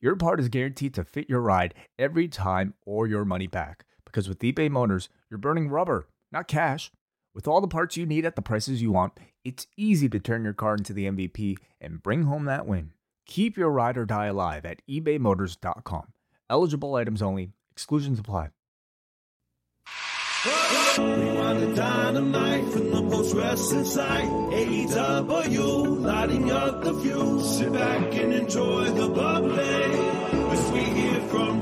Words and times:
your 0.00 0.16
part 0.16 0.40
is 0.40 0.48
guaranteed 0.48 0.94
to 0.94 1.04
fit 1.04 1.28
your 1.28 1.40
ride 1.40 1.74
every 1.98 2.28
time 2.28 2.74
or 2.84 3.06
your 3.06 3.24
money 3.24 3.46
back. 3.46 3.84
Because 4.04 4.28
with 4.28 4.40
eBay 4.40 4.70
Motors, 4.70 5.08
you're 5.30 5.38
burning 5.38 5.68
rubber, 5.68 6.08
not 6.30 6.48
cash. 6.48 6.90
With 7.34 7.48
all 7.48 7.60
the 7.60 7.68
parts 7.68 7.96
you 7.96 8.06
need 8.06 8.24
at 8.24 8.36
the 8.36 8.42
prices 8.42 8.80
you 8.80 8.92
want, 8.92 9.12
it's 9.44 9.66
easy 9.76 10.08
to 10.08 10.20
turn 10.20 10.44
your 10.44 10.52
car 10.52 10.74
into 10.74 10.92
the 10.92 11.06
MVP 11.06 11.56
and 11.80 12.02
bring 12.02 12.24
home 12.24 12.44
that 12.44 12.66
win. 12.66 12.92
Keep 13.26 13.56
your 13.56 13.70
ride 13.70 13.96
or 13.96 14.04
die 14.04 14.26
alive 14.26 14.64
at 14.64 14.82
ebaymotors.com. 14.88 16.12
Eligible 16.48 16.94
items 16.94 17.22
only, 17.22 17.50
exclusions 17.72 18.18
apply. 18.18 18.50
Dynamite 21.74 22.72
from 22.72 22.90
the 22.90 23.84
site. 23.84 24.24
AEW, 24.24 26.00
lighting 26.00 26.52
up 26.52 26.84
the. 26.84 27.40
Sit 27.42 27.72
back 27.72 28.14
and 28.14 28.32
enjoy 28.32 28.84
the. 28.90 29.73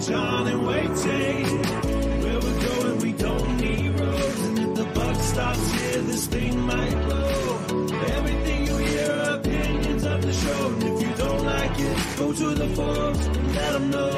John 0.06 0.48
and 0.48 0.66
Wai 0.66 0.82
Where 0.88 2.40
we're 2.40 2.60
going, 2.66 2.98
we 2.98 3.12
don't 3.12 3.56
need 3.56 4.00
roads. 4.00 4.40
And 4.40 4.58
if 4.58 4.74
the 4.74 4.84
buck 4.94 5.14
stops 5.14 5.70
here, 5.74 6.02
this 6.02 6.26
thing 6.26 6.58
might 6.60 6.90
blow. 7.04 7.86
Everything 8.16 8.66
you 8.66 8.76
hear 8.78 9.12
are 9.12 9.36
opinions 9.36 10.04
of 10.04 10.22
the 10.22 10.32
show. 10.32 10.66
And 10.66 10.82
if 10.82 11.02
you 11.02 11.14
don't 11.14 11.44
like 11.44 11.78
it, 11.78 12.18
go 12.18 12.32
to 12.32 12.46
the 12.52 12.68
forums 12.74 13.26
and 13.26 13.54
let 13.54 13.72
them 13.74 13.90
know. 13.90 14.08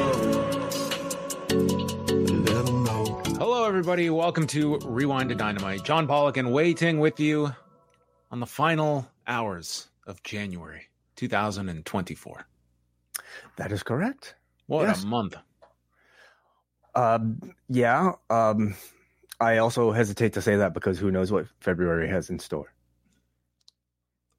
Let 2.54 2.64
them 2.64 2.84
know. 2.84 3.22
Hello, 3.36 3.66
everybody. 3.66 4.08
Welcome 4.08 4.46
to 4.48 4.78
Rewind 4.86 5.28
to 5.28 5.34
Dynamite. 5.34 5.84
John 5.84 6.06
Pollock 6.06 6.38
and 6.38 6.50
Wai 6.50 6.72
Ting 6.72 6.98
with 6.98 7.20
you 7.20 7.54
on 8.30 8.40
the 8.40 8.46
final 8.46 9.06
hours 9.26 9.88
of 10.06 10.22
January 10.22 10.88
2024. 11.16 12.46
That 13.56 13.70
is 13.70 13.82
correct. 13.82 14.34
What 14.66 14.84
Yes. 14.88 15.02
a 15.02 15.06
month. 15.06 15.36
Um, 16.94 17.40
yeah. 17.68 18.12
Um, 18.30 18.74
I 19.40 19.58
also 19.58 19.90
hesitate 19.90 20.32
to 20.34 20.42
say 20.42 20.56
that 20.56 20.74
because 20.74 20.98
who 20.98 21.10
knows 21.10 21.32
what 21.32 21.46
February 21.60 22.08
has 22.08 22.30
in 22.30 22.38
store. 22.38 22.72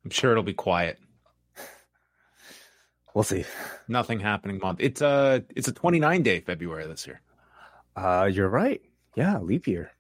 I'm 0.03 0.11
sure 0.11 0.31
it'll 0.31 0.43
be 0.43 0.53
quiet. 0.53 0.99
We'll 3.13 3.23
see. 3.23 3.45
Nothing 3.87 4.19
happening 4.19 4.59
month. 4.61 4.79
It's 4.81 4.99
a 4.99 5.41
it's 5.55 5.69
a 5.69 5.71
29 5.71 6.21
day 6.21 6.41
February 6.41 6.85
this 6.85 7.07
year. 7.07 7.21
Uh, 7.95 8.29
you're 8.29 8.49
right. 8.49 8.81
Yeah, 9.15 9.39
leap 9.39 9.67
year. 9.67 9.91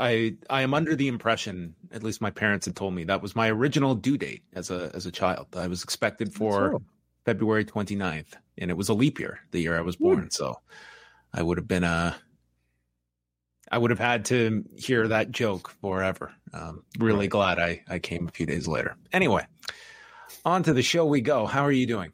I 0.00 0.36
I 0.48 0.62
am 0.62 0.72
under 0.72 0.96
the 0.96 1.08
impression, 1.08 1.74
at 1.92 2.02
least 2.02 2.22
my 2.22 2.30
parents 2.30 2.64
had 2.64 2.74
told 2.74 2.94
me, 2.94 3.04
that 3.04 3.20
was 3.20 3.36
my 3.36 3.50
original 3.50 3.94
due 3.94 4.16
date 4.16 4.44
as 4.54 4.70
a 4.70 4.90
as 4.94 5.04
a 5.04 5.12
child. 5.12 5.48
I 5.54 5.66
was 5.66 5.82
expected 5.84 6.32
for 6.32 6.72
So, 6.72 6.82
February 7.26 7.66
29th, 7.66 8.32
and 8.56 8.70
it 8.70 8.76
was 8.78 8.88
a 8.88 8.94
leap 8.94 9.20
year, 9.20 9.40
the 9.50 9.60
year 9.60 9.76
I 9.76 9.82
was 9.82 9.96
born. 9.96 10.30
So 10.30 10.58
I 11.34 11.42
would 11.42 11.58
have 11.58 11.66
been 11.68 11.84
a, 11.84 12.16
I 13.70 13.76
would 13.76 13.90
have 13.90 13.98
had 13.98 14.26
to 14.26 14.64
hear 14.76 15.08
that 15.08 15.32
joke 15.32 15.70
forever. 15.80 16.32
Um, 16.52 16.84
really 16.98 17.26
glad 17.26 17.58
I, 17.58 17.82
I 17.88 17.98
came 17.98 18.28
a 18.28 18.30
few 18.30 18.46
days 18.46 18.68
later. 18.68 18.96
Anyway, 19.12 19.44
on 20.44 20.62
to 20.62 20.72
the 20.72 20.82
show 20.82 21.04
we 21.04 21.20
go. 21.20 21.46
How 21.46 21.62
are 21.64 21.72
you 21.72 21.86
doing? 21.86 22.12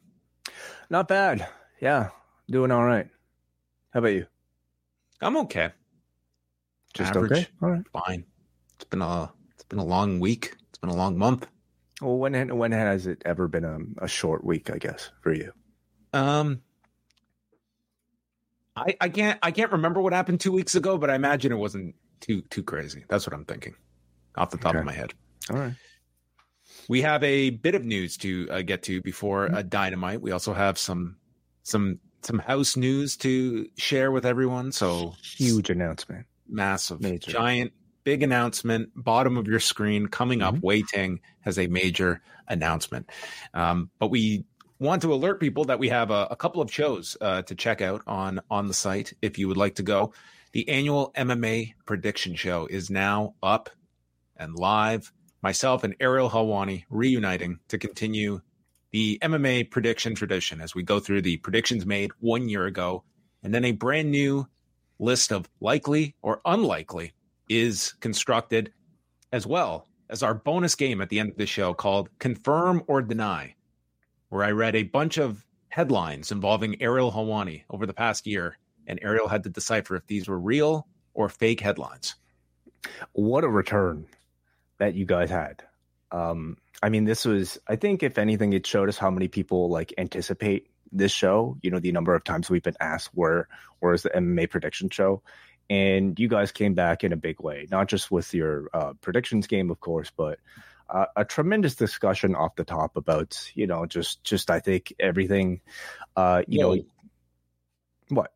not 0.89 1.07
bad. 1.07 1.47
Yeah, 1.79 2.09
doing 2.49 2.71
all 2.71 2.83
right. 2.83 3.07
How 3.91 3.99
about 3.99 4.09
you? 4.09 4.25
I'm 5.21 5.37
okay. 5.37 5.69
Just 6.93 7.15
Average. 7.15 7.31
okay. 7.31 7.47
All 7.61 7.69
right. 7.69 7.83
Fine. 7.93 8.25
It's 8.75 8.85
been 8.85 9.01
a 9.01 9.31
it's 9.53 9.63
been 9.63 9.79
a 9.79 9.85
long 9.85 10.19
week. 10.19 10.55
It's 10.69 10.79
been 10.79 10.89
a 10.89 10.95
long 10.95 11.17
month. 11.17 11.47
Well, 12.01 12.17
when 12.17 12.57
when 12.57 12.71
has 12.71 13.07
it 13.07 13.21
ever 13.25 13.47
been 13.47 13.63
a, 13.63 13.79
a 14.03 14.07
short 14.07 14.43
week? 14.43 14.69
I 14.69 14.77
guess 14.77 15.09
for 15.21 15.33
you. 15.33 15.53
Um, 16.13 16.61
I 18.81 18.95
I 19.01 19.09
can't 19.09 19.39
I 19.41 19.51
can't 19.51 19.71
remember 19.71 20.01
what 20.01 20.13
happened 20.13 20.39
two 20.41 20.51
weeks 20.51 20.75
ago, 20.75 20.97
but 20.97 21.09
I 21.09 21.15
imagine 21.15 21.51
it 21.51 21.55
wasn't 21.57 21.95
too 22.19 22.41
too 22.49 22.63
crazy. 22.63 23.05
That's 23.09 23.25
what 23.27 23.33
I'm 23.33 23.45
thinking, 23.45 23.75
off 24.35 24.49
the 24.51 24.57
top 24.57 24.71
Okay. 24.71 24.79
of 24.79 24.85
my 24.85 24.93
head. 24.93 25.13
All 25.49 25.57
right. 25.57 25.73
We 26.87 27.01
have 27.01 27.23
a 27.23 27.51
bit 27.51 27.75
of 27.75 27.83
news 27.85 28.17
to 28.17 28.47
uh, 28.49 28.61
get 28.61 28.83
to 28.83 29.01
before 29.01 29.53
uh, 29.53 29.61
Dynamite. 29.61 30.21
We 30.21 30.31
also 30.31 30.53
have 30.53 30.77
some 30.77 31.17
some 31.63 31.99
some 32.23 32.39
house 32.39 32.75
news 32.77 33.17
to 33.17 33.67
share 33.77 34.11
with 34.11 34.25
everyone. 34.25 34.71
So 34.71 35.13
Huge 35.23 35.69
announcement. 35.69 36.25
massive, 36.47 37.01
Major. 37.01 37.31
giant, 37.31 37.71
big 38.03 38.23
announcement. 38.23 38.89
Bottom 38.95 39.37
of 39.37 39.47
your 39.47 39.59
screen 39.59 40.07
coming 40.07 40.41
up. 40.41 40.55
Mhm. 40.55 40.61
Wai 40.61 40.81
Ting 40.93 41.19
has 41.41 41.57
a 41.57 41.67
major 41.67 42.21
announcement. 42.47 43.09
Um, 43.53 43.89
but 43.99 44.07
we 44.07 44.45
want 44.81 45.03
to 45.03 45.13
alert 45.13 45.39
people 45.39 45.65
that 45.65 45.77
we 45.77 45.89
have 45.89 46.09
a, 46.09 46.27
a 46.31 46.35
couple 46.35 46.59
of 46.59 46.73
shows 46.73 47.15
uh, 47.21 47.43
to 47.43 47.53
check 47.53 47.81
out 47.81 48.01
on 48.07 48.41
on 48.49 48.67
the 48.67 48.73
site 48.73 49.13
if 49.21 49.37
you 49.37 49.47
would 49.47 49.57
like 49.57 49.75
to 49.75 49.83
go. 49.83 50.11
The 50.53 50.67
annual 50.67 51.13
MMA 51.15 51.75
prediction 51.85 52.35
show 52.35 52.65
is 52.65 52.89
now 52.89 53.35
up 53.43 53.69
and 54.35 54.55
live. 54.55 55.13
Myself 55.43 55.83
and 55.83 55.95
Ariel 55.99 56.29
Helwani 56.31 56.85
reuniting 56.89 57.59
to 57.67 57.77
continue 57.77 58.41
the 58.91 59.19
MMA 59.21 59.69
prediction 59.69 60.15
tradition 60.15 60.59
as 60.59 60.73
we 60.73 60.81
go 60.81 60.99
through 60.99 61.21
the 61.21 61.37
predictions 61.37 61.85
made 61.85 62.11
one 62.19 62.49
year 62.49 62.65
ago 62.65 63.03
and 63.43 63.53
then 63.53 63.65
a 63.65 63.71
brand 63.71 64.09
new 64.09 64.47
list 64.97 65.31
of 65.31 65.47
likely 65.59 66.15
or 66.23 66.41
unlikely 66.43 67.13
is 67.47 67.93
constructed, 67.99 68.71
as 69.31 69.45
well 69.45 69.87
as 70.09 70.23
our 70.23 70.33
bonus 70.33 70.73
game 70.73 71.01
at 71.01 71.09
the 71.09 71.19
end 71.19 71.29
of 71.29 71.37
the 71.37 71.45
show 71.45 71.73
called 71.73 72.09
Confirm 72.19 72.83
or 72.87 73.01
Deny, 73.01 73.55
where 74.31 74.45
I 74.45 74.51
read 74.51 74.77
a 74.77 74.83
bunch 74.83 75.17
of 75.17 75.45
headlines 75.67 76.31
involving 76.31 76.81
Ariel 76.81 77.11
Helwani 77.11 77.63
over 77.69 77.85
the 77.85 77.93
past 77.93 78.25
year, 78.25 78.57
and 78.87 78.97
Ariel 79.01 79.27
had 79.27 79.43
to 79.43 79.49
decipher 79.49 79.97
if 79.97 80.07
these 80.07 80.29
were 80.29 80.39
real 80.39 80.87
or 81.13 81.27
fake 81.27 81.59
headlines. 81.59 82.15
What 83.11 83.43
a 83.43 83.49
return 83.49 84.07
that 84.79 84.95
you 84.95 85.05
guys 85.05 85.29
had. 85.29 85.63
Um, 86.11 86.57
I 86.81 86.87
mean, 86.87 87.03
this 87.03 87.25
was. 87.25 87.59
I 87.67 87.75
think 87.75 88.03
if 88.03 88.17
anything, 88.17 88.53
it 88.53 88.65
showed 88.65 88.87
us 88.87 88.97
how 88.97 89.11
many 89.11 89.27
people 89.27 89.69
like 89.69 89.93
anticipate 89.97 90.67
this 90.93 91.11
show. 91.11 91.57
You 91.61 91.69
know, 91.69 91.79
the 91.79 91.91
number 91.91 92.15
of 92.15 92.23
times 92.23 92.49
we've 92.49 92.63
been 92.63 92.77
asked 92.79 93.09
where 93.13 93.49
where 93.79 93.93
is 93.93 94.03
the 94.03 94.11
MMA 94.11 94.49
prediction 94.49 94.89
show, 94.89 95.23
and 95.69 96.17
you 96.17 96.29
guys 96.29 96.53
came 96.53 96.73
back 96.73 97.03
in 97.03 97.11
a 97.11 97.17
big 97.17 97.41
way. 97.41 97.67
Not 97.69 97.89
just 97.89 98.09
with 98.09 98.33
your 98.33 98.69
uh, 98.73 98.93
predictions 99.01 99.47
game, 99.47 99.69
of 99.71 99.81
course, 99.81 100.09
but 100.15 100.39
uh, 100.91 101.05
a 101.15 101.25
tremendous 101.25 101.75
discussion 101.75 102.35
off 102.35 102.55
the 102.55 102.63
top 102.63 102.97
about 102.97 103.51
you 103.55 103.65
know 103.65 103.85
just 103.85 104.23
just 104.23 104.51
I 104.51 104.59
think 104.59 104.93
everything. 104.99 105.61
Uh, 106.15 106.43
you 106.47 106.65
Whoa. 106.65 106.75
know 106.75 106.83
what? 108.09 108.33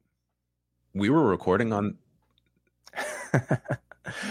We 0.93 1.09
were 1.09 1.23
recording 1.23 1.73
on 1.73 1.97
that 3.33 3.79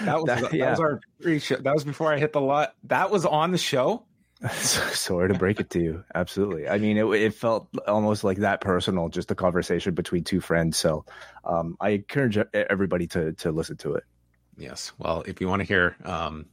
was 0.06 0.24
that, 0.24 0.52
yeah. 0.52 0.70
was 0.70 0.80
our 0.80 1.00
pre-show. 1.20 1.56
That 1.56 1.74
was 1.74 1.84
before 1.84 2.12
I 2.12 2.18
hit 2.18 2.32
the 2.32 2.40
lot. 2.40 2.74
That 2.84 3.10
was 3.10 3.26
on 3.26 3.52
the 3.52 3.58
show. 3.58 4.04
Sorry 4.52 5.28
to 5.28 5.38
break 5.38 5.60
it 5.60 5.70
to 5.70 5.80
you. 5.80 6.04
Absolutely. 6.14 6.68
I 6.68 6.78
mean, 6.78 6.96
it, 6.98 7.04
it 7.06 7.34
felt 7.34 7.68
almost 7.86 8.24
like 8.24 8.38
that 8.38 8.60
personal, 8.60 9.08
just 9.08 9.30
a 9.30 9.34
conversation 9.34 9.94
between 9.94 10.24
two 10.24 10.40
friends. 10.40 10.76
So 10.76 11.04
um, 11.44 11.76
I 11.80 11.90
encourage 11.90 12.38
everybody 12.52 13.06
to 13.08 13.32
to 13.32 13.52
listen 13.52 13.76
to 13.78 13.94
it. 13.94 14.04
Yes. 14.56 14.92
Well, 14.98 15.22
if 15.26 15.40
you 15.40 15.48
want 15.48 15.60
to 15.60 15.66
hear 15.66 15.96
um, 16.04 16.46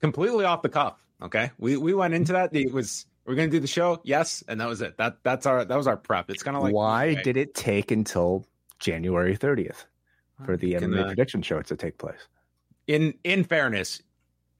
completely 0.00 0.44
off 0.44 0.62
the 0.62 0.68
cuff, 0.68 0.96
okay, 1.22 1.50
we 1.58 1.76
we 1.76 1.94
went 1.94 2.14
into 2.14 2.32
that. 2.32 2.54
It 2.54 2.72
was 2.72 3.06
we're 3.24 3.34
going 3.34 3.50
to 3.50 3.56
do 3.56 3.60
the 3.60 3.66
show, 3.66 4.00
yes, 4.04 4.42
and 4.48 4.60
that 4.60 4.68
was 4.68 4.80
it. 4.82 4.96
That 4.98 5.18
that's 5.22 5.46
our 5.46 5.64
that 5.64 5.76
was 5.76 5.86
our 5.86 5.96
prep. 5.96 6.30
It's 6.30 6.42
kind 6.42 6.56
of 6.56 6.62
like 6.62 6.72
Why 6.72 7.10
okay, 7.10 7.22
did 7.22 7.36
it 7.36 7.54
take 7.54 7.90
until 7.90 8.46
January 8.78 9.36
30th 9.36 9.86
for 10.42 10.56
the 10.56 10.74
MMA 10.74 11.02
uh, 11.02 11.06
prediction 11.06 11.42
show 11.42 11.62
to 11.62 11.76
take 11.76 11.98
place? 11.98 12.28
in 12.86 13.14
in 13.24 13.44
fairness, 13.44 14.00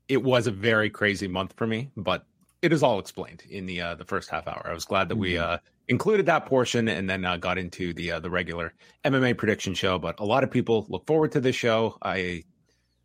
it 0.09 0.23
was 0.23 0.47
a 0.47 0.53
very 0.53 0.91
crazy 0.91 1.29
month 1.29 1.55
for 1.56 1.67
me, 1.67 1.91
but 1.97 2.27
it 2.62 2.73
is 2.73 2.83
all 2.83 2.99
explained 2.99 3.45
in 3.51 3.67
the 3.67 3.81
uh, 3.81 3.95
the 3.95 4.05
first 4.05 4.31
half 4.31 4.49
hour. 4.49 4.67
I 4.69 4.75
was 4.75 4.85
glad 4.85 5.09
that 5.09 5.17
we 5.17 5.35
Mhm. 5.35 5.41
uh, 5.41 5.59
included 5.89 6.27
that 6.27 6.47
portion 6.47 6.89
and 6.89 7.09
then 7.11 7.25
uh, 7.25 7.37
got 7.37 7.59
into 7.59 7.93
the 7.95 8.12
uh, 8.12 8.21
the 8.21 8.31
regular 8.31 8.75
MMA 9.05 9.35
prediction 9.35 9.75
show. 9.75 9.99
But 9.99 10.19
a 10.21 10.25
lot 10.25 10.45
of 10.45 10.51
people 10.51 10.87
look 10.89 11.06
forward 11.06 11.33
to 11.33 11.41
this 11.41 11.56
show. 11.56 11.99
I 12.03 12.45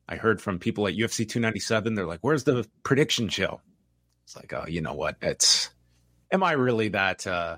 I 0.10 0.16
heard 0.16 0.42
from 0.42 0.58
people 0.58 0.88
at 0.88 0.96
UFC 0.96 1.30
297. 1.30 1.94
They're 1.94 2.06
like, 2.06 2.20
"Where's 2.22 2.44
the 2.44 2.68
prediction 2.84 3.30
show?" 3.30 3.62
It's 4.24 4.36
like, 4.36 4.52
oh, 4.54 4.66
you 4.68 4.82
know 4.82 4.94
what? 4.94 5.18
It's 5.22 5.70
am 6.32 6.44
I 6.44 6.54
really 6.54 6.90
that 6.90 7.26
uh, 7.28 7.58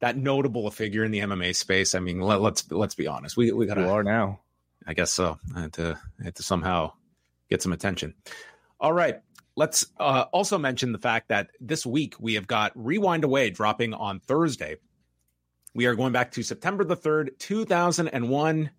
that 0.00 0.16
notable 0.16 0.66
a 0.66 0.70
figure 0.70 1.04
in 1.04 1.10
the 1.10 1.20
MMA 1.20 1.56
space? 1.56 1.94
I 1.94 2.00
mean, 2.00 2.20
let, 2.20 2.40
let's 2.40 2.70
let's 2.70 2.94
be 2.94 3.06
honest. 3.06 3.36
We 3.36 3.50
we 3.52 3.66
gotta 3.66 3.88
are 3.88 4.02
now. 4.02 4.40
I 4.86 4.94
guess 4.94 5.10
so. 5.10 5.38
I 5.54 5.62
had 5.62 5.72
to 5.74 5.98
I 6.20 6.24
had 6.24 6.36
to 6.36 6.42
somehow 6.42 6.92
get 7.50 7.62
some 7.62 7.72
attention. 7.72 8.14
All 8.78 8.92
right. 8.92 9.20
Let's 9.56 9.86
uh, 9.98 10.26
also 10.32 10.58
mention 10.58 10.92
the 10.92 10.98
fact 10.98 11.28
that 11.28 11.48
this 11.60 11.86
week 11.86 12.16
we 12.20 12.34
have 12.34 12.46
got 12.46 12.72
Rewind-A-Wai 12.74 13.48
dropping 13.50 13.94
on 13.94 14.20
Thursday. 14.20 14.76
We 15.74 15.86
are 15.86 15.94
going 15.94 16.12
back 16.12 16.32
to 16.32 16.42
September 16.42 16.84
the 16.84 16.96
3rd, 16.96 17.38
2001. 17.38 18.70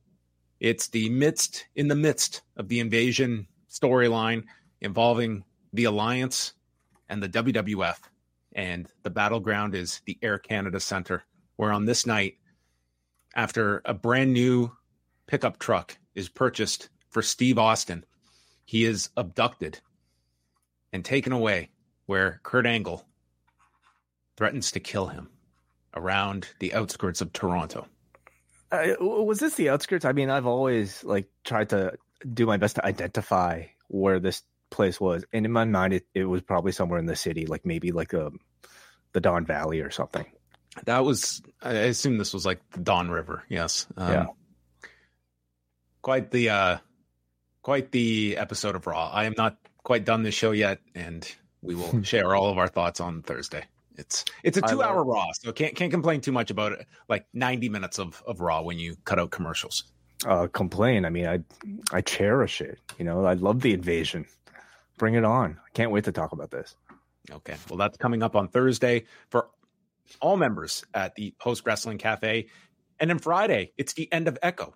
It's 0.59 0.87
the 0.87 1.09
midst 1.09 1.65
in 1.75 1.87
the 1.87 1.95
midst 1.95 2.41
of 2.55 2.67
the 2.67 2.79
invasion 2.79 3.47
storyline 3.69 4.45
involving 4.81 5.43
the 5.73 5.85
Alliance 5.85 6.53
and 7.09 7.21
the 7.21 7.29
WWF. 7.29 7.97
And 8.53 8.87
the 9.03 9.09
battleground 9.09 9.75
is 9.75 10.01
the 10.05 10.17
Air 10.21 10.39
Canada 10.39 10.79
Center, 10.79 11.23
where 11.57 11.71
on 11.71 11.85
this 11.85 12.05
night, 12.05 12.37
after 13.35 13.81
a 13.85 13.93
brand 13.93 14.33
new 14.33 14.71
pickup 15.27 15.59
truck 15.59 15.97
is 16.15 16.29
purchased 16.29 16.89
for 17.09 17.21
Steve 17.21 17.59
Austin, 17.59 18.03
he 18.65 18.83
is 18.83 19.09
abducted 19.15 19.79
and 20.91 21.05
taken 21.05 21.31
away, 21.31 21.69
where 22.07 22.39
Kurt 22.43 22.65
Angle 22.65 23.05
threatens 24.37 24.71
to 24.71 24.79
kill 24.79 25.07
him 25.07 25.29
around 25.93 26.49
the 26.59 26.73
outskirts 26.73 27.21
of 27.21 27.31
Toronto. 27.33 27.87
Uh, 28.71 28.87
was 28.99 29.39
this 29.39 29.55
the 29.55 29.69
outskirts? 29.69 30.05
I 30.05 30.11
mean, 30.11 30.29
I've 30.29 30.45
always 30.45 31.03
like 31.03 31.29
tried 31.43 31.69
to 31.69 31.93
do 32.33 32.45
my 32.45 32.57
best 32.57 32.75
to 32.75 32.85
identify 32.85 33.65
where 33.87 34.19
this 34.19 34.43
place 34.69 34.99
was, 34.99 35.23
and 35.31 35.45
in 35.45 35.51
my 35.51 35.65
mind, 35.65 35.93
it, 35.93 36.05
it 36.13 36.25
was 36.25 36.41
probably 36.41 36.71
somewhere 36.71 36.99
in 36.99 37.05
the 37.05 37.15
city, 37.15 37.45
like 37.45 37.65
maybe 37.65 37.91
like 37.91 38.13
um, 38.13 38.39
the 39.13 39.21
Don 39.21 39.45
Valley 39.45 39.81
or 39.81 39.91
something. 39.91 40.25
That 40.85 41.03
was, 41.03 41.41
I 41.61 41.71
assume 41.71 42.17
this 42.17 42.33
was 42.33 42.45
like 42.45 42.61
the 42.71 42.81
Don 42.81 43.09
River. 43.09 43.43
Yes. 43.49 43.87
Um, 43.95 44.11
Yeah. 44.11 44.25
Quite 46.01 46.31
the, 46.31 46.49
uh, 46.49 46.77
quite 47.61 47.91
the 47.91 48.37
episode 48.37 48.75
of 48.75 48.87
Raw. 48.87 49.09
I 49.11 49.25
am 49.25 49.33
not 49.35 49.57
quite 49.83 50.05
done 50.05 50.23
this 50.23 50.35
show 50.35 50.51
yet, 50.51 50.79
and 50.95 51.29
we 51.61 51.75
will 51.75 52.03
share 52.03 52.35
all 52.35 52.49
of 52.49 52.57
our 52.57 52.67
thoughts 52.67 52.99
on 52.99 53.23
Thursday. 53.23 53.63
It's 53.97 54.25
it's 54.43 54.57
a 54.57 54.61
two 54.61 54.81
hour 54.81 54.97
love- 54.97 55.07
Raw, 55.07 55.27
so 55.33 55.51
can't 55.51 55.75
can't 55.75 55.91
complain 55.91 56.21
too 56.21 56.31
much 56.31 56.51
about 56.51 56.71
it. 56.73 56.85
Like 57.09 57.25
ninety 57.33 57.69
minutes 57.69 57.99
of 57.99 58.21
of 58.27 58.39
Raw 58.41 58.61
when 58.61 58.77
you 58.79 58.95
cut 59.05 59.19
out 59.19 59.31
commercials. 59.31 59.85
Uh, 60.25 60.47
complain. 60.47 61.05
I 61.05 61.09
mean, 61.09 61.27
I 61.27 61.39
I 61.91 62.01
cherish 62.01 62.61
it. 62.61 62.79
You 62.97 63.05
know, 63.05 63.25
I 63.25 63.33
love 63.33 63.61
the 63.61 63.73
invasion. 63.73 64.25
Bring 64.97 65.15
it 65.15 65.23
on. 65.23 65.59
I 65.63 65.69
can't 65.73 65.91
wait 65.91 66.05
to 66.05 66.11
talk 66.11 66.31
about 66.31 66.51
this. 66.51 66.75
Okay. 67.31 67.55
Well, 67.69 67.77
that's 67.77 67.97
coming 67.97 68.23
up 68.23 68.35
on 68.35 68.47
Thursday 68.47 69.05
for 69.29 69.49
all 70.21 70.37
members 70.37 70.83
at 70.93 71.15
the 71.15 71.35
Post 71.39 71.65
Wrestling 71.65 71.97
Cafe. 71.97 72.47
And 72.99 73.09
then 73.09 73.19
Friday, 73.19 73.73
it's 73.77 73.93
the 73.93 74.11
end 74.11 74.27
of 74.27 74.37
Echo. 74.41 74.73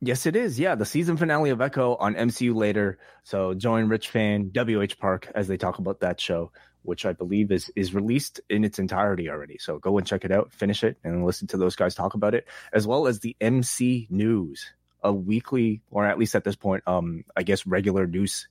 Yes, 0.00 0.26
it 0.26 0.36
is. 0.36 0.60
Yeah, 0.60 0.74
the 0.74 0.84
season 0.84 1.16
finale 1.16 1.50
of 1.50 1.60
Echo 1.60 1.96
on 1.96 2.14
MCU 2.14 2.54
later. 2.54 2.98
So 3.24 3.54
join 3.54 3.88
Rich 3.88 4.10
Fann, 4.10 4.52
WH 4.54 4.98
Park 5.00 5.32
as 5.34 5.48
they 5.48 5.56
talk 5.56 5.78
about 5.78 6.00
that 6.00 6.20
show, 6.20 6.52
which 6.86 7.04
I 7.06 7.12
believe 7.12 7.50
is 7.52 7.70
is 7.76 7.94
released 7.94 8.40
in 8.48 8.64
its 8.64 8.78
entirety 8.78 9.28
already. 9.28 9.58
So 9.58 9.78
go 9.78 9.98
and 9.98 10.06
check 10.06 10.24
it 10.24 10.32
out, 10.32 10.52
finish 10.52 10.84
it, 10.84 10.98
and 11.04 11.24
listen 11.24 11.48
to 11.48 11.56
those 11.56 11.76
guys 11.76 11.94
talk 11.94 12.14
about 12.14 12.34
it, 12.34 12.46
as 12.72 12.86
well 12.86 13.06
as 13.06 13.20
the 13.20 13.36
MC 13.40 14.06
News, 14.10 14.72
a 15.02 15.12
weekly 15.12 15.82
or 15.90 16.06
at 16.06 16.18
least 16.18 16.34
at 16.34 16.44
this 16.44 16.56
point, 16.56 16.82
um, 16.86 17.24
I 17.36 17.42
guess 17.42 17.66
regular 17.66 18.06
news 18.06 18.48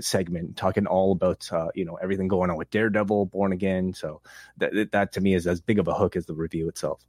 segment 0.00 0.56
talking 0.56 0.86
all 0.86 1.12
about 1.12 1.50
uh, 1.52 1.68
you 1.74 1.84
know 1.84 1.96
everything 1.96 2.28
going 2.28 2.50
on 2.50 2.56
with 2.56 2.70
Daredevil, 2.70 3.26
Born 3.26 3.52
Again. 3.52 3.94
So 3.94 4.20
that 4.58 4.92
that 4.92 5.12
to 5.12 5.20
me 5.20 5.34
is 5.34 5.46
as 5.46 5.60
big 5.60 5.78
of 5.78 5.88
a 5.88 5.94
hook 5.94 6.16
as 6.16 6.26
the 6.26 6.34
review 6.34 6.68
itself. 6.68 7.04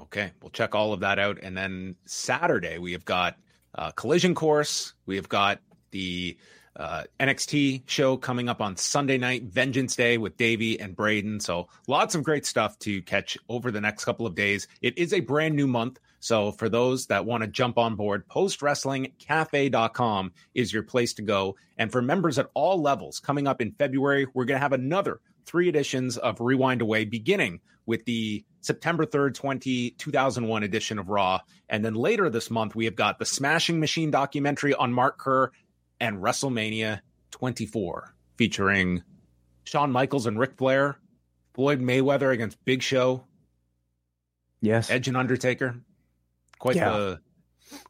Okay. 0.00 0.32
We'll 0.40 0.50
check 0.50 0.74
all 0.74 0.92
of 0.92 1.00
that 1.00 1.18
out. 1.18 1.38
And 1.42 1.56
then 1.56 1.96
Saturday, 2.04 2.78
we 2.78 2.92
have 2.92 3.04
got 3.04 3.36
uh, 3.74 3.90
Collision 3.92 4.34
Course. 4.34 4.94
We 5.06 5.16
have 5.16 5.28
got 5.28 5.60
the 5.90 6.36
uh, 6.76 7.04
NXT 7.20 7.82
show 7.86 8.16
coming 8.16 8.48
up 8.48 8.60
on 8.60 8.76
Sunday 8.76 9.18
night, 9.18 9.44
Vengeance 9.44 9.96
Day 9.96 10.18
with 10.18 10.36
Davey 10.36 10.80
and 10.80 10.96
Braden. 10.96 11.40
So 11.40 11.68
lots 11.86 12.14
of 12.14 12.24
great 12.24 12.46
stuff 12.46 12.78
to 12.80 13.02
catch 13.02 13.38
over 13.48 13.70
the 13.70 13.80
next 13.80 14.04
couple 14.04 14.26
of 14.26 14.34
days. 14.34 14.68
It 14.82 14.98
is 14.98 15.12
a 15.12 15.20
brand 15.20 15.54
new 15.54 15.66
month. 15.66 15.98
So 16.20 16.52
for 16.52 16.68
those 16.68 17.06
that 17.06 17.26
want 17.26 17.42
to 17.42 17.48
jump 17.48 17.78
on 17.78 17.96
board, 17.96 18.26
postwrestlingcafe.com 18.28 20.32
is 20.54 20.72
your 20.72 20.82
place 20.82 21.14
to 21.14 21.22
go. 21.22 21.56
And 21.76 21.92
for 21.92 22.02
members 22.02 22.38
at 22.38 22.50
all 22.54 22.80
levels, 22.80 23.20
coming 23.20 23.46
up 23.46 23.60
in 23.60 23.72
February, 23.72 24.26
we're 24.32 24.46
going 24.46 24.56
to 24.56 24.62
have 24.62 24.72
another 24.72 25.20
three 25.44 25.68
editions 25.68 26.16
of 26.16 26.40
Rewind-A-Wai, 26.40 27.04
beginning 27.04 27.60
with 27.86 28.06
the 28.06 28.44
September 28.62 29.04
3rd, 29.04 29.34
20, 29.34 29.90
2001 29.90 30.62
edition 30.62 30.98
of 30.98 31.10
Raw. 31.10 31.40
And 31.68 31.84
then 31.84 31.94
later 31.94 32.30
this 32.30 32.50
month, 32.50 32.74
we 32.74 32.86
have 32.86 32.96
got 32.96 33.18
the 33.18 33.26
Smashing 33.26 33.78
Machine 33.78 34.10
documentary 34.10 34.74
on 34.74 34.92
Mark 34.92 35.18
Kerr 35.18 35.50
and 36.04 36.18
WrestleMania 36.18 37.00
24, 37.30 38.14
featuring 38.36 39.02
Shawn 39.64 39.90
Michaels 39.90 40.26
and 40.26 40.38
Ric 40.38 40.56
Flair, 40.58 40.98
Floyd 41.54 41.80
Mayweather 41.80 42.32
against 42.32 42.62
Big 42.64 42.82
Show, 42.82 43.24
Yes, 44.60 44.90
Edge 44.90 45.08
and 45.08 45.16
Undertaker. 45.16 45.76
Quite 46.58 46.76
Yeah. 46.76 46.90
the 46.90 47.20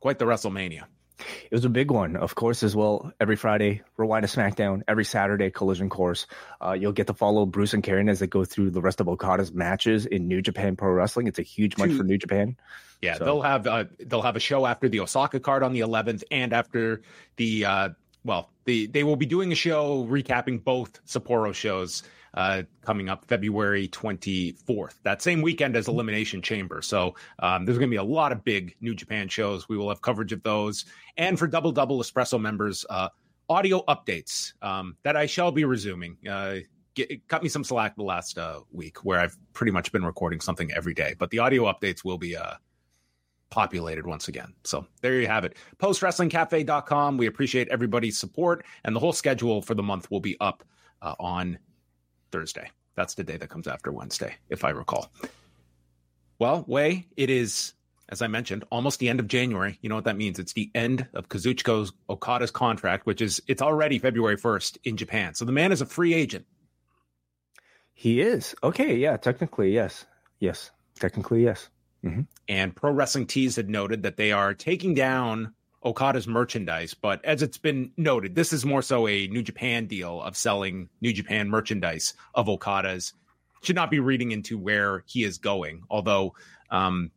quite 0.00 0.19
the 0.19 0.25
WrestleMania. 0.25 0.84
It 1.19 1.52
was 1.52 1.64
a 1.64 1.69
big 1.70 1.90
one, 1.90 2.16
of 2.16 2.34
course, 2.34 2.62
as 2.64 2.75
well. 2.75 3.12
Every 3.20 3.37
Friday, 3.37 3.82
Rewind 3.96 4.26
to 4.28 4.37
SmackDown. 4.37 4.82
Every 4.88 5.05
Saturday, 5.05 5.50
Collision 5.50 5.88
Course. 5.88 6.26
Uh, 6.61 6.72
you'll 6.72 6.93
get 6.93 7.06
to 7.06 7.14
follow 7.14 7.46
Bruce 7.46 7.72
and 7.75 7.82
Karen 7.82 8.08
as 8.08 8.19
they 8.19 8.26
go 8.26 8.44
through 8.44 8.70
the 8.70 8.81
rest 8.81 9.00
of 9.00 9.08
Okada's 9.08 9.52
matches 9.52 10.06
in 10.06 10.26
New 10.26 10.43
Japan 10.43 10.75
Pro 10.76 10.90
Wrestling. 10.90 11.26
It's 11.28 11.38
a 11.38 11.43
huge 11.43 11.78
month 11.78 11.93
Two- 11.93 11.99
for 11.99 12.05
New 12.05 12.19
Japan. 12.19 12.56
Yeah, 13.00 13.14
So- 13.14 13.25
they'll 13.25 13.43
have 13.43 13.66
uh, 13.66 13.84
they'll 14.00 14.22
have 14.22 14.37
a 14.37 14.40
show 14.40 14.66
after 14.66 14.88
the 14.88 15.00
Osaka 15.00 15.38
card 15.38 15.62
on 15.62 15.72
the 15.72 15.81
11th, 15.81 16.25
and 16.31 16.52
after 16.52 17.02
the 17.37 17.64
uh, 17.64 17.88
well, 18.25 18.50
the 18.65 18.87
they 18.87 19.05
will 19.05 19.17
be 19.17 19.26
doing 19.26 19.53
a 19.53 19.55
show 19.55 20.05
recapping 20.06 20.62
both 20.62 21.05
Sapporo 21.06 21.55
shows 21.55 22.03
uh, 22.35 22.62
coming 22.82 23.09
up 23.09 23.25
February 23.26 23.88
24th, 23.88 24.94
that 25.05 25.23
same 25.23 25.41
weekend 25.41 25.76
as 25.76 25.87
Elimination 25.87 26.43
Chamber. 26.43 26.82
So 26.82 27.15
um, 27.38 27.65
there's 27.65 27.79
going 27.79 27.88
to 27.88 27.94
be 27.94 27.99
a 27.99 28.03
lot 28.03 28.32
of 28.32 28.43
big 28.44 28.75
New 28.81 28.94
Japan 28.94 29.29
shows. 29.29 29.69
We 29.69 29.76
will 29.76 29.88
have 29.88 30.03
coverage 30.03 30.32
of 30.32 30.43
those, 30.43 30.85
and 31.17 31.38
for 31.38 31.47
Double 31.47 31.71
Double 31.71 32.00
Espresso 32.00 32.41
members, 32.41 32.85
uh, 32.91 33.09
audio 33.49 33.85
updates 33.87 34.53
um, 34.62 34.97
that 35.03 35.17
I 35.17 35.26
shall 35.26 35.53
be 35.53 35.65
resuming. 35.65 36.17
Uh, 36.29 36.56
get, 36.94 37.29
cut 37.29 37.43
me 37.43 37.49
some 37.49 37.65
slack 37.65 37.97
the 37.97 38.03
last 38.03 38.38
uh, 38.38 38.61
week 38.73 39.05
where 39.05 39.21
I've 39.21 39.37
pretty 39.53 39.73
much 39.73 39.93
been 39.93 40.05
recording 40.05 40.41
something 40.41 40.73
every 40.73 40.94
day, 40.94 41.15
but 41.19 41.31
the 41.31 41.38
audio 41.41 41.65
updates 41.65 42.05
will 42.05 42.19
be 42.19 42.37
uh, 42.37 42.55
populated 43.50 44.06
once 44.06 44.29
again. 44.29 44.55
So 44.64 44.87
there 45.00 45.20
you 45.20 45.26
have 45.26 45.44
it. 45.44 45.56
Postwrestlingcafe.com. 45.79 47.16
We 47.16 47.26
appreciate 47.26 47.68
everybody's 47.68 48.18
support, 48.18 48.64
and 48.85 48.95
the 48.95 49.00
whole 49.00 49.12
schedule 49.12 49.62
for 49.62 49.75
the 49.75 49.83
month 49.83 50.11
will 50.11 50.21
be 50.21 50.37
up 50.40 50.64
uh, 51.02 51.14
on 51.21 51.59
Thursday. 52.33 52.71
That's 52.97 53.14
the 53.14 53.25
day 53.25 53.37
that 53.37 53.49
comes 53.49 53.66
after 53.66 53.92
Wednesday, 53.92 54.35
if 54.49 54.64
I 54.64 54.71
recall. 54.71 55.11
Well, 56.38 56.64
Wai, 56.66 57.07
it 57.16 57.30
is, 57.30 57.75
as 58.09 58.23
I 58.23 58.26
mentioned, 58.26 58.64
almost 58.71 58.99
the 58.99 59.09
end 59.09 59.21
of 59.21 59.28
January. 59.28 59.78
You 59.83 59.88
know 59.88 59.95
what 59.95 60.04
that 60.04 60.16
means? 60.16 60.38
It's 60.38 60.52
the 60.52 60.71
end 60.75 61.07
of 61.14 61.28
Kazuchika's 61.28 61.92
Okada's 62.09 62.50
contract, 62.50 63.07
which 63.07 63.21
is 63.21 63.42
it's 63.47 63.62
already 63.62 63.99
February 63.99 64.37
1st 64.37 64.78
in 64.85 64.97
Japan. 64.97 65.35
So 65.35 65.45
the 65.45 65.52
man 65.52 65.73
is 65.73 65.80
a 65.80 65.87
free 65.87 66.14
agent. 66.14 66.47
He 67.95 68.21
is. 68.21 68.54
Okay, 68.62 68.97
yeah, 68.97 69.16
technically, 69.16 69.73
yes. 69.73 70.04
Yes, 70.40 70.73
technically, 70.99 71.45
yes. 71.45 71.68
And 72.49 72.76
Pro 72.76 72.92
Wrestling 72.92 73.26
Tees 73.26 73.56
had 73.56 73.68
noted 73.68 74.02
that 74.02 74.16
they 74.16 74.32
are 74.32 74.54
taking 74.54 74.94
down 74.94 75.54
Okada's 75.84 76.26
merchandise. 76.26 76.94
But 76.94 77.25
as 77.25 77.42
it's 77.42 77.58
been 77.58 77.92
noted, 77.96 78.34
this 78.34 78.52
is 78.52 78.64
more 78.64 78.82
so 78.82 79.06
a 79.06 79.26
New 79.28 79.42
Japan 79.42 79.87
deal 79.87 80.23
of 80.23 80.37
selling 80.37 80.88
New 81.00 81.12
Japan 81.12 81.49
merchandise 81.49 82.14
of 82.34 82.49
Okada's. 82.49 83.12
Should 83.62 83.76
not 83.76 83.90
be 83.90 84.00
reading 84.00 84.32
into 84.32 84.58
where 84.58 85.04
he 85.06 85.25
is 85.25 85.38
going, 85.38 85.84
although 85.88 86.34
um, 86.70 87.11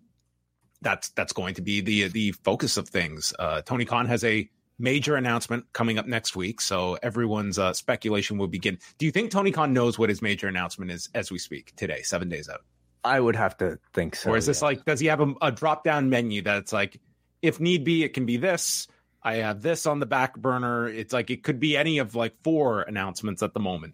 that's 0.81 1.09
that's 1.09 1.33
going 1.33 1.55
to 1.55 1.61
be 1.61 1.81
the 1.81 2.07
the 2.07 2.31
focus 2.31 2.77
of 2.77 2.87
things. 2.87 3.33
Uh, 3.37 3.61
Tony 3.63 3.83
Khan 3.83 4.05
has 4.05 4.23
a 4.23 4.49
major 4.79 5.17
announcement 5.17 5.65
coming 5.73 5.97
up 5.97 6.05
next 6.05 6.35
week, 6.37 6.61
so 6.61 6.97
everyone's 7.03 7.59
uh, 7.59 7.73
speculation 7.73 8.37
will 8.37 8.47
begin. 8.47 8.77
Do 8.97 9.05
you 9.05 9.11
think 9.11 9.31
Tony 9.31 9.51
Khan 9.51 9.73
knows 9.73 9.99
what 9.99 10.07
his 10.07 10.21
major 10.21 10.47
announcement 10.47 10.91
is 10.91 11.09
as 11.13 11.31
we 11.31 11.37
speak 11.37 11.75
today, 11.75 12.01
seven 12.03 12.29
days 12.29 12.47
out? 12.47 12.61
I 13.03 13.19
would 13.19 13.35
have 13.35 13.57
to 13.57 13.79
think 13.93 14.15
so. 14.15 14.31
or 14.31 14.37
is 14.37 14.45
this 14.45 14.61
yeah. 14.61 14.67
like 14.67 14.85
does 14.85 14.99
he 14.99 15.07
have 15.07 15.21
a, 15.21 15.33
a 15.41 15.51
drop 15.51 15.83
down 15.83 16.09
menu 16.09 16.41
that's 16.41 16.73
like 16.73 16.99
if 17.41 17.59
need 17.59 17.83
be 17.83 18.03
it 18.03 18.13
can 18.13 18.25
be 18.25 18.37
this 18.37 18.87
i 19.23 19.35
have 19.35 19.61
this 19.61 19.85
on 19.85 19.99
the 19.99 20.05
back 20.05 20.35
burner 20.37 20.87
it's 20.87 21.13
like 21.13 21.29
it 21.29 21.43
could 21.43 21.59
be 21.59 21.77
any 21.77 21.99
of 21.99 22.15
like 22.15 22.33
four 22.43 22.81
announcements 22.81 23.43
at 23.43 23.53
the 23.53 23.59
moment 23.59 23.93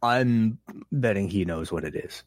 I'm 0.00 0.58
betting 0.92 1.28
he 1.28 1.44
knows 1.44 1.72
what 1.72 1.84
it 1.84 1.96
is. 1.96 2.22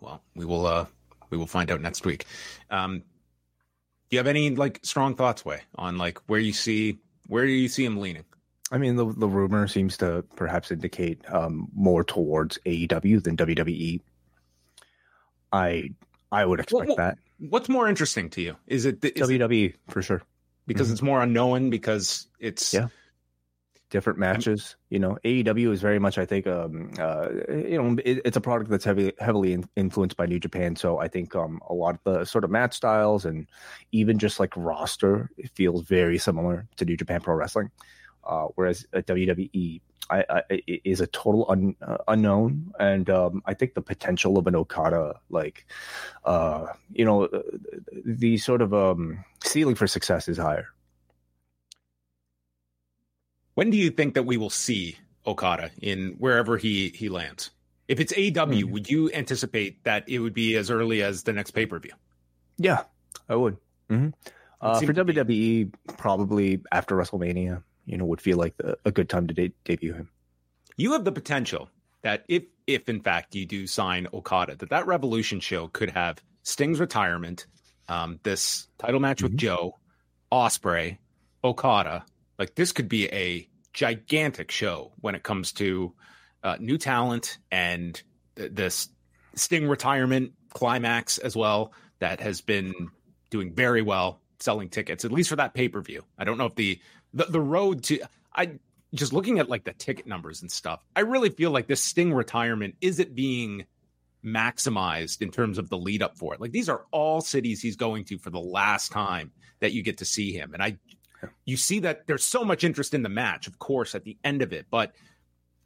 well 0.00 0.22
we 0.36 0.44
will 0.44 0.66
uh 0.66 0.86
we 1.30 1.38
will 1.38 1.46
find 1.46 1.70
out 1.70 1.80
next 1.80 2.04
week 2.04 2.26
um 2.70 2.98
do 2.98 4.16
you 4.16 4.18
have 4.18 4.26
any 4.28 4.50
like 4.50 4.78
strong 4.82 5.16
thoughts 5.16 5.44
Wai 5.44 5.62
on 5.74 5.98
like 5.98 6.18
where 6.26 6.40
you 6.40 6.52
see 6.52 6.98
where 7.26 7.46
do 7.46 7.52
you 7.52 7.68
see 7.68 7.84
him 7.84 7.98
leaning 7.98 8.24
I 8.72 8.78
mean, 8.78 8.96
the 8.96 9.06
the 9.06 9.28
rumor 9.28 9.68
seems 9.68 9.96
to 9.98 10.24
perhaps 10.36 10.70
indicate 10.70 11.20
um, 11.32 11.68
more 11.74 12.02
towards 12.04 12.58
AEW 12.66 13.22
than 13.22 13.36
WWE. 13.36 14.00
I 15.52 15.90
I 16.32 16.44
would 16.44 16.60
expect 16.60 16.86
well- 16.88 16.96
that. 16.96 17.18
What's 17.38 17.68
more 17.68 17.88
interesting 17.88 18.30
to 18.30 18.40
you? 18.40 18.56
Is 18.66 18.86
it 18.86 19.04
is 19.04 19.28
it 19.28 19.40
WWE 19.40 19.74
for 19.88 20.02
sure. 20.02 20.22
because 20.66 20.88
Mhm. 20.88 20.92
it's 20.92 21.02
more 21.02 21.20
unknown? 21.22 21.68
Because 21.68 22.28
it's 22.38 22.72
Yeah. 22.72 22.88
different 23.90 24.18
matches. 24.18 24.76
You 24.88 24.98
know, 25.00 25.18
AEW 25.24 25.70
is 25.72 25.80
very 25.82 25.98
much, 25.98 26.16
I 26.16 26.24
think, 26.24 26.46
um, 26.46 26.92
uh, 26.98 27.28
you 27.50 27.76
know, 27.82 27.96
it, 28.02 28.22
it's 28.24 28.36
a 28.36 28.40
product 28.40 28.70
that's 28.70 28.84
heavily 28.84 29.12
heavily 29.18 29.52
in, 29.52 29.68
influenced 29.76 30.16
by 30.16 30.26
New 30.26 30.40
Japan. 30.40 30.74
So 30.76 30.98
I 30.98 31.08
think 31.08 31.34
um, 31.36 31.60
a 31.68 31.74
lot 31.74 31.96
of 31.96 32.00
the 32.04 32.24
sort 32.24 32.44
of 32.44 32.50
match 32.50 32.74
styles 32.74 33.24
and 33.26 33.46
even 33.92 34.18
just 34.18 34.40
like 34.40 34.56
roster 34.56 35.28
it 35.36 35.50
feels 35.50 35.82
very 35.82 36.16
similar 36.18 36.66
to 36.76 36.84
New 36.86 36.96
Japan 36.96 37.20
Pro 37.20 37.34
Wrestling. 37.34 37.70
Uh, 38.26 38.46
whereas 38.54 38.86
uh, 38.94 38.98
WWE 39.02 39.80
I, 40.10 40.24
I, 40.28 40.42
is 40.66 41.00
a 41.00 41.06
total 41.06 41.46
un, 41.48 41.76
uh, 41.80 41.98
unknown, 42.08 42.72
and 42.78 43.08
um, 43.10 43.42
I 43.46 43.54
think 43.54 43.74
the 43.74 43.80
potential 43.82 44.36
of 44.38 44.46
an 44.46 44.54
Okada, 44.54 45.20
like, 45.30 45.66
uh, 46.24 46.66
you 46.92 47.04
know, 47.04 47.26
the, 47.26 47.44
the 48.04 48.36
sort 48.38 48.60
of 48.62 48.72
um, 48.74 49.24
ceiling 49.42 49.74
for 49.74 49.86
success 49.86 50.28
is 50.28 50.36
higher. 50.38 50.68
When 53.54 53.70
do 53.70 53.76
you 53.76 53.90
think 53.90 54.14
that 54.14 54.24
we 54.24 54.36
will 54.36 54.50
see 54.50 54.96
Okada 55.26 55.70
in 55.80 56.16
wherever 56.18 56.56
he 56.56 56.88
he 56.90 57.08
lands? 57.08 57.50
If 57.86 58.00
it's 58.00 58.12
AEW, 58.12 58.64
Mhm. 58.64 58.70
would 58.72 58.90
you 58.90 59.10
anticipate 59.12 59.84
that 59.84 60.08
it 60.08 60.18
would 60.18 60.34
be 60.34 60.56
as 60.56 60.70
early 60.70 61.02
as 61.02 61.22
the 61.22 61.32
next 61.32 61.52
pay 61.52 61.66
per 61.66 61.78
view? 61.78 61.92
Yeah, 62.58 62.84
I 63.28 63.36
would. 63.36 63.56
hmm 63.88 64.08
Uh, 64.60 64.80
for 64.80 64.92
WWE, 64.94 65.70
probably 65.98 66.62
after 66.72 66.96
WrestleMania, 66.96 67.62
you 67.86 67.96
know, 67.96 68.04
would 68.04 68.20
feel 68.20 68.36
like 68.38 68.56
the, 68.56 68.76
a 68.84 68.90
good 68.90 69.08
time 69.08 69.26
to 69.26 69.34
de- 69.34 69.52
debut 69.64 69.92
him. 69.94 70.08
You 70.76 70.92
have 70.92 71.04
the 71.04 71.12
potential 71.12 71.68
that 72.02 72.24
if 72.28 72.44
if 72.66 72.88
in 72.88 73.00
fact 73.00 73.34
you 73.34 73.46
do 73.46 73.66
sign 73.66 74.06
Okada, 74.12 74.56
that 74.56 74.70
that 74.70 74.86
Revolution 74.86 75.40
show 75.40 75.68
could 75.68 75.90
have 75.90 76.22
Sting's 76.42 76.80
retirement, 76.80 77.46
um, 77.88 78.18
this 78.22 78.68
title 78.78 79.00
match 79.00 79.22
with 79.22 79.32
Mhm. 79.32 79.36
Joe, 79.36 79.78
Ospreay, 80.32 80.98
Okada. 81.42 82.04
Like 82.38 82.54
this 82.54 82.72
could 82.72 82.88
be 82.88 83.08
a 83.12 83.48
gigantic 83.72 84.50
show 84.50 84.92
when 85.00 85.14
it 85.14 85.22
comes 85.22 85.52
to 85.52 85.92
uh, 86.42 86.56
new 86.60 86.78
talent 86.78 87.38
and 87.50 88.00
th- 88.36 88.52
this 88.52 88.88
Sting 89.34 89.66
retirement 89.68 90.32
climax 90.50 91.18
as 91.18 91.34
well 91.36 91.72
that 91.98 92.20
has 92.20 92.40
been 92.40 92.72
doing 93.30 93.52
very 93.54 93.82
well 93.82 94.20
selling 94.40 94.68
tickets 94.68 95.04
at 95.04 95.12
least 95.12 95.28
for 95.30 95.36
that 95.36 95.54
pay-per-view. 95.54 96.04
I 96.18 96.24
don't 96.24 96.38
know 96.38 96.46
if 96.46 96.54
the 96.54 96.78
the, 97.14 97.24
the 97.24 97.40
road 97.40 97.82
to 97.84 98.00
I 98.34 98.58
just 98.94 99.12
looking 99.12 99.38
at 99.38 99.48
like 99.48 99.64
the 99.64 99.72
ticket 99.72 100.06
numbers 100.06 100.42
and 100.42 100.50
stuff. 100.50 100.84
I 100.94 101.00
really 101.00 101.30
feel 101.30 101.50
like 101.50 101.66
this 101.66 101.82
Sting 101.82 102.12
retirement 102.12 102.76
isn't 102.80 103.14
being 103.14 103.64
maximized 104.24 105.20
in 105.20 105.30
terms 105.30 105.58
of 105.58 105.68
the 105.68 105.76
lead 105.76 106.02
up 106.02 106.16
for 106.16 106.34
it. 106.34 106.40
Like 106.40 106.52
these 106.52 106.68
are 106.68 106.84
all 106.90 107.20
cities 107.20 107.60
he's 107.60 107.76
going 107.76 108.04
to 108.04 108.18
for 108.18 108.30
the 108.30 108.40
last 108.40 108.92
time 108.92 109.32
that 109.60 109.72
you 109.72 109.82
get 109.82 109.98
to 109.98 110.04
see 110.04 110.32
him. 110.32 110.54
And 110.54 110.62
I 110.62 110.76
you 111.44 111.56
see 111.56 111.80
that 111.80 112.06
there's 112.06 112.24
so 112.24 112.44
much 112.44 112.64
interest 112.64 112.94
in 112.94 113.02
the 113.02 113.08
match, 113.08 113.46
of 113.46 113.58
course, 113.58 113.94
at 113.94 114.04
the 114.04 114.16
end 114.24 114.42
of 114.42 114.52
it, 114.52 114.66
but 114.70 114.92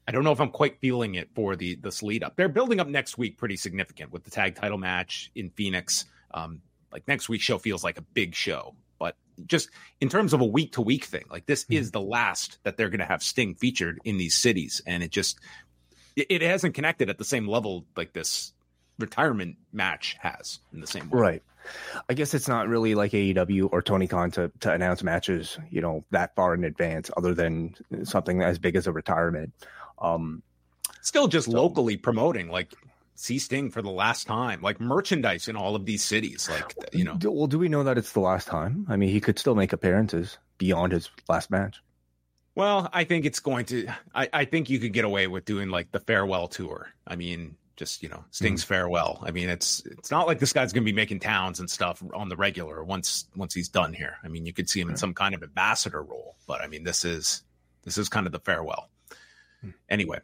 I 0.07 0.11
don't 0.11 0.25
know 0.25 0.33
if 0.33 0.41
I'm 0.41 0.51
quite 0.51 0.81
feeling 0.81 1.17
it 1.17 1.29
for 1.35 1.55
the 1.55 1.75
this 1.77 2.03
lead 2.03 2.25
up. 2.25 2.37
They're 2.37 2.49
building 2.49 2.81
up 2.81 2.89
next 2.89 3.19
week 3.19 3.37
pretty 3.37 3.57
significant 3.57 4.11
with 4.11 4.25
the 4.25 4.31
tag 4.31 4.55
title 4.55 4.79
match 4.79 5.31
in 5.35 5.51
Phoenix. 5.51 6.07
Um, 6.33 6.63
like 6.93 7.07
next 7.07 7.29
week's 7.29 7.45
show 7.45 7.59
feels 7.59 7.85
like 7.85 7.99
a 7.99 8.03
big 8.03 8.35
show, 8.35 8.75
just 9.47 9.71
in 10.01 10.09
terms 10.09 10.33
of 10.33 10.41
a 10.41 10.45
week 10.47 10.73
to 10.73 10.81
week 10.83 11.05
thing, 11.05 11.25
like 11.31 11.47
this 11.47 11.65
is 11.71 11.91
the 11.91 12.01
last 12.01 12.59
that 12.65 12.77
they're 12.77 12.89
going 12.91 13.01
to 13.01 13.07
have 13.07 13.23
Sting 13.23 13.55
featured 13.55 14.01
in 14.05 14.19
these 14.19 14.35
cities, 14.35 14.81
and 14.87 15.03
it 15.03 15.11
just 15.11 15.39
it, 16.17 16.27
it 16.31 16.43
hasn't 16.43 16.75
connected 16.75 17.09
at 17.11 17.19
the 17.19 17.25
same 17.25 17.47
level 17.47 17.85
like 17.97 18.13
this 18.13 18.53
retirement 18.99 19.57
match 19.73 20.17
has 20.21 20.59
in 20.73 20.81
the 20.81 20.87
same 20.87 21.09
way. 21.11 21.21
Right. 21.21 21.43
I 22.09 22.15
guess 22.15 22.33
it's 22.35 22.49
not 22.49 22.67
really 22.69 22.95
like 22.95 23.13
AEW 23.13 23.69
or 23.71 23.83
Tony 23.83 24.07
Khan 24.07 24.31
to, 24.33 24.51
to 24.61 24.73
announce 24.73 25.03
matches, 25.03 25.59
you 25.71 25.81
know, 25.83 26.05
that 26.11 26.35
far 26.35 26.55
in 26.55 26.65
advance, 26.65 27.11
other 27.17 27.35
than 27.35 27.75
something 28.05 28.43
as 28.43 28.59
big 28.59 28.75
as 28.75 28.87
a 28.87 28.93
retirement. 28.93 29.53
Um, 30.01 30.43
Still 31.03 31.29
just 31.29 31.47
So- 31.51 31.53
locally 31.53 31.97
promoting 31.97 32.49
like 32.49 32.75
see 33.19 33.39
Sting 33.39 33.71
for 33.71 33.83
the 33.83 33.91
last 33.91 34.27
time, 34.27 34.63
like 34.63 34.81
merchandise 34.81 35.49
in 35.49 35.57
all 35.57 35.75
of 35.75 35.85
these 35.85 36.05
cities, 36.05 36.49
like 36.49 36.75
you 36.93 37.05
know. 37.05 37.19
well, 37.25 37.47
do 37.47 37.59
we 37.59 37.69
know 37.69 37.83
that 37.83 37.99
it's 37.99 38.13
the 38.13 38.21
last 38.21 38.47
time? 38.47 38.87
I 38.89 38.97
mean, 38.97 39.11
he 39.11 39.21
could 39.21 39.39
still 39.39 39.55
make 39.55 39.73
appearances 39.73 40.39
beyond 40.57 40.93
his 40.93 41.11
last 41.29 41.51
match. 41.51 41.83
Well, 42.55 42.89
I 42.93 43.05
think 43.05 43.25
it's 43.25 43.41
going 43.41 43.67
to. 43.67 43.89
I, 44.15 44.29
I 44.33 44.45
think 44.45 44.71
you 44.71 44.79
could 44.79 44.93
get 44.93 45.05
away 45.05 45.27
with 45.27 45.45
doing 45.45 45.69
like 45.69 45.91
the 45.91 46.01
farewell 46.01 46.49
tour. 46.49 46.89
I 47.07 47.17
mean, 47.17 47.57
just 47.77 48.03
you 48.03 48.09
know, 48.09 48.25
Sting's 48.31 48.63
mm-hmm. 48.63 48.75
farewell. 48.75 49.23
I 49.23 49.33
mean, 49.33 49.49
it's 49.49 49.85
it's 49.87 50.11
not 50.11 50.27
like 50.27 50.39
this 50.39 50.53
guy's 50.53 50.73
going 50.73 50.85
to 50.85 50.91
be 50.91 50.97
making 50.97 51.21
towns 51.21 51.61
and 51.61 51.69
stuff 51.69 52.03
on 52.15 52.29
the 52.29 52.37
regular 52.37 52.85
once 52.85 53.27
once 53.37 53.53
he's 53.53 53.69
done 53.69 53.93
here. 53.93 54.17
I 54.23 54.29
mean, 54.29 54.47
you 54.47 54.53
could 54.53 54.71
see 54.71 54.81
him 54.81 54.91
in 54.91 54.97
some 54.97 55.15
kind 55.15 55.35
of 55.35 55.43
ambassador 55.43 56.03
role, 56.03 56.37
but 56.47 56.61
I 56.61 56.69
mean, 56.69 56.85
this 56.85 57.05
is 57.05 57.43
this 57.83 57.99
is 57.99 58.09
kind 58.09 58.27
of 58.27 58.33
the 58.33 58.41
farewell. 58.41 58.91
Hmm. 59.61 59.71
Anyway, 59.89 60.21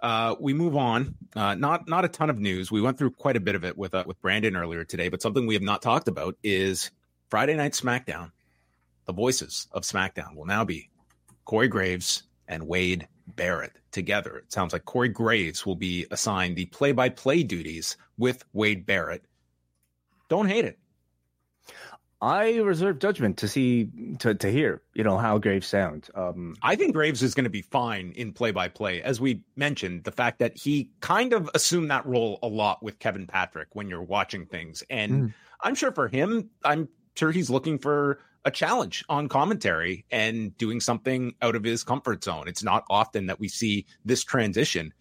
uh, 0.00 0.34
we 0.40 0.52
move 0.52 0.76
on. 0.76 1.14
Uh, 1.34 1.54
not 1.54 1.88
not 1.88 2.04
a 2.04 2.08
ton 2.08 2.30
of 2.30 2.38
news. 2.38 2.70
We 2.70 2.80
went 2.80 2.98
through 2.98 3.12
quite 3.12 3.36
a 3.36 3.40
bit 3.40 3.54
of 3.54 3.64
it 3.64 3.76
with 3.76 3.94
uh, 3.94 4.04
with 4.06 4.20
Brandon 4.20 4.56
earlier 4.56 4.84
today, 4.84 5.08
but 5.08 5.22
something 5.22 5.46
we 5.46 5.54
have 5.54 5.62
not 5.62 5.82
talked 5.82 6.08
about 6.08 6.36
is 6.42 6.90
Friday 7.28 7.54
Night 7.54 7.72
SmackDown. 7.72 8.32
The 9.06 9.12
voices 9.12 9.68
of 9.72 9.82
SmackDown 9.82 10.34
will 10.34 10.46
now 10.46 10.64
be 10.64 10.90
Corey 11.44 11.68
Graves 11.68 12.24
and 12.46 12.66
Wade 12.66 13.08
Barrett 13.26 13.72
together. 13.90 14.38
It 14.38 14.52
sounds 14.52 14.72
like 14.72 14.84
Corey 14.84 15.08
Graves 15.08 15.64
will 15.64 15.76
be 15.76 16.06
assigned 16.10 16.56
the 16.56 16.66
play 16.66 16.92
by 16.92 17.08
play 17.08 17.42
duties 17.42 17.96
with 18.16 18.44
Wade 18.52 18.86
Barrett. 18.86 19.24
Don't 20.28 20.48
hate 20.48 20.64
it. 20.64 20.78
I 22.20 22.56
reserve 22.56 22.98
judgment 22.98 23.36
to 23.38 23.48
see 23.48 23.88
to 24.18 24.34
to 24.34 24.50
hear, 24.50 24.82
you 24.94 25.04
know, 25.04 25.18
how 25.18 25.38
Graves 25.38 25.68
sounds. 25.68 26.10
Um, 26.14 26.56
I 26.62 26.74
think 26.74 26.92
Graves 26.94 27.22
is 27.22 27.34
going 27.34 27.44
to 27.44 27.50
be 27.50 27.62
fine 27.62 28.12
in 28.16 28.32
play 28.32 28.50
by 28.50 28.68
play. 28.68 29.00
As 29.02 29.20
we 29.20 29.42
mentioned, 29.54 30.02
the 30.04 30.10
fact 30.10 30.40
that 30.40 30.56
he 30.58 30.90
kind 31.00 31.32
of 31.32 31.48
assumed 31.54 31.90
that 31.92 32.04
role 32.06 32.40
a 32.42 32.48
lot 32.48 32.82
with 32.82 32.98
Kevin 32.98 33.26
Patrick 33.26 33.68
when 33.72 33.88
you're 33.88 34.02
watching 34.02 34.46
things. 34.46 34.82
And 34.90 35.12
Mm. 35.12 35.34
I'm 35.62 35.74
sure 35.76 35.92
for 35.92 36.08
him, 36.08 36.50
I'm 36.64 36.88
sure 37.16 37.30
he's 37.30 37.50
looking 37.50 37.78
for 37.78 38.18
a 38.44 38.50
challenge 38.50 39.04
on 39.08 39.28
commentary 39.28 40.04
and 40.10 40.56
doing 40.58 40.80
something 40.80 41.34
out 41.42 41.54
of 41.56 41.62
his 41.64 41.84
comfort 41.84 42.24
zone. 42.24 42.48
It's 42.48 42.62
not 42.62 42.84
often 42.90 43.26
that 43.26 43.38
we 43.40 43.48
see 43.48 43.86
this 44.04 44.24
transition. 44.24 44.92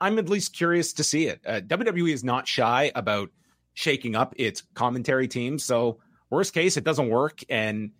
I'm 0.00 0.18
at 0.18 0.28
least 0.28 0.54
curious 0.54 0.92
to 0.94 1.04
see 1.04 1.26
it. 1.26 1.40
Uh, 1.46 1.60
WWE 1.60 2.12
is 2.12 2.24
not 2.24 2.46
shy 2.48 2.92
about 2.94 3.30
shaking 3.74 4.14
up 4.16 4.34
its 4.36 4.62
commentary 4.74 5.28
team. 5.28 5.58
So, 5.58 5.98
worst 6.30 6.54
case, 6.54 6.76
it 6.76 6.84
doesn't 6.84 7.08
work. 7.08 7.40
And 7.48 7.90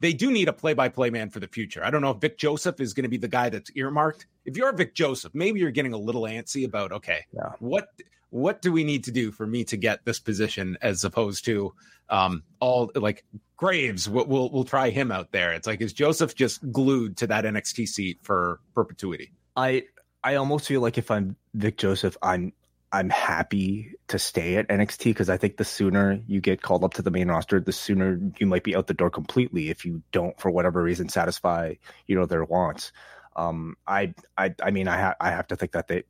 they 0.00 0.12
do 0.12 0.30
need 0.30 0.48
a 0.48 0.52
play 0.52 0.74
by 0.74 0.88
play 0.88 1.10
man 1.10 1.30
for 1.30 1.38
the 1.40 1.46
future. 1.46 1.84
I 1.84 1.90
don't 1.90 2.02
know 2.02 2.10
if 2.10 2.18
Vic 2.18 2.38
Joseph 2.38 2.80
is 2.80 2.92
going 2.94 3.04
to 3.04 3.08
be 3.10 3.18
the 3.18 3.28
guy 3.28 3.48
that's 3.50 3.70
earmarked. 3.76 4.26
If 4.44 4.56
you're 4.56 4.72
Vic 4.72 4.94
Joseph, 4.94 5.32
maybe 5.34 5.60
you're 5.60 5.70
getting 5.70 5.92
a 5.92 5.98
little 5.98 6.22
antsy 6.22 6.64
about, 6.64 6.92
okay, 6.92 7.24
Yeah. 7.32 7.52
what 7.60 7.88
what 8.30 8.62
do 8.62 8.70
we 8.70 8.84
need 8.84 9.02
to 9.04 9.10
do 9.10 9.32
for 9.32 9.44
me 9.44 9.64
to 9.64 9.76
get 9.76 10.04
this 10.04 10.20
position 10.20 10.78
as 10.82 11.02
opposed 11.04 11.44
to 11.46 11.74
um 12.10 12.42
all 12.60 12.90
like 12.94 13.24
Graves, 13.56 14.08
we'll, 14.08 14.24
we'll 14.26 14.50
we'll 14.50 14.64
try 14.64 14.88
him 14.90 15.12
out 15.12 15.32
there. 15.32 15.52
It's 15.52 15.66
like 15.66 15.80
is 15.80 15.92
Joseph 15.92 16.34
just 16.34 16.60
glued 16.72 17.16
to 17.18 17.26
that 17.26 17.44
NXT 17.44 17.86
seat 17.88 18.18
for 18.22 18.60
perpetuity? 18.74 19.32
I 19.56 19.84
I 20.24 20.36
almost 20.36 20.66
feel 20.66 20.80
like 20.80 20.96
if 20.96 21.10
I'm 21.10 21.36
Vic 21.54 21.76
Joseph, 21.76 22.16
I'm 22.22 22.52
I'm 22.92 23.08
happy 23.08 23.94
to 24.08 24.18
stay 24.18 24.56
at 24.56 24.68
NXT 24.68 25.04
because 25.04 25.30
I 25.30 25.36
think 25.36 25.56
the 25.56 25.64
sooner 25.64 26.20
you 26.26 26.40
get 26.40 26.62
called 26.62 26.82
up 26.82 26.94
to 26.94 27.02
the 27.02 27.10
main 27.10 27.28
roster, 27.28 27.60
the 27.60 27.72
sooner 27.72 28.18
you 28.38 28.46
might 28.46 28.64
be 28.64 28.74
out 28.74 28.88
the 28.88 28.94
door 28.94 29.10
completely 29.10 29.70
if 29.70 29.84
you 29.84 30.02
don't, 30.10 30.38
for 30.40 30.50
whatever 30.50 30.82
reason, 30.82 31.08
satisfy 31.08 31.74
you 32.06 32.16
know 32.16 32.26
their 32.26 32.44
wants. 32.44 32.90
Um, 33.36 33.76
I 33.86 34.14
I 34.36 34.54
I 34.62 34.72
mean, 34.72 34.88
I 34.88 35.00
ha- 35.00 35.14
I 35.20 35.30
have 35.30 35.46
to 35.48 35.56
think 35.56 35.72
that 35.72 35.86
they, 35.86 36.02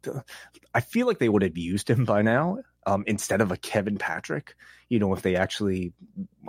I 0.75 0.80
feel 0.80 1.06
like 1.06 1.18
they 1.18 1.28
would 1.28 1.42
have 1.42 1.58
used 1.58 1.90
him 1.90 2.04
by 2.06 2.22
now 2.22 2.58
um, 2.87 3.04
instead 3.06 3.42
of 3.42 3.52
a 3.52 3.58
Kevin 3.58 3.99
Patrick. 3.99 4.54
You 4.88 4.99
know, 4.99 5.12
if 5.12 5.20
they 5.20 5.37
actually 5.37 5.92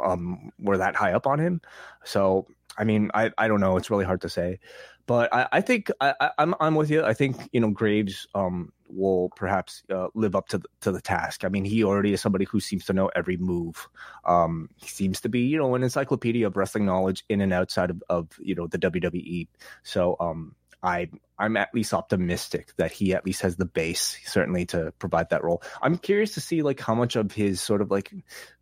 um 0.02 0.52
were 0.58 0.78
that 0.78 0.96
high 0.96 1.12
up 1.12 1.28
on 1.28 1.40
him. 1.40 1.62
So 2.06 2.48
I 2.78 2.86
mean, 2.86 3.12
I 3.14 3.32
I 3.38 3.50
don't 3.50 3.60
know. 3.60 3.76
It's 3.76 3.90
really 3.90 4.06
hard 4.06 4.22
to 4.22 4.30
say 4.30 4.60
but 5.08 5.34
I, 5.34 5.48
I 5.52 5.62
think 5.62 5.92
I, 6.00 6.14
I, 6.22 6.32
I'm 6.38 6.56
I'm 6.60 6.76
with 6.76 6.90
you. 6.90 7.04
I 7.04 7.14
think 7.14 7.36
you 7.52 7.60
know 7.60 7.70
Graves 7.72 8.28
um, 8.34 8.72
will 8.94 9.30
perhaps 9.36 9.84
uh, 9.94 10.08
live 10.14 10.36
up 10.36 10.48
to 10.50 10.58
the, 10.58 10.68
to 10.82 10.92
the 10.92 11.02
task. 11.02 11.44
I 11.44 11.50
mean, 11.50 11.66
he 11.66 11.84
already 11.84 12.14
is 12.14 12.22
somebody 12.22 12.46
who 12.46 12.60
seems 12.60 12.86
to 12.86 12.94
know 12.94 13.10
every 13.16 13.38
move. 13.38 13.88
Um, 14.26 14.70
he 14.76 14.88
seems 14.88 15.22
to 15.22 15.30
be 15.30 15.42
you 15.42 15.58
know 15.58 15.76
an 15.76 15.84
encyclopedia 15.84 16.48
of 16.48 16.58
wrestling 16.58 16.86
knowledge 16.86 17.24
in 17.30 17.42
and 17.42 17.54
outside 17.54 17.90
of, 17.90 18.04
of 18.10 18.28
you 18.40 18.56
know 18.56 18.68
the 18.68 18.80
WWE. 18.80 19.48
So 19.84 20.16
um, 20.20 20.56
I 20.84 21.10
I'm 21.38 21.58
at 21.58 21.74
least 21.74 21.94
optimistic 21.94 22.74
that 22.78 22.92
he 22.92 23.14
at 23.14 23.26
least 23.26 23.42
has 23.42 23.56
the 23.56 23.66
base 23.66 24.18
certainly 24.26 24.66
to 24.68 24.94
provide 25.00 25.30
that 25.30 25.44
role. 25.44 25.64
I'm 25.82 25.98
curious 25.98 26.36
to 26.36 26.42
see 26.42 26.62
like 26.62 26.80
how 26.80 26.96
much 26.96 27.16
of 27.16 27.32
his 27.32 27.62
sort 27.62 27.82
of 27.82 27.90
like 27.90 28.14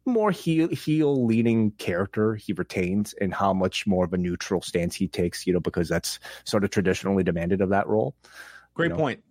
more 0.05 0.31
heel 0.31 0.69
heel 0.69 1.25
leaning 1.25 1.71
character 1.71 2.35
he 2.35 2.53
retains 2.53 3.13
and 3.13 3.33
how 3.33 3.53
much 3.53 3.85
more 3.85 4.05
of 4.05 4.13
a 4.13 4.17
neutral 4.17 4.61
stance 4.61 4.95
he 4.95 5.07
takes, 5.07 5.45
you 5.45 5.53
know, 5.53 5.59
because 5.59 5.89
that's 5.89 6.19
sort 6.45 6.63
of 6.63 6.69
traditionally 6.69 7.23
demanded 7.23 7.61
of 7.61 7.69
that 7.69 7.87
role. 7.87 8.15
Great 8.73 8.91
know? 8.91 8.97
point. 8.97 9.23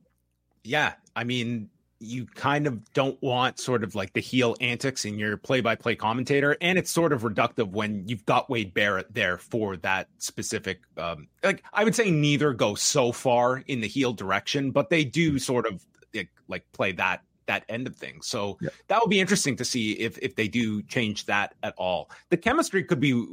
Yeah, 0.64 0.94
I 1.16 1.24
mean, 1.24 1.70
you 2.00 2.26
kind 2.26 2.66
of 2.66 2.92
don't 2.92 3.20
want 3.22 3.58
sort 3.58 3.82
of 3.82 3.94
like 3.94 4.12
the 4.12 4.20
heel 4.20 4.56
antics 4.60 5.04
in 5.04 5.18
your 5.18 5.36
play-by-play 5.36 5.96
commentator, 5.96 6.56
and 6.60 6.78
it's 6.78 6.90
sort 6.90 7.12
of 7.12 7.22
reductive 7.22 7.70
when 7.70 8.06
you've 8.06 8.24
got 8.24 8.48
Wade 8.48 8.72
Barrett 8.72 9.12
there 9.12 9.38
for 9.38 9.76
that 9.78 10.08
specific. 10.18 10.80
Um, 10.96 11.28
like 11.42 11.64
I 11.72 11.84
would 11.84 11.94
say, 11.94 12.10
neither 12.10 12.52
go 12.52 12.74
so 12.74 13.12
far 13.12 13.58
in 13.66 13.80
the 13.80 13.88
heel 13.88 14.12
direction, 14.12 14.70
but 14.70 14.90
they 14.90 15.04
do 15.04 15.38
sort 15.38 15.66
of 15.66 15.84
like, 16.14 16.30
like 16.46 16.72
play 16.72 16.92
that 16.92 17.22
that 17.46 17.64
end 17.68 17.86
of 17.86 17.96
things. 17.96 18.26
So 18.26 18.58
yeah. 18.60 18.68
that 18.88 19.00
would 19.00 19.10
be 19.10 19.20
interesting 19.20 19.56
to 19.56 19.64
see 19.64 19.92
if 19.92 20.18
if 20.18 20.36
they 20.36 20.48
do 20.48 20.82
change 20.82 21.26
that 21.26 21.54
at 21.62 21.74
all. 21.76 22.10
The 22.30 22.36
chemistry 22.36 22.84
could 22.84 23.00
be 23.00 23.26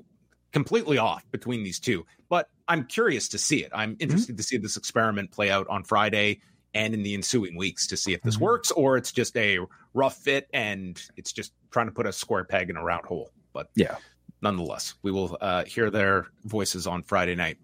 completely 0.51 0.97
off 0.97 1.29
between 1.31 1.63
these 1.63 1.79
two, 1.79 2.05
but 2.29 2.49
I'm 2.67 2.85
curious 2.85 3.27
to 3.29 3.37
see 3.37 3.63
it. 3.63 3.71
I'm 3.73 3.91
mm-hmm. 3.91 4.03
interested 4.03 4.33
mm-hmm. 4.33 4.37
to 4.37 4.43
see 4.43 4.57
this 4.57 4.77
experiment 4.77 5.31
play 5.31 5.51
out 5.51 5.67
on 5.67 5.83
Friday 5.83 6.39
and 6.75 6.93
in 6.93 7.01
the 7.01 7.15
ensuing 7.15 7.55
weeks 7.55 7.87
to 7.87 7.97
see 7.97 8.13
if 8.13 8.21
this 8.21 8.35
mm-hmm. 8.35 8.43
works 8.43 8.69
or 8.71 8.97
it's 8.97 9.11
just 9.11 9.35
a 9.37 9.59
rough 9.93 10.17
fit 10.17 10.47
and 10.53 11.01
it's 11.15 11.31
just 11.31 11.53
trying 11.71 11.87
to 11.87 11.91
put 11.91 12.05
a 12.05 12.13
square 12.13 12.43
peg 12.43 12.69
in 12.69 12.75
a 12.77 12.83
round 12.83 13.05
hole. 13.05 13.31
But 13.53 13.69
yeah, 13.75 13.95
nonetheless, 14.41 14.93
we 15.01 15.11
will 15.11 15.37
uh, 15.41 15.63
hear 15.63 15.89
their 15.89 16.27
voices 16.43 16.85
on 16.85 17.01
Friday 17.01 17.33
night. 17.33 17.57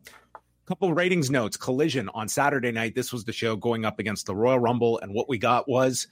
Couple 0.66 0.94
ratings 0.94 1.30
notes 1.30 1.58
Collision 1.58 2.10
on 2.14 2.30
Saturday 2.30 2.72
night. 2.72 2.96
This 2.96 3.12
was 3.12 3.26
the 3.26 3.34
show 3.34 3.58
going 3.58 3.84
up 3.84 4.00
against 4.00 4.26
the 4.26 4.36
Royal 4.36 4.60
Rumble, 4.60 5.00
and 5.00 5.14
what 5.14 5.28
we 5.28 5.38
got 5.38 5.68
was 5.68 6.08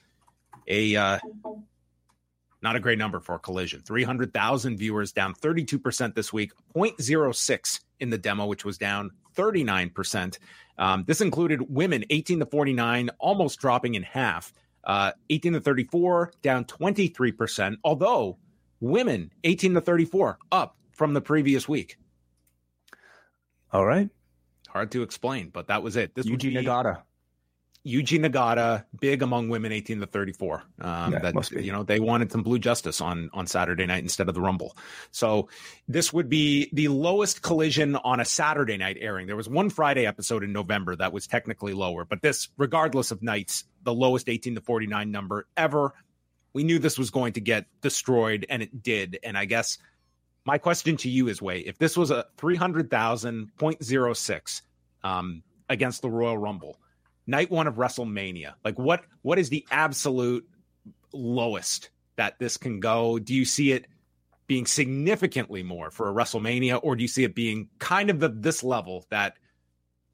a 0.67 0.95
uh, 0.97 1.19
not 2.61 2.75
a 2.75 2.79
great 2.81 2.97
number 2.97 3.21
for 3.21 3.39
Collision. 3.39 3.81
300,000 3.81 4.77
viewers, 4.77 5.13
down 5.13 5.33
32% 5.33 6.13
this 6.13 6.33
week, 6.33 6.51
0.06 6.75 7.79
in 8.01 8.09
the 8.09 8.17
demo, 8.17 8.47
which 8.47 8.65
was 8.65 8.77
down 8.77 9.11
39%. 9.39 10.37
Um, 10.77 11.03
this 11.07 11.21
included 11.21 11.73
women 11.73 12.05
18 12.09 12.39
to 12.39 12.45
49, 12.45 13.09
almost 13.19 13.59
dropping 13.59 13.95
in 13.95 14.03
half. 14.03 14.53
Uh, 14.83 15.11
18 15.29 15.53
to 15.53 15.61
34, 15.61 16.31
down 16.41 16.65
23%, 16.65 17.77
although 17.83 18.37
women 18.79 19.31
18 19.43 19.75
to 19.75 19.81
34, 19.81 20.39
up 20.51 20.77
from 20.91 21.13
the 21.13 21.21
previous 21.21 21.67
week. 21.67 21.97
All 23.71 23.85
right. 23.85 24.09
Hard 24.69 24.91
to 24.91 25.03
explain, 25.03 25.49
but 25.49 25.67
that 25.67 25.83
was 25.83 25.95
it. 25.95 26.15
This 26.15 26.25
Yuji 26.25 26.53
Nagata. 26.53 27.03
Yuji 27.89 28.19
Nagata, 28.19 28.83
big 28.99 29.21
among 29.21 29.47
women 29.49 29.71
18 29.71 30.01
to 30.01 30.05
34. 30.05 30.63
Um, 30.81 31.13
yeah, 31.13 31.19
that 31.19 31.51
you 31.51 31.71
know 31.71 31.83
they 31.83 31.99
wanted 31.99 32.31
some 32.31 32.41
blue 32.43 32.59
justice 32.59 33.01
on 33.01 33.29
on 33.33 33.47
Saturday 33.47 33.85
night 33.85 34.03
instead 34.03 34.29
of 34.29 34.35
the 34.35 34.41
Rumble. 34.41 34.77
So 35.11 35.49
this 35.87 36.13
would 36.13 36.29
be 36.29 36.69
the 36.73 36.89
lowest 36.89 37.41
collision 37.41 37.95
on 37.95 38.19
a 38.19 38.25
Saturday 38.25 38.77
night 38.77 38.97
airing. 38.99 39.25
There 39.27 39.35
was 39.35 39.49
one 39.49 39.69
Friday 39.69 40.05
episode 40.05 40.43
in 40.43 40.53
November 40.53 40.95
that 40.95 41.11
was 41.11 41.27
technically 41.27 41.73
lower, 41.73 42.05
but 42.05 42.21
this, 42.21 42.49
regardless 42.57 43.11
of 43.11 43.23
nights, 43.23 43.65
the 43.83 43.93
lowest 43.93 44.29
18 44.29 44.55
to 44.55 44.61
49 44.61 45.11
number 45.11 45.47
ever. 45.57 45.93
We 46.51 46.63
knew 46.63 46.79
this 46.79 46.97
was 46.97 47.11
going 47.11 47.33
to 47.33 47.41
get 47.41 47.67
destroyed, 47.81 48.47
and 48.49 48.63
it 48.63 48.81
did. 48.81 49.19
And 49.23 49.37
I 49.37 49.45
guess 49.45 49.77
my 50.45 50.57
question 50.57 50.97
to 50.97 51.07
you 51.09 51.27
is, 51.27 51.43
Wai, 51.43 51.63
if 51.65 51.77
this 51.77 51.95
was 51.95 52.09
a 52.09 52.25
300,000.06 52.37 54.61
um, 55.03 55.43
against 55.69 56.01
the 56.01 56.09
Royal 56.09 56.37
Rumble 56.37 56.79
night 57.29 57.51
one 57.51 57.67
of 57.67 57.75
WrestleMania. 57.75 58.53
Like 58.63 58.77
what 58.79 59.03
what 59.21 59.39
is 59.39 59.49
the 59.49 59.65
absolute 59.71 60.47
lowest 61.13 61.89
that 62.15 62.39
this 62.39 62.57
can 62.57 62.79
go? 62.79 63.19
Do 63.19 63.33
you 63.33 63.45
see 63.45 63.71
it 63.71 63.85
being 64.47 64.65
significantly 64.65 65.61
more 65.61 65.91
for 65.91 66.09
a 66.09 66.13
WrestleMania, 66.13 66.79
or 66.81 66.95
do 66.95 67.03
you 67.03 67.07
see 67.07 67.23
it 67.23 67.35
being 67.35 67.69
kind 67.77 68.09
of 68.09 68.19
the 68.19 68.29
this 68.29 68.63
level 68.63 69.05
that 69.09 69.35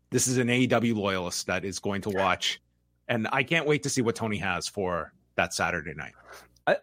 this 0.10 0.28
is 0.28 0.38
an 0.38 0.48
AEW 0.48 0.96
loyalist 0.96 1.48
that 1.48 1.66
is 1.66 1.80
going 1.80 2.02
to 2.02 2.10
watch? 2.10 2.62
And 3.08 3.28
I 3.32 3.44
can't 3.44 3.68
wait 3.68 3.84
to 3.84 3.90
see 3.90 4.02
what 4.02 4.16
Tony 4.16 4.38
has 4.38 4.68
for 4.68 5.14
that 5.36 5.54
Saturday 5.54 5.94
night. 5.94 6.14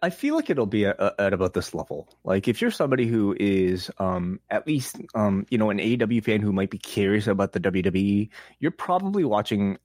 I, 0.01 0.11
feel 0.11 0.35
like 0.35 0.49
it'll 0.49 0.65
be 0.65 0.85
at 0.85 1.33
about 1.33 1.53
this 1.53 1.73
level. 1.73 2.07
Like 2.23 2.47
if 2.47 2.61
you're 2.61 2.71
somebody 2.71 3.05
who 3.05 3.35
is 3.37 3.91
um, 3.97 4.39
at 4.49 4.65
least 4.65 4.95
um, 5.13 5.45
you 5.49 5.57
know 5.57 5.69
an 5.69 5.79
AEW 5.79 6.23
fan 6.23 6.39
who 6.39 6.53
might 6.53 6.69
be 6.69 6.77
curious 6.77 7.27
about 7.27 7.51
the 7.51 7.59
WWE, 7.59 8.29
you're 8.59 8.71
probably 8.71 9.25
watching 9.25 9.77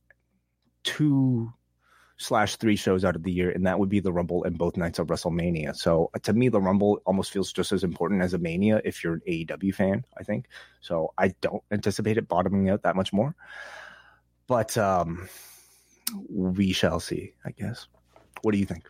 two 0.88 1.52
slash 2.16 2.56
three 2.56 2.76
shows 2.76 3.04
out 3.04 3.14
of 3.14 3.22
the 3.22 3.30
year, 3.32 3.50
and 3.50 3.66
that 3.66 3.78
would 3.78 3.88
be 3.88 4.00
the 4.00 4.12
Rumble 4.12 4.44
and 4.44 4.58
both 4.58 4.76
nights 4.76 4.98
of 4.98 5.06
WrestleMania. 5.06 5.76
So 5.76 6.10
uh, 6.14 6.18
to 6.20 6.32
me, 6.32 6.48
the 6.48 6.60
Rumble 6.60 7.00
almost 7.06 7.30
feels 7.30 7.52
just 7.52 7.72
as 7.72 7.84
important 7.84 8.22
as 8.22 8.34
a 8.34 8.38
Mania 8.38 8.80
if 8.84 9.02
you're 9.04 9.14
an 9.14 9.22
AEW 9.26 9.74
fan. 9.74 10.04
I 10.18 10.24
think 10.24 10.46
so. 10.80 11.12
I 11.18 11.28
don't 11.40 11.62
anticipate 11.70 12.16
it 12.16 12.28
bottoming 12.28 12.70
out 12.70 12.82
that 12.82 12.96
much 12.96 13.12
more, 13.12 13.34
but 14.46 14.76
um, 14.76 15.28
we 16.28 16.72
shall 16.72 17.00
see. 17.00 17.34
I 17.44 17.50
guess. 17.50 17.86
What 18.42 18.52
do 18.52 18.58
you 18.58 18.66
think? 18.66 18.88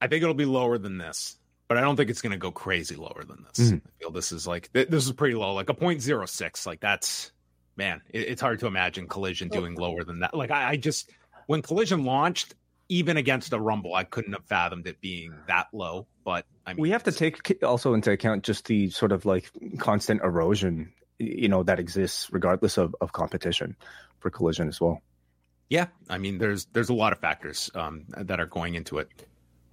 I 0.00 0.06
think 0.06 0.22
it'll 0.22 0.34
be 0.34 0.44
lower 0.44 0.76
than 0.78 0.98
this, 0.98 1.36
but 1.66 1.78
I 1.78 1.80
don't 1.80 1.96
think 1.96 2.10
it's 2.10 2.20
going 2.20 2.32
to 2.32 2.38
go 2.38 2.50
crazy 2.50 2.94
lower 2.94 3.24
than 3.26 3.44
this. 3.48 3.68
Mm-hmm. 3.68 3.86
I 3.86 3.90
feel 4.00 4.10
this 4.10 4.32
is 4.32 4.46
like 4.46 4.70
this 4.72 5.06
is 5.06 5.12
pretty 5.12 5.34
low, 5.34 5.54
like 5.54 5.70
a 5.70 5.74
0.06. 5.74 6.66
Like 6.66 6.80
that's 6.80 7.32
man, 7.76 8.00
it, 8.10 8.28
it's 8.28 8.40
hard 8.40 8.60
to 8.60 8.66
imagine 8.66 9.08
Collision 9.08 9.48
doing 9.48 9.74
lower 9.74 10.04
than 10.04 10.20
that. 10.20 10.34
Like 10.34 10.50
I, 10.50 10.70
I 10.70 10.76
just 10.76 11.10
when 11.46 11.62
Collision 11.62 12.04
launched, 12.04 12.54
even 12.88 13.16
against 13.16 13.52
a 13.52 13.60
Rumble, 13.60 13.94
I 13.94 14.04
couldn't 14.04 14.32
have 14.32 14.44
fathomed 14.44 14.86
it 14.86 15.00
being 15.00 15.34
that 15.48 15.68
low. 15.72 16.06
But 16.24 16.46
I 16.66 16.74
mean, 16.74 16.82
we 16.82 16.90
have 16.90 17.02
to 17.04 17.12
take 17.12 17.62
also 17.62 17.94
into 17.94 18.10
account 18.10 18.44
just 18.44 18.66
the 18.66 18.90
sort 18.90 19.12
of 19.12 19.24
like 19.24 19.50
constant 19.78 20.22
erosion, 20.22 20.92
you 21.18 21.48
know, 21.48 21.62
that 21.62 21.78
exists 21.78 22.28
regardless 22.32 22.78
of, 22.78 22.94
of 23.00 23.12
competition 23.12 23.76
for 24.20 24.30
Collision 24.30 24.68
as 24.68 24.80
well. 24.80 25.02
Yeah, 25.70 25.86
I 26.08 26.18
mean, 26.18 26.38
there's 26.38 26.66
there's 26.66 26.90
a 26.90 26.94
lot 26.94 27.12
of 27.12 27.18
factors 27.18 27.70
um, 27.74 28.04
that 28.16 28.38
are 28.38 28.46
going 28.46 28.74
into 28.74 28.98
it. 28.98 29.08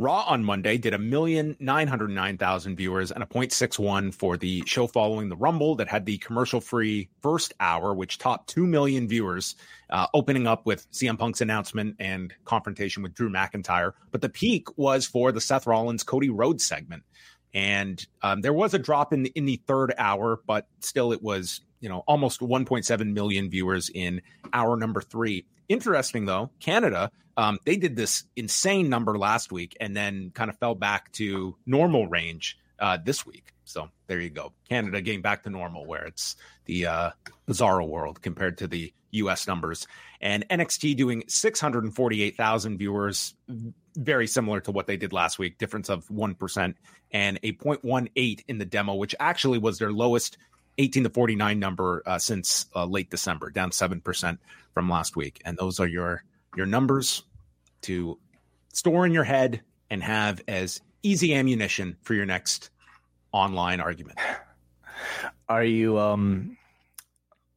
Raw 0.01 0.23
on 0.27 0.43
Monday 0.43 0.79
did 0.79 0.95
a 0.95 0.97
million 0.97 1.55
nine 1.59 1.87
hundred 1.87 2.09
nine 2.09 2.35
thousand 2.35 2.75
viewers 2.75 3.11
and 3.11 3.21
a 3.21 3.27
0.61 3.27 4.11
for 4.11 4.35
the 4.35 4.63
show 4.65 4.87
following 4.87 5.29
the 5.29 5.35
Rumble 5.35 5.75
that 5.75 5.87
had 5.87 6.07
the 6.07 6.17
commercial 6.17 6.59
free 6.59 7.07
first 7.21 7.53
hour, 7.59 7.93
which 7.93 8.17
topped 8.17 8.49
2 8.49 8.65
million 8.65 9.07
viewers, 9.07 9.55
uh, 9.91 10.07
opening 10.15 10.47
up 10.47 10.65
with 10.65 10.91
CM 10.91 11.19
Punk's 11.19 11.39
announcement 11.39 11.97
and 11.99 12.33
confrontation 12.45 13.03
with 13.03 13.13
Drew 13.13 13.29
McIntyre. 13.29 13.91
But 14.09 14.21
the 14.21 14.29
peak 14.29 14.75
was 14.75 15.05
for 15.05 15.31
the 15.31 15.39
Seth 15.39 15.67
Rollins 15.67 16.01
Cody 16.01 16.31
Rhodes 16.31 16.65
segment. 16.65 17.03
And 17.53 18.03
um, 18.23 18.41
there 18.41 18.53
was 18.53 18.73
a 18.73 18.79
drop 18.79 19.13
in 19.13 19.21
the, 19.21 19.31
in 19.35 19.45
the 19.45 19.61
third 19.67 19.93
hour, 19.99 20.41
but 20.47 20.65
still 20.79 21.11
it 21.11 21.21
was 21.21 21.61
you 21.79 21.89
know 21.89 22.03
almost 22.07 22.39
1.7 22.39 23.13
million 23.13 23.51
viewers 23.51 23.91
in 23.93 24.23
hour 24.51 24.77
number 24.77 25.01
three. 25.01 25.45
Interesting 25.69 26.25
though, 26.25 26.49
Canada 26.59 27.11
um, 27.41 27.57
they 27.65 27.75
did 27.75 27.95
this 27.95 28.23
insane 28.35 28.87
number 28.87 29.17
last 29.17 29.51
week 29.51 29.75
and 29.81 29.97
then 29.97 30.29
kind 30.35 30.51
of 30.51 30.57
fell 30.59 30.75
back 30.75 31.11
to 31.13 31.55
normal 31.65 32.05
range 32.07 32.59
uh, 32.77 32.99
this 33.03 33.25
week. 33.25 33.51
So 33.65 33.89
there 34.05 34.19
you 34.19 34.29
go. 34.29 34.53
Canada 34.69 35.01
getting 35.01 35.23
back 35.23 35.41
to 35.43 35.49
normal 35.49 35.87
where 35.87 36.05
it's 36.05 36.35
the 36.65 36.85
uh, 36.85 37.09
bizarro 37.47 37.87
world 37.87 38.21
compared 38.21 38.59
to 38.59 38.67
the 38.67 38.93
US 39.11 39.47
numbers. 39.47 39.87
And 40.21 40.47
NXT 40.49 40.95
doing 40.95 41.23
648,000 41.27 42.77
viewers, 42.77 43.33
very 43.95 44.27
similar 44.27 44.59
to 44.61 44.71
what 44.71 44.85
they 44.85 44.97
did 44.97 45.11
last 45.11 45.39
week, 45.39 45.57
difference 45.57 45.89
of 45.89 46.07
1% 46.09 46.75
and 47.11 47.39
a 47.41 47.53
0.18 47.53 48.43
in 48.47 48.59
the 48.59 48.65
demo, 48.65 48.93
which 48.93 49.15
actually 49.19 49.57
was 49.57 49.79
their 49.79 49.91
lowest 49.91 50.37
18 50.77 51.05
to 51.05 51.09
49 51.09 51.57
number 51.57 52.03
uh, 52.05 52.19
since 52.19 52.67
uh, 52.75 52.85
late 52.85 53.09
December, 53.09 53.49
down 53.49 53.71
7% 53.71 54.37
from 54.75 54.89
last 54.91 55.15
week. 55.15 55.41
And 55.43 55.57
those 55.57 55.79
are 55.79 55.87
your 55.87 56.23
your 56.55 56.65
numbers 56.65 57.23
to 57.81 58.17
store 58.73 59.05
in 59.05 59.11
your 59.11 59.23
head 59.23 59.61
and 59.89 60.03
have 60.03 60.41
as 60.47 60.81
easy 61.03 61.33
ammunition 61.33 61.97
for 62.01 62.13
your 62.13 62.25
next 62.25 62.69
online 63.31 63.79
argument. 63.79 64.17
Are 65.49 65.63
you 65.63 65.97
um 65.99 66.57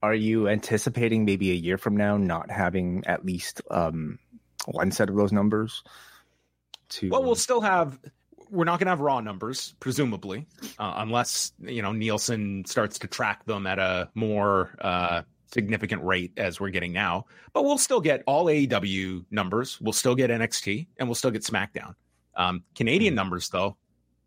are 0.02 0.14
you 0.14 0.48
anticipating 0.48 1.24
maybe 1.24 1.50
a 1.50 1.54
year 1.54 1.78
from 1.78 1.96
now 1.96 2.16
not 2.16 2.50
having 2.50 3.04
at 3.06 3.24
least 3.24 3.62
um 3.70 4.18
one 4.66 4.90
set 4.90 5.08
of 5.08 5.16
those 5.16 5.32
numbers? 5.32 5.82
To 6.90 7.10
Well, 7.10 7.22
we'll 7.22 7.34
still 7.34 7.60
have 7.60 7.98
we're 8.50 8.64
not 8.64 8.78
going 8.78 8.87
to 8.87 8.90
have 8.90 9.00
raw 9.00 9.20
numbers, 9.20 9.74
presumably, 9.80 10.46
uh, 10.78 10.94
unless 10.96 11.52
you 11.60 11.82
know 11.82 11.92
Nielsen 11.92 12.64
starts 12.64 13.00
to 13.00 13.06
track 13.06 13.44
them 13.46 13.66
at 13.66 13.78
a 13.78 14.08
more 14.14 14.76
uh, 14.80 15.22
significant 15.55 16.05
rate 16.05 16.33
as 16.37 16.61
we're 16.61 16.71
getting 16.71 16.93
now. 16.93 17.27
But 17.53 17.64
we'll 17.64 17.79
still 17.79 18.01
get 18.01 18.23
all 18.27 18.47
AEW 18.47 19.25
numbers. 19.31 19.81
We'll 19.81 19.93
still 19.93 20.14
get 20.14 20.31
NXT, 20.31 20.88
and 20.99 21.09
we'll 21.09 21.14
still 21.14 21.31
get 21.31 21.43
SmackDown. 21.43 21.95
Um, 22.37 22.64
Canadian 22.75 23.14
mm. 23.14 23.17
numbers, 23.17 23.49
though, 23.49 23.77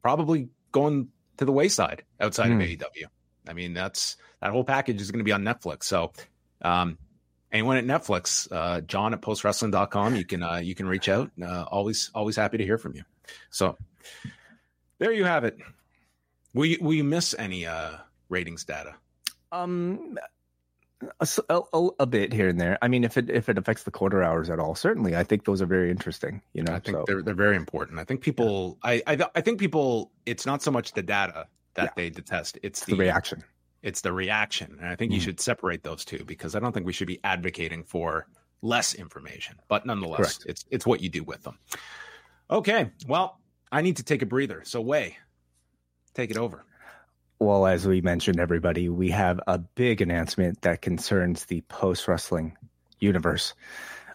probably 0.02 0.50
going 0.72 1.10
to 1.38 1.46
the 1.46 1.52
wayside 1.52 2.04
outside 2.20 2.50
mm. 2.50 2.56
of 2.56 2.80
hmm. 2.80 2.84
AEW. 2.84 3.06
I 3.48 3.54
mean, 3.54 3.74
that's 3.74 4.18
that 4.42 4.52
whole 4.52 4.64
package 4.64 5.02
is 5.02 5.12
going 5.12 5.20
to 5.20 5.26
be 5.26 5.32
on 5.32 5.44
Netflix. 5.44 5.84
So, 5.84 6.14
um, 6.62 6.98
anyone 7.52 7.78
at 7.78 7.86
Netflix, 7.86 8.48
uh, 8.52 8.82
John 8.82 9.14
at 9.14 9.22
postwrestling.com, 9.22 10.16
you 10.16 10.26
can 10.26 10.44
uh, 10.44 10.58
you 10.58 10.76
can 10.76 10.88
reach 10.88 11.10
out. 11.10 11.32
Uh, 11.42 11.64
always 11.64 12.10
always 12.16 12.36
happy 12.36 12.58
to 12.58 12.64
hear 12.64 12.78
from 12.78 12.96
you. 12.96 13.04
So 13.50 13.78
there 15.00 15.12
you 15.12 15.26
have 15.26 15.44
it. 15.44 15.58
Will 16.54 16.66
you, 16.66 16.78
will 16.82 16.94
you 16.94 17.04
miss 17.04 17.36
any 17.38 17.66
uh, 17.66 17.98
ratings 18.30 18.64
data? 18.64 18.96
Um, 19.52 20.18
A, 21.20 21.28
a, 21.50 21.90
a, 22.00 22.06
bit 22.08 22.34
here 22.34 22.48
and 22.48 22.60
there. 22.60 22.78
I 22.82 22.88
mean, 22.88 23.04
if 23.04 23.18
it 23.18 23.30
if 23.30 23.50
it 23.50 23.58
affects 23.58 23.84
the 23.84 23.92
quarter 23.92 24.24
hours 24.24 24.50
at 24.50 24.60
all, 24.60 24.74
certainly, 24.74 25.16
I 25.16 25.24
think 25.24 25.46
those 25.46 25.62
are 25.62 25.68
very 25.68 25.92
interesting. 25.92 26.42
You 26.54 26.64
know, 26.64 26.74
I 26.74 26.80
think 26.80 26.98
so. 26.98 27.04
they're 27.06 27.22
they're 27.22 27.36
very 27.36 27.56
important. 27.56 28.00
I 28.00 28.04
think 28.04 28.22
people, 28.22 28.80
yeah. 28.84 28.90
I, 28.90 29.04
I, 29.06 29.26
I 29.36 29.42
think 29.42 29.60
people, 29.60 30.12
it's 30.26 30.48
not 30.48 30.64
so 30.64 30.72
much 30.72 30.94
the 30.94 31.04
data 31.04 31.46
that 31.76 31.84
yeah. 31.84 31.92
they 31.96 32.10
detest; 32.10 32.58
it's, 32.64 32.82
it's 32.82 32.86
the, 32.86 32.94
the, 32.94 33.00
reaction. 33.00 33.44
It's 33.84 34.02
the 34.02 34.12
reaction, 34.12 34.78
and 34.80 34.90
I 34.90 34.96
think 34.96 35.12
mm. 35.12 35.16
you 35.16 35.22
should 35.22 35.40
separate 35.40 35.84
those 35.84 36.04
two 36.04 36.24
because 36.26 36.56
I 36.56 36.60
don't 36.60 36.72
think 36.72 36.88
we 36.88 36.94
should 36.94 37.08
be 37.08 37.20
advocating 37.24 37.84
for 37.84 38.28
less 38.64 38.96
information, 38.96 39.58
but 39.68 39.86
nonetheless, 39.86 40.38
Correct. 40.38 40.46
it's 40.48 40.66
it's 40.72 40.86
what 40.88 41.02
you 41.02 41.10
do 41.10 41.24
with 41.24 41.44
them. 41.44 41.60
Okay, 42.50 42.90
well, 43.08 43.40
I 43.72 43.82
need 43.82 43.98
to 43.98 44.04
take 44.04 44.24
a 44.24 44.26
breather, 44.26 44.64
so 44.66 44.82
Wai, 44.82 45.16
take 46.16 46.32
it 46.32 46.38
over. 46.38 46.66
Well, 47.40 47.68
as 47.68 47.86
we 47.86 48.02
mentioned, 48.02 48.40
everybody, 48.40 48.90
we 48.90 49.10
have 49.12 49.40
a 49.46 49.60
big 49.60 50.02
announcement 50.02 50.62
that 50.62 50.82
concerns 50.82 51.46
the 51.46 51.62
post 51.62 52.08
wrestling 52.08 52.58
universe, 53.00 53.54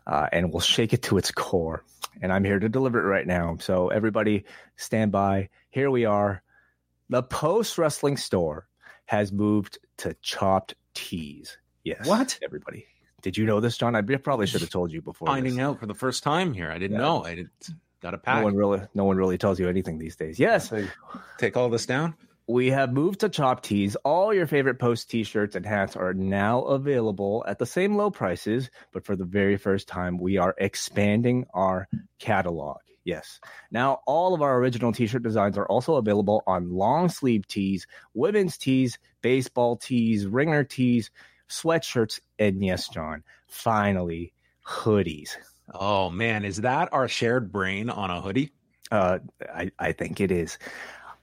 uh, 0.09 0.27
and 0.33 0.53
we'll 0.53 0.61
shake 0.61 0.93
it 0.93 1.03
to 1.03 1.19
its 1.19 1.31
core. 1.31 1.85
And 2.21 2.33
I'm 2.33 2.43
here 2.43 2.59
to 2.59 2.69
deliver 2.69 2.99
it 2.99 3.09
right 3.09 3.27
now. 3.27 3.57
So, 3.61 3.89
everybody, 3.89 4.45
stand 4.77 5.13
by. 5.13 5.51
Here 5.71 5.89
we 5.89 6.05
are. 6.05 6.43
The 7.11 7.23
post 7.23 7.79
wrestling 7.79 8.17
store 8.17 8.67
has 9.05 9.31
moved 9.31 9.79
to 9.99 10.15
Chopped 10.21 10.75
Tees. 10.95 11.59
Yes. 11.85 12.07
What? 12.07 12.39
Everybody. 12.43 12.87
Did 13.23 13.37
you 13.37 13.47
know 13.47 13.61
this, 13.61 13.77
John? 13.77 13.95
I 13.95 14.01
probably 14.01 14.49
should 14.49 14.63
have 14.63 14.71
told 14.71 14.91
you 14.91 15.01
before. 15.01 15.27
Finding 15.27 15.57
this. 15.57 15.63
out 15.63 15.79
for 15.79 15.87
the 15.87 15.95
first 15.95 16.25
time 16.25 16.53
here. 16.53 16.73
I 16.73 16.79
didn't 16.79 16.97
yeah. 16.97 17.03
know. 17.03 17.25
I 17.25 17.37
didn't 17.37 17.71
got 18.01 18.15
a 18.15 18.19
pack. 18.19 18.39
No 18.39 18.45
one 18.45 18.57
really, 18.57 18.81
no 18.95 19.05
one 19.05 19.17
really 19.17 19.39
tells 19.39 19.61
you 19.61 19.69
anything 19.69 19.99
these 19.99 20.17
days. 20.17 20.41
Yes. 20.41 20.73
Take 21.39 21.57
all 21.57 21.71
this 21.71 21.87
down 21.87 22.17
we 22.47 22.71
have 22.71 22.93
moved 22.93 23.21
to 23.21 23.29
Chop 23.29 23.63
Tees. 23.63 23.97
All 23.97 24.35
your 24.35 24.47
favorite 24.47 24.79
post 24.79 25.11
t-shirts 25.11 25.55
and 25.57 25.65
hats 25.65 25.97
are 25.97 26.15
now 26.15 26.63
available 26.63 27.45
at 27.47 27.59
the 27.59 27.67
same 27.67 27.97
low 27.97 28.11
prices, 28.11 28.71
but 28.93 29.05
for 29.05 29.17
the 29.17 29.25
very 29.25 29.57
first 29.57 29.89
time, 29.89 30.19
we 30.19 30.37
are 30.39 30.55
expanding 30.59 31.47
our 31.55 31.89
catalog. 32.19 32.79
Yes. 33.05 33.41
Now, 33.71 34.01
all 34.07 34.33
of 34.35 34.43
our 34.43 34.59
original 34.59 34.93
t 34.93 35.07
shirt 35.07 35.23
designs 35.23 35.59
are 35.59 35.67
also 35.67 35.97
available 35.97 36.43
on 36.47 36.71
long 36.71 37.09
sleeve 37.09 37.47
tees, 37.49 37.87
women's 38.15 38.57
tees, 38.57 38.99
baseball 39.23 39.77
tees, 39.77 40.27
ringer 40.27 40.63
tees, 40.65 41.11
sweatshirts, 41.49 42.21
and 42.39 42.65
yes, 42.65 42.89
John, 42.89 43.25
finally, 43.49 44.33
hoodies. 44.67 45.31
Oh, 45.75 46.11
man. 46.11 46.45
Is 46.45 46.59
that 46.59 46.91
our 46.93 47.09
shared 47.09 47.51
brain 47.51 47.91
on 47.91 48.11
a 48.11 48.21
hoodie? 48.21 48.53
Uh, 48.91 49.19
I, 49.53 49.71
I 49.79 49.93
think 49.93 50.21
it 50.21 50.31
is. 50.31 50.59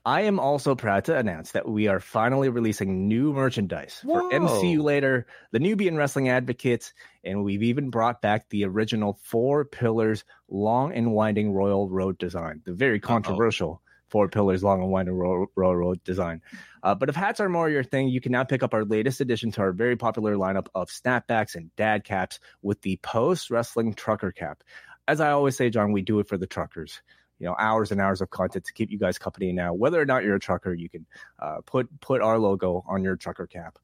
I 0.05 0.21
am 0.21 0.39
also 0.39 0.75
proud 0.75 1.05
to 1.05 1.17
announce 1.17 1.51
that 1.51 1.67
we 1.67 1.88
are 1.88 1.99
finally 1.99 2.49
releasing 2.49 3.07
new 3.07 3.33
merchandise 3.33 3.99
Whoa. 4.03 4.29
for 4.29 4.31
MCU 4.31 4.81
later, 4.81 5.27
the 5.51 5.59
Nubian 5.59 5.97
Wrestling 5.97 6.29
Advocates, 6.29 6.93
and 7.23 7.43
we've 7.43 7.63
even 7.63 7.89
brought 7.89 8.21
back 8.21 8.49
the 8.49 8.63
original 8.65 9.19
four 9.23 9.65
pillars 9.65 10.23
long 10.47 10.93
and 10.93 11.12
winding 11.12 11.51
Royal 11.51 11.89
Road 11.89 12.17
design, 12.17 12.62
the 12.63 12.73
very 12.73 12.99
controversial 12.99 13.81
Uh-oh. 13.83 13.89
four 14.07 14.29
pillars 14.29 14.63
long 14.63 14.81
and 14.81 14.89
winding 14.89 15.15
Royal, 15.15 15.75
Road 15.75 16.03
design. 16.05 16.41
Uh, 16.81 16.95
but 16.95 17.09
if 17.09 17.15
hats 17.15 17.41
are 17.41 17.49
more 17.49 17.69
your 17.69 17.83
thing, 17.83 18.07
you 18.07 18.21
can 18.21 18.31
now 18.31 18.45
pick 18.45 18.63
up 18.63 18.73
our 18.73 18.85
latest 18.85 19.19
addition 19.19 19.51
to 19.51 19.62
our 19.62 19.73
very 19.73 19.97
popular 19.97 20.35
lineup 20.35 20.67
of 20.73 20.89
snapbacks 20.89 21.55
and 21.55 21.75
dad 21.75 22.05
caps 22.05 22.39
with 22.62 22.81
the 22.81 22.97
post 23.03 23.51
wrestling 23.51 23.93
trucker 23.93 24.31
cap. 24.31 24.63
As 25.09 25.19
I 25.19 25.31
always 25.31 25.57
say, 25.57 25.69
John, 25.69 25.91
we 25.91 26.03
do 26.03 26.19
it 26.19 26.27
for 26.27 26.38
the 26.38 26.47
truckers 26.47 27.01
you 27.39 27.47
know 27.47 27.56
hours 27.58 27.91
and 27.91 27.99
hours 28.02 28.21
of 28.21 28.30
content 28.30 28.65
to 28.65 28.73
keep 28.73 28.91
you 28.91 28.99
guys 28.99 29.17
company 29.17 29.52
now 29.52 29.73
whether 29.73 29.99
or 29.99 30.06
not 30.06 30.23
you're 30.23 30.36
a 30.36 30.39
trucker 30.39 30.73
you 30.73 30.89
can 30.89 31.06
uh, 31.39 31.58
put 31.65 31.88
put 31.99 32.21
our 32.21 32.38
logo 32.38 32.84
on 32.88 33.04
your 33.04 33.15
trucker 33.15 33.47
cap 33.47 33.80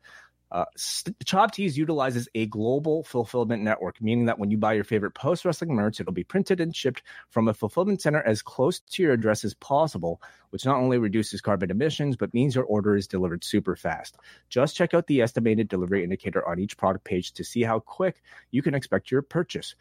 uh, 0.52 0.64
Chop 1.26 1.52
Tees 1.52 1.78
utilizes 1.78 2.30
a 2.36 2.46
global 2.46 3.04
fulfillment 3.04 3.64
network, 3.64 4.02
meaning 4.02 4.28
that 4.28 4.38
when 4.38 4.52
you 4.52 4.58
buy 4.58 4.74
your 4.74 4.84
favorite 4.84 5.12
post 5.12 5.44
wrestling 5.44 5.74
merch, 5.74 6.00
it'll 6.00 6.14
be 6.14 6.24
printed 6.24 6.62
and 6.62 6.76
shipped 6.76 7.04
from 7.30 7.48
a 7.48 7.54
fulfillment 7.54 8.02
center 8.02 8.22
as 8.22 8.42
close 8.42 8.80
to 8.80 9.04
your 9.04 9.12
address 9.12 9.44
as 9.44 9.54
possible, 9.56 10.22
which 10.52 10.66
not 10.66 10.78
only 10.78 10.98
reduces 10.98 11.42
carbon 11.42 11.72
emissions, 11.72 12.16
but 12.16 12.34
means 12.34 12.56
your 12.56 12.64
order 12.64 12.96
is 12.96 13.08
delivered 13.08 13.44
super 13.44 13.76
fast. 13.76 14.18
Just 14.48 14.78
check 14.78 14.94
out 14.94 15.08
the 15.08 15.22
estimated 15.22 15.68
delivery 15.68 16.04
indicator 16.04 16.48
on 16.48 16.60
each 16.60 16.78
product 16.78 17.04
page 17.04 17.34
to 17.34 17.44
see 17.44 17.64
how 17.64 17.80
quick 17.80 18.22
you 18.52 18.62
can 18.62 18.76
expect 18.76 19.12
your 19.12 19.24
purchase. 19.24 19.76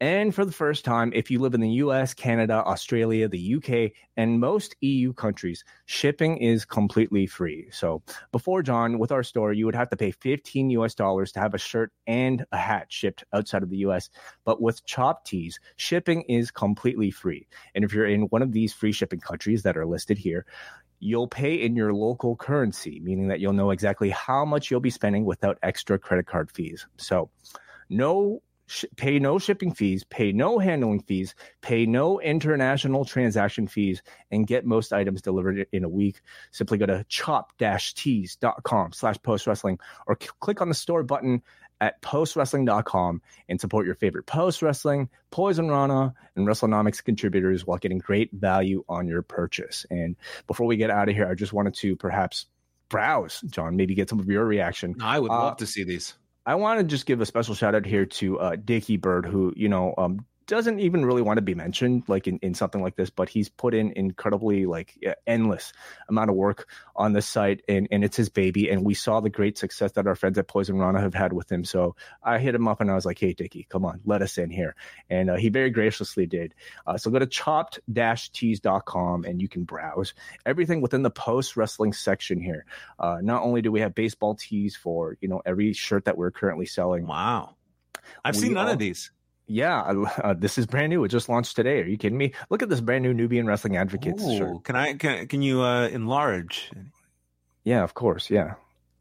And 0.00 0.34
for 0.34 0.46
the 0.46 0.52
first 0.52 0.86
time, 0.86 1.12
if 1.14 1.30
you 1.30 1.40
live 1.40 1.52
in 1.52 1.60
the 1.60 1.72
US, 1.72 2.14
Canada, 2.14 2.62
Australia, 2.64 3.28
the 3.28 3.56
UK, 3.56 3.92
and 4.16 4.40
most 4.40 4.74
EU 4.80 5.12
countries, 5.12 5.62
shipping 5.84 6.38
is 6.38 6.64
completely 6.64 7.26
free. 7.26 7.68
So 7.70 8.02
before, 8.32 8.62
John, 8.62 8.98
with 8.98 9.12
our 9.12 9.22
store, 9.22 9.52
you 9.52 9.66
would 9.66 9.74
have 9.74 9.90
to 9.90 9.98
pay 9.98 10.10
15 10.10 10.70
US 10.70 10.94
dollars 10.94 11.32
to 11.32 11.40
have 11.40 11.52
a 11.52 11.58
shirt 11.58 11.92
and 12.06 12.46
a 12.50 12.56
hat 12.56 12.86
shipped 12.88 13.24
outside 13.34 13.62
of 13.62 13.68
the 13.68 13.76
US. 13.78 14.08
But 14.46 14.62
with 14.62 14.86
Chop 14.86 15.26
Tees, 15.26 15.60
shipping 15.76 16.22
is 16.22 16.50
completely 16.50 17.10
free. 17.10 17.46
And 17.74 17.84
if 17.84 17.92
you're 17.92 18.06
in 18.06 18.22
one 18.22 18.40
of 18.40 18.52
these 18.52 18.72
free 18.72 18.92
shipping 18.92 19.20
countries 19.20 19.64
that 19.64 19.76
are 19.76 19.86
listed 19.86 20.16
here, 20.16 20.46
you'll 20.98 21.28
pay 21.28 21.56
in 21.56 21.76
your 21.76 21.92
local 21.92 22.36
currency, 22.36 23.00
meaning 23.00 23.28
that 23.28 23.40
you'll 23.40 23.52
know 23.52 23.70
exactly 23.70 24.08
how 24.08 24.46
much 24.46 24.70
you'll 24.70 24.80
be 24.80 24.88
spending 24.88 25.26
without 25.26 25.58
extra 25.62 25.98
credit 25.98 26.26
card 26.26 26.50
fees. 26.50 26.86
So, 26.96 27.30
no 27.90 28.40
sh- 28.70 28.84
pay 28.96 29.18
no 29.18 29.38
shipping 29.38 29.74
fees, 29.74 30.04
pay 30.04 30.32
no 30.32 30.58
handling 30.58 31.00
fees, 31.02 31.34
pay 31.60 31.86
no 31.86 32.20
international 32.20 33.04
transaction 33.04 33.66
fees, 33.66 34.02
and 34.30 34.46
get 34.46 34.64
most 34.64 34.92
items 34.92 35.20
delivered 35.20 35.66
in 35.72 35.84
a 35.84 35.88
week. 35.88 36.20
Simply 36.52 36.78
go 36.78 36.86
to 36.86 37.04
chop-tees.com 37.08 38.92
slash 38.92 39.16
post 39.22 39.46
wrestling 39.46 39.78
or 40.06 40.16
c- 40.20 40.28
click 40.38 40.60
on 40.60 40.68
the 40.68 40.74
store 40.74 41.02
button 41.02 41.42
at 41.80 42.00
postwrestling.com 42.02 43.22
and 43.48 43.60
support 43.60 43.86
your 43.86 43.94
favorite 43.96 44.26
post 44.26 44.62
wrestling, 44.62 45.08
Poison 45.30 45.68
Rana, 45.68 46.14
and 46.36 46.46
WrestleNomics 46.46 47.02
contributors 47.02 47.66
while 47.66 47.78
getting 47.78 47.98
great 47.98 48.30
value 48.32 48.84
on 48.88 49.08
your 49.08 49.22
purchase. 49.22 49.84
And 49.90 50.14
before 50.46 50.66
we 50.66 50.76
get 50.76 50.90
out 50.90 51.08
of 51.08 51.14
here, 51.14 51.26
I 51.26 51.34
just 51.34 51.52
wanted 51.52 51.74
to 51.76 51.96
perhaps 51.96 52.46
browse, 52.88 53.40
John, 53.42 53.76
maybe 53.76 53.94
get 53.94 54.10
some 54.10 54.20
of 54.20 54.28
your 54.28 54.44
reaction. 54.44 54.96
I 55.00 55.18
would 55.18 55.30
love 55.30 55.54
uh, 55.54 55.56
to 55.56 55.66
see 55.66 55.84
these. 55.84 56.14
I 56.46 56.54
want 56.54 56.80
to 56.80 56.84
just 56.84 57.06
give 57.06 57.20
a 57.20 57.26
special 57.26 57.54
shout 57.54 57.74
out 57.74 57.86
here 57.86 58.06
to 58.06 58.38
uh, 58.40 58.56
Dickie 58.56 58.96
Bird, 58.96 59.26
who 59.26 59.52
you 59.56 59.68
know 59.68 59.94
um, 59.98 60.24
doesn't 60.50 60.80
even 60.80 61.06
really 61.06 61.22
want 61.22 61.36
to 61.36 61.42
be 61.42 61.54
mentioned 61.54 62.02
like 62.08 62.26
in, 62.26 62.36
in 62.38 62.54
something 62.54 62.82
like 62.82 62.96
this 62.96 63.08
but 63.08 63.28
he's 63.28 63.48
put 63.48 63.72
in 63.72 63.92
incredibly 63.92 64.66
like 64.66 64.98
endless 65.24 65.72
amount 66.08 66.28
of 66.28 66.34
work 66.34 66.68
on 66.96 67.12
the 67.12 67.22
site 67.22 67.62
and, 67.68 67.86
and 67.92 68.02
it's 68.02 68.16
his 68.16 68.28
baby 68.28 68.68
and 68.68 68.84
we 68.84 68.92
saw 68.92 69.20
the 69.20 69.30
great 69.30 69.56
success 69.56 69.92
that 69.92 70.08
our 70.08 70.16
friends 70.16 70.36
at 70.38 70.48
poison 70.48 70.76
rana 70.76 71.00
have 71.00 71.14
had 71.14 71.32
with 71.32 71.50
him. 71.50 71.64
So 71.64 71.94
i 72.24 72.38
hit 72.38 72.56
him 72.56 72.66
up 72.66 72.80
and 72.80 72.90
i 72.90 72.96
was 72.96 73.06
like 73.06 73.20
hey 73.20 73.32
dickie 73.32 73.68
come 73.70 73.84
on 73.84 74.00
let 74.04 74.22
us 74.22 74.38
in 74.38 74.50
here. 74.50 74.74
And 75.08 75.30
uh, 75.30 75.36
he 75.36 75.50
very 75.50 75.70
graciously 75.70 76.26
did. 76.26 76.56
Uh, 76.84 76.98
so 76.98 77.12
go 77.12 77.20
to 77.20 77.26
chopped-tees.com 77.26 79.24
and 79.24 79.40
you 79.40 79.48
can 79.48 79.62
browse 79.62 80.14
everything 80.44 80.80
within 80.80 81.02
the 81.02 81.10
post 81.10 81.56
wrestling 81.56 81.92
section 81.92 82.40
here. 82.40 82.66
Uh, 82.98 83.18
not 83.22 83.44
only 83.44 83.62
do 83.62 83.70
we 83.70 83.78
have 83.80 83.94
baseball 83.94 84.34
tees 84.34 84.74
for 84.74 85.16
you 85.20 85.28
know 85.28 85.40
every 85.46 85.72
shirt 85.72 86.06
that 86.06 86.18
we're 86.18 86.32
currently 86.32 86.66
selling 86.66 87.06
wow. 87.06 87.54
I've 88.24 88.34
seen 88.34 88.54
none 88.54 88.66
all, 88.66 88.72
of 88.72 88.78
these 88.80 89.12
yeah, 89.50 89.80
uh, 90.22 90.34
this 90.34 90.58
is 90.58 90.66
brand 90.66 90.90
new. 90.90 91.02
It 91.02 91.08
just 91.08 91.28
launched 91.28 91.56
today. 91.56 91.80
Are 91.80 91.86
you 91.86 91.96
kidding 91.96 92.16
me? 92.16 92.32
Look 92.50 92.62
at 92.62 92.68
this 92.68 92.80
brand 92.80 93.02
new 93.02 93.12
Nubian 93.12 93.46
Wrestling 93.46 93.76
Advocates 93.76 94.22
Ooh, 94.22 94.38
shirt. 94.38 94.64
Can 94.64 94.76
I 94.76 94.94
can 94.94 95.26
can 95.26 95.42
you 95.42 95.62
uh, 95.62 95.88
enlarge? 95.88 96.70
Yeah, 97.64 97.82
of 97.82 97.94
course. 97.94 98.30
Yeah. 98.30 98.54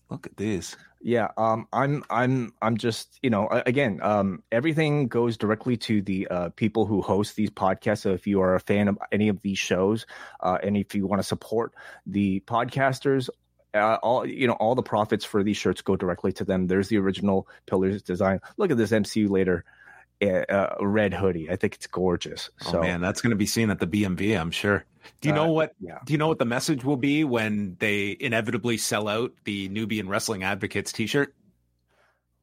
Look 0.10 0.26
at 0.26 0.38
this. 0.38 0.76
Yeah, 1.02 1.30
um, 1.38 1.68
I'm, 1.72 2.04
I'm, 2.10 2.52
I'm 2.62 2.76
just, 2.76 3.20
you 3.22 3.30
know, 3.30 3.48
again, 3.48 4.02
um, 4.02 4.44
everything 4.52 5.08
goes 5.08 5.38
directly 5.38 5.78
to 5.78 6.02
the 6.02 6.28
uh, 6.28 6.50
people 6.50 6.86
who 6.86 7.02
host 7.02 7.38
these 7.38 7.50
podcasts. 7.50 8.00
So 8.00 8.12
if 8.12 8.28
you 8.28 8.42
are 8.42 8.56
a 8.56 8.60
fan 8.60 8.90
of 8.90 8.98
any 9.10 9.30
of 9.30 9.42
these 9.42 9.58
shows, 9.58 10.06
uh, 10.42 10.58
and 10.62 10.76
if 10.76 10.96
you 10.96 11.08
want 11.08 11.22
to 11.22 11.28
support 11.28 11.74
the 12.06 12.42
podcasters, 12.42 13.30
uh, 13.74 13.98
all 14.02 14.26
you 14.26 14.48
know, 14.48 14.54
all 14.54 14.76
the 14.76 14.84
profits 14.84 15.24
for 15.24 15.44
these 15.44 15.56
shirts 15.56 15.82
go 15.82 15.96
directly 15.96 16.34
to 16.34 16.44
them. 16.44 16.68
There's 16.68 16.90
the 16.90 16.98
original 16.98 17.48
pillars 17.66 18.02
design. 18.02 18.40
Look 18.58 18.72
at 18.72 18.78
this 18.78 18.92
MCU 18.92 19.30
later 19.30 19.64
a 20.22 20.76
red 20.82 21.14
hoodie. 21.14 21.50
I 21.50 21.56
think 21.56 21.76
it's 21.76 21.88
gorgeous. 21.88 22.50
Oh 22.66 22.72
so, 22.72 22.82
man, 22.82 23.02
that's 23.02 23.22
going 23.22 23.32
to 23.32 23.38
be 23.38 23.46
seen 23.46 23.70
at 23.70 23.80
the 23.80 23.88
BMV, 23.88 24.40
I'm 24.40 24.52
sure. 24.52 24.86
Do 25.22 25.30
you 25.30 25.36
know 25.36 25.46
uh, 25.46 25.54
what? 25.54 25.76
Yeah. 25.80 26.00
Do 26.06 26.14
you 26.14 26.18
know 26.18 26.28
what 26.28 26.40
the 26.40 26.46
message 26.46 26.84
will 26.84 26.98
be 26.98 27.24
when 27.24 27.78
they 27.80 28.16
inevitably 28.20 28.78
sell 28.78 29.08
out 29.08 29.32
the 29.44 29.70
Nubian 29.70 30.08
Wrestling 30.10 30.44
Advocates 30.44 30.92
T-shirt? 30.92 31.34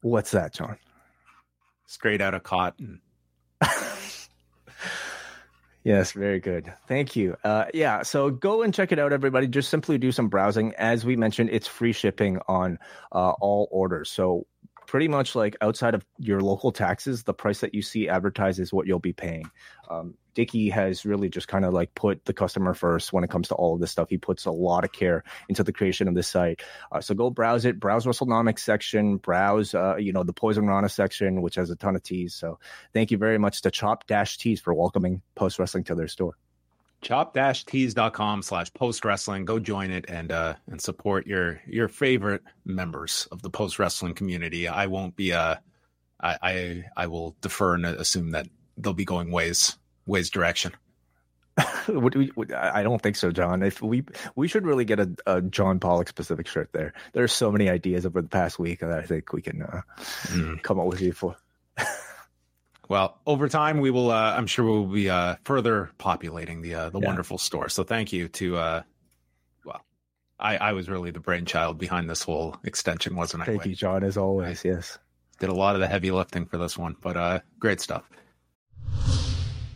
What's 0.03 0.31
that, 0.33 0.55
John? 0.55 0.77
Straight 1.87 2.21
out 2.21 2.35
of 2.35 2.43
cotton. 2.43 3.01
yes, 5.85 6.13
very 6.13 6.41
good. 6.41 6.73
Thank 6.87 7.17
you. 7.17 7.37
Uh, 7.45 7.67
yeah, 7.73 8.03
so 8.03 8.31
go 8.31 8.63
and 8.63 8.75
check 8.75 8.93
it 8.93 8.99
out, 8.99 9.13
everybody. 9.13 9.47
Just 9.49 9.71
simply 9.71 9.99
do 9.99 10.13
some 10.13 10.29
browsing. 10.29 10.75
As 10.77 11.05
we 11.05 11.17
mentioned, 11.17 11.51
it's 11.53 11.67
free 11.67 11.93
shipping 11.93 12.39
on 12.49 12.79
uh, 13.13 13.33
all 13.41 13.69
orders. 13.71 14.11
So 14.11 14.47
pretty 14.87 15.09
much 15.09 15.35
like 15.35 15.57
outside 15.61 15.95
of 15.95 16.05
your 16.19 16.41
local 16.41 16.73
taxes, 16.73 17.23
the 17.23 17.35
price 17.35 17.61
that 17.61 17.75
you 17.75 17.83
see 17.83 18.09
advertised 18.09 18.61
is 18.61 18.73
what 18.73 18.87
you'll 18.87 18.99
be 18.99 19.13
paying. 19.13 19.51
Um, 19.89 20.15
Dickie 20.35 20.71
has 20.71 21.07
really 21.07 21.29
just 21.29 21.49
kind 21.49 21.65
of 21.65 21.73
like 21.73 21.95
put 21.95 22.25
the 22.25 22.33
customer 22.33 22.75
first 22.75 23.13
when 23.13 23.25
it 23.25 23.31
comes 23.31 23.49
to 23.49 23.55
all 23.55 23.75
of 23.75 23.81
this 23.81 23.91
stuff. 23.91 24.09
He 24.11 24.19
puts 24.19 24.45
a 24.45 24.51
lot 24.51 24.85
of 24.85 24.93
care 24.93 25.25
into 25.49 25.65
the 25.65 25.73
creation 25.73 26.09
of 26.09 26.15
this 26.15 26.29
site. 26.29 26.61
Uh, 26.93 27.01
so 27.01 27.15
go 27.15 27.31
browse 27.31 27.65
it, 27.65 27.81
browse 27.81 28.05
WrestleNomics 28.05 28.61
section, 28.61 29.17
browse, 29.17 29.75
uh, 29.75 29.97
you 29.97 30.13
know, 30.13 30.25
the 30.25 30.35
Poison 30.35 30.67
Rana 30.67 30.89
section, 30.89 31.43
which 31.43 31.55
has 31.55 31.71
a 31.71 31.77
ton 31.77 31.97
of 31.97 32.03
tees. 32.03 32.35
So 32.35 32.59
thank 32.93 33.11
you 33.11 33.19
very 33.19 33.39
much 33.39 33.63
to 33.63 33.71
Chop 33.71 34.07
Dash 34.07 34.37
Tees 34.37 34.61
for 34.61 34.75
welcoming 34.75 35.23
Post 35.35 35.59
Wrestling 35.59 35.85
to 35.85 35.95
their 35.95 36.09
store 36.09 36.37
chop-tees.com 37.07 38.43
slash 38.43 38.73
post 38.75 39.05
wrestling 39.05 39.45
go 39.45 39.61
join 39.61 39.93
it 39.93 40.07
and 40.09 40.33
uh 40.33 40.55
and 40.67 40.81
support 40.81 41.25
your 41.27 41.61
your 41.67 41.87
favorite 41.87 42.43
members 42.65 43.29
of 43.31 43.43
the 43.43 43.51
post 43.51 43.79
wrestling 43.79 44.13
community 44.13 44.67
i 44.67 44.87
won't 44.87 45.15
be 45.15 45.33
uh 45.33 45.55
i 46.21 46.37
i 46.43 46.85
i 46.97 47.07
will 47.07 47.37
defer 47.41 47.75
and 47.75 47.87
assume 47.87 48.33
that 48.33 48.49
they'll 48.77 48.93
be 48.93 49.05
going 49.05 49.31
Wai's 49.31 49.79
Wai's 50.05 50.31
direction 50.31 50.73
we, 51.89 52.31
I 52.55 52.83
don't 52.83 53.01
think 53.01 53.17
so, 53.17 53.31
John. 53.31 53.63
If 53.63 53.81
we 53.81 54.05
we 54.35 54.47
should 54.47 54.67
really 54.67 54.85
get 54.85 55.01
a, 55.01 55.11
a, 55.27 55.41
John 55.41 55.81
Pollock 55.81 56.07
specific 56.07 56.47
shirt 56.47 56.69
there. 56.73 56.93
There's 57.15 57.33
so 57.33 57.51
many 57.51 57.71
ideas 57.71 58.05
over 58.05 58.21
the 58.21 58.29
past 58.29 58.59
week 58.59 58.81
that 58.81 58.91
I 58.91 59.01
think 59.01 59.33
we 59.33 59.41
can 59.41 59.63
uh, 59.63 59.81
mm. 59.97 60.63
come 60.63 60.79
up 60.79 60.87
with 60.87 61.01
you 61.01 61.13
for. 61.13 61.35
Well, 62.89 63.19
over 63.27 63.49
time, 63.49 63.81
we 63.81 63.91
will. 63.91 64.11
Uh, 64.11 64.35
I'm 64.37 64.47
sure 64.47 64.65
we 64.65 64.71
will 64.71 64.87
be 64.87 65.11
uh, 65.11 65.37
further 65.45 65.91
populating 65.99 66.63
the 66.63 66.75
uh, 66.75 66.91
the 66.91 67.01
yeah. 67.01 67.07
wonderful 67.07 67.39
store. 67.39 67.69
So 67.69 67.83
thank 67.83 68.13
you 68.13 68.29
to. 68.29 68.57
Uh, 68.57 68.83
well, 69.65 69.85
I, 70.39 70.57
I 70.57 70.73
was 70.73 70.89
really 70.89 71.11
the 71.11 71.21
brainchild 71.21 71.79
behind 71.79 72.09
this 72.09 72.23
whole 72.23 72.57
extension, 72.65 73.17
wasn't 73.17 73.43
I? 73.43 73.47
Thank 73.47 73.67
you, 73.67 73.75
John, 73.75 74.05
as 74.05 74.17
always. 74.17 74.65
Yes, 74.65 74.99
did 75.41 75.49
a 75.49 75.55
lot 75.55 75.75
of 75.75 75.81
the 75.81 75.89
heavy 75.89 76.11
lifting 76.11 76.47
for 76.47 76.59
this 76.59 76.79
one, 76.79 76.97
but 77.01 77.17
uh, 77.17 77.41
great 77.59 77.81
stuff. 77.81 78.09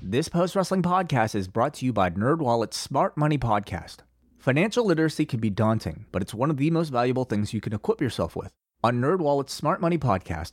This 0.03 0.29
post 0.29 0.57
wrestling 0.57 0.83
podcast 0.83 1.35
is 1.35 1.47
brought 1.47 1.75
to 1.75 1.85
you 1.85 1.93
by 1.93 2.11
NerdWallet's 2.11 2.77
Smart 2.77 3.17
Money 3.17 3.39
Podcast. 3.39 3.99
Financial 4.39 4.85
literacy 4.85 5.27
can 5.27 5.41
be 5.41 5.51
daunting, 5.51 6.07
but 6.11 6.23
it's 6.23 6.33
one 6.33 6.51
of 6.51 6.57
the 6.57 6.71
most 6.71 6.89
valuable 6.89 7.25
things 7.25 7.53
you 7.53 7.61
can 7.61 7.75
equip 7.75 8.01
yourself 8.01 8.35
with. 8.35 8.51
On 8.83 9.01
NerdWallet's 9.01 9.53
Smart 9.53 9.83
Money 9.83 9.99
Podcast 9.99 10.53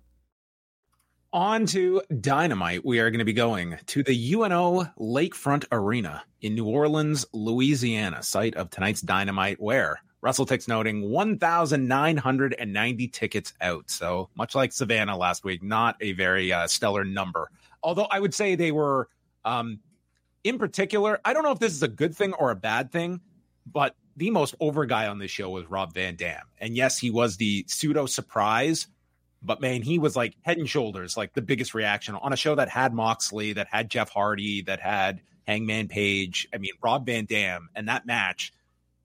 On 1.33 1.65
to 1.67 2.01
Dynamite. 2.19 2.83
We 2.83 2.99
are 2.99 3.09
going 3.09 3.19
to 3.19 3.25
be 3.25 3.31
going 3.31 3.77
to 3.85 4.03
the 4.03 4.33
UNO 4.33 4.83
Lakefront 4.99 5.63
Arena 5.71 6.23
in 6.41 6.55
New 6.55 6.65
Orleans, 6.65 7.25
Louisiana, 7.31 8.21
site 8.21 8.55
of 8.55 8.69
tonight's 8.69 8.99
Dynamite, 8.99 9.61
where 9.61 10.01
WrestleTix 10.21 10.67
noting 10.67 11.09
1,990 11.09 13.07
tickets 13.07 13.53
out. 13.61 13.89
So 13.89 14.27
much 14.35 14.55
like 14.55 14.73
Savannah 14.73 15.15
last 15.15 15.45
week, 15.45 15.63
not 15.63 15.95
a 16.01 16.11
very 16.11 16.51
uh, 16.51 16.67
stellar 16.67 17.05
number. 17.05 17.49
Although 17.81 18.07
I 18.11 18.19
would 18.19 18.33
say 18.33 18.55
they 18.55 18.73
were, 18.73 19.07
um, 19.45 19.79
in 20.43 20.59
particular, 20.59 21.21
I 21.23 21.31
don't 21.31 21.43
know 21.43 21.53
if 21.53 21.59
this 21.59 21.71
is 21.71 21.81
a 21.81 21.87
good 21.87 22.13
thing 22.13 22.33
or 22.33 22.51
a 22.51 22.55
bad 22.57 22.91
thing, 22.91 23.21
but 23.65 23.95
the 24.17 24.31
most 24.31 24.53
over 24.59 24.85
guy 24.85 25.07
on 25.07 25.17
this 25.17 25.31
show 25.31 25.49
was 25.49 25.65
Rob 25.67 25.93
Van 25.93 26.17
Dam. 26.17 26.43
And 26.59 26.75
yes, 26.75 26.97
he 26.97 27.09
was 27.09 27.37
the 27.37 27.63
pseudo 27.69 28.05
surprise 28.05 28.87
but 29.41 29.61
man, 29.61 29.81
he 29.81 29.99
was 29.99 30.15
like 30.15 30.35
head 30.43 30.57
and 30.57 30.69
shoulders 30.69 31.17
like 31.17 31.33
the 31.33 31.41
biggest 31.41 31.73
reaction 31.73 32.15
on 32.15 32.33
a 32.33 32.37
show 32.37 32.55
that 32.55 32.69
had 32.69 32.93
Moxley, 32.93 33.53
that 33.53 33.67
had 33.71 33.89
Jeff 33.89 34.09
Hardy, 34.09 34.61
that 34.63 34.79
had 34.79 35.21
Hangman 35.47 35.87
Page. 35.87 36.47
I 36.53 36.57
mean, 36.57 36.71
Rob 36.81 37.05
Van 37.05 37.25
Dam 37.25 37.69
and 37.75 37.87
that 37.87 38.05
match, 38.05 38.53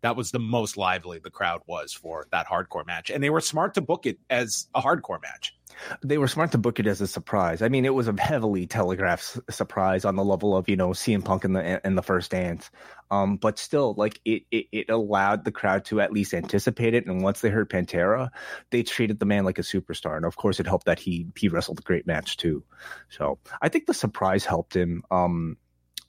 that 0.07 0.15
was 0.15 0.31
the 0.31 0.39
most 0.39 0.77
lively 0.77 1.19
the 1.19 1.31
crowd 1.31 1.63
was 1.67 1.93
for 1.93 2.29
that 2.31 2.47
hardcore 2.47 2.87
match. 2.87 3.11
And 3.11 3.21
they 3.21 3.29
were 3.29 3.41
smart 3.41 3.75
to 3.75 3.81
book 3.81 4.07
it 4.07 4.21
as 4.31 4.69
a 4.73 4.81
hardcore 4.81 5.21
match. 5.21 5.53
They 6.01 6.17
were 6.17 6.29
smart 6.29 6.53
to 6.53 6.59
book 6.59 6.79
it 6.79 6.87
as 6.87 7.01
a 7.01 7.09
surprise. 7.09 7.61
I 7.61 7.69
mean, 7.69 7.85
it 7.85 7.93
was 7.93 8.07
a 8.07 8.15
heavily 8.17 8.69
telegraphed 8.69 9.41
surprise 9.51 10.05
on 10.05 10.15
the 10.15 10.25
level 10.25 10.57
of 10.57 10.69
you 10.69 10.77
know 10.77 10.91
CM 10.91 11.25
Punk 11.25 11.45
in 11.45 11.55
the 11.55 11.85
in 11.85 11.97
the 11.97 12.05
first 12.05 12.31
dance, 12.31 12.71
um, 13.11 13.37
but 13.37 13.59
still, 13.59 13.95
like 13.99 14.21
it, 14.25 14.45
it 14.53 14.67
it 14.71 14.91
allowed 14.91 15.45
the 15.45 15.51
crowd 15.51 15.85
to 15.87 16.01
at 16.01 16.13
least 16.13 16.35
anticipate 16.35 16.95
it. 16.95 17.07
And 17.07 17.21
once 17.21 17.41
they 17.41 17.51
heard 17.51 17.69
Pantera, 17.69 18.31
they 18.71 18.85
treated 18.85 19.19
the 19.19 19.27
man 19.27 19.45
like 19.45 19.59
a 19.59 19.63
superstar. 19.63 20.17
And 20.17 20.25
of 20.25 20.37
course, 20.37 20.61
it 20.61 20.69
helped 20.69 20.87
that 20.87 21.01
he 21.01 21.27
he 21.37 21.49
wrestled 21.49 21.81
a 21.81 21.83
great 21.83 22.07
match 22.07 22.37
too. 22.37 22.63
So 23.09 23.41
I 23.61 23.69
think 23.69 23.87
the 23.87 23.93
surprise 23.93 24.45
helped 24.45 24.77
him. 24.77 25.03
Um, 25.11 25.57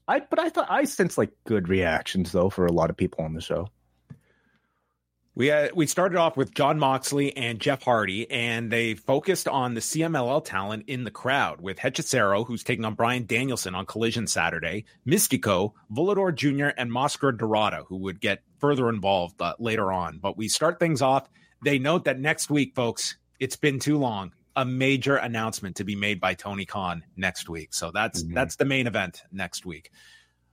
I 0.07 0.19
but 0.21 0.39
I 0.39 0.49
thought 0.49 0.67
I 0.69 0.85
sensed 0.85 1.17
like 1.17 1.31
good 1.45 1.67
reactions 1.67 2.31
though 2.31 2.49
for 2.49 2.67
a 2.67 2.71
lot 2.71 2.89
of 2.89 2.95
people 2.95 3.25
on 3.25 3.33
the 3.33 3.41
show. 3.41 3.67
We 5.37 5.51
uh, 5.51 5.67
we 5.75 5.85
started 5.85 6.17
off 6.17 6.35
with 6.35 6.51
Jon 6.55 6.79
Moxley 6.79 7.37
and 7.37 7.59
Jeff 7.59 7.83
Hardy, 7.83 8.27
and 8.31 8.71
they 8.71 8.95
focused 8.95 9.47
on 9.47 9.75
the 9.75 9.81
CMLL 9.81 10.43
talent 10.43 10.85
in 10.87 11.03
the 11.03 11.11
crowd 11.11 11.61
with 11.61 11.77
Hechicero, 11.77 12.43
who's 12.47 12.63
taking 12.63 12.83
on 12.85 12.95
Bryan 12.95 13.27
Danielson 13.27 13.75
on 13.75 13.85
Collision 13.85 14.25
Saturday, 14.25 14.85
Mystico, 15.05 15.73
Volador 15.93 16.33
Jr., 16.33 16.69
and 16.75 16.89
Máscara 16.89 17.37
Dorada, 17.37 17.83
who 17.87 17.97
would 17.97 18.19
get 18.19 18.41
further 18.57 18.89
involved 18.89 19.39
uh, 19.39 19.53
later 19.59 19.91
on. 19.91 20.17
But 20.17 20.37
we 20.37 20.47
start 20.47 20.79
things 20.79 21.03
off. 21.03 21.29
They 21.63 21.77
note 21.77 22.05
that 22.05 22.19
next 22.19 22.49
week, 22.49 22.73
folks, 22.73 23.15
it's 23.39 23.57
been 23.57 23.77
too 23.77 23.99
long. 23.99 24.31
A 24.55 24.65
major 24.65 25.17
announcement 25.17 25.75
to 25.75 25.83
be 25.83 25.95
made 25.95 26.19
by 26.19 26.33
Tony 26.33 26.65
Khan 26.65 27.03
next 27.15 27.47
week. 27.47 27.75
So 27.75 27.91
that's 27.91 28.23
mm-hmm. 28.23 28.33
that's 28.33 28.55
the 28.55 28.65
main 28.65 28.87
event 28.87 29.21
next 29.31 29.67
week. 29.67 29.91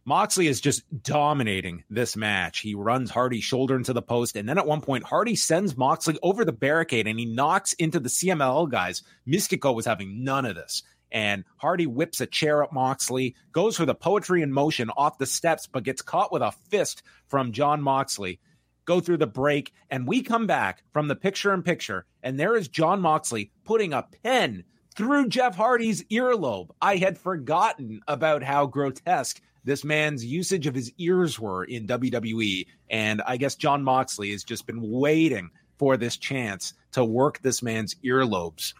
Moxley 0.07 0.49
is 0.49 0.61
just 0.61 0.83
dominating 1.03 1.83
this 1.89 2.15
match. 2.15 2.59
He 2.59 2.75
runs 2.75 3.11
Hardy 3.11 3.41
shoulder 3.41 3.75
into 3.75 3.95
the 3.95 4.03
post, 4.03 4.37
and 4.37 4.47
then 4.47 4.59
at 4.59 4.67
one 4.67 4.83
point, 4.83 5.05
Hardy 5.05 5.35
sends 5.35 5.79
Moxley 5.79 6.19
over 6.23 6.45
the 6.45 6.53
barricade 6.53 7.07
and 7.07 7.19
he 7.19 7.25
knocks 7.25 7.73
into 7.75 7.99
the 8.01 8.11
CMLL 8.11 8.71
guys. 8.71 9.03
Mystico 9.27 9.75
was 9.75 9.87
having 9.87 10.23
none 10.23 10.45
of 10.45 10.57
this. 10.57 10.83
And 11.11 11.45
Hardy 11.57 11.87
whips 11.87 12.21
a 12.21 12.27
chair 12.27 12.63
at 12.63 12.73
Moxley, 12.73 13.35
goes 13.53 13.77
for 13.77 13.87
the 13.87 13.95
poetry 13.95 14.43
in 14.43 14.53
motion 14.53 14.91
off 14.91 15.17
the 15.17 15.27
steps, 15.27 15.67
but 15.67 15.85
gets 15.85 16.03
caught 16.03 16.33
with 16.33 16.43
a 16.43 16.53
fist 16.69 17.03
from 17.29 17.53
Jon 17.53 17.81
Moxley. 17.81 18.41
Go 18.85 19.01
through 19.01 19.19
the 19.19 19.27
break, 19.27 19.73
and 19.89 20.07
we 20.07 20.23
come 20.23 20.47
back 20.47 20.83
from 20.93 21.09
the 21.09 21.17
picture 21.17 21.55
in 21.55 21.63
picture, 21.63 22.05
and 22.23 22.39
there 22.39 22.57
is 22.57 22.69
Jon 22.69 23.01
Moxley 23.01 23.53
putting 23.65 23.95
a 23.95 24.07
pen 24.23 24.65
through 24.95 25.29
Jeff 25.29 25.57
Hardy's 25.57 26.05
earlobe. 26.05 26.71
I 26.83 26.97
had 26.97 27.17
forgotten 27.17 28.01
about 28.07 28.43
how 28.43 28.67
grotesque 28.67 29.41
this 29.65 29.85
man's 29.85 30.25
usage 30.25 30.67
of 30.67 30.75
his 30.75 30.93
ears 30.99 31.39
were 31.39 31.65
in 31.65 31.87
WWE. 31.87 32.67
And 32.91 33.23
I 33.23 33.37
guess 33.37 33.55
Jon 33.55 33.83
Moxley 33.83 34.33
has 34.33 34.45
just 34.45 34.67
been 34.67 34.91
waiting 34.91 35.51
for 35.79 35.97
this 35.97 36.17
chance 36.17 36.75
to 36.93 37.05
work 37.05 37.41
this 37.43 37.63
man's 37.63 37.97
earlobes 38.05 38.75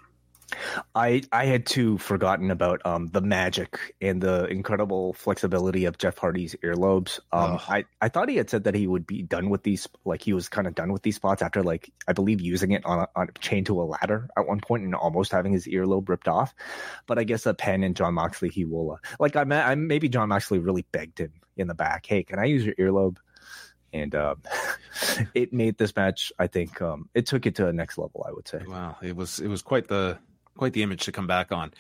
I 0.95 1.23
I 1.33 1.47
had 1.47 1.67
too 1.67 1.99
forgotten 1.99 2.51
about 2.51 2.85
um, 2.85 3.09
the 3.09 3.21
magic 3.21 3.95
and 4.01 4.21
the 4.21 4.47
incredible 4.47 5.13
flexibility 5.15 5.85
of 5.87 5.99
Jeff 5.99 6.19
Hardy's 6.19 6.55
earlobes. 6.63 7.21
Um, 7.33 7.59
I 7.69 7.85
I 8.01 8.09
thought 8.09 8.29
he 8.29 8.37
had 8.37 8.51
said 8.51 8.65
that 8.65 8.75
he 8.75 8.87
would 8.87 9.07
be 9.07 9.23
done 9.23 9.51
with 9.51 9.63
these, 9.63 9.89
like 10.05 10.23
he 10.23 10.33
was 10.33 10.49
kind 10.49 10.67
of 10.67 10.75
done 10.75 10.93
with 10.93 11.03
these 11.03 11.17
spots 11.17 11.43
after 11.43 11.63
like 11.63 11.93
I 12.07 12.13
believe 12.13 12.41
using 12.41 12.73
it 12.73 12.85
on 12.85 13.01
a, 13.01 13.09
on 13.17 13.29
a 13.35 13.39
chain 13.39 13.65
to 13.65 13.81
a 13.81 13.85
ladder 13.85 14.29
at 14.37 14.47
one 14.47 14.61
point 14.61 14.85
and 14.85 14.95
almost 14.95 15.33
having 15.33 15.53
his 15.53 15.67
earlobe 15.67 16.09
ripped 16.09 16.29
off. 16.29 16.55
But 17.07 17.19
I 17.19 17.25
guess 17.25 17.47
a 17.47 17.55
pen 17.55 17.83
and 17.83 17.97
Jon 17.97 18.15
Moxley, 18.15 18.51
he 18.51 18.65
will 18.65 18.93
uh, 18.93 18.97
like 19.19 19.37
I 19.37 19.43
I 19.43 19.75
maybe 19.75 20.09
Jon 20.09 20.29
Moxley 20.29 20.59
really 20.59 20.87
begged 20.93 21.19
him 21.19 21.33
in 21.57 21.69
the 21.69 21.75
back, 21.75 22.07
hey, 22.07 22.25
can 22.25 22.39
I 22.39 22.45
use 22.45 22.65
your 22.65 22.75
earlobe? 22.75 23.19
and 23.93 24.13
um, 24.17 24.43
it 25.35 25.53
made 25.53 25.79
this 25.79 25.95
match. 25.95 26.33
I 26.39 26.49
think 26.49 26.83
um, 26.83 27.09
it 27.15 27.27
took 27.27 27.47
it 27.47 27.55
to 27.57 27.69
a 27.69 27.73
next 27.73 27.97
level. 27.97 28.27
I 28.29 28.33
would 28.33 28.49
say. 28.49 28.61
Wow, 28.67 28.97
it 29.01 29.17
was 29.17 29.39
it 29.39 29.47
was 29.47 29.63
quite 29.63 29.87
the 29.87 30.19
quite 30.57 30.73
the 30.73 30.83
image 30.83 31.05
to 31.05 31.13
come 31.13 31.27
back 31.27 31.53
on. 31.53 31.73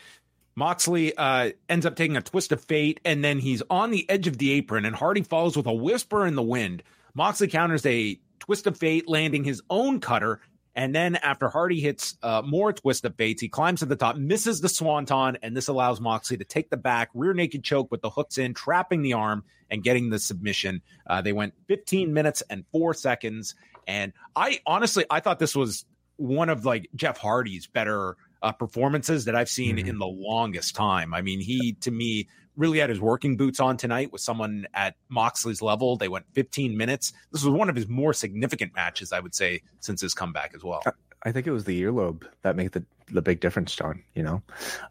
Moxley 0.56 1.16
uh, 1.16 1.50
ends 1.68 1.84
up 1.84 1.96
taking 1.96 2.16
a 2.16 2.22
twist 2.22 2.52
of 2.52 2.62
fate, 2.62 3.00
and 3.04 3.24
then 3.24 3.38
he's 3.38 3.62
on 3.70 3.90
the 3.90 4.08
edge 4.08 4.26
of 4.26 4.38
the 4.38 4.52
apron, 4.52 4.84
and 4.84 4.94
Hardy 4.94 5.22
follows 5.22 5.56
with 5.56 5.66
a 5.66 5.72
whisper 5.72 6.26
in 6.26 6.36
the 6.36 6.42
wind. 6.42 6.82
Moxley 7.14 7.48
counters 7.48 7.84
a 7.86 8.18
twist 8.38 8.66
of 8.66 8.76
fate, 8.76 9.08
landing 9.08 9.44
his 9.44 9.62
own 9.70 10.00
cutter. 10.00 10.40
And 10.76 10.94
then 10.94 11.16
after 11.16 11.48
Hardy 11.48 11.80
hits 11.80 12.16
uh, 12.22 12.42
more 12.44 12.72
twist 12.72 13.04
of 13.04 13.14
fates, 13.14 13.40
he 13.40 13.48
climbs 13.48 13.80
to 13.80 13.86
the 13.86 13.94
top, 13.94 14.16
misses 14.16 14.60
the 14.60 14.68
swanton, 14.68 15.38
and 15.40 15.56
this 15.56 15.68
allows 15.68 16.00
Moxley 16.00 16.36
to 16.36 16.44
take 16.44 16.68
the 16.68 16.76
back 16.76 17.10
rear 17.14 17.32
naked 17.32 17.62
choke 17.62 17.90
with 17.92 18.02
the 18.02 18.10
hooks 18.10 18.38
in, 18.38 18.54
trapping 18.54 19.02
the 19.02 19.12
arm 19.12 19.44
and 19.70 19.84
getting 19.84 20.10
the 20.10 20.18
submission. 20.18 20.82
Uh, 21.06 21.22
they 21.22 21.32
went 21.32 21.54
15 21.68 22.12
minutes 22.12 22.42
and 22.50 22.64
four 22.72 22.92
seconds, 22.92 23.54
and 23.86 24.12
I 24.34 24.60
honestly 24.66 25.04
I 25.08 25.20
thought 25.20 25.38
this 25.38 25.54
was 25.54 25.84
one 26.16 26.48
of 26.48 26.64
like 26.64 26.88
Jeff 26.96 27.18
Hardy's 27.18 27.68
better 27.68 28.16
uh, 28.44 28.52
performances 28.52 29.24
that 29.24 29.34
I've 29.34 29.48
seen 29.48 29.76
Mhm. 29.78 29.88
in 29.88 29.98
the 29.98 30.06
longest 30.06 30.74
time. 30.76 31.14
I 31.14 31.22
mean, 31.22 31.40
he 31.40 31.72
to 31.80 31.90
me 31.90 32.28
really 32.56 32.78
had 32.78 32.88
his 32.90 33.00
working 33.00 33.36
boots 33.36 33.58
on 33.58 33.76
tonight 33.76 34.12
with 34.12 34.20
someone 34.20 34.66
at 34.74 34.94
Moxley's 35.08 35.60
level. 35.60 35.96
They 35.96 36.06
went 36.08 36.26
15 36.34 36.76
minutes. 36.76 37.12
This 37.32 37.42
was 37.42 37.52
one 37.52 37.68
of 37.68 37.74
his 37.74 37.88
more 37.88 38.12
significant 38.12 38.72
matches, 38.76 39.12
I 39.12 39.18
would 39.18 39.34
say, 39.34 39.62
since 39.80 40.00
his 40.00 40.14
comeback 40.14 40.52
as 40.54 40.62
well. 40.62 40.82
I 41.24 41.32
think 41.32 41.46
it 41.46 41.50
was 41.52 41.64
the 41.64 41.82
earlobe 41.82 42.22
that 42.42 42.54
made 42.54 42.72
the 42.72 42.84
the 43.08 43.20
big 43.20 43.40
difference, 43.40 43.74
John. 43.76 44.02
You 44.14 44.22
know, 44.22 44.42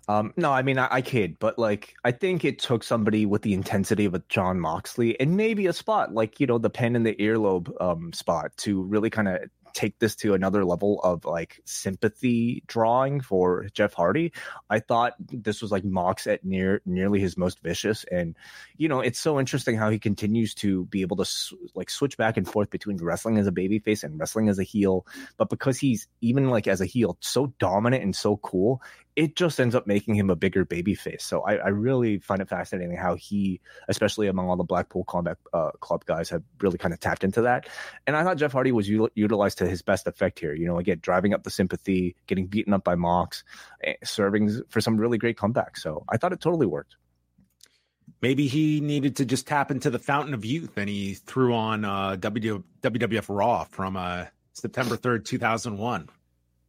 um, 0.08 0.34
no, 0.38 0.52
I 0.52 0.62
mean 0.62 0.78
I, 0.78 0.88
I 0.92 1.02
kid, 1.02 1.38
but 1.40 1.58
like 1.58 1.96
I 2.04 2.12
think 2.12 2.44
it 2.46 2.60
took 2.60 2.84
somebody 2.84 3.26
with 3.26 3.42
the 3.44 3.54
intensity 3.54 4.06
of 4.06 4.14
a 4.14 4.22
Jon 4.30 4.60
Moxley 4.60 5.20
and 5.20 5.36
maybe 5.38 5.66
a 5.68 5.74
spot 5.74 6.14
like 6.14 6.40
you 6.40 6.46
know 6.48 6.58
the 6.60 6.70
pen 6.70 6.96
in 6.96 7.04
the 7.04 7.16
earlobe 7.16 7.70
um, 7.82 8.12
spot 8.14 8.52
to 8.58 8.82
really 8.84 9.10
kind 9.10 9.28
of 9.28 9.42
take 9.74 10.00
this 10.00 10.16
to 10.18 10.34
another 10.34 10.66
level 10.66 11.00
of 11.02 11.26
like 11.26 11.62
sympathy 11.66 12.64
drawing 12.68 13.22
for 13.22 13.68
Jeff 13.74 13.94
Hardy. 13.94 14.34
I 14.70 14.80
thought 14.80 15.14
this 15.20 15.62
was 15.62 15.72
like 15.72 15.84
Mox 15.84 16.28
at 16.28 16.46
near 16.46 16.82
nearly 16.86 17.20
his 17.20 17.38
most 17.38 17.62
vicious, 17.62 18.06
and 18.12 18.36
you 18.78 18.88
know 18.88 19.00
it's 19.00 19.20
so 19.20 19.40
interesting 19.40 19.76
how 19.78 19.90
he 19.90 20.00
continues 20.00 20.54
to 20.56 20.86
be 20.86 21.02
able 21.02 21.18
to 21.18 21.24
s- 21.24 21.54
like 21.76 21.90
switch 21.90 22.18
back 22.18 22.38
and 22.38 22.48
forth 22.48 22.70
between 22.70 22.98
wrestling 22.98 23.38
as 23.38 23.48
a 23.48 23.52
babyface 23.52 24.04
and 24.04 24.20
wrestling 24.20 24.50
as 24.50 24.60
a 24.60 24.64
heel 24.64 25.06
but 25.38 25.50
because 25.50 25.78
he's 25.78 26.08
even 26.22 26.50
like 26.50 26.68
as 26.68 26.82
a 26.82 26.86
heel 26.86 27.18
so 27.20 27.54
dominant 27.60 28.04
and 28.04 28.16
so 28.16 28.38
cool 28.38 28.82
it 29.16 29.36
just 29.36 29.60
ends 29.60 29.76
up 29.76 29.86
making 29.88 30.16
him 30.16 30.30
a 30.30 30.36
bigger 30.36 30.66
baby 30.66 30.96
face 30.96 31.24
so 31.24 31.42
I, 31.42 31.56
I 31.56 31.68
really 31.70 32.20
find 32.20 32.42
it 32.42 32.50
fascinating 32.50 32.96
how 32.96 33.16
he 33.16 33.62
especially 33.88 34.28
among 34.28 34.50
all 34.50 34.56
the 34.56 34.64
blackpool 34.64 35.04
combat 35.04 35.38
uh, 35.54 35.72
club 35.80 36.06
guys 36.06 36.30
have 36.30 36.44
really 36.62 36.78
kind 36.78 36.94
of 36.94 37.00
tapped 37.00 37.24
into 37.24 37.42
that. 37.42 37.68
And 38.08 38.16
i 38.16 38.24
thought 38.24 38.38
jeff 38.38 38.52
hardy 38.52 38.72
was 38.72 38.90
util- 38.90 39.10
utilized 39.16 39.60
to 39.60 39.68
his 39.68 39.82
best 39.82 40.08
effect 40.08 40.40
here 40.40 40.54
you 40.54 40.66
know 40.66 40.78
again 40.78 41.00
driving 41.02 41.34
up 41.34 41.44
the 41.44 41.52
sympathy 41.52 42.16
getting 42.28 42.48
beaten 42.48 42.74
up 42.74 42.84
by 42.84 42.96
mox 42.96 43.44
eh, 43.84 43.94
serving 44.04 44.62
for 44.70 44.82
some 44.82 44.98
really 44.98 45.18
great 45.18 45.38
comebacks 45.38 45.78
so 45.78 46.04
i 46.10 46.18
thought 46.18 46.34
it 46.34 46.42
totally 46.42 46.68
worked. 46.68 46.96
Maybe 48.22 48.48
he 48.48 48.80
needed 48.80 49.18
to 49.18 49.26
just 49.26 49.48
tap 49.48 49.70
into 49.70 49.90
the 49.90 50.00
fountain 50.00 50.34
of 50.34 50.46
youth 50.46 50.78
and 50.78 50.88
he 50.88 51.16
threw 51.16 51.54
on 51.54 51.84
uh, 51.84 52.16
w- 52.16 52.64
WWF 52.82 53.26
Raw 53.28 53.66
from 53.66 53.98
uh, 53.98 54.26
September 54.54 54.96
3rd, 54.96 55.26
2001. 55.26 56.08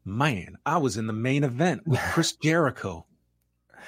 Man, 0.04 0.58
I 0.66 0.78
was 0.78 0.96
in 0.96 1.06
the 1.06 1.12
main 1.12 1.44
event 1.44 1.86
with 1.86 2.00
Chris 2.12 2.32
Jericho. 2.42 3.06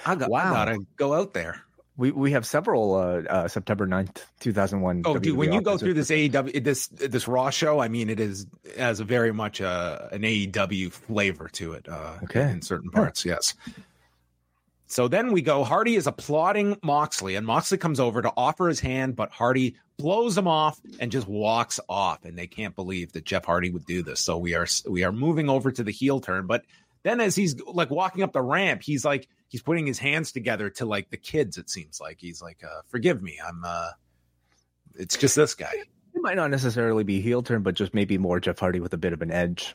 I 0.05 0.15
got, 0.15 0.31
Wow. 0.31 0.53
I 0.53 0.65
gotta 0.65 0.79
go 0.97 1.15
out 1.15 1.35
there. 1.35 1.61
we, 1.97 2.11
we 2.11 2.33
have 2.33 2.47
several 2.47 2.95
uh, 2.95 3.23
uh, 3.29 3.49
september 3.49 3.87
9th 3.87 4.25
2001 4.41 5.03
Oh, 5.07 5.19
dude, 5.19 5.37
when 5.37 5.53
you 5.53 5.61
go 5.63 5.77
through 5.79 5.95
this 5.95 6.11
AEW, 6.11 6.63
this 6.63 6.89
this 6.89 7.27
Raw 7.27 7.51
show, 7.51 7.81
I 7.81 7.89
mean, 7.89 8.09
it 8.11 8.21
is 8.21 8.47
has 8.79 9.01
a 9.01 9.05
very 9.05 9.33
much 9.33 9.61
uh, 9.61 10.09
an 10.13 10.23
AEW 10.23 10.93
flavor 10.93 11.49
to 11.55 11.73
it. 11.73 11.89
Uh, 11.89 12.19
Okay. 12.25 12.51
in 12.51 12.63
certain 12.63 12.91
parts, 12.91 13.25
yes. 13.25 13.55
So 14.89 15.09
then 15.09 15.33
we 15.33 15.43
go. 15.43 15.65
Hardy 15.65 15.97
is 15.97 16.07
applauding 16.07 16.79
Moxley, 16.83 17.35
and 17.35 17.45
Moxley 17.47 17.79
comes 17.79 17.99
over 17.99 18.23
to 18.23 18.33
offer 18.37 18.69
his 18.69 18.79
hand, 18.81 19.17
but 19.17 19.31
Hardy 19.33 19.77
blows 19.99 20.39
him 20.39 20.47
off 20.47 20.81
and 21.01 21.11
just 21.11 21.27
walks 21.27 21.81
off. 21.89 22.25
And 22.25 22.39
they 22.39 22.47
can't 22.47 22.75
believe 22.77 23.13
that 23.13 23.25
Jeff 23.25 23.45
Hardy 23.45 23.71
would 23.71 23.85
do 23.87 24.03
this. 24.03 24.21
So 24.21 24.39
we 24.39 24.55
are 24.55 24.67
we 24.89 25.03
are 25.05 25.13
moving 25.13 25.49
over 25.49 25.73
to 25.73 25.83
the 25.83 25.91
heel 25.91 26.21
turn. 26.21 26.47
But 26.47 26.65
then 27.03 27.21
as 27.21 27.35
he's 27.35 27.61
like 27.63 27.91
walking 27.91 28.23
up 28.23 28.33
the 28.33 28.43
ramp, 28.43 28.83
he's 28.83 29.05
like 29.05 29.29
he's 29.49 29.63
putting 29.63 29.87
his 29.87 29.99
hands 29.99 30.31
together 30.31 30.71
to 30.71 30.85
like 30.87 31.11
the 31.11 31.17
kids. 31.17 31.59
It 31.59 31.69
seems 31.69 32.01
like 32.01 32.19
he's 32.21 32.41
like, 32.41 32.63
uh, 32.65 32.83
"Forgive 32.89 33.23
me, 33.23 33.39
I'm." 33.45 33.63
uh 33.65 33.91
It's 34.95 35.17
just 35.17 35.35
this 35.35 35.55
guy. 35.55 35.73
It 35.75 36.23
might 36.23 36.37
not 36.37 36.51
necessarily 36.51 37.03
be 37.05 37.21
heel 37.21 37.43
turn, 37.43 37.63
but 37.63 37.75
just 37.75 37.93
maybe 37.93 38.19
more 38.19 38.39
Jeff 38.41 38.59
Hardy 38.61 38.81
with 38.81 38.95
a 38.95 38.99
bit 38.99 39.13
of 39.13 39.21
an 39.23 39.31
edge. 39.33 39.75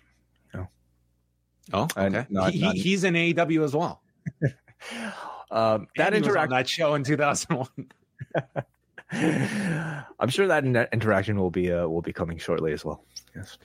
Oh, 1.73 1.83
okay. 1.83 2.25
not- 2.29 2.51
he, 2.53 2.59
not- 2.61 2.75
he's 2.75 3.03
in 3.03 3.13
AEW 3.13 3.63
as 3.63 3.73
well. 3.75 4.01
Um, 5.51 5.87
that 5.97 6.13
And 6.13 6.23
he 6.23 6.29
was 6.29 6.35
on 6.35 6.43
interaction, 6.45 6.49
that 6.51 6.69
show 6.69 6.93
in 6.95 7.03
2001. 7.03 7.91
I'm 10.19 10.29
sure 10.29 10.47
that 10.47 10.63
interaction 10.93 11.37
will 11.37 11.51
be 11.51 11.71
uh, 11.71 11.87
will 11.87 12.01
be 12.01 12.13
coming 12.13 12.37
shortly 12.37 12.71
as 12.71 12.85
well. 12.85 13.03
Yes. 13.35 13.57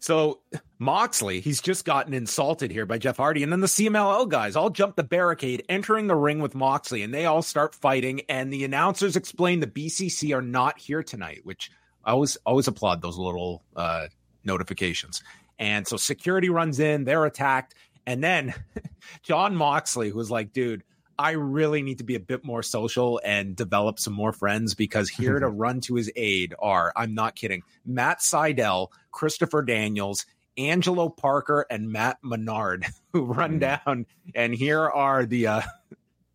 So 0.00 0.40
Moxley, 0.78 1.40
he's 1.40 1.60
just 1.60 1.84
gotten 1.84 2.14
insulted 2.14 2.70
here 2.70 2.86
by 2.86 2.98
Jeff 2.98 3.16
Hardy, 3.16 3.42
and 3.42 3.50
then 3.50 3.60
the 3.60 3.66
CMLL 3.66 4.28
guys 4.28 4.54
all 4.54 4.70
jump 4.70 4.96
the 4.96 5.02
barricade, 5.02 5.64
entering 5.68 6.06
the 6.06 6.14
ring 6.14 6.40
with 6.40 6.54
Moxley, 6.54 7.02
and 7.02 7.12
they 7.12 7.26
all 7.26 7.42
start 7.42 7.74
fighting. 7.74 8.22
And 8.28 8.52
the 8.52 8.64
announcers 8.64 9.16
explain 9.16 9.60
the 9.60 9.66
BCC 9.66 10.34
are 10.34 10.42
not 10.42 10.78
here 10.78 11.02
tonight, 11.02 11.40
which 11.42 11.70
I 12.04 12.12
always 12.12 12.36
always 12.46 12.68
applaud 12.68 13.02
those 13.02 13.18
little 13.18 13.64
uh, 13.76 14.06
notifications. 14.44 15.22
And 15.58 15.86
so 15.86 15.96
security 15.96 16.48
runs 16.48 16.78
in, 16.78 17.04
they're 17.04 17.24
attacked, 17.24 17.74
and 18.08 18.24
then 18.24 18.54
Jon 19.22 19.54
Moxley, 19.54 20.10
was 20.12 20.30
like, 20.30 20.52
dude. 20.52 20.82
I 21.20 21.32
really 21.32 21.82
need 21.82 21.98
to 21.98 22.04
be 22.04 22.14
a 22.14 22.20
bit 22.20 22.44
more 22.44 22.62
social 22.62 23.20
and 23.24 23.56
develop 23.56 23.98
some 23.98 24.12
more 24.12 24.32
friends 24.32 24.76
because 24.76 25.08
here 25.08 25.40
to 25.40 25.48
run 25.64 25.80
to 25.80 25.96
his 25.96 26.12
aid 26.14 26.54
are, 26.60 26.92
I'm 26.94 27.12
not 27.12 27.34
kidding, 27.34 27.62
Matt 27.84 28.20
Sydal, 28.20 28.92
Christopher 29.10 29.62
Daniels, 29.62 30.26
Angelo 30.56 31.08
Parker, 31.08 31.66
and 31.72 31.90
Matt 31.90 32.18
Menard, 32.22 32.86
who 33.12 33.24
run 33.24 33.58
Mm. 33.58 33.60
down. 33.84 34.06
And 34.36 34.54
here 34.54 34.88
are 34.88 35.26
the 35.26 35.48
uh, 35.48 35.62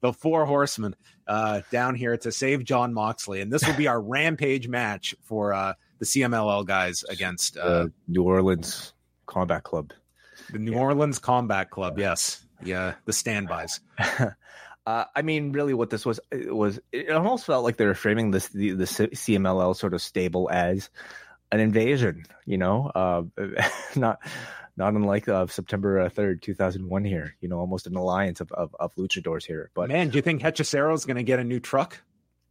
the 0.02 0.12
four 0.12 0.46
horsemen 0.46 0.98
uh, 1.28 1.62
down 1.72 1.96
here 1.96 2.18
to 2.18 2.30
save 2.30 2.66
Jon 2.66 2.94
Moxley. 2.94 3.40
And 3.40 3.50
this 3.54 3.66
will 3.66 3.78
be 3.78 3.88
our 3.88 4.02
rampage 4.02 4.68
match 4.68 5.16
for 5.24 5.54
uh, 5.54 5.76
the 6.00 6.06
CMLL 6.06 6.66
guys 6.66 7.06
against 7.08 7.56
uh, 7.56 7.62
Uh, 7.62 7.88
New 8.10 8.24
Orleans 8.24 8.92
Combat 9.28 9.64
Club. 9.64 9.94
The 10.52 10.60
New 10.60 10.74
Orleans 10.74 11.20
Combat 11.20 11.70
Club. 11.70 12.00
Yes, 12.00 12.46
yeah, 12.64 12.94
the 13.06 13.14
standbys. 13.14 13.80
Uh, 14.86 15.06
I 15.16 15.22
mean, 15.22 15.54
really, 15.54 15.74
what 15.74 15.90
this 15.90 16.06
was 16.06 16.20
it 16.30 16.54
was 16.54 16.80
it 16.92 17.10
almost 17.12 17.46
felt 17.46 17.64
like 17.64 17.78
they 17.78 17.86
were 17.86 17.94
framing 17.94 18.32
this 18.32 18.50
the, 18.50 18.72
the 18.72 18.84
CMLL 18.84 19.76
sort 19.76 19.94
of 19.94 20.02
stable 20.02 20.50
as 20.52 20.90
an 21.52 21.62
invasion. 21.62 22.26
You 22.46 22.58
know, 22.58 22.92
uh, 22.94 23.24
not 23.96 24.20
not 24.76 24.94
unlike 24.94 25.30
uh, 25.30 25.48
September 25.48 26.10
third, 26.10 26.42
two 26.42 26.54
thousand 26.54 26.90
one. 26.90 27.06
Here, 27.06 27.36
you 27.40 27.48
know, 27.48 27.60
almost 27.60 27.88
an 27.88 27.96
alliance 27.96 28.42
of, 28.42 28.52
of, 28.52 28.76
of 28.78 28.94
luchadors 28.96 29.46
here. 29.46 29.70
But 29.74 29.88
Man, 29.88 30.10
do 30.10 30.18
you 30.18 30.22
think 30.22 30.42
Hechicero 30.42 30.94
is 30.94 31.06
going 31.06 31.18
to 31.18 31.24
get 31.24 31.40
a 31.40 31.46
new 31.46 31.62
truck 31.62 32.02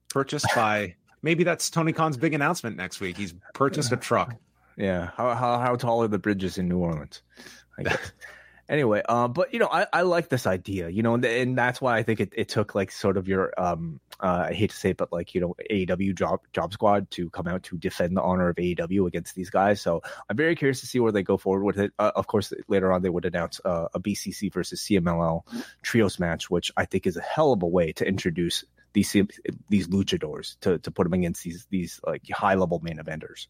purchased 0.08 0.46
by? 0.56 0.94
Maybe 1.20 1.44
that's 1.44 1.68
Tony 1.68 1.92
Khan's 1.92 2.16
big 2.16 2.32
announcement 2.32 2.76
next 2.76 2.98
week. 3.00 3.18
He's 3.18 3.34
purchased 3.52 3.92
a 3.92 3.96
truck. 3.96 4.34
Yeah. 4.78 5.10
How 5.16 5.34
how 5.34 5.58
how 5.58 5.76
tall 5.76 6.02
are 6.02 6.08
the 6.08 6.18
bridges 6.18 6.56
in 6.56 6.66
New 6.66 6.78
Orleans? 6.78 7.22
I 7.78 7.82
guess. 7.84 8.12
anyway, 8.68 9.02
um, 9.08 9.32
but 9.32 9.52
you 9.52 9.60
know, 9.60 9.68
I, 9.70 9.86
I 9.92 10.02
like 10.02 10.28
this 10.28 10.46
idea, 10.46 10.88
you 10.88 11.02
know, 11.02 11.14
and, 11.14 11.24
and 11.24 11.58
that's 11.58 11.80
why 11.80 11.96
I 11.96 12.02
think 12.02 12.20
it, 12.20 12.32
it 12.36 12.48
took 12.48 12.74
like 12.74 12.90
sort 12.90 13.16
of 13.16 13.28
your 13.28 13.52
um 13.58 14.00
uh, 14.20 14.46
I 14.50 14.52
hate 14.52 14.70
to 14.70 14.76
say 14.76 14.90
it, 14.90 14.96
but 14.96 15.12
like 15.12 15.34
you 15.34 15.40
know, 15.40 15.54
AEW 15.70 16.14
job 16.14 16.40
job 16.52 16.72
squad 16.72 17.10
to 17.12 17.28
come 17.30 17.48
out 17.48 17.64
to 17.64 17.76
defend 17.76 18.16
the 18.16 18.22
honor 18.22 18.48
of 18.48 18.56
AEW 18.56 19.06
against 19.06 19.34
these 19.34 19.50
guys. 19.50 19.80
So 19.80 20.00
I'm 20.28 20.36
very 20.36 20.54
curious 20.54 20.80
to 20.80 20.86
see 20.86 21.00
where 21.00 21.10
they 21.12 21.24
go 21.24 21.36
forward 21.36 21.64
with 21.64 21.78
it. 21.78 21.92
Uh, 21.98 22.12
of 22.14 22.28
course, 22.28 22.52
later 22.68 22.92
on 22.92 23.02
they 23.02 23.08
would 23.08 23.24
announce 23.24 23.60
uh, 23.64 23.88
a 23.94 24.00
BCC 24.00 24.52
versus 24.52 24.80
CMLL 24.82 25.42
trios 25.82 26.20
match, 26.20 26.48
which 26.48 26.70
I 26.76 26.84
think 26.84 27.06
is 27.06 27.16
a 27.16 27.22
hell 27.22 27.52
of 27.52 27.62
a 27.62 27.66
way 27.66 27.92
to 27.94 28.06
introduce 28.06 28.64
these 28.92 29.12
these 29.68 29.88
luchadors 29.88 30.56
to 30.60 30.78
to 30.78 30.90
put 30.90 31.04
them 31.04 31.14
against 31.14 31.42
these 31.42 31.66
these 31.70 32.00
like 32.06 32.28
high 32.30 32.54
level 32.54 32.80
main 32.82 32.98
eventers. 32.98 33.48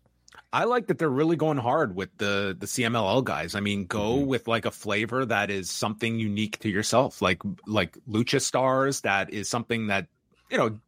I 0.52 0.64
like 0.64 0.86
that 0.88 0.98
they're 0.98 1.08
really 1.08 1.36
going 1.36 1.58
hard 1.58 1.94
with 1.94 2.10
the 2.18 2.56
the 2.58 2.66
CMLL 2.66 3.24
guys. 3.24 3.54
I 3.54 3.60
mean, 3.60 3.86
go 3.86 4.18
Mhm. 4.18 4.26
with 4.26 4.48
like 4.48 4.64
a 4.66 4.70
flavor 4.70 5.24
that 5.26 5.50
is 5.50 5.70
something 5.70 6.18
unique 6.18 6.58
to 6.60 6.68
yourself, 6.68 7.22
like 7.22 7.42
like 7.66 7.96
Lucha 8.08 8.40
Stars. 8.40 9.00
That 9.02 9.32
is 9.32 9.48
something 9.48 9.86
that 9.88 10.08
you 10.50 10.58
know 10.58 10.78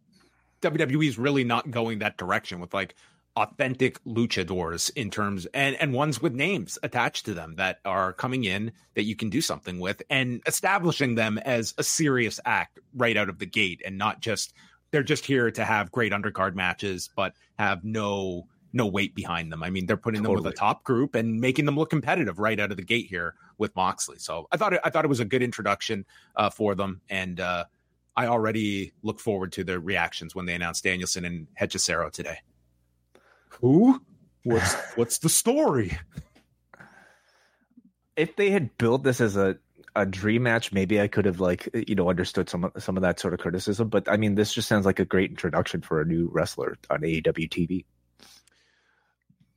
WWE 0.60 1.08
is 1.08 1.18
really 1.18 1.44
not 1.44 1.70
going 1.70 1.98
that 2.00 2.16
direction 2.16 2.60
with 2.60 2.72
like 2.74 2.94
authentic 3.36 4.02
luchadors 4.04 4.90
in 4.94 5.10
terms 5.10 5.46
and 5.54 5.74
and 5.76 5.92
ones 5.92 6.22
with 6.22 6.32
names 6.32 6.78
attached 6.84 7.24
to 7.24 7.34
them 7.34 7.56
that 7.56 7.80
are 7.84 8.12
coming 8.12 8.44
in 8.44 8.70
that 8.94 9.02
you 9.02 9.16
can 9.16 9.28
do 9.28 9.40
something 9.40 9.80
with 9.80 10.00
and 10.08 10.40
establishing 10.46 11.16
them 11.16 11.36
as 11.38 11.74
a 11.76 11.82
serious 11.82 12.38
act 12.44 12.78
right 12.94 13.16
out 13.16 13.28
of 13.28 13.40
the 13.40 13.46
gate 13.46 13.82
and 13.84 13.98
not 13.98 14.20
just 14.20 14.54
they're 14.92 15.02
just 15.02 15.26
here 15.26 15.50
to 15.50 15.64
have 15.64 15.90
great 15.90 16.12
undercard 16.12 16.54
matches 16.54 17.10
but 17.16 17.34
have 17.58 17.82
no 17.82 18.46
no 18.74 18.86
weight 18.86 19.14
behind 19.14 19.50
them. 19.52 19.62
I 19.62 19.70
mean, 19.70 19.86
they're 19.86 19.96
putting 19.96 20.22
them 20.22 20.32
with 20.32 20.40
Totally. 20.40 20.54
a 20.54 20.56
top 20.56 20.84
group 20.84 21.14
and 21.14 21.40
making 21.40 21.64
them 21.64 21.76
look 21.76 21.90
competitive 21.90 22.38
right 22.38 22.58
out 22.58 22.70
of 22.70 22.76
the 22.76 22.82
gate 22.82 23.06
here 23.06 23.34
with 23.56 23.74
Moxley. 23.76 24.18
So 24.18 24.48
I 24.52 24.56
thought 24.56 24.74
it, 24.74 24.80
I 24.84 24.90
thought 24.90 25.04
it 25.04 25.08
was 25.08 25.20
a 25.20 25.24
good 25.24 25.42
introduction 25.42 26.04
uh, 26.36 26.50
for 26.50 26.74
them, 26.74 27.00
and 27.08 27.40
uh, 27.40 27.64
I 28.16 28.26
already 28.26 28.92
look 29.02 29.20
forward 29.20 29.52
to 29.52 29.64
their 29.64 29.80
reactions 29.80 30.34
when 30.34 30.46
they 30.46 30.54
announce 30.54 30.80
Danielson 30.80 31.24
and 31.24 31.46
Hechicero 31.58 32.10
today. 32.10 32.38
Who? 33.60 34.00
What's 34.42 34.74
what's 34.96 35.18
the 35.18 35.28
story? 35.28 35.96
if 38.16 38.36
they 38.36 38.50
had 38.50 38.76
built 38.78 39.02
this 39.02 39.20
as 39.20 39.36
a 39.36 39.56
a 39.96 40.04
dream 40.04 40.42
match, 40.42 40.72
maybe 40.72 41.00
I 41.00 41.06
could 41.06 41.24
have 41.24 41.38
like 41.38 41.68
you 41.72 41.94
know 41.94 42.10
understood 42.10 42.48
some 42.48 42.64
of 42.64 42.72
some 42.82 42.96
of 42.96 43.02
that 43.02 43.20
sort 43.20 43.34
of 43.34 43.40
criticism. 43.40 43.88
But 43.88 44.08
I 44.08 44.16
mean, 44.16 44.34
this 44.34 44.52
just 44.52 44.68
sounds 44.68 44.86
like 44.86 44.98
a 44.98 45.04
great 45.04 45.30
introduction 45.30 45.82
for 45.82 46.00
a 46.00 46.04
new 46.04 46.28
wrestler 46.32 46.76
on 46.90 47.00
AEW 47.02 47.48
TV. 47.48 47.84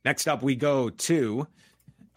Next 0.08 0.26
up, 0.26 0.42
we 0.42 0.56
go 0.56 0.88
to 0.88 1.46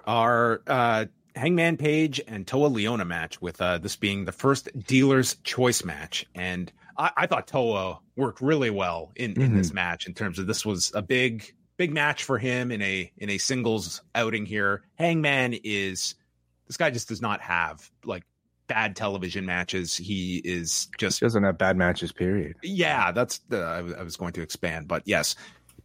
our 0.08 0.62
uh, 0.66 1.08
Hangman 1.36 1.76
Page 1.76 2.22
and 2.26 2.48
Toa 2.48 2.70
Liona 2.70 3.06
match, 3.06 3.42
with 3.42 3.62
uh, 3.62 3.80
this 3.80 3.98
being 3.98 4.24
the 4.24 4.32
first 4.32 4.70
dealer's 4.88 5.36
choice 5.44 5.84
match. 5.84 6.26
And 6.34 6.72
I, 6.98 7.12
I 7.18 7.28
thought 7.28 7.48
Toa 7.48 8.00
worked 8.16 8.39
really 8.39 8.70
well 8.70 9.12
in, 9.18 9.32
in 9.34 9.52
Mhm. 9.52 9.58
this 9.58 9.74
match 9.74 10.08
in 10.08 10.14
terms 10.14 10.39
of 10.39 10.48
this 10.48 10.66
was 10.66 10.94
a 10.96 11.02
big, 11.02 11.54
big 11.76 11.92
match 11.92 12.24
for 12.24 12.38
him 12.38 12.72
in 12.72 12.82
a 12.82 13.12
in 13.18 13.30
a 13.30 13.38
singles 13.38 14.02
outing 14.16 14.46
here. 14.46 14.84
Hangman 14.96 15.56
is 15.66 16.16
this 16.68 16.78
guy 16.78 16.92
just 16.92 17.10
does 17.10 17.22
not 17.22 17.42
have 17.42 17.92
like 18.06 18.24
bad 18.68 18.96
television 18.96 19.46
matches. 19.46 19.98
He 19.98 20.38
is 20.46 20.88
just 20.98 21.20
She 21.20 21.26
doesn't 21.26 21.44
have 21.44 21.58
bad 21.58 21.76
matches, 21.76 22.14
period. 22.14 22.56
yeah, 22.64 23.12
that's 23.12 23.39
the 23.50 23.60
I 23.62 24.00
I 24.00 24.04
was 24.04 24.16
going 24.16 24.32
to 24.32 24.42
expand, 24.42 24.88
but 24.88 25.04
yes, 25.06 25.36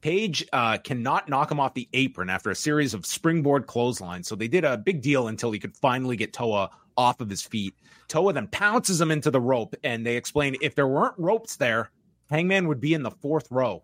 Page 0.00 0.46
uh, 0.52 0.78
cannot 0.78 1.28
knock 1.28 1.50
him 1.50 1.60
off 1.60 1.74
the 1.74 1.88
apron 1.92 2.30
after 2.30 2.50
a 2.50 2.54
series 2.54 2.94
of 2.94 3.06
springboard 3.06 3.66
clotheslines. 3.66 4.28
So 4.28 4.36
they 4.36 4.48
did 4.48 4.64
a 4.64 4.76
big 4.76 5.02
deal 5.02 5.28
until 5.28 5.50
he 5.50 5.58
could 5.58 5.76
finally 5.76 6.16
get 6.16 6.32
Toa 6.32 6.70
off 6.96 7.20
of 7.20 7.28
his 7.28 7.42
feet. 7.42 7.74
Toa 8.08 8.32
then 8.32 8.48
pounces 8.48 9.00
him 9.00 9.10
into 9.10 9.30
the 9.30 9.40
rope, 9.40 9.74
and 9.82 10.06
they 10.06 10.16
explain 10.16 10.56
if 10.60 10.74
there 10.74 10.86
weren't 10.86 11.18
ropes 11.18 11.56
there, 11.56 11.90
Hangman 12.30 12.68
would 12.68 12.80
be 12.80 12.94
in 12.94 13.02
the 13.02 13.10
fourth 13.10 13.48
row. 13.50 13.82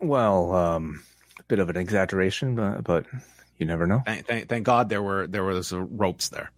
Well, 0.00 0.54
um, 0.54 1.02
a 1.38 1.42
bit 1.44 1.58
of 1.58 1.70
an 1.70 1.76
exaggeration, 1.76 2.56
but, 2.56 2.82
but 2.82 3.06
you 3.58 3.66
never 3.66 3.86
know. 3.86 4.02
Thank, 4.04 4.26
thank, 4.26 4.48
thank 4.48 4.66
God 4.66 4.88
there 4.88 5.02
were 5.02 5.26
there 5.28 5.44
was 5.44 5.72
ropes 5.72 6.28
there. 6.30 6.50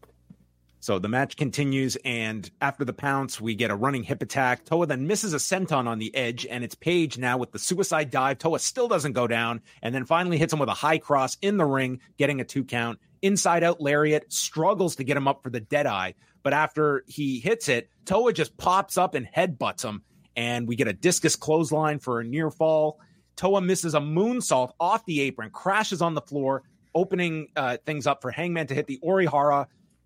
So 0.85 0.99
the 0.99 1.09
match 1.09 1.39
continues, 1.39 1.97
and 2.05 2.51
after 2.61 2.85
the 2.85 2.93
pounce, 2.93 3.41
we 3.41 3.55
get 3.55 3.71
a 3.71 3.75
running 3.75 4.03
hip 4.03 4.21
attack. 4.21 4.67
Toa 4.67 4.85
then 4.85 5.07
misses 5.07 5.33
a 5.33 5.39
senton 5.39 5.87
on 5.87 5.99
the 5.99 6.15
edge, 6.15 6.45
and 6.45 6.63
it's 6.63 6.75
Page 6.75 7.17
now 7.17 7.39
with 7.39 7.53
the 7.53 7.59
suicide 7.59 8.11
dive. 8.11 8.37
Toa 8.37 8.59
still 8.59 8.87
doesn't 8.87 9.15
go 9.15 9.27
down, 9.27 9.63
and 9.81 9.95
then 9.95 10.05
finally 10.05 10.37
hits 10.37 10.53
him 10.53 10.59
with 10.59 10.69
a 10.69 10.75
high 10.75 10.99
cross 10.99 11.39
in 11.41 11.57
the 11.57 11.65
ring, 11.65 12.03
getting 12.19 12.43
a 12.43 12.45
two 12.45 12.65
count. 12.65 12.99
Inside 13.23 13.65
out 13.65 13.81
lariat 13.81 14.31
struggles 14.31 14.97
to 14.97 15.05
get 15.05 15.17
him 15.17 15.27
up 15.27 15.43
for 15.43 15.49
the 15.49 15.61
dead 15.61 15.87
eye, 15.87 16.13
but 16.43 16.53
after 16.53 17.03
he 17.07 17.41
hits 17.41 17.71
it, 17.71 17.89
Toa 18.05 18.35
just 18.35 18.55
pops 18.59 18.99
up 18.99 19.15
and 19.15 19.27
headbutts 19.27 19.83
him, 19.83 20.03
and 20.37 20.69
we 20.69 20.77
get 20.77 20.87
a 20.87 20.93
discus 20.93 21.35
clothesline 21.35 21.99
for 21.99 22.21
a 22.21 22.25
near 22.25 22.51
fall. 22.51 23.01
Toa 23.37 23.63
misses 23.63 23.95
a 23.95 24.01
moonsault 24.01 24.73
off 24.79 25.03
the 25.07 25.23
apron, 25.23 25.49
crashes 25.49 26.03
on 26.03 26.13
the 26.13 26.21
floor, 26.21 26.63
opening 26.95 27.49
uh, 27.57 27.79
things 27.87 28.07
up 28.07 28.21
for 28.21 28.31
Hangman 28.31 28.67
to 28.67 28.75
hit 28.75 28.87
the 28.87 29.01
Orihara. 29.03 29.65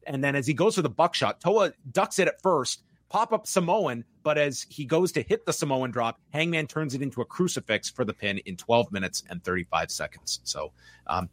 And 0.08 0.24
then 0.24 0.34
as 0.34 0.46
he 0.46 0.54
goes 0.54 0.74
for 0.74 0.82
the 0.82 0.88
buckshot, 0.88 1.40
Toa 1.40 1.72
ducks 1.92 2.18
it 2.18 2.26
at 2.26 2.42
first, 2.42 2.82
pop 3.10 3.32
up 3.32 3.46
Samoan, 3.46 4.04
but 4.22 4.38
as 4.38 4.66
he 4.68 4.84
goes 4.84 5.12
to 5.12 5.22
hit 5.22 5.46
the 5.46 5.52
Samoan 5.52 5.90
drop, 5.90 6.18
Hangman 6.32 6.66
turns 6.66 6.94
it 6.94 7.02
into 7.02 7.20
a 7.20 7.24
crucifix 7.24 7.90
for 7.90 8.04
the 8.04 8.14
pin 8.14 8.38
in 8.38 8.56
12 8.56 8.90
minutes 8.90 9.22
and 9.28 9.44
35 9.44 9.90
seconds. 9.90 10.40
So, 10.44 10.72
um, 11.06 11.28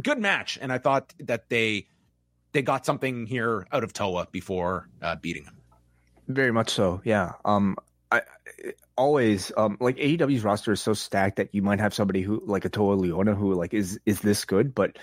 good 0.00 0.18
match, 0.18 0.58
and 0.62 0.72
I 0.72 0.78
thought 0.78 1.12
that 1.20 1.48
they 1.48 1.88
they 2.52 2.62
got 2.62 2.86
something 2.86 3.26
here 3.26 3.66
out 3.72 3.82
of 3.82 3.92
Toa 3.92 4.28
before 4.30 4.88
uh, 5.02 5.16
beating 5.16 5.42
him. 5.44 5.56
Very 6.28 6.52
much 6.52 6.70
so. 6.70 7.02
Yeah. 7.04 7.32
Um, 7.44 7.76
I 8.12 8.22
always 8.96 9.50
um 9.56 9.76
like 9.80 9.96
AEW's 9.96 10.44
roster 10.44 10.72
is 10.72 10.80
so 10.80 10.94
stacked 10.94 11.36
that 11.36 11.54
you 11.54 11.62
might 11.62 11.80
have 11.80 11.94
somebody 11.94 12.22
who 12.22 12.42
like 12.46 12.64
a 12.64 12.68
Toa 12.68 12.96
Liona 12.96 13.36
who 13.36 13.54
like 13.54 13.74
is 13.74 13.98
is 14.06 14.20
this 14.20 14.44
good, 14.44 14.74
but 14.74 14.96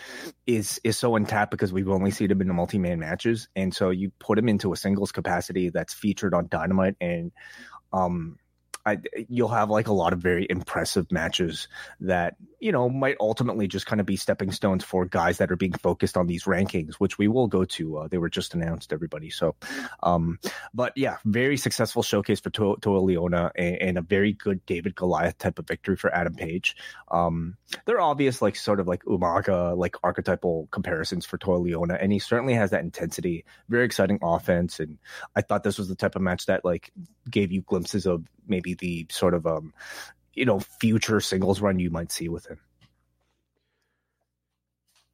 is 0.47 0.79
is 0.83 0.97
so 0.97 1.15
untapped 1.15 1.51
because 1.51 1.73
we've 1.73 1.89
only 1.89 2.11
seen 2.11 2.31
him 2.31 2.41
in 2.41 2.47
the 2.47 2.53
multi 2.53 2.77
man 2.77 2.99
matches, 2.99 3.47
and 3.55 3.73
so 3.73 3.89
you 3.89 4.11
put 4.19 4.37
him 4.37 4.49
into 4.49 4.73
a 4.73 4.77
singles 4.77 5.11
capacity 5.11 5.69
that's 5.69 5.93
featured 5.93 6.33
on 6.33 6.47
Dynamite, 6.49 6.95
and 7.01 7.31
um. 7.93 8.37
I, 8.85 8.99
you'll 9.29 9.47
have 9.49 9.69
like 9.69 9.87
a 9.87 9.93
lot 9.93 10.13
of 10.13 10.19
very 10.19 10.47
impressive 10.49 11.11
matches 11.11 11.67
that 12.01 12.35
you 12.59 12.71
know 12.71 12.89
might 12.89 13.17
ultimately 13.19 13.67
just 13.67 13.85
kind 13.85 13.99
of 13.99 14.05
be 14.05 14.15
stepping 14.15 14.51
stones 14.51 14.83
for 14.83 15.05
guys 15.05 15.39
that 15.39 15.51
are 15.51 15.55
being 15.55 15.73
focused 15.73 16.17
on 16.17 16.27
these 16.27 16.45
rankings, 16.45 16.95
which 16.95 17.17
we 17.17 17.27
will 17.27 17.47
go 17.47 17.65
to. 17.65 17.97
Uh, 17.97 18.07
they 18.07 18.17
were 18.17 18.29
just 18.29 18.53
announced, 18.53 18.93
everybody. 18.93 19.29
So, 19.29 19.55
um, 20.03 20.39
but 20.73 20.93
yeah, 20.95 21.17
very 21.25 21.57
successful 21.57 22.03
showcase 22.03 22.39
for 22.39 22.49
to- 22.51 22.77
Toa 22.81 23.01
Liona 23.01 23.51
and, 23.55 23.75
and 23.77 23.97
a 23.97 24.01
very 24.01 24.33
good 24.33 24.65
David 24.65 24.95
Goliath 24.95 25.37
type 25.37 25.59
of 25.59 25.67
victory 25.67 25.95
for 25.95 26.13
Adam 26.13 26.35
Page. 26.35 26.75
Um, 27.09 27.57
they're 27.85 28.01
obvious, 28.01 28.41
like 28.41 28.55
sort 28.55 28.79
of 28.79 28.87
like 28.87 29.03
Umaga, 29.03 29.77
like 29.77 29.95
archetypal 30.03 30.67
comparisons 30.71 31.25
for 31.25 31.37
Toa 31.37 31.59
Liona, 31.59 31.97
and 32.01 32.11
he 32.11 32.19
certainly 32.19 32.53
has 32.53 32.71
that 32.71 32.83
intensity. 32.83 33.45
Very 33.69 33.85
exciting 33.85 34.19
offense, 34.21 34.79
and 34.79 34.97
I 35.35 35.41
thought 35.41 35.63
this 35.63 35.77
was 35.77 35.87
the 35.87 35.95
type 35.95 36.15
of 36.15 36.21
match 36.21 36.45
that 36.47 36.65
like 36.65 36.91
gave 37.29 37.51
you 37.51 37.61
glimpses 37.61 38.05
of 38.05 38.25
maybe 38.47 38.70
the 38.75 39.07
sort 39.09 39.33
of 39.33 39.45
um, 39.45 39.73
you 40.33 40.45
know, 40.45 40.59
future 40.59 41.19
singles 41.19 41.61
run 41.61 41.79
you 41.79 41.89
might 41.89 42.11
see 42.11 42.29
with 42.29 42.45
him. 42.45 42.59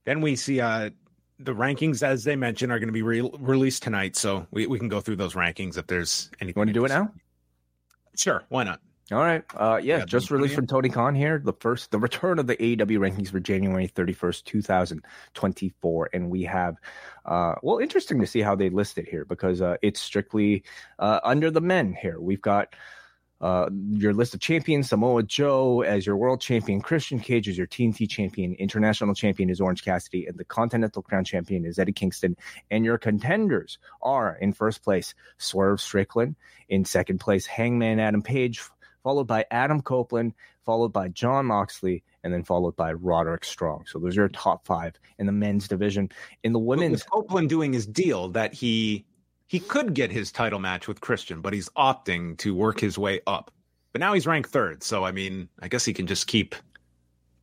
Then 0.06 0.22
we 0.22 0.36
see 0.36 0.62
uh, 0.62 0.92
the 1.40 1.54
rankings, 1.54 2.02
as 2.02 2.24
they 2.24 2.36
mentioned, 2.36 2.72
are 2.72 2.80
going 2.80 2.88
to 2.88 2.94
be 2.94 3.02
re- 3.02 3.30
released 3.40 3.84
tonight. 3.84 4.16
So 4.16 4.48
we, 4.52 4.68
we 4.68 4.80
can 4.80 4.88
go 4.88 5.02
through 5.02 5.18
those 5.18 5.34
rankings 5.34 5.78
if 5.78 5.88
there's 5.88 6.30
anything. 6.40 6.58
You 6.58 6.62
want 6.62 6.70
to 6.70 6.74
do 6.74 6.86
it 6.86 6.90
now? 6.90 7.12
Sure, 8.16 8.44
why 8.50 8.64
not? 8.64 8.80
All 9.12 9.20
right. 9.20 9.44
Uh, 9.56 9.80
yeah, 9.82 10.04
just 10.04 10.32
released 10.32 10.54
from 10.54 10.68
Tony 10.68 10.90
Khan 10.90 11.16
here. 11.16 11.40
The 11.42 11.54
first, 11.54 11.92
the 11.92 12.00
return 12.00 12.40
of 12.40 12.48
the 12.48 12.58
AEW 12.58 13.00
rankings 13.00 13.30
for 13.30 13.40
January 13.40 13.88
31st, 13.88 14.44
2024. 14.44 16.10
And 16.12 16.30
we 16.30 16.44
have, 16.44 16.76
uh, 17.26 17.56
well, 17.64 17.78
interesting 17.78 18.20
to 18.20 18.28
see 18.28 18.42
how 18.42 18.56
they 18.56 18.70
list 18.70 18.98
it 18.98 19.08
here 19.08 19.24
because 19.24 19.62
uh, 19.62 19.78
it's 19.82 20.02
strictly 20.02 20.64
uh, 21.00 21.22
under 21.24 21.50
the 21.50 21.62
men 21.62 21.94
here. 21.94 22.20
We've 22.20 22.42
got 22.42 22.76
uh, 23.40 23.70
your 23.92 24.14
list 24.14 24.34
of 24.34 24.40
champions 24.40 24.90
Samoa 24.90 25.24
Joe 25.24 25.82
as 25.82 26.06
your 26.06 26.18
world 26.18 26.42
champion, 26.42 26.82
Christian 26.82 27.20
Cage 27.20 27.48
as 27.48 27.58
your 27.58 27.68
TNT 27.68 28.10
champion, 28.10 28.56
international 28.56 29.14
champion 29.14 29.50
is 29.50 29.62
Orange 29.62 29.84
Cassidy, 29.84 30.26
and 30.26 30.38
the 30.38 30.46
Continental 30.46 31.02
Crown 31.02 31.24
champion 31.24 31.66
is 31.66 31.78
Eddie 31.78 31.94
Kingston. 31.94 32.36
And 32.72 32.84
your 32.84 32.98
contenders 32.98 33.78
are 34.02 34.38
in 34.42 34.54
first 34.54 34.84
place 34.84 35.14
Swerve 35.38 35.80
Strickland, 35.80 36.36
in 36.70 36.84
second 36.84 37.20
place 37.20 37.46
Hangman 37.46 38.00
Adam 38.00 38.24
Page, 38.24 38.62
followed 39.04 39.28
by 39.28 39.46
Adam 39.52 39.82
Copeland, 39.82 40.34
followed 40.66 40.92
by 40.92 41.08
Jon 41.08 41.46
Moxley, 41.46 42.04
and 42.24 42.34
then 42.34 42.44
followed 42.44 42.76
by 42.76 42.92
Roderick 42.92 43.46
Strong. 43.46 43.86
So 43.88 44.00
those 44.00 44.18
are 44.18 44.22
your 44.22 44.30
top 44.30 44.66
five 44.66 45.00
in 45.20 45.28
the 45.28 45.32
men's 45.32 45.68
division. 45.68 46.10
In 46.44 46.54
the 46.54 46.60
women's, 46.60 47.04
Copeland 47.04 47.50
doing 47.50 47.72
his 47.72 47.86
deal 47.86 48.30
that 48.30 48.54
he 48.54 49.06
he 49.48 49.60
could 49.60 49.94
get 49.94 50.12
his 50.12 50.32
title 50.32 50.60
match 50.60 50.88
with 50.88 51.02
Christian, 51.02 51.42
but 51.42 51.54
he's 51.54 51.70
opting 51.70 52.38
to 52.40 52.54
work 52.54 52.80
his 52.80 52.98
way 52.98 53.22
up. 53.26 53.52
But 53.94 54.00
now 54.02 54.14
he's 54.14 54.28
ranked 54.28 54.50
third, 54.50 54.84
so 54.84 55.04
I 55.06 55.12
mean, 55.12 55.50
I 55.62 55.68
guess 55.70 55.86
he 55.86 55.94
can 55.94 56.06
just 56.08 56.28
keep 56.28 56.56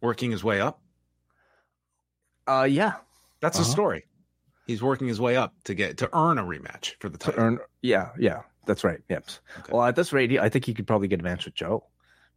working 0.01 0.31
his 0.31 0.45
way 0.45 0.61
up. 0.61 0.81
uh, 2.47 2.67
yeah, 2.71 2.95
That's 3.41 3.59
Uh-huh. 3.59 3.65
the 3.67 3.71
story. 3.73 4.07
He's 4.67 4.83
working 4.83 5.07
his 5.09 5.21
way 5.21 5.37
up 5.37 5.55
to 5.65 5.75
get 5.75 5.99
to 5.99 6.09
earn 6.17 6.39
a 6.39 6.43
rematch 6.45 6.95
for 7.01 7.09
the 7.11 7.19
to 7.19 7.27
title. 7.27 7.41
earn, 7.45 7.59
yeah, 7.83 8.11
yeah, 8.19 8.43
that's 8.67 8.85
right. 8.85 9.01
Yep. 9.11 9.29
Okay. 9.61 9.73
Well, 9.73 9.85
at 9.85 9.97
this 9.97 10.13
rate, 10.13 10.39
I 10.39 10.49
think 10.49 10.65
he 10.65 10.73
could 10.75 10.87
probably 10.87 11.09
get 11.09 11.21
a 11.21 11.23
match 11.23 11.45
with 11.45 11.55
Joe 11.55 11.85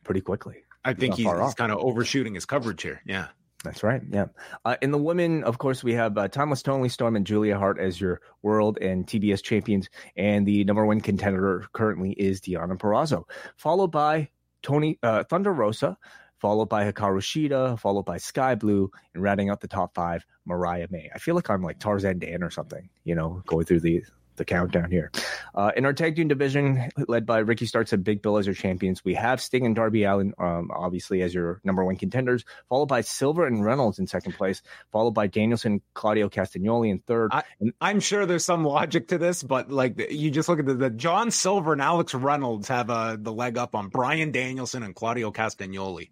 pretty 0.04 0.22
quickly. 0.22 0.64
I 0.84 0.94
think 0.94 1.16
he's, 1.16 1.26
he's 1.30 1.54
kind 1.56 1.72
of 1.72 1.80
overshooting 1.80 2.34
his 2.34 2.46
coverage 2.46 2.82
here. 2.82 3.02
Yeah. 3.06 3.28
That's 3.64 3.82
right. 3.82 4.02
Yeah. 4.10 4.28
Uh, 4.64 4.76
in 4.82 4.92
the 4.92 4.98
women, 4.98 5.44
of 5.44 5.58
course, 5.58 5.84
we 5.84 5.94
have 5.94 6.18
uh, 6.18 6.28
Timeless 6.28 6.62
Toni 6.62 6.90
Storm 6.90 7.16
and 7.16 7.26
Julia 7.26 7.58
Hart 7.58 7.80
as 7.80 8.00
your 8.00 8.22
world 8.44 8.78
and 8.80 9.06
TBS 9.06 9.42
champions. 9.42 9.90
And 10.16 10.46
the 10.46 10.64
number 10.64 10.86
one 10.86 11.02
contender 11.02 11.66
currently 11.74 12.12
is 12.12 12.42
Deonna 12.42 12.78
Purrazzo, 12.78 13.24
followed 13.56 13.92
by 13.92 14.30
Tony 14.62 15.00
uh, 15.02 15.24
Thunder 15.24 15.52
Rosa, 15.52 15.98
followed 16.40 16.70
by 16.70 16.92
Hikaru 16.92 17.20
Shida, 17.20 17.80
followed 17.80 18.06
by 18.06 18.18
Skye 18.18 18.56
Blue, 18.56 18.92
and 19.14 19.24
rounding 19.24 19.50
out 19.50 19.60
the 19.60 19.68
top 19.68 19.96
five, 19.96 20.26
Mariah 20.46 20.88
May. 20.92 21.10
I 21.14 21.18
feel 21.18 21.34
like 21.34 21.50
I'm 21.50 21.64
like 21.64 21.80
Tarzan 21.80 22.20
Dan 22.20 22.44
or 22.44 22.52
something, 22.52 22.90
you 23.04 23.16
know, 23.16 23.42
going 23.48 23.66
through 23.66 23.80
the 23.80 24.04
the 24.38 24.46
countdown 24.46 24.90
here. 24.90 25.12
Uh, 25.54 25.72
in 25.76 25.86
our 25.86 25.94
tag 25.94 26.16
team 26.16 26.28
division, 26.28 26.90
led 27.08 27.26
by 27.26 27.40
Ricky 27.40 27.66
Starks 27.66 27.94
and 27.94 28.04
Big 28.04 28.22
Bill 28.22 28.38
as 28.38 28.46
your 28.46 28.56
champions, 28.56 29.04
we 29.04 29.14
have 29.16 29.42
Sting 29.42 29.66
and 29.66 29.76
Darby 29.76 30.04
Allin, 30.04 30.34
um, 30.40 30.70
obviously 30.74 31.22
as 31.22 31.34
your 31.34 31.60
number 31.64 31.84
one 31.84 31.98
contenders, 31.98 32.46
followed 32.70 32.86
by 32.88 33.02
Silver 33.02 33.46
and 33.46 33.64
Reynolds 33.66 34.00
in 34.00 34.08
second 34.08 34.34
place, 34.34 34.62
followed 34.92 35.12
by 35.12 35.28
Danielson, 35.28 35.82
Claudio 35.94 36.30
Castagnoli 36.30 36.90
in 36.90 37.00
third. 37.00 37.32
I- 37.34 37.44
I'm 37.82 38.00
sure 38.00 38.26
there's 38.26 38.46
some 38.46 38.64
logic 38.64 39.10
to 39.10 39.18
this, 39.18 39.44
but 39.44 39.72
like 39.72 40.10
you 40.12 40.32
just 40.32 40.48
look 40.50 40.60
at 40.60 40.66
the, 40.66 40.76
the 40.76 40.90
John 40.90 41.32
Silver 41.32 41.74
and 41.74 41.82
Alex 41.82 42.14
Reynolds 42.14 42.68
have 42.70 42.90
uh, 42.90 43.18
the 43.20 43.34
leg 43.34 43.58
up 43.58 43.76
on 43.76 43.90
Bryan 43.90 44.32
Danielson 44.32 44.84
and 44.84 44.96
Claudio 44.96 45.32
Castagnoli. 45.32 46.10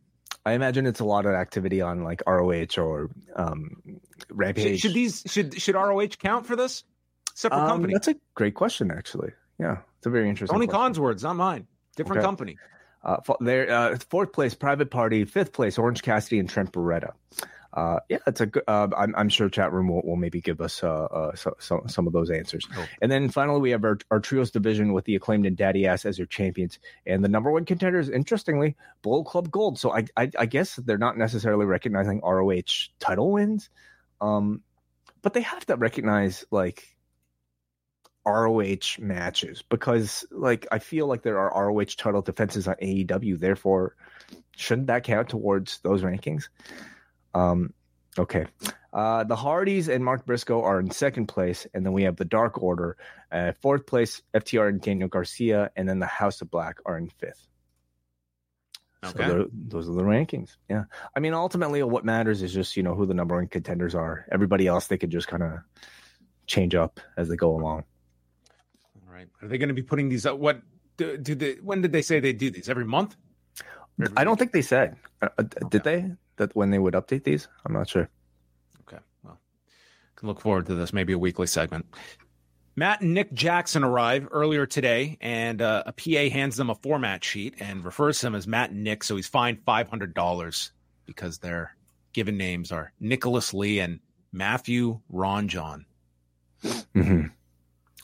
I 0.47 0.53
imagine 0.53 0.85
it's 0.85 0.99
a 0.99 1.05
lot 1.05 1.25
of 1.25 1.33
activity 1.33 1.81
on 1.81 2.03
like 2.03 2.21
ROH 2.27 2.77
or 2.77 3.09
um, 3.35 3.99
Should, 4.73 4.79
should 4.79 4.93
these 4.93 5.23
should 5.25 5.59
should 5.59 5.75
ROH 5.75 6.07
count 6.19 6.45
for 6.45 6.55
this? 6.55 6.83
Separate 7.35 7.61
Um, 7.61 7.67
company. 7.67 7.93
That's 7.93 8.07
a 8.07 8.15
great 8.33 8.55
question, 8.55 8.89
actually. 8.91 9.31
Yeah, 9.59 9.77
it's 9.97 10.07
a 10.07 10.09
very 10.09 10.27
interesting. 10.29 10.55
Tony 10.55 10.67
question. 10.67 10.81
Khan's 10.81 10.99
words, 10.99 11.21
not 11.21 11.35
mine. 11.35 11.67
Different 11.95 12.19
Okay. 12.19 12.25
company. 12.25 12.57
Uh, 13.03 13.17
there, 13.39 13.69
uh, 13.69 13.97
fourth 14.09 14.33
place, 14.33 14.55
Private 14.55 14.89
Party. 14.89 15.25
Fifth 15.25 15.53
place, 15.53 15.77
Orange 15.77 16.01
Cassidy 16.01 16.39
and 16.39 16.49
Trent 16.49 16.71
Beretta. 16.71 17.11
Uh, 17.73 17.99
yeah, 18.07 18.19
it's 18.25 18.39
a 18.39 18.45
good. 18.45 18.63
Uh, 18.67 18.87
I'm, 18.97 19.13
I'm 19.17 19.27
sure 19.27 19.49
chat 19.49 19.73
room 19.73 19.89
will, 19.89 20.01
will 20.01 20.15
maybe 20.15 20.39
give 20.39 20.61
us 20.61 20.81
uh, 20.81 20.87
uh, 20.87 21.35
so, 21.35 21.55
so, 21.59 21.83
some 21.87 22.07
of 22.07 22.13
those 22.13 22.31
answers. 22.31 22.65
And 23.01 23.11
then 23.11 23.27
finally, 23.27 23.59
we 23.59 23.71
have 23.71 23.83
our, 23.83 23.97
our 24.09 24.21
trios 24.21 24.49
division 24.49 24.93
with 24.93 25.03
the 25.03 25.15
acclaimed 25.15 25.45
and 25.45 25.57
Daddy 25.57 25.85
Ass 25.85 26.05
as 26.05 26.17
your 26.17 26.27
champions, 26.27 26.79
and 27.05 27.21
the 27.21 27.27
number 27.27 27.51
one 27.51 27.65
contenders, 27.65 28.09
interestingly, 28.09 28.77
Bullet 29.01 29.25
Club 29.25 29.51
Gold. 29.51 29.77
So 29.77 29.93
I, 29.93 30.05
I, 30.15 30.31
I 30.39 30.45
guess 30.45 30.77
they're 30.77 30.97
not 30.97 31.17
necessarily 31.17 31.65
recognizing 31.65 32.21
ROH 32.21 32.91
title 32.99 33.33
wins. 33.33 33.69
Um, 34.21 34.61
but 35.21 35.33
they 35.33 35.41
have 35.41 35.65
to 35.65 35.75
recognize 35.75 36.45
like 36.51 36.94
ROH 38.25 38.99
matches 38.99 39.63
because 39.69 40.25
like 40.31 40.67
I 40.71 40.79
feel 40.79 41.07
like 41.07 41.21
there 41.21 41.39
are 41.39 41.67
ROH 41.67 41.95
title 41.97 42.21
defenses 42.21 42.67
on 42.67 42.75
AEW. 42.81 43.39
Therefore, 43.39 43.95
shouldn't 44.55 44.87
that 44.87 45.03
count 45.03 45.29
towards 45.29 45.79
those 45.79 46.01
rankings? 46.01 46.49
Um, 47.33 47.73
okay. 48.17 48.47
Uh, 48.91 49.25
the 49.25 49.35
Hardys 49.35 49.89
and 49.89 50.05
Mark 50.05 50.25
Briscoe 50.25 50.63
are 50.63 50.79
in 50.79 50.89
second 50.89 51.27
place, 51.27 51.67
and 51.73 51.85
then 51.85 51.91
we 51.91 52.03
have 52.03 52.15
the 52.15 52.25
Dark 52.25 52.63
Order, 52.63 52.95
uh, 53.31 53.51
fourth 53.61 53.85
place. 53.85 54.21
FTR 54.33 54.69
and 54.69 54.81
Daniel 54.81 55.09
Garcia, 55.09 55.69
and 55.75 55.87
then 55.87 55.99
the 55.99 56.05
House 56.05 56.41
of 56.41 56.49
Black 56.49 56.77
are 56.85 56.97
in 56.97 57.09
fifth. 57.09 57.45
Okay. 59.03 59.27
So 59.27 59.49
those 59.51 59.89
are 59.89 59.93
the 59.93 60.01
rankings. 60.01 60.55
Yeah. 60.69 60.85
I 61.15 61.19
mean, 61.19 61.33
ultimately, 61.33 61.83
what 61.83 62.05
matters 62.05 62.41
is 62.41 62.53
just, 62.53 62.77
you 62.77 62.83
know, 62.83 62.95
who 62.95 63.05
the 63.05 63.13
number 63.13 63.35
one 63.35 63.47
contenders 63.47 63.93
are. 63.93 64.25
Everybody 64.31 64.65
else, 64.65 64.87
they 64.87 64.97
could 64.97 65.11
just 65.11 65.27
kind 65.27 65.43
of 65.43 65.59
change 66.47 66.73
up 66.73 66.99
as 67.17 67.27
they 67.27 67.35
go 67.35 67.55
along. 67.55 67.83
Right. 69.15 69.29
Are 69.41 69.47
they 69.47 69.57
going 69.57 69.69
to 69.69 69.73
be 69.73 69.81
putting 69.81 70.09
these 70.09 70.25
up? 70.25 70.37
What 70.39 70.61
do, 70.97 71.15
do 71.15 71.35
they, 71.35 71.53
when 71.63 71.81
did 71.81 71.93
they 71.93 72.01
say 72.01 72.19
they 72.19 72.33
do 72.33 72.51
these? 72.51 72.67
Every 72.67 72.83
month? 72.83 73.15
Every 74.01 74.13
I 74.17 74.25
don't 74.25 74.33
week? 74.33 74.39
think 74.39 74.51
they 74.51 74.61
said. 74.61 74.97
Uh, 75.21 75.29
uh, 75.37 75.43
did 75.69 75.85
they? 75.85 76.11
That 76.35 76.53
when 76.53 76.69
they 76.69 76.79
would 76.79 76.95
update 76.95 77.23
these? 77.23 77.47
I'm 77.65 77.71
not 77.71 77.87
sure. 77.87 78.09
Okay. 78.81 79.01
Well, 79.23 79.39
can 80.17 80.27
look 80.27 80.41
forward 80.41 80.65
to 80.65 80.75
this. 80.75 80.91
Maybe 80.91 81.13
a 81.13 81.17
weekly 81.17 81.47
segment. 81.47 81.85
Matt 82.75 82.99
and 82.99 83.13
Nick 83.13 83.31
Jackson 83.31 83.85
arrive 83.85 84.27
earlier 84.31 84.65
today, 84.65 85.17
and 85.21 85.61
uh, 85.61 85.83
a 85.85 85.93
PA 85.93 86.29
hands 86.29 86.57
them 86.57 86.69
a 86.69 86.75
format 86.75 87.23
sheet 87.23 87.53
and 87.59 87.85
refers 87.85 88.19
to 88.19 88.25
them 88.25 88.35
as 88.35 88.47
Matt 88.47 88.71
and 88.71 88.83
Nick. 88.83 89.05
So 89.05 89.15
he's 89.15 89.29
fined 89.29 89.59
five 89.65 89.87
hundred 89.87 90.13
dollars 90.13 90.73
because 91.05 91.37
their 91.37 91.73
given 92.11 92.35
names 92.35 92.73
are 92.73 92.91
Nicholas 92.99 93.53
Lee 93.53 93.79
and 93.79 94.01
Matthew 94.33 94.99
Ron 95.07 95.47
John. 95.47 95.85
Mm-hmm. 96.65 97.27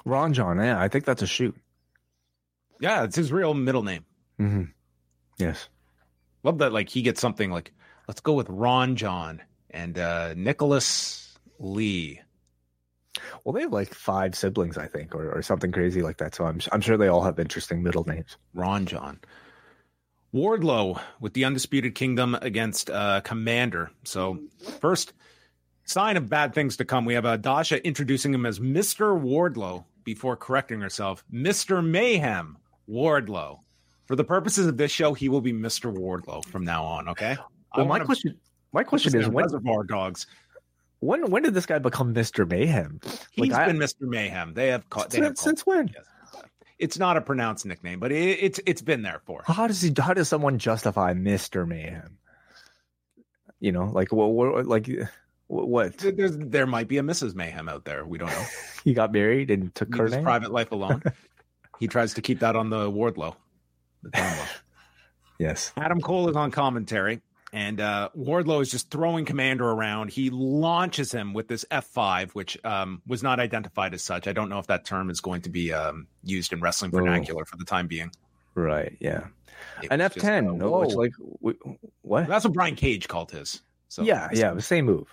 Ron 0.06 0.34
John, 0.34 0.58
yeah, 0.58 0.80
I 0.80 0.88
think 0.88 1.06
that's 1.06 1.22
a 1.22 1.28
shoot. 1.28 1.56
Yeah, 2.80 3.04
it's 3.04 3.16
his 3.16 3.32
real 3.32 3.54
middle 3.54 3.84
name. 3.84 4.06
Mm-hmm. 4.40 4.64
Yes. 5.38 5.70
Love 6.44 6.58
that. 6.60 6.74
Like 6.74 6.90
he 6.90 7.02
gets 7.02 7.22
something 7.22 7.52
like, 7.52 7.72
let's 8.08 8.22
go 8.22 8.34
with 8.34 8.50
Ron 8.50 8.96
John 8.96 9.42
and 9.70 9.98
uh, 9.98 10.34
Nicholas 10.36 11.38
Lee. 11.60 12.22
Well, 13.44 13.54
they 13.54 13.62
have 13.62 13.74
like 13.74 13.94
five 13.94 14.36
siblings, 14.36 14.78
I 14.78 14.88
think, 14.88 15.14
or, 15.14 15.32
or 15.32 15.42
something 15.42 15.72
crazy 15.72 16.02
like 16.02 16.18
that. 16.18 16.34
So 16.34 16.46
I'm 16.46 16.60
I'm 16.72 16.82
sure 16.82 16.98
they 16.98 17.08
all 17.08 17.24
have 17.24 17.40
interesting 17.40 17.84
middle 17.84 18.06
names. 18.06 18.38
Ron 18.54 18.86
John. 18.86 19.20
Wardlow 20.34 21.00
with 21.20 21.34
the 21.34 21.44
Undisputed 21.44 21.94
Kingdom 21.94 22.36
against 22.42 22.90
uh, 22.90 23.20
Komander. 23.22 23.90
So, 24.06 24.40
first 24.80 25.12
sign 25.84 26.16
of 26.16 26.30
bad 26.30 26.54
things 26.54 26.78
to 26.78 26.86
come. 26.86 27.04
We 27.04 27.16
have 27.16 27.26
uh, 27.26 27.36
Dasha 27.36 27.86
introducing 27.86 28.34
him 28.34 28.46
as 28.46 28.60
Mr. 28.60 29.22
Wardlow 29.22 29.84
before 30.04 30.36
correcting 30.36 30.82
herself. 30.82 31.24
Mr. 31.34 31.86
Mayhem 31.86 32.58
Wardlow. 32.90 33.60
For 34.06 34.16
the 34.16 34.24
purposes 34.24 34.68
of 34.68 34.76
this 34.78 34.92
show, 34.92 35.14
he 35.14 35.30
will 35.30 35.42
be 35.42 35.54
Mr. 35.54 35.96
Wardlow 35.96 36.44
from 36.46 36.66
now 36.66 36.84
on. 36.84 37.08
Okay. 37.10 37.38
Well, 37.76 37.86
my 37.86 38.00
question, 38.00 38.38
my 38.74 38.84
question 38.84 39.16
is 39.18 39.28
when, 39.30 39.46
Reservoir 39.46 39.84
Dogs. 39.86 40.28
when 41.00 41.30
when 41.32 41.44
did 41.44 41.54
this 41.54 41.66
guy 41.66 41.80
become 41.80 42.12
Mister 42.12 42.46
Mayhem? 42.46 43.00
He's 43.32 43.50
Like, 43.50 43.54
I- 43.54 43.68
been 43.68 43.78
Mr. 43.78 44.02
Mayhem. 44.02 44.54
They 44.54 44.68
have 44.68 44.90
caught. 44.90 45.10
They 45.12 45.20
have 45.20 45.38
Since, 45.38 45.40
called- 45.40 45.46
since 45.46 45.66
when? 45.66 45.88
Yes. 45.96 46.44
It's 46.80 46.98
not 46.98 47.16
a 47.16 47.22
pronounced 47.22 47.66
nickname, 47.66 48.00
but 48.00 48.12
it, 48.12 48.40
it's 48.42 48.60
it's 48.66 48.82
been 48.82 49.04
there 49.04 49.22
for. 49.26 49.44
How 49.46 49.68
does 49.68 49.82
he? 49.82 49.94
How 49.98 50.14
does 50.16 50.28
someone 50.28 50.58
justify 50.58 51.14
Mister 51.14 51.66
Mayhem? 51.66 52.18
You 53.60 53.72
know, 53.72 53.86
like 53.86 54.12
what? 54.12 54.32
what 54.32 54.66
like 54.66 54.90
what? 55.52 55.98
There's, 55.98 56.38
there 56.38 56.66
might 56.66 56.88
be 56.88 56.98
a 56.98 57.02
Mrs. 57.02 57.36
Mayhem 57.36 57.68
out 57.70 57.86
there. 57.86 58.06
We 58.06 58.18
don't 58.18 58.30
know. 58.30 58.46
He 58.84 58.96
got 58.96 59.12
married 59.12 59.52
and 59.52 59.74
took 59.76 59.94
her 59.96 60.06
his 60.06 60.14
name. 60.14 60.24
private 60.24 60.52
life 60.52 60.72
alone. 60.72 61.04
he 61.80 61.88
tries 61.88 62.16
to 62.16 62.22
keep 62.22 62.40
that 62.40 62.56
on 62.56 62.70
the 62.72 62.90
Wardlow. 62.90 63.36
The 64.02 64.10
low. 64.20 64.44
Yes. 65.38 65.72
Adam 65.76 66.02
Cole 66.02 66.30
is 66.30 66.36
on 66.36 66.52
commentary, 66.52 67.20
and 67.52 67.80
uh, 67.82 68.10
Wardlow 68.16 68.62
is 68.62 68.70
just 68.70 68.92
throwing 68.92 69.26
Komander 69.26 69.62
around. 69.62 70.12
He 70.12 70.30
launches 70.30 71.12
him 71.12 71.34
with 71.34 71.48
this 71.48 71.66
F5, 71.72 72.32
which 72.34 72.64
um, 72.64 73.02
was 73.08 73.24
not 73.24 73.40
identified 73.40 73.94
as 73.96 74.04
such. 74.04 74.28
I 74.28 74.34
don't 74.34 74.50
know 74.50 74.60
if 74.60 74.68
that 74.68 74.86
term 74.86 75.10
is 75.10 75.20
going 75.20 75.42
to 75.42 75.50
be 75.50 75.74
um, 75.74 76.06
used 76.24 76.54
in 76.54 76.60
wrestling 76.62 76.92
Oh. 76.94 77.00
vernacular 77.00 77.46
for 77.46 77.58
the 77.58 77.66
time 77.66 77.88
being. 77.88 78.12
Right. 78.54 78.96
Yeah. 79.00 79.28
It 79.82 79.88
An 79.92 79.98
was 80.00 80.06
F 80.06 80.14
just, 80.16 80.26
ten. 80.26 80.48
uh, 80.48 80.52
no, 80.54 80.72
like 80.80 81.14
what? 82.02 82.28
That's 82.28 82.46
what 82.46 82.54
Brian 82.54 82.76
Cage 82.76 83.08
called 83.08 83.32
his. 83.32 83.62
So 83.90 84.04
yeah. 84.04 84.28
Yeah. 84.34 84.54
The 84.54 84.62
same 84.62 84.86
move. 84.86 85.08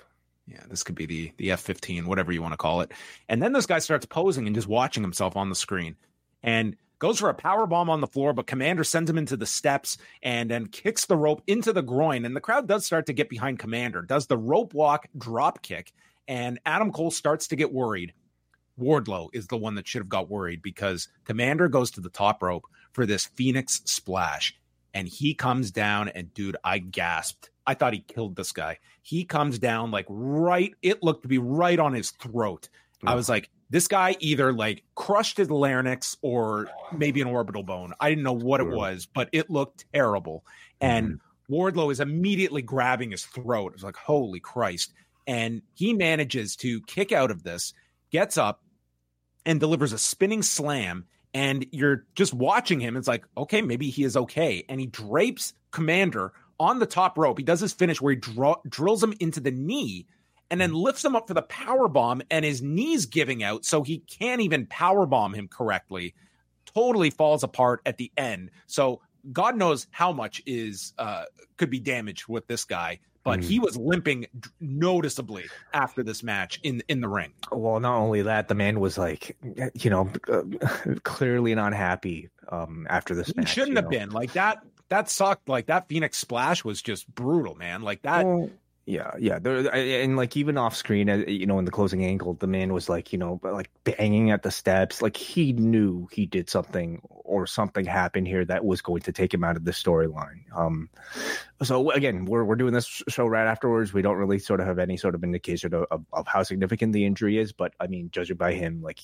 Yeah, 0.50 0.62
this 0.70 0.82
could 0.82 0.94
be 0.94 1.04
the 1.04 1.32
the 1.36 1.50
F 1.50 1.60
fifteen, 1.60 2.06
whatever 2.06 2.32
you 2.32 2.40
want 2.40 2.54
to 2.54 2.58
call 2.58 2.80
it. 2.80 2.92
And 3.28 3.42
then 3.42 3.52
this 3.52 3.66
guy 3.66 3.80
starts 3.80 4.06
posing 4.06 4.46
and 4.46 4.56
just 4.56 4.66
watching 4.66 5.02
himself 5.02 5.36
on 5.36 5.50
the 5.50 5.54
screen, 5.54 5.96
and 6.42 6.74
goes 6.98 7.18
for 7.18 7.28
a 7.28 7.34
power 7.34 7.66
bomb 7.66 7.90
on 7.90 8.00
the 8.00 8.06
floor. 8.06 8.32
But 8.32 8.46
Komander 8.46 8.86
sends 8.86 9.10
him 9.10 9.18
into 9.18 9.36
the 9.36 9.46
steps 9.46 9.98
and 10.22 10.50
then 10.50 10.66
kicks 10.66 11.04
the 11.04 11.18
rope 11.18 11.42
into 11.46 11.72
the 11.72 11.82
groin. 11.82 12.24
And 12.24 12.34
the 12.34 12.40
crowd 12.40 12.66
does 12.66 12.86
start 12.86 13.06
to 13.06 13.12
get 13.12 13.28
behind 13.28 13.58
Komander. 13.58 14.06
Does 14.06 14.26
the 14.26 14.38
rope 14.38 14.72
walk 14.72 15.06
drop 15.16 15.62
kick, 15.62 15.92
and 16.26 16.58
Adam 16.64 16.92
Cole 16.92 17.10
starts 17.10 17.48
to 17.48 17.56
get 17.56 17.72
worried. 17.72 18.14
Wardlow 18.80 19.28
is 19.34 19.48
the 19.48 19.56
one 19.56 19.74
that 19.74 19.86
should 19.86 20.00
have 20.00 20.08
got 20.08 20.30
worried 20.30 20.62
because 20.62 21.08
Komander 21.26 21.70
goes 21.70 21.90
to 21.92 22.00
the 22.00 22.08
top 22.08 22.42
rope 22.42 22.64
for 22.92 23.04
this 23.04 23.26
Phoenix 23.26 23.82
splash, 23.84 24.54
and 24.94 25.06
he 25.06 25.34
comes 25.34 25.70
down. 25.70 26.08
And 26.08 26.32
dude, 26.32 26.56
I 26.64 26.78
gasped. 26.78 27.50
I 27.68 27.74
thought 27.74 27.92
he 27.92 28.00
killed 28.00 28.34
this 28.34 28.52
guy. 28.52 28.78
He 29.02 29.26
comes 29.26 29.58
down 29.58 29.90
like 29.90 30.06
right, 30.08 30.74
it 30.80 31.02
looked 31.02 31.22
to 31.22 31.28
be 31.28 31.36
right 31.36 31.78
on 31.78 31.92
his 31.92 32.10
throat. 32.12 32.70
I 33.06 33.14
was 33.14 33.28
like, 33.28 33.50
this 33.68 33.86
guy 33.86 34.16
either 34.20 34.54
like 34.54 34.82
crushed 34.94 35.36
his 35.36 35.50
larynx 35.50 36.16
or 36.22 36.68
maybe 36.96 37.20
an 37.20 37.28
orbital 37.28 37.62
bone. 37.62 37.92
I 38.00 38.08
didn't 38.08 38.24
know 38.24 38.32
what 38.32 38.60
it 38.60 38.68
was, 38.68 39.06
but 39.06 39.28
it 39.32 39.50
looked 39.50 39.84
terrible. 39.92 40.44
And 40.80 41.06
Mm-hmm. 41.06 41.54
Wardlow 41.54 41.90
is 41.90 42.00
immediately 42.00 42.62
grabbing 42.62 43.10
his 43.10 43.24
throat. 43.24 43.72
It's 43.74 43.82
like, 43.82 43.96
holy 43.96 44.40
Christ. 44.40 44.92
And 45.26 45.62
he 45.74 45.94
manages 45.94 46.56
to 46.56 46.80
kick 46.82 47.12
out 47.12 47.30
of 47.30 47.42
this, 47.42 47.72
gets 48.10 48.36
up, 48.36 48.62
and 49.46 49.58
delivers 49.58 49.92
a 49.92 49.98
spinning 49.98 50.42
slam. 50.42 51.06
And 51.32 51.66
you're 51.72 52.04
just 52.14 52.34
watching 52.34 52.80
him. 52.80 52.96
It's 52.96 53.08
like, 53.08 53.24
okay, 53.36 53.62
maybe 53.62 53.90
he 53.90 54.04
is 54.04 54.16
okay. 54.16 54.64
And 54.68 54.80
he 54.80 54.86
drapes 54.86 55.54
Komander 55.72 56.30
on 56.60 56.78
the 56.78 56.86
top 56.86 57.16
rope. 57.18 57.38
He 57.38 57.44
does 57.44 57.60
his 57.60 57.72
finish 57.72 58.00
where 58.00 58.12
he 58.12 58.16
draw, 58.20 58.56
drills 58.68 59.02
him 59.02 59.14
into 59.20 59.40
the 59.40 59.50
knee 59.50 60.06
and 60.50 60.60
then 60.60 60.72
lifts 60.72 61.04
him 61.04 61.14
up 61.14 61.28
for 61.28 61.34
the 61.34 61.42
power 61.42 61.88
bomb. 61.88 62.22
And 62.30 62.44
his 62.44 62.62
knee's 62.62 63.06
giving 63.06 63.42
out, 63.42 63.64
so 63.64 63.82
he 63.82 63.98
can't 64.00 64.40
even 64.40 64.66
power 64.66 65.06
bomb 65.06 65.34
him 65.34 65.48
correctly. 65.48 66.14
Totally 66.74 67.10
falls 67.10 67.42
apart 67.42 67.80
at 67.86 67.96
the 67.96 68.10
end. 68.16 68.50
So 68.66 69.00
God 69.32 69.56
knows 69.56 69.86
how 69.90 70.12
much 70.12 70.42
is 70.46 70.92
uh, 70.98 71.24
could 71.56 71.70
be 71.70 71.80
damaged 71.80 72.28
with 72.28 72.46
this 72.46 72.64
guy. 72.64 73.00
But 73.24 73.40
Mhm. 73.40 73.44
he 73.44 73.58
was 73.58 73.76
limping 73.76 74.26
d- 74.38 74.48
noticeably 74.60 75.46
after 75.74 76.02
this 76.02 76.22
match 76.22 76.60
in 76.62 76.82
in 76.88 77.00
the 77.00 77.08
ring. 77.08 77.32
Well, 77.52 77.78
not 77.80 77.96
only 77.98 78.22
that, 78.22 78.48
the 78.48 78.54
man 78.54 78.80
was 78.80 78.96
like, 78.96 79.36
you 79.74 79.90
know, 79.90 80.08
uh, 80.32 80.42
clearly 81.02 81.54
not 81.54 81.74
happy 81.74 82.30
um, 82.50 82.86
after 82.88 83.14
this 83.14 83.26
He 83.26 83.34
match. 83.36 83.48
shouldn't 83.52 83.76
have 83.76 83.84
know. 83.84 83.90
been 83.90 84.10
like 84.10 84.32
that. 84.32 84.62
That 84.88 85.10
sucked. 85.10 85.48
Like 85.48 85.66
that 85.66 85.88
Phoenix 85.88 86.18
splash 86.18 86.64
was 86.64 86.82
just 86.82 87.12
brutal, 87.14 87.54
man. 87.54 87.82
Like 87.82 88.02
that. 88.02 88.24
Well, 88.24 88.50
yeah, 88.88 89.10
yeah, 89.18 89.38
there, 89.38 89.70
and 89.74 90.16
like 90.16 90.34
even 90.34 90.56
off 90.56 90.74
screen, 90.74 91.10
uh, 91.10 91.16
you 91.16 91.44
know, 91.44 91.58
in 91.58 91.66
the 91.66 91.70
closing 91.70 92.06
angle, 92.06 92.32
the 92.32 92.46
man 92.46 92.72
was 92.72 92.88
like, 92.88 93.12
you 93.12 93.18
know, 93.18 93.38
like 93.42 93.68
banging 93.84 94.30
at 94.30 94.42
the 94.42 94.50
steps, 94.50 95.02
like 95.02 95.14
he 95.14 95.52
knew 95.52 96.08
he 96.10 96.24
did 96.24 96.48
something 96.48 97.02
or 97.04 97.46
something 97.46 97.84
happened 97.84 98.26
here 98.26 98.46
that 98.46 98.64
was 98.64 98.80
going 98.80 99.02
to 99.02 99.12
take 99.12 99.34
him 99.34 99.44
out 99.44 99.58
of 99.58 99.66
the 99.66 99.72
storyline. 99.72 100.40
Um, 100.56 100.88
so 101.62 101.90
again, 101.90 102.24
we're 102.24 102.44
we're 102.44 102.56
doing 102.56 102.72
this 102.72 103.02
show 103.10 103.26
right 103.26 103.46
afterwards. 103.46 103.92
We 103.92 104.00
don't 104.00 104.16
really 104.16 104.38
sort 104.38 104.60
of 104.60 104.66
have 104.66 104.78
any 104.78 104.96
sort 104.96 105.14
of 105.14 105.22
indication 105.22 105.74
of, 105.74 105.84
of, 105.90 106.06
of 106.14 106.26
how 106.26 106.42
significant 106.42 106.94
the 106.94 107.04
injury 107.04 107.36
is, 107.36 107.52
but 107.52 107.74
I 107.78 107.88
mean, 107.88 108.08
judging 108.10 108.38
by 108.38 108.54
him, 108.54 108.80
like 108.80 109.00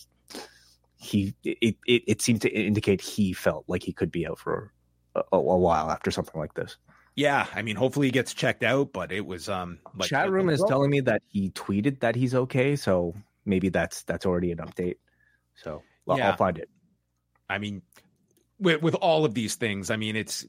he, 0.97 1.35
it 1.45 1.77
it, 1.87 2.03
it 2.07 2.23
seemed 2.23 2.41
to 2.41 2.49
indicate 2.51 3.03
he 3.03 3.35
felt 3.35 3.67
like 3.69 3.83
he 3.83 3.93
could 3.93 4.11
be 4.11 4.27
out 4.27 4.39
for 4.39 4.73
a, 5.15 5.23
a 5.33 5.39
while 5.41 5.91
after 5.91 6.11
something 6.11 6.39
like 6.41 6.55
this. 6.55 6.77
Yeah, 7.17 7.47
I 7.55 7.63
mean, 7.63 7.77
hopefully 7.77 8.09
he 8.09 8.11
gets 8.11 8.35
checked 8.35 8.65
out, 8.65 8.93
but 8.93 9.13
it 9.13 9.25
was 9.25 9.49
um. 9.49 9.79
Like, 9.97 10.09
Chat 10.09 10.31
room 10.31 10.49
is 10.49 10.65
telling 10.67 10.91
me 10.91 11.01
that 11.01 11.23
he 11.29 11.51
tweeted 11.51 12.01
that 12.01 12.17
he's 12.17 12.35
okay, 12.35 12.75
so 12.77 13.15
maybe 13.45 13.69
that's 13.69 14.03
that's 14.03 14.27
already 14.27 14.51
an 14.51 14.59
update. 14.59 14.97
So 15.55 15.83
I'll, 16.09 16.19
Yeah. 16.19 16.31
I'll 16.31 16.37
find 16.37 16.59
it. 16.59 16.69
I 17.49 17.59
mean, 17.59 17.83
with 18.59 18.83
with 18.83 18.95
all 18.97 19.25
of 19.25 19.35
these 19.35 19.55
things, 19.55 19.91
I 19.91 19.97
mean, 19.97 20.17
it's 20.17 20.45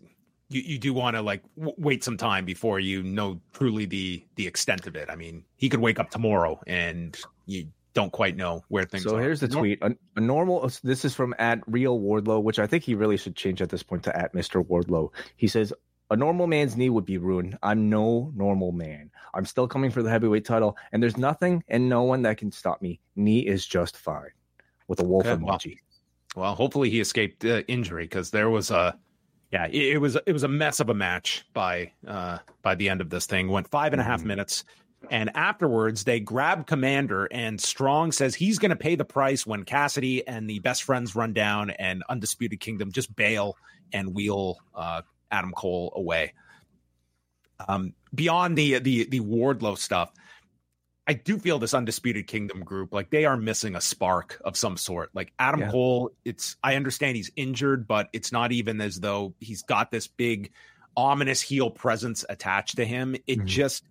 you 0.49 0.61
you 0.61 0.79
do 0.79 0.93
want 0.93 1.15
to 1.15 1.21
like 1.21 1.43
w- 1.55 1.75
wait 1.77 2.03
some 2.03 2.17
time 2.17 2.45
before 2.45 2.79
you 2.79 3.03
know 3.03 3.41
truly 3.53 3.85
the 3.85 4.23
the 4.35 4.47
extent 4.47 4.87
of 4.87 4.95
it. 4.95 5.09
I 5.09 5.15
mean, 5.15 5.45
he 5.57 5.69
could 5.69 5.81
wake 5.81 5.99
up 5.99 6.09
tomorrow 6.09 6.59
and 6.65 7.15
you 7.45 7.67
don't 7.95 8.11
quite 8.11 8.35
know 8.37 8.63
where 8.67 8.85
things. 8.85 9.03
So 9.03 9.09
are. 9.09 9.13
So 9.13 9.17
here's 9.17 9.39
the 9.39 9.47
tweet: 9.47 9.79
a, 9.81 9.95
a 10.15 10.21
normal. 10.21 10.69
This 10.83 11.03
is 11.03 11.15
from 11.15 11.33
at 11.39 11.61
Real 11.65 11.99
Wardlow, 11.99 12.43
which 12.43 12.59
I 12.59 12.67
think 12.67 12.83
he 12.83 12.93
really 12.93 13.17
should 13.17 13.35
change 13.35 13.61
at 13.63 13.69
this 13.69 13.81
point 13.81 14.03
to 14.03 14.15
at 14.15 14.35
Mister 14.35 14.61
Wardlow. 14.61 15.09
He 15.35 15.47
says 15.47 15.73
A 16.11 16.15
normal 16.15 16.45
man's 16.45 16.77
knee 16.77 16.89
would 16.91 17.05
be 17.05 17.17
ruined. 17.17 17.57
I'm 17.63 17.89
no 17.89 18.31
normal 18.35 18.71
man. 18.71 19.09
I'm 19.33 19.45
still 19.45 19.67
coming 19.67 19.89
for 19.89 20.03
the 20.03 20.09
heavyweight 20.09 20.45
title, 20.45 20.77
and 20.91 21.01
there's 21.01 21.17
nothing 21.17 21.63
and 21.67 21.89
no 21.89 22.03
one 22.03 22.21
that 22.23 22.37
can 22.37 22.51
stop 22.51 22.81
me. 22.81 22.99
Knee 23.15 23.39
is 23.39 23.65
just 23.65 23.97
fine. 23.97 24.29
With 24.87 24.99
a 24.99 25.03
wolf 25.03 25.25
Okay, 25.25 25.41
well, 25.41 25.57
emoji. 25.57 25.77
Well, 26.35 26.53
hopefully 26.53 26.89
he 26.91 26.99
escaped 26.99 27.43
uh, 27.43 27.63
injury 27.67 28.03
because 28.03 28.29
there 28.29 28.49
was 28.51 28.69
a, 28.69 28.95
yeah, 29.51 29.65
it, 29.65 29.95
it 29.95 29.97
was 29.97 30.15
it 30.27 30.31
was 30.33 30.43
a 30.43 30.47
mess 30.47 30.79
of 30.79 30.89
a 30.89 30.93
match 30.93 31.45
by 31.53 31.91
uh 32.05 32.37
by 32.61 32.75
the 32.75 32.87
end 32.89 33.01
of 33.01 33.09
this 33.09 33.25
thing. 33.25 33.47
Went 33.47 33.67
five 33.69 33.93
and 33.93 34.01
a 34.01 34.03
half 34.03 34.21
Mhm. 34.21 34.25
minutes, 34.25 34.63
and 35.11 35.35
afterwards 35.35 36.03
they 36.03 36.19
grab 36.19 36.67
Komander, 36.67 37.27
and 37.31 37.59
Strong 37.59 38.11
says 38.11 38.35
he's 38.35 38.59
going 38.59 38.69
to 38.69 38.75
pay 38.75 38.95
the 38.95 39.05
price 39.05 39.45
when 39.45 39.63
Cassidy 39.63 40.27
and 40.27 40.49
the 40.49 40.59
best 40.59 40.83
friends 40.83 41.15
run 41.15 41.33
down, 41.33 41.69
and 41.71 42.03
Undisputed 42.09 42.59
Kingdom 42.59 42.91
just 42.91 43.15
bail 43.15 43.55
and 43.93 44.13
wheel 44.13 44.57
uh, 44.73 45.01
Adam 45.31 45.51
Cole 45.51 45.93
away. 45.95 46.33
Um, 47.67 47.93
beyond 48.13 48.57
the 48.57 48.79
the 48.79 49.05
the 49.05 49.21
Wardlow 49.21 49.77
stuff, 49.77 50.11
I 51.07 51.13
do 51.13 51.37
feel 51.37 51.59
this 51.59 51.73
Undisputed 51.73 52.27
Kingdom 52.27 52.63
group, 52.63 52.93
like 52.93 53.09
they 53.11 53.25
are 53.25 53.37
missing 53.37 53.75
a 53.75 53.81
spark 53.81 54.41
of 54.43 54.57
some 54.57 54.75
sort. 54.77 55.09
Like 55.13 55.31
Adam 55.39 55.61
Yeah. 55.61 55.71
Cole, 55.71 56.11
it's 56.25 56.57
I 56.63 56.75
understand 56.75 57.15
he's 57.15 57.31
injured, 57.35 57.87
but 57.87 58.09
it's 58.11 58.31
not 58.31 58.51
even 58.51 58.81
as 58.81 58.99
though 58.99 59.35
he's 59.39 59.61
got 59.63 59.91
this 59.91 60.07
big 60.07 60.51
ominous 60.97 61.41
heel 61.41 61.69
presence 61.69 62.25
attached 62.27 62.77
to 62.77 62.85
him. 62.85 63.15
It 63.27 63.39
Mhm. 63.39 63.45
just 63.45 63.83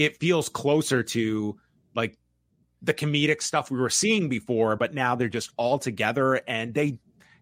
it 0.00 0.16
feels 0.18 0.48
closer 0.48 1.02
to 1.02 1.58
like 1.94 2.16
the 2.80 2.94
comedic 2.94 3.42
stuff 3.42 3.70
we 3.70 3.78
were 3.78 3.90
seeing 3.90 4.30
before, 4.30 4.74
but 4.76 4.94
now 4.94 5.14
they're 5.14 5.28
just 5.28 5.50
all 5.58 5.78
together 5.78 6.40
and 6.48 6.72
they 6.72 6.98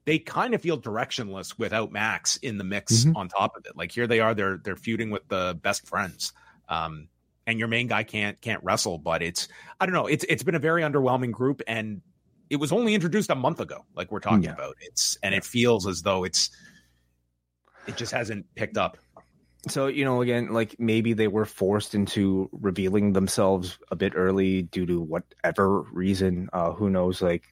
they 0.07 0.19
kind 0.19 0.55
of 0.55 0.61
feel 0.63 0.81
directionless 0.81 1.57
without 1.59 1.93
Max 1.93 2.37
in 2.39 2.59
the 2.59 2.65
mix 2.65 3.05
Mhm. 3.05 3.15
on 3.15 3.29
top 3.29 3.55
of 3.57 3.65
it. 3.67 3.77
Like 3.77 3.93
here 3.93 4.07
they 4.09 4.19
are, 4.21 4.35
they're 4.35 4.57
they're 4.57 4.75
feuding 4.77 5.11
with 5.11 5.29
the 5.29 5.57
best 5.63 5.87
friends. 5.87 6.33
Um 6.69 7.09
and 7.47 7.59
your 7.61 7.69
main 7.69 7.87
guy 7.87 8.03
can't 8.03 8.41
can't 8.41 8.63
wrestle, 8.65 8.99
but 8.99 9.23
it's 9.23 9.47
I 9.81 9.87
don't 9.87 9.95
know, 9.95 10.07
it's 10.09 10.25
it's 10.29 10.43
been 10.43 10.57
a 10.57 10.59
very 10.59 10.83
underwhelming 10.83 11.31
group 11.31 11.63
and 11.69 12.03
it 12.51 12.57
was 12.57 12.73
only 12.73 12.95
introduced 12.95 13.31
a 13.31 13.35
month 13.37 13.61
ago, 13.61 13.85
like 13.95 14.11
we're 14.11 14.19
talking 14.21 14.43
Yeah. 14.43 14.55
about. 14.55 14.75
It's 14.81 15.17
and 15.23 15.33
it 15.35 15.45
feels 15.45 15.87
as 15.87 16.03
though 16.03 16.25
it's 16.25 16.51
it 17.87 17.97
just 17.97 18.13
hasn't 18.13 18.47
picked 18.57 18.77
up. 18.77 18.99
So, 19.69 19.87
you 19.87 20.05
know, 20.05 20.23
again, 20.23 20.53
like 20.53 20.77
maybe 20.79 21.13
they 21.13 21.29
were 21.29 21.45
forced 21.45 21.95
into 21.95 22.49
revealing 22.53 23.13
themselves 23.13 23.79
a 23.91 23.97
bit 23.97 24.13
early 24.17 24.63
due 24.63 24.87
to 24.87 25.01
whatever 25.01 25.83
reason. 25.83 26.49
Uh, 26.53 26.73
who 26.73 26.91
knows, 26.91 27.23
like, 27.23 27.45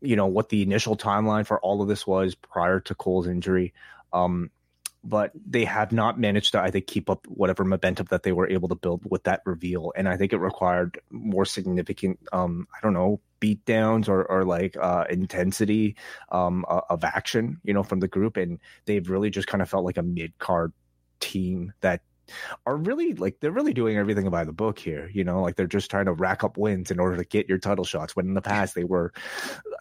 you 0.00 0.16
know, 0.16 0.26
what 0.26 0.48
the 0.48 0.62
initial 0.62 0.96
timeline 0.96 1.46
for 1.46 1.60
all 1.60 1.82
of 1.82 1.88
this 1.88 2.06
was 2.06 2.34
prior 2.34 2.80
to 2.80 2.94
Cole's 2.94 3.26
injury. 3.26 3.74
Um, 4.12 4.50
but 5.04 5.32
they 5.34 5.64
have 5.64 5.92
not 5.92 6.18
managed 6.18 6.52
to, 6.52 6.60
I 6.60 6.70
think, 6.70 6.86
keep 6.86 7.08
up 7.08 7.26
whatever 7.26 7.64
momentum 7.64 8.06
that 8.10 8.24
they 8.24 8.32
were 8.32 8.48
able 8.48 8.68
to 8.68 8.74
build 8.74 9.08
with 9.08 9.24
that 9.24 9.42
reveal. 9.46 9.92
And 9.96 10.08
I 10.08 10.16
think 10.16 10.32
it 10.32 10.38
required 10.38 11.00
more 11.10 11.44
significant, 11.44 12.18
um, 12.32 12.66
I 12.74 12.78
don't 12.82 12.94
know, 12.94 13.20
beatdowns 13.40 14.08
or, 14.08 14.24
or 14.24 14.44
like 14.44 14.76
uh, 14.76 15.04
intensity 15.08 15.96
um, 16.30 16.64
of 16.68 17.04
action, 17.04 17.60
you 17.62 17.74
know, 17.74 17.84
from 17.84 18.00
the 18.00 18.08
group. 18.08 18.36
And 18.36 18.58
they've 18.86 19.08
really 19.08 19.30
just 19.30 19.46
kind 19.46 19.62
of 19.62 19.70
felt 19.70 19.84
like 19.84 19.98
a 19.98 20.02
mid 20.02 20.36
card 20.38 20.72
team 21.20 21.72
that 21.80 22.02
are 22.66 22.76
really 22.76 23.14
like 23.14 23.40
they're 23.40 23.52
really 23.52 23.72
doing 23.72 23.96
everything 23.96 24.28
by 24.30 24.44
the 24.44 24.52
book 24.52 24.78
here 24.78 25.10
you 25.12 25.24
know? 25.24 25.42
Like 25.42 25.56
they're 25.56 25.66
just 25.66 25.90
trying 25.90 26.06
to 26.06 26.12
rack 26.12 26.44
up 26.44 26.58
wins 26.58 26.90
in 26.90 27.00
order 27.00 27.16
to 27.16 27.24
get 27.24 27.48
your 27.48 27.58
title 27.58 27.84
shots 27.84 28.14
when 28.14 28.26
in 28.26 28.34
the 28.34 28.42
past 28.42 28.74
they 28.74 28.84
were 28.84 29.12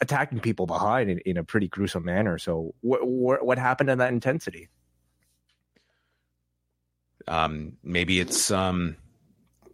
attacking 0.01 0.39
people 0.39 0.65
behind 0.65 1.09
in, 1.09 1.19
in 1.19 1.37
a 1.37 1.43
pretty 1.43 1.67
gruesome 1.67 2.05
manner. 2.05 2.37
So 2.37 2.73
wh- 2.81 3.03
wh- 3.03 3.43
what 3.43 3.57
happened 3.57 3.89
in 3.89 3.97
that 3.99 4.13
intensity? 4.13 4.69
Um 7.27 7.73
maybe 7.83 8.19
it's 8.19 8.51
um 8.51 8.95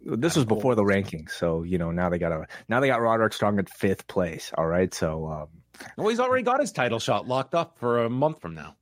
this 0.04 0.36
was 0.36 0.44
before 0.44 0.74
the 0.74 0.82
rankings 0.82 1.30
so 1.30 1.62
you 1.62 1.78
know 1.78 1.90
now 1.90 2.10
they 2.10 2.18
got 2.18 2.32
a 2.32 2.46
now 2.68 2.80
they 2.80 2.88
got 2.88 3.00
roderick 3.00 3.32
strong 3.32 3.58
at 3.58 3.70
fifth 3.70 4.06
place 4.06 4.52
all 4.56 4.66
right? 4.66 4.92
So 4.92 5.28
um 5.28 5.48
well 5.96 6.08
he's 6.08 6.20
already 6.20 6.42
got 6.42 6.60
his 6.60 6.72
title 6.72 6.98
shot 6.98 7.28
locked 7.28 7.54
up 7.54 7.78
for 7.78 8.04
a 8.04 8.10
month 8.10 8.40
from 8.40 8.54
now. 8.54 8.76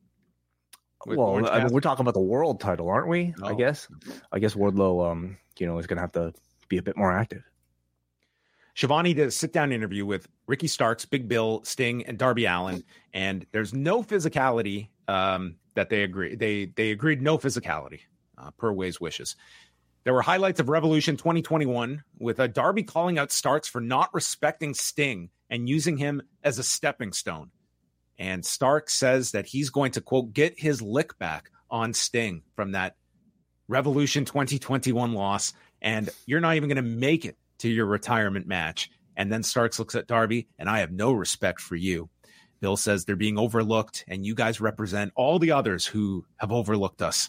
With 1.07 1.19
well 1.19 1.47
I 1.51 1.65
mean, 1.65 1.73
we're 1.73 1.81
talking 1.81 2.03
about 2.03 2.15
the 2.15 2.21
world 2.21 2.61
title 2.61 2.89
aren't 2.89 3.09
we 3.09 3.35
i 3.43 3.51
Oh. 3.51 3.55
guess 3.55 3.89
i 4.33 4.39
guess 4.39 4.55
wardlow 4.55 5.11
um 5.11 5.37
you 5.59 5.67
know 5.67 5.79
is 5.79 5.87
gonna 5.87 6.01
have 6.01 6.13
to 6.13 6.33
be 6.69 6.79
a 6.79 6.83
bit 6.83 6.97
more 6.97 7.13
active 7.13 7.43
Schiavone 8.75 9.13
did 9.15 9.29
a 9.29 9.31
sit 9.31 9.53
down 9.53 9.71
interview 9.71 10.07
with 10.07 10.27
Ricky 10.47 10.67
Starks, 10.67 11.05
Big 11.05 11.29
Bill, 11.29 11.63
Sting, 11.65 12.07
and 12.07 12.17
Darby 12.19 12.47
Allin, 12.47 12.83
and 13.13 13.45
there's 13.53 13.75
no 13.75 14.03
physicality 14.03 14.89
um, 15.09 15.57
that 15.75 15.91
they 15.91 16.05
agree. 16.05 16.37
They 16.37 16.67
they 16.67 16.91
agreed 16.91 17.21
no 17.21 17.37
physicality 17.37 18.01
uh, 18.39 18.51
per 18.53 18.73
Wai's 18.73 18.99
wishes. 18.99 19.37
There 20.05 20.15
were 20.15 20.23
highlights 20.23 20.59
of 20.59 20.69
Revolution 20.71 21.19
2021 21.19 22.03
with 22.19 22.41
a 22.41 22.49
Darby 22.49 22.83
calling 22.83 23.19
out 23.19 23.31
Starks 23.31 23.69
for 23.69 23.81
not 23.81 24.13
respecting 24.15 24.73
Sting 24.73 25.29
and 25.51 25.69
using 25.69 25.99
him 25.99 26.23
as 26.43 26.59
a 26.59 26.63
stepping 26.65 27.13
stone. 27.13 27.51
And 28.23 28.47
Stark 28.47 28.89
says 28.89 29.33
that 29.33 29.47
he's 29.47 29.71
going 29.71 29.91
to 29.93 30.01
quote 30.01 30.33
get 30.33 30.57
his 30.57 30.81
lick 30.81 31.19
back 31.19 31.51
on 31.69 31.93
Sting 31.93 32.43
from 32.55 32.71
that 32.71 32.95
Revolution 33.67 34.25
2021 34.25 35.13
loss, 35.13 35.55
and 35.81 36.09
you're 36.25 36.39
not 36.39 36.55
even 36.55 36.69
going 36.69 36.77
to 36.77 36.89
make 36.89 37.25
it 37.25 37.37
to 37.59 37.69
your 37.69 37.87
retirement 37.87 38.47
match. 38.47 38.91
And 39.17 39.33
then 39.33 39.43
Starks 39.43 39.81
looks 39.81 39.97
at 39.97 40.07
Darby, 40.07 40.47
and 40.57 40.71
I 40.71 40.79
have 40.79 40.93
no 40.93 41.11
respect 41.11 41.61
for 41.61 41.75
you. 41.75 42.11
Bill 42.61 42.77
says 42.77 43.05
they're 43.05 43.17
being 43.17 43.39
overlooked, 43.39 44.05
and 44.07 44.25
you 44.25 44.37
guys 44.37 44.61
represent 44.61 45.11
all 45.17 45.41
the 45.41 45.51
others 45.51 45.85
who 45.85 46.25
have 46.37 46.53
overlooked 46.53 47.03
us. 47.03 47.29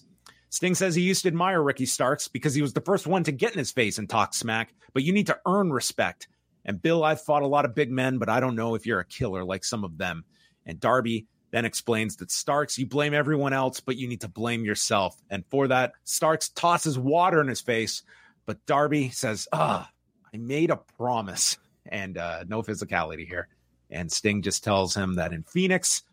Sting 0.52 0.76
says 0.76 0.94
he 0.94 1.02
used 1.02 1.24
to 1.24 1.28
admire 1.30 1.64
Ricky 1.64 1.88
Starks 1.88 2.28
because 2.28 2.54
he 2.54 2.62
was 2.62 2.74
the 2.74 2.82
first 2.82 3.08
one 3.08 3.24
to 3.24 3.32
get 3.32 3.54
in 3.54 3.58
his 3.58 3.72
face 3.72 3.98
and 3.98 4.08
talk 4.08 4.36
smack, 4.36 4.76
but 4.94 5.02
you 5.02 5.12
need 5.12 5.26
to 5.26 5.40
earn 5.48 5.74
respect. 5.74 6.28
And 6.66 6.80
Bill, 6.80 7.04
I've 7.04 7.24
fought 7.24 7.42
a 7.42 7.48
lot 7.48 7.66
of 7.66 7.74
big 7.74 7.90
men, 7.90 8.20
but 8.20 8.30
I 8.30 8.40
don't 8.40 8.56
know 8.56 8.76
if 8.76 8.86
you're 8.86 9.00
a 9.00 9.06
killer 9.06 9.44
like 9.44 9.64
some 9.64 9.84
of 9.84 9.98
them. 9.98 10.24
And 10.66 10.80
Darby 10.80 11.28
then 11.52 11.66
explains 11.66 12.16
that 12.18 12.32
Starks, 12.32 12.78
you 12.78 12.88
blame 12.88 13.14
everyone 13.14 13.54
else, 13.54 13.80
but 13.80 13.96
you 13.96 14.08
need 14.08 14.22
to 14.22 14.28
blame 14.28 14.66
yourself. 14.66 15.16
And 15.30 15.44
for 15.52 15.68
that, 15.68 15.94
Starks 16.04 16.50
tosses 16.50 16.98
water 16.98 17.40
in 17.42 17.48
his 17.48 17.62
face, 17.62 18.02
but 18.46 18.66
Darby 18.66 19.10
says, 19.10 19.48
Ah, 19.54 19.90
I 20.34 20.38
made 20.38 20.72
a 20.72 20.78
promise. 20.78 21.58
And 21.86 22.18
uh, 22.18 22.46
no 22.48 22.64
physicality 22.64 23.28
here. 23.28 23.50
And 23.92 24.12
Sting 24.12 24.42
just 24.42 24.64
tells 24.64 24.96
him 24.96 25.16
that 25.16 25.34
in 25.34 25.44
Phoenix, 25.44 26.04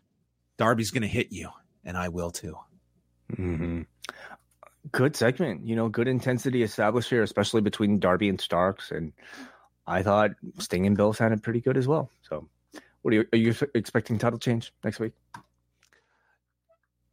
Darby's 0.57 0.91
going 0.91 1.01
to 1.01 1.07
hit 1.07 1.31
you, 1.31 1.49
and 1.83 1.97
I 1.97 2.09
will 2.09 2.29
too. 2.29 2.55
hmm 3.35 3.81
Good 4.91 5.15
segment, 5.15 5.65
you 5.65 5.75
know, 5.75 5.89
good 5.89 6.07
intensity 6.07 6.63
established 6.63 7.09
here, 7.09 7.23
especially 7.23 7.61
between 7.61 7.99
Darby 7.99 8.29
and 8.29 8.41
Starks. 8.41 8.91
And 8.91 9.13
I 9.87 10.03
thought 10.03 10.31
Sting 10.59 10.85
and 10.85 10.97
Bill 10.97 11.13
sounded 11.13 11.41
pretty 11.41 11.61
good 11.61 11.77
as 11.77 11.87
well. 11.87 12.09
So, 12.23 12.47
what 13.01 13.13
are 13.13 13.17
you, 13.17 13.25
are 13.33 13.37
you 13.37 13.55
expecting 13.73 14.17
title 14.17 14.39
change 14.39 14.73
next 14.83 14.99
week? 14.99 15.13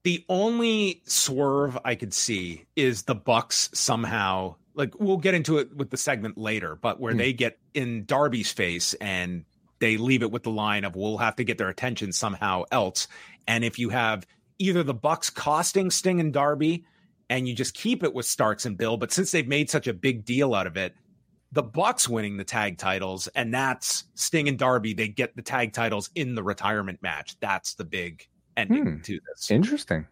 The 0.05 0.25
only 0.29 1.03
swerve 1.07 1.77
I 1.85 1.95
could 1.95 2.15
see 2.15 2.65
is 2.77 3.03
the 3.03 3.15
Bucks 3.15 3.71
somehow 3.75 4.57
like 4.75 4.95
we'll 5.01 5.17
get 5.17 5.35
into 5.35 5.59
it 5.59 5.75
with 5.77 5.91
the 5.91 5.97
segment 5.97 6.39
later, 6.39 6.77
but 6.77 7.01
where 7.01 7.13
Hmm. 7.13 7.19
they 7.19 7.33
get 7.33 7.59
in 7.75 8.05
Darby's 8.05 8.53
face 8.53 8.95
and 8.95 9.45
they 9.81 9.97
leave 9.97 10.23
it 10.23 10.31
with 10.31 10.45
the 10.45 10.51
line 10.51 10.85
of 10.85 10.95
we'll 10.95 11.19
have 11.19 11.37
to 11.37 11.45
get 11.45 11.59
their 11.59 11.69
attention 11.69 12.13
somehow 12.13 12.63
else. 12.71 13.09
And 13.49 13.65
if 13.65 13.79
you 13.79 13.89
have 13.89 14.25
either 14.59 14.85
the 14.85 14.95
Bucks 14.95 15.31
costing 15.31 15.91
Sting 15.91 16.21
and 16.21 16.33
Darby 16.33 16.85
and 17.29 17.49
you 17.49 17.55
just 17.55 17.75
keep 17.75 18.03
it 18.05 18.15
with 18.15 18.25
Starks 18.25 18.67
and 18.67 18.79
Bill, 18.79 18.97
but 18.97 19.13
since 19.13 19.33
they've 19.33 19.47
made 19.47 19.69
such 19.69 19.89
a 19.89 19.93
big 19.93 20.25
deal 20.25 20.55
out 20.55 20.67
of 20.69 20.77
it, 20.77 20.95
the 21.53 21.63
Bucks 21.63 22.09
winning 22.09 22.37
the 22.37 22.45
tag 22.45 22.79
titles 22.79 23.27
and 23.29 23.53
that's 23.55 24.05
Sting 24.15 24.49
and 24.49 24.59
Darby, 24.59 24.93
they 24.95 25.09
get 25.09 25.35
the 25.37 25.43
tag 25.43 25.73
titles 25.73 26.11
in 26.15 26.35
the 26.35 26.43
retirement 26.43 27.03
match. 27.03 27.37
That's 27.41 27.75
the 27.75 27.85
big 27.85 28.27
ending 28.57 28.85
Hmm. 28.97 29.01
to 29.03 29.21
this. 29.35 29.51
Interesting. 29.51 30.07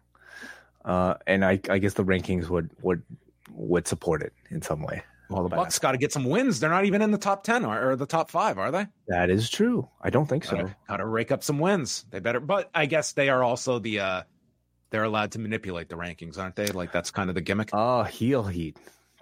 Uh, 0.85 1.15
and 1.27 1.43
I, 1.45 1.59
I 1.69 1.77
guess 1.79 1.93
the 1.93 2.05
rankings 2.05 2.47
would 2.49 2.71
would 2.81 3.03
would 3.51 3.87
support 3.87 4.21
it 4.21 4.33
in 4.49 4.61
some 4.61 4.81
way. 4.81 5.03
Well, 5.29 5.43
the 5.43 5.49
Bucks 5.49 5.77
got 5.79 5.91
to 5.91 5.97
get 5.97 6.13
some 6.13 6.23
wins. 6.23 6.59
They're 6.61 6.69
not 6.69 6.85
even 6.85 7.01
in 7.01 7.11
the 7.11 7.17
top 7.17 7.43
ten 7.43 7.65
or, 7.65 7.89
or 7.91 7.95
the 7.97 8.05
top 8.05 8.31
five, 8.31 8.57
are 8.57 8.71
they? 8.71 8.87
That 9.09 9.29
is 9.29 9.49
true. 9.49 9.89
I 10.01 10.09
don't 10.09 10.25
think 10.25 10.45
so. 10.45 10.55
Gotta, 10.55 10.75
gotta 10.87 11.05
rake 11.05 11.31
up 11.33 11.43
some 11.43 11.59
wins. 11.59 12.05
They 12.11 12.19
better, 12.19 12.39
but 12.39 12.69
I 12.73 12.85
guess 12.85 13.11
they 13.11 13.27
are 13.29 13.43
also 13.43 13.79
the. 13.79 13.99
uh 13.99 14.21
They're 14.89 15.03
allowed 15.03 15.33
to 15.33 15.39
manipulate 15.39 15.89
the 15.89 15.95
rankings, 15.97 16.37
aren't 16.37 16.55
they? 16.55 16.67
Like 16.67 16.93
that's 16.93 17.11
kind 17.11 17.27
of 17.29 17.35
the 17.35 17.41
gimmick. 17.41 17.71
Ah, 17.73 18.03
heel 18.05 18.43
heat, 18.43 18.77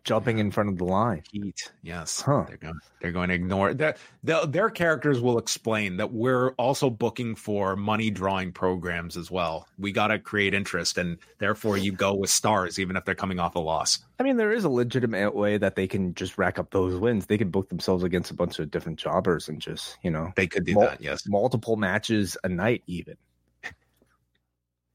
jumping 0.05 0.39
in 0.39 0.51
front 0.51 0.69
of 0.69 0.77
the 0.77 0.85
line. 0.85 1.23
Heat, 1.31 1.71
yes. 1.81 2.21
Huh. 2.21 2.45
They're 2.47 2.55
going. 2.57 2.79
They're 3.01 3.11
going 3.11 3.27
to 3.29 3.35
ignore 3.35 3.73
that. 3.73 3.97
their 4.23 4.45
their 4.45 4.69
characters 4.69 5.19
will 5.19 5.37
explain 5.37 5.97
that 5.97 6.13
we're 6.13 6.51
also 6.51 6.89
booking 6.89 7.35
for 7.35 7.75
money 7.75 8.09
drawing 8.09 8.53
programs 8.53 9.17
as 9.17 9.29
well. 9.29 9.67
We 9.77 9.91
got 9.91 10.07
to 10.07 10.19
create 10.19 10.53
interest, 10.53 10.97
and 10.97 11.17
therefore 11.39 11.77
you 11.77 11.91
go 11.91 12.13
with 12.13 12.29
stars, 12.29 12.79
even 12.79 12.95
if 12.95 13.03
they're 13.03 13.15
coming 13.15 13.39
off 13.39 13.55
a 13.55 13.59
loss. 13.59 13.99
I 14.19 14.23
mean, 14.23 14.37
there 14.37 14.53
is 14.53 14.63
a 14.63 14.69
legitimate 14.69 15.35
way 15.35 15.57
that 15.57 15.75
they 15.75 15.87
can 15.87 16.13
just 16.13 16.37
rack 16.37 16.57
up 16.57 16.71
those 16.71 16.95
wins. 16.95 17.25
They 17.25 17.37
can 17.37 17.49
book 17.49 17.67
themselves 17.67 18.03
against 18.03 18.31
a 18.31 18.35
bunch 18.35 18.59
of 18.59 18.71
different 18.71 18.97
jobbers 18.97 19.49
and 19.49 19.59
just, 19.59 19.97
you 20.01 20.09
know, 20.09 20.31
They 20.37 20.47
could 20.47 20.65
do 20.65 20.75
Mul- 20.75 20.83
that. 20.83 21.01
Yes. 21.01 21.27
multiple 21.27 21.75
matches 21.75 22.37
a 22.43 22.47
night, 22.49 22.83
even. 22.87 23.17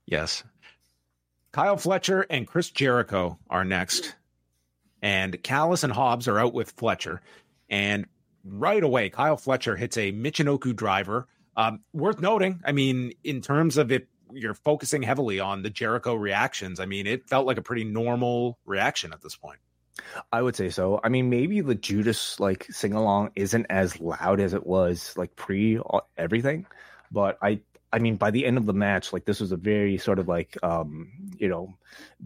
Yes. 0.06 0.42
Kyle 1.52 1.76
Fletcher 1.76 2.26
and 2.30 2.46
Chris 2.46 2.70
Jericho 2.70 3.38
are 3.48 3.64
next. 3.64 4.14
And 5.02 5.42
Callis 5.42 5.84
and 5.84 5.92
Hobbs 5.92 6.28
are 6.28 6.38
out 6.38 6.52
with 6.52 6.72
Fletcher. 6.72 7.20
And 7.68 8.06
right 8.44 8.82
away, 8.82 9.10
Kyle 9.10 9.36
Fletcher 9.36 9.76
hits 9.76 9.96
a 9.96 10.12
Michinoku 10.12 10.74
driver. 10.74 11.26
Um, 11.56 11.80
worth 11.92 12.20
noting, 12.20 12.60
I 12.64 12.72
mean, 12.72 13.12
in 13.24 13.40
terms 13.40 13.76
of 13.76 13.92
it, 13.92 14.08
you're 14.32 14.54
focusing 14.54 15.02
heavily 15.02 15.40
on 15.40 15.62
the 15.62 15.70
Jericho 15.70 16.14
reactions. 16.14 16.80
I 16.80 16.86
mean, 16.86 17.06
it 17.06 17.28
felt 17.28 17.46
like 17.46 17.58
a 17.58 17.62
pretty 17.62 17.84
normal 17.84 18.58
reaction 18.64 19.12
at 19.12 19.22
this 19.22 19.36
point. 19.36 19.58
I 20.32 20.40
would 20.40 20.56
say 20.56 20.70
so. 20.70 21.00
I 21.02 21.08
mean, 21.08 21.30
maybe 21.30 21.60
the 21.60 21.74
Judas 21.74 22.38
like 22.40 22.64
sing 22.70 22.92
along 22.94 23.32
isn't 23.36 23.66
as 23.68 24.00
loud 24.00 24.40
as 24.40 24.54
it 24.54 24.66
was 24.66 25.12
like 25.16 25.36
pre 25.36 25.80
everything, 26.16 26.66
but 27.10 27.38
I 27.42 27.60
I 27.92 27.98
mean, 27.98 28.16
by 28.16 28.30
the 28.30 28.46
end 28.46 28.56
of 28.56 28.66
the 28.66 28.72
match, 28.72 29.12
like 29.12 29.24
this 29.24 29.40
was 29.40 29.52
a 29.52 29.56
very 29.56 29.98
sort 29.98 30.18
of 30.18 30.28
like 30.28 30.56
um, 30.62 31.10
you 31.36 31.48
know, 31.48 31.74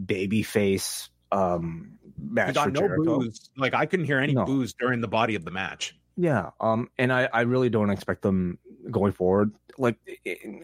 baby 0.07 0.43
face 0.43 1.09
um 1.33 1.99
match 2.19 2.57
for 2.59 2.71
no 2.71 2.81
Jericho. 2.81 3.19
booze. 3.21 3.51
Like 3.57 3.75
I 3.75 3.87
couldn't 3.87 4.07
hear 4.07 4.19
any 4.21 4.35
No. 4.35 4.45
booze 4.45 4.75
during 4.75 5.01
the 5.01 5.09
body 5.09 5.35
of 5.35 5.45
the 5.45 5.51
match. 5.51 5.97
Yeah, 6.17 6.51
um, 6.61 6.89
and 6.97 7.13
I, 7.13 7.29
I 7.33 7.41
really 7.41 7.69
don't 7.69 7.91
expect 7.91 8.23
them 8.23 8.59
going 8.91 9.13
forward. 9.13 9.53
Like, 9.79 9.97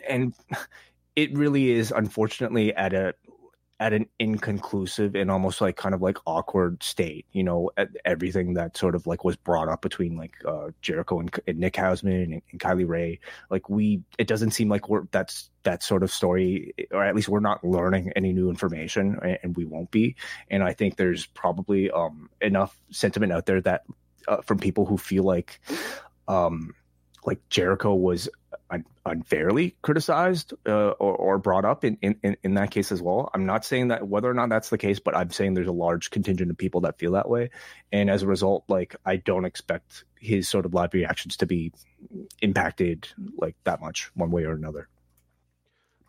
and 0.08 0.32
it 1.16 1.36
really 1.36 1.70
is 1.70 1.90
unfortunately 1.90 2.72
at 2.74 2.92
a 2.94 3.14
at 3.80 3.94
an 3.94 4.06
inconclusive 4.18 5.14
and 5.14 5.30
almost 5.30 5.62
like 5.62 5.74
kind 5.74 5.94
of 5.94 6.02
like 6.02 6.18
awkward 6.26 6.82
state. 6.82 7.24
You 7.32 7.42
know, 7.42 7.70
everything 8.04 8.54
that 8.54 8.76
sort 8.76 8.94
of 8.94 9.06
like 9.06 9.24
was 9.24 9.36
brought 9.36 9.68
up 9.68 9.80
between 9.80 10.16
like 10.16 10.34
uh, 10.46 10.68
Jericho 10.82 11.18
and, 11.18 11.30
and 11.48 11.58
Nick 11.58 11.74
Hausman 11.74 12.24
and, 12.24 12.42
and 12.50 12.60
Kylie 12.60 12.86
Rae. 12.86 13.18
Like 13.48 13.70
we, 13.70 14.02
it 14.18 14.26
doesn't 14.26 14.50
seem 14.50 14.68
like 14.68 14.90
we're 14.90 15.04
that's 15.10 15.48
that 15.62 15.82
sort 15.82 16.02
of 16.02 16.12
story, 16.12 16.74
or 16.90 17.02
at 17.02 17.16
least 17.16 17.30
we're 17.30 17.40
not 17.40 17.64
learning 17.64 18.12
any 18.14 18.34
new 18.34 18.50
information, 18.50 19.18
and, 19.22 19.38
and 19.42 19.56
we 19.56 19.64
won't 19.64 19.90
be. 19.90 20.14
And 20.50 20.62
I 20.62 20.74
think 20.74 20.96
there's 20.96 21.24
probably 21.24 21.90
um 21.90 22.28
enough 22.40 22.78
sentiment 22.90 23.32
out 23.32 23.46
there 23.46 23.62
that 23.62 23.84
uh, 24.28 24.42
from 24.42 24.58
people 24.58 24.84
who 24.84 24.98
feel 24.98 25.24
like 25.24 25.58
um 26.28 26.74
like 27.24 27.40
Jericho 27.48 27.94
was 27.94 28.28
unfairly 29.04 29.76
criticized 29.82 30.52
uh, 30.66 30.90
or, 30.90 31.14
or 31.16 31.38
brought 31.38 31.64
up 31.64 31.84
in, 31.84 31.98
in 32.02 32.36
in 32.42 32.54
that 32.54 32.70
case 32.70 32.92
as 32.92 33.02
well. 33.02 33.30
I'm 33.34 33.46
not 33.46 33.64
saying 33.64 33.88
that 33.88 34.06
whether 34.06 34.30
or 34.30 34.34
not 34.34 34.48
that's 34.48 34.70
the 34.70 34.78
case, 34.78 35.00
but 35.00 35.16
I'm 35.16 35.30
saying 35.30 35.54
there's 35.54 35.66
a 35.66 35.72
large 35.72 36.10
contingent 36.10 36.50
of 36.50 36.58
people 36.58 36.82
that 36.82 36.98
feel 36.98 37.12
that 37.12 37.28
way, 37.28 37.50
and 37.92 38.10
as 38.10 38.22
a 38.22 38.26
result, 38.26 38.64
like 38.68 38.94
I 39.04 39.16
don't 39.16 39.44
expect 39.44 40.04
his 40.18 40.48
sort 40.48 40.66
of 40.66 40.74
live 40.74 40.94
reactions 40.94 41.36
to 41.38 41.46
be 41.46 41.72
impacted 42.40 43.08
like 43.36 43.56
that 43.64 43.80
much 43.80 44.10
one 44.14 44.30
way 44.30 44.44
or 44.44 44.52
another. 44.52 44.88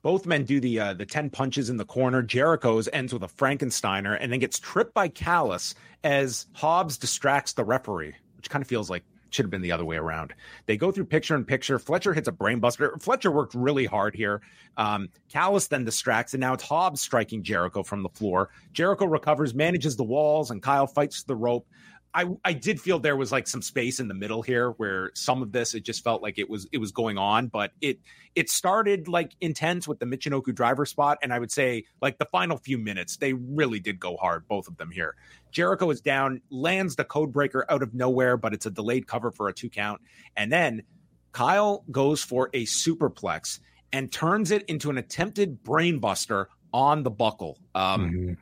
Both 0.03 0.25
men 0.25 0.45
do 0.45 0.59
the 0.59 0.79
uh, 0.79 0.93
the 0.93 1.05
ten 1.05 1.29
punches 1.29 1.69
in 1.69 1.77
the 1.77 1.85
corner. 1.85 2.21
Jericho's 2.21 2.89
ends 2.91 3.13
with 3.13 3.23
a 3.23 3.27
Frankensteiner 3.27 4.17
and 4.19 4.31
then 4.31 4.39
gets 4.39 4.59
tripped 4.59 4.93
by 4.93 5.07
Callis 5.07 5.75
as 6.03 6.47
Hobbs 6.53 6.97
distracts 6.97 7.53
the 7.53 7.63
referee, 7.63 8.15
which 8.37 8.49
kind 8.49 8.61
of 8.61 8.67
feels 8.67 8.89
like 8.89 9.03
should 9.31 9.45
have 9.45 9.49
been 9.49 9.61
the 9.61 9.71
other 9.71 9.85
way 9.85 9.95
around. 9.95 10.33
They 10.67 10.77
go 10.77 10.91
through 10.91 11.05
picture 11.05 11.35
in 11.35 11.45
picture. 11.45 11.79
Fletcher 11.79 12.13
hits 12.13 12.27
a 12.27 12.31
brainbuster. 12.31 13.01
Fletcher 13.01 13.31
worked 13.31 13.55
really 13.55 13.85
hard 13.85 14.13
here. 14.13 14.41
Um, 14.77 15.09
Callis 15.29 15.67
then 15.67 15.83
distracts, 15.83 16.33
and 16.33 16.41
now 16.41 16.53
it's 16.53 16.63
Hobbs 16.63 17.01
striking 17.01 17.41
Jericho 17.41 17.83
from 17.83 18.03
the 18.03 18.09
floor. 18.09 18.49
Jericho 18.73 19.05
recovers, 19.05 19.53
manages 19.53 19.95
the 19.95 20.03
walls, 20.03 20.51
and 20.51 20.61
Kyle 20.61 20.87
fights 20.87 21.23
the 21.23 21.35
rope. 21.35 21.67
I, 22.13 22.25
I 22.43 22.53
did 22.53 22.81
feel 22.81 22.99
there 22.99 23.15
was 23.15 23.31
like 23.31 23.47
some 23.47 23.61
space 23.61 23.99
in 23.99 24.07
the 24.07 24.13
middle 24.13 24.41
here 24.41 24.71
where 24.71 25.11
some 25.13 25.41
of 25.41 25.51
this 25.51 25.73
it 25.73 25.83
just 25.83 26.03
felt 26.03 26.21
like 26.21 26.37
it 26.37 26.49
was 26.49 26.67
it 26.71 26.77
was 26.77 26.91
going 26.91 27.17
on, 27.17 27.47
but 27.47 27.71
it 27.79 27.99
it 28.35 28.49
started 28.49 29.07
like 29.07 29.33
intense 29.39 29.87
with 29.87 29.99
the 29.99 30.05
Michinoku 30.05 30.53
driver 30.53 30.85
spot, 30.85 31.19
and 31.21 31.33
I 31.33 31.39
would 31.39 31.51
say 31.51 31.85
like 32.01 32.17
the 32.17 32.25
final 32.25 32.57
few 32.57 32.77
minutes 32.77 33.17
they 33.17 33.33
really 33.33 33.79
did 33.79 33.99
go 33.99 34.17
hard, 34.17 34.47
both 34.47 34.67
of 34.67 34.77
them 34.77 34.91
here. 34.91 35.15
Jericho 35.51 35.89
is 35.89 36.01
down, 36.01 36.41
lands 36.49 36.95
the 36.95 37.03
code 37.05 37.31
breaker 37.31 37.65
out 37.69 37.81
of 37.81 37.93
nowhere, 37.93 38.37
but 38.37 38.53
it's 38.53 38.65
a 38.65 38.71
delayed 38.71 39.07
cover 39.07 39.31
for 39.31 39.47
a 39.47 39.53
two 39.53 39.69
count, 39.69 40.01
and 40.35 40.51
then 40.51 40.83
Kyle 41.31 41.85
goes 41.91 42.23
for 42.23 42.49
a 42.53 42.65
superplex 42.65 43.59
and 43.93 44.11
turns 44.11 44.51
it 44.51 44.63
into 44.63 44.89
an 44.89 44.97
attempted 44.97 45.63
brainbuster 45.63 46.47
on 46.73 47.03
the 47.03 47.11
buckle. 47.11 47.57
Um, 47.75 48.11
Mm-hmm. 48.11 48.33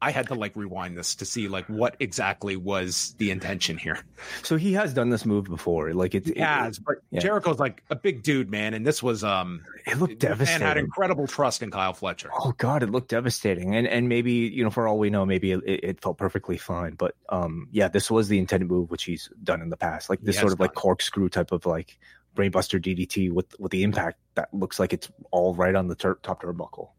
I 0.00 0.10
had 0.10 0.28
to 0.28 0.34
like 0.34 0.54
rewind 0.56 0.96
this 0.96 1.14
to 1.16 1.24
see 1.24 1.48
like 1.48 1.66
what 1.66 1.96
exactly 2.00 2.56
was 2.56 3.14
the 3.18 3.30
intention 3.30 3.76
here. 3.78 3.98
So 4.42 4.56
he 4.56 4.72
has 4.74 4.92
done 4.92 5.10
this 5.10 5.24
move 5.24 5.44
before. 5.44 5.92
Like 5.94 6.14
it, 6.14 6.26
He 6.26 6.40
has, 6.40 6.78
but 6.78 6.96
yeah. 7.10 7.20
Jericho's 7.20 7.58
like 7.58 7.82
a 7.90 7.96
big 7.96 8.22
dude, 8.22 8.50
man, 8.50 8.74
and 8.74 8.86
this 8.86 9.02
was 9.02 9.24
um 9.24 9.62
it, 9.86 9.92
it 9.92 9.98
looked 9.98 10.12
and 10.12 10.20
devastating. 10.20 10.66
had 10.66 10.76
incredible 10.76 11.26
trust 11.26 11.62
in 11.62 11.70
Kyle 11.70 11.92
Fletcher. 11.92 12.30
Oh 12.32 12.52
God, 12.58 12.82
it 12.82 12.90
looked 12.90 13.08
devastating, 13.08 13.74
and 13.74 13.86
and 13.86 14.08
maybe 14.08 14.32
you 14.32 14.62
know, 14.64 14.70
for 14.70 14.86
all 14.86 14.98
we 14.98 15.10
know, 15.10 15.24
maybe 15.24 15.52
it, 15.52 15.62
it 15.64 16.00
felt 16.02 16.18
perfectly 16.18 16.58
fine. 16.58 16.94
But 16.94 17.14
um, 17.28 17.68
yeah, 17.70 17.88
this 17.88 18.10
was 18.10 18.28
the 18.28 18.38
intended 18.38 18.70
move, 18.70 18.90
which 18.90 19.04
he's 19.04 19.28
done 19.42 19.62
in 19.62 19.70
the 19.70 19.76
past, 19.76 20.10
like 20.10 20.20
this 20.20 20.38
sort 20.38 20.52
of 20.52 20.60
like 20.60 20.74
corkscrew 20.74 21.28
type 21.28 21.52
of 21.52 21.66
like 21.66 21.98
brainbuster 22.34 22.80
DDT 22.80 23.32
with 23.32 23.58
with 23.58 23.72
the 23.72 23.82
impact 23.82 24.18
that 24.34 24.52
looks 24.52 24.78
like 24.78 24.92
it's 24.92 25.10
all 25.30 25.54
right 25.54 25.74
on 25.74 25.88
the 25.88 25.94
tur- 25.94 26.18
top 26.22 26.42
turnbuckle. 26.42 26.90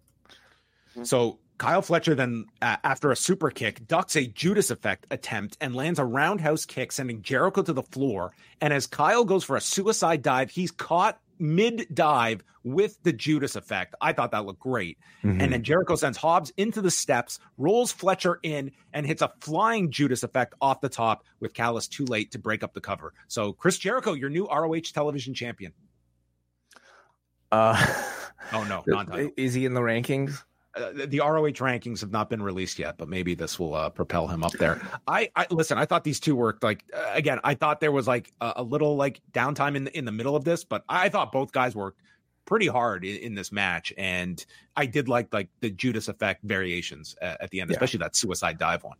So 1.04 1.40
Kyle 1.58 1.82
Fletcher 1.82 2.16
then, 2.16 2.46
uh, 2.62 2.78
after 2.84 3.12
a 3.12 3.16
super 3.16 3.50
kick, 3.50 3.88
ducks 3.88 4.16
a 4.16 4.28
Judas 4.28 4.72
effect 4.72 5.06
attempt 5.12 5.58
and 5.62 5.74
lands 5.76 6.00
a 6.00 6.06
roundhouse 6.06 6.66
kick, 6.66 6.92
sending 6.92 7.22
Jericho 7.22 7.62
to 7.62 7.72
the 7.74 7.84
floor. 7.84 8.34
And 8.60 8.74
as 8.74 8.88
Kyle 8.88 9.24
goes 9.24 9.44
for 9.46 9.56
a 9.56 9.62
suicide 9.62 10.22
dive, 10.22 10.50
he's 10.52 10.72
caught 10.72 11.20
mid 11.40 11.88
dive 11.94 12.44
with 12.64 13.02
the 13.04 13.14
Judas 13.14 13.56
effect. 13.56 13.94
I 14.02 14.12
thought 14.14 14.32
that 14.32 14.46
looked 14.46 14.60
great. 14.60 14.98
Mhm. 15.24 15.42
And 15.42 15.54
then 15.54 15.64
Jericho 15.64 15.96
sends 15.96 16.18
Hobbs 16.18 16.52
into 16.58 16.82
the 16.82 16.90
steps, 16.92 17.40
rolls 17.58 17.92
Fletcher 17.92 18.40
in, 18.44 18.72
and 18.92 19.06
hits 19.06 19.22
a 19.22 19.32
flying 19.40 19.92
Judas 19.92 20.24
effect 20.24 20.56
off 20.62 20.82
the 20.82 20.90
top 20.90 21.24
with 21.40 21.54
Callis 21.54 21.88
too 21.88 22.06
late 22.06 22.32
to 22.32 22.40
break 22.40 22.64
up 22.64 22.74
the 22.74 22.82
cover. 22.82 23.14
So, 23.28 23.54
Chris 23.54 23.78
Jericho, 23.78 24.14
your 24.14 24.30
new 24.30 24.48
ROH 24.48 24.92
television 24.94 25.34
champion. 25.34 25.74
uh, 27.52 27.86
Oh, 28.52 28.64
no, 28.64 28.84
is 29.38 29.54
he 29.54 29.66
in 29.66 29.74
the 29.74 29.82
rankings? 29.82 30.44
Uh, 30.76 30.92
the- 31.08 31.20
ROH 31.20 31.60
rankings 31.64 32.02
have 32.02 32.12
not 32.12 32.30
been 32.30 32.42
released 32.42 32.80
yet, 32.80 32.98
but 32.98 33.08
maybe 33.10 33.36
this 33.36 33.58
will 33.60 33.74
uh, 33.74 33.90
propel 33.90 34.28
him 34.28 34.44
up 34.44 34.52
there. 34.54 34.82
I, 35.08 35.30
I 35.36 35.48
listen. 35.50 35.78
I 35.78 35.86
thought 35.86 36.04
these 36.04 36.20
two 36.20 36.36
worked. 36.36 36.64
Like 36.64 36.84
uh, 36.94 37.12
again, 37.14 37.40
I 37.44 37.54
thought 37.56 37.80
there 37.80 37.92
was 37.92 38.08
like 38.08 38.32
a, 38.42 38.54
a 38.58 38.64
little 38.64 38.96
like 38.96 39.22
downtime 39.32 39.76
in 39.76 39.86
the, 39.86 39.98
in 39.98 40.06
the 40.06 40.12
middle 40.12 40.36
of 40.36 40.44
this, 40.44 40.64
but 40.64 40.84
I 40.90 41.10
thought 41.10 41.32
both 41.32 41.52
guys 41.52 41.76
worked 41.76 42.02
pretty 42.46 42.68
hard 42.68 43.04
in, 43.06 43.16
in 43.18 43.36
this 43.36 43.52
match, 43.52 43.94
and 43.98 44.46
I 44.76 44.86
did 44.86 45.08
like 45.08 45.34
like 45.34 45.50
the 45.62 45.70
Judas 45.72 46.08
effect 46.08 46.44
variations 46.44 47.16
at, 47.22 47.42
at 47.42 47.50
the 47.52 47.62
end, 47.62 47.70
Yeah. 47.70 47.76
especially 47.76 48.00
that 48.00 48.16
suicide 48.16 48.58
dive 48.58 48.84
one. 48.84 48.98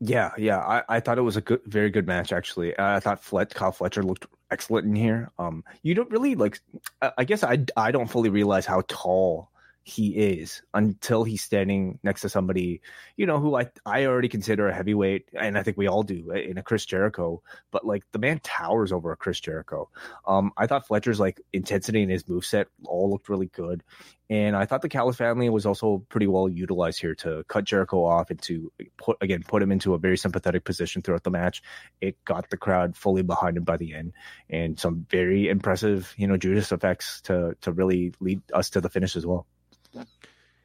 Yeah, 0.00 0.30
yeah. 0.38 0.58
I, 0.58 0.82
I 0.88 1.00
thought 1.00 1.18
it 1.18 1.22
was 1.22 1.36
a 1.36 1.40
good, 1.40 1.60
very 1.66 1.90
good 1.90 2.06
match 2.06 2.32
actually. 2.32 2.78
I 2.78 3.00
thought 3.00 3.22
Flet, 3.22 3.52
Kyle 3.52 3.72
Fletcher 3.72 4.04
looked 4.04 4.26
excellent 4.50 4.86
in 4.86 4.94
here. 4.94 5.32
Um, 5.40 5.64
you 5.82 5.94
don't 5.94 6.10
really 6.10 6.36
like. 6.36 6.60
I 7.02 7.12
I 7.18 7.24
guess 7.24 7.42
I 7.42 7.64
I 7.76 7.90
don't 7.90 8.06
fully 8.08 8.30
realize 8.30 8.64
how 8.64 8.82
tall 8.86 9.50
he 9.88 10.08
is 10.10 10.60
until 10.74 11.24
he's 11.24 11.42
standing 11.42 11.98
next 12.02 12.20
to 12.20 12.28
somebody, 12.28 12.82
you 13.16 13.24
know, 13.24 13.38
who 13.38 13.56
I 13.56 13.70
I 13.86 14.04
already 14.04 14.28
consider 14.28 14.68
a 14.68 14.74
heavyweight, 14.74 15.30
and 15.32 15.56
I 15.56 15.62
think 15.62 15.78
we 15.78 15.88
all 15.88 16.02
do 16.02 16.30
eh, 16.34 16.40
in 16.40 16.58
a 16.58 16.62
Chris 16.62 16.84
Jericho. 16.84 17.42
But 17.70 17.86
like 17.86 18.04
the 18.12 18.18
man 18.18 18.38
towers 18.42 18.92
over 18.92 19.12
a 19.12 19.16
Chris 19.16 19.40
Jericho. 19.40 19.88
Um, 20.26 20.52
I 20.58 20.66
thought 20.66 20.86
Fletcher's 20.86 21.18
like 21.18 21.40
intensity 21.54 22.02
and 22.02 22.10
his 22.10 22.24
moveset 22.24 22.66
all 22.84 23.10
looked 23.10 23.30
really 23.30 23.46
good. 23.46 23.82
And 24.28 24.54
I 24.54 24.66
thought 24.66 24.82
the 24.82 24.90
Callis 24.90 25.16
family 25.16 25.48
was 25.48 25.64
also 25.64 26.04
pretty 26.10 26.26
well 26.26 26.50
utilized 26.50 27.00
here 27.00 27.14
to 27.16 27.44
cut 27.48 27.64
Jericho 27.64 28.04
off 28.04 28.28
and 28.28 28.40
to 28.42 28.70
put 28.98 29.16
again 29.22 29.42
put 29.42 29.62
him 29.62 29.72
into 29.72 29.94
a 29.94 29.98
very 29.98 30.18
sympathetic 30.18 30.64
position 30.64 31.00
throughout 31.00 31.24
the 31.24 31.30
match. 31.30 31.62
It 32.02 32.22
got 32.26 32.50
the 32.50 32.58
crowd 32.58 32.94
fully 32.94 33.22
behind 33.22 33.56
him 33.56 33.64
by 33.64 33.78
the 33.78 33.94
end, 33.94 34.12
and 34.50 34.78
some 34.78 35.06
very 35.08 35.48
impressive, 35.48 36.12
you 36.18 36.26
know, 36.26 36.36
Judas 36.36 36.72
effects 36.72 37.22
to 37.22 37.56
to 37.62 37.72
really 37.72 38.12
lead 38.20 38.42
us 38.52 38.68
to 38.70 38.82
the 38.82 38.90
finish 38.90 39.16
as 39.16 39.24
well. 39.24 39.46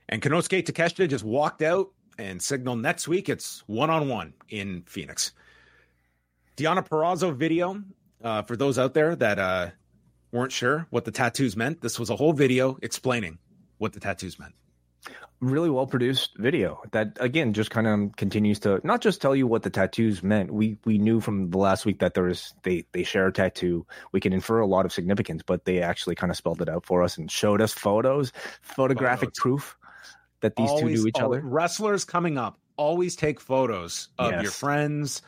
And 0.09 0.21
Konosuke 0.21 0.63
Takeshita 0.63 1.09
just 1.09 1.23
walked 1.23 1.61
out 1.61 1.91
and 2.17 2.41
signaled 2.41 2.79
next 2.79 3.07
week 3.07 3.29
it's 3.29 3.63
one 3.67 3.89
on 3.89 4.07
one 4.07 4.33
in 4.49 4.83
Phoenix. 4.85 5.31
Deonna 6.57 6.87
Purrazzo 6.87 7.35
video 7.35 7.81
uh, 8.23 8.41
for 8.43 8.55
those 8.55 8.77
out 8.77 8.93
there 8.93 9.15
that 9.15 9.39
uh, 9.39 9.69
weren't 10.31 10.51
sure 10.51 10.87
what 10.89 11.05
the 11.05 11.11
tattoos 11.11 11.57
meant. 11.57 11.81
This 11.81 11.99
was 11.99 12.09
a 12.09 12.15
whole 12.15 12.33
video 12.33 12.77
explaining 12.81 13.39
what 13.77 13.93
the 13.93 13.99
tattoos 13.99 14.37
meant. 14.39 14.53
Really 15.39 15.69
well 15.69 15.85
produced 15.87 16.37
video 16.37 16.81
that 16.91 17.17
again 17.19 17.51
just 17.51 17.69
kind 17.69 17.85
of 17.85 18.15
continues 18.15 18.59
to 18.59 18.79
not 18.85 19.01
just 19.01 19.21
tell 19.21 19.35
you 19.35 19.45
what 19.45 19.63
the 19.63 19.69
tattoos 19.69 20.23
meant. 20.23 20.53
We 20.53 20.77
we 20.85 20.97
knew 20.97 21.19
from 21.19 21.49
the 21.49 21.57
last 21.57 21.85
week 21.85 21.99
that 21.99 22.13
there 22.13 22.29
is 22.29 22.53
they 22.63 22.85
they 22.93 23.03
share 23.03 23.27
a 23.27 23.33
tattoo. 23.33 23.85
We 24.13 24.21
can 24.21 24.31
infer 24.31 24.59
a 24.59 24.65
lot 24.65 24.85
of 24.85 24.93
significance, 24.93 25.43
but 25.45 25.65
they 25.65 25.81
actually 25.81 26.15
kind 26.15 26.31
of 26.31 26.37
spelled 26.37 26.61
it 26.61 26.69
out 26.69 26.85
for 26.85 27.03
us 27.03 27.17
and 27.17 27.29
showed 27.29 27.59
us 27.59 27.73
photos, 27.73 28.31
photographic 28.61 29.29
Photos. 29.35 29.39
proof 29.39 29.77
that 30.39 30.55
these 30.55 30.69
Always- 30.69 30.81
two 30.99 31.01
knew 31.03 31.07
each 31.09 31.19
other. 31.19 31.41
Wrestlers 31.41 32.05
coming 32.05 32.37
up 32.37 32.57
always 32.77 33.17
take 33.17 33.41
photos 33.41 34.07
of 34.17 34.41
your 34.41 34.51
friends. 34.51 35.21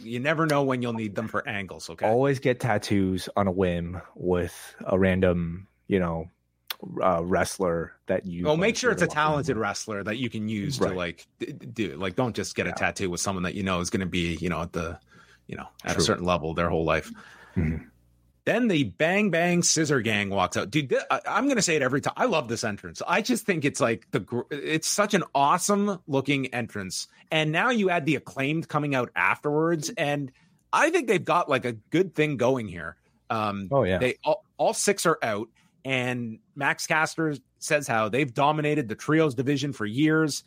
You 0.00 0.18
never 0.18 0.46
know 0.46 0.64
when 0.64 0.82
you'll 0.82 0.92
need 0.94 1.14
them 1.14 1.28
for 1.28 1.46
angles. 1.48 1.88
Okay. 1.88 2.06
always 2.06 2.40
get 2.40 2.58
tattoos 2.58 3.28
on 3.36 3.46
a 3.46 3.52
whim 3.52 4.02
with 4.16 4.74
a 4.84 4.98
random, 4.98 5.68
you 5.86 6.00
know, 6.00 6.28
uh, 7.02 7.22
wrestler 7.24 7.92
that 8.06 8.26
you. 8.26 8.44
Well, 8.44 8.56
make 8.56 8.76
sure 8.76 8.90
it's 8.90 9.02
a 9.02 9.06
talented 9.06 9.56
wrestler 9.56 10.02
that 10.04 10.16
you 10.18 10.28
can 10.30 10.48
use 10.48 10.78
to 10.78 10.88
like 10.88 11.26
d- 11.38 11.52
do. 11.52 11.96
Like, 11.96 12.16
don't 12.16 12.34
just 12.34 12.54
get 12.54 12.66
a 12.66 12.70
Yeah. 12.70 12.74
tattoo 12.74 13.10
with 13.10 13.20
someone 13.20 13.42
that 13.44 13.54
you 13.54 13.62
know 13.62 13.80
is 13.80 13.90
going 13.90 14.00
to 14.00 14.06
be, 14.06 14.34
you 14.36 14.48
know, 14.48 14.62
at 14.62 14.72
the, 14.72 14.98
you 15.46 15.56
know, 15.56 15.66
at 15.84 15.96
a 15.96 16.00
certain 16.00 16.24
level 16.24 16.54
their 16.54 16.68
whole 16.70 16.84
life. 16.84 17.10
Mhm. 17.56 17.86
Then 18.46 18.68
the 18.68 18.84
Bang 18.84 19.30
Bang 19.30 19.62
Scissor 19.62 20.02
Gang 20.02 20.28
walks 20.28 20.58
out. 20.58 20.70
Dude, 20.70 20.94
I, 21.10 21.20
I'm 21.26 21.44
going 21.44 21.56
to 21.56 21.62
say 21.62 21.76
it 21.76 21.82
every 21.82 22.02
time. 22.02 22.12
I 22.16 22.26
love 22.26 22.46
this 22.46 22.62
entrance. 22.62 23.00
I 23.08 23.22
just 23.22 23.46
think 23.46 23.64
it's 23.64 23.80
like 23.80 24.06
the, 24.10 24.20
gr- 24.20 24.42
it's 24.50 24.86
such 24.86 25.14
an 25.14 25.24
awesome 25.34 25.98
looking 26.06 26.48
entrance. 26.48 27.08
And 27.30 27.52
now 27.52 27.70
you 27.70 27.88
add 27.88 28.04
the 28.04 28.16
acclaimed 28.16 28.68
coming 28.68 28.94
out 28.94 29.10
afterwards. 29.16 29.90
And 29.96 30.30
I 30.74 30.90
think 30.90 31.08
they've 31.08 31.24
got 31.24 31.48
like 31.48 31.64
a 31.64 31.72
good 31.72 32.14
thing 32.14 32.36
going 32.36 32.68
here. 32.68 32.96
Um, 33.30 33.68
Oh 33.72 33.84
yeah. 33.84 33.96
they 33.96 34.16
all, 34.22 34.44
all 34.58 34.74
six 34.74 35.06
are 35.06 35.18
out, 35.22 35.48
and 35.84 36.38
Max 36.54 36.86
Caster 36.86 37.36
says 37.58 37.86
how 37.86 38.08
they've 38.08 38.32
dominated 38.32 38.88
the 38.88 38.94
trios 38.94 39.34
division 39.34 39.72
for 39.72 39.86
years. 39.86 40.44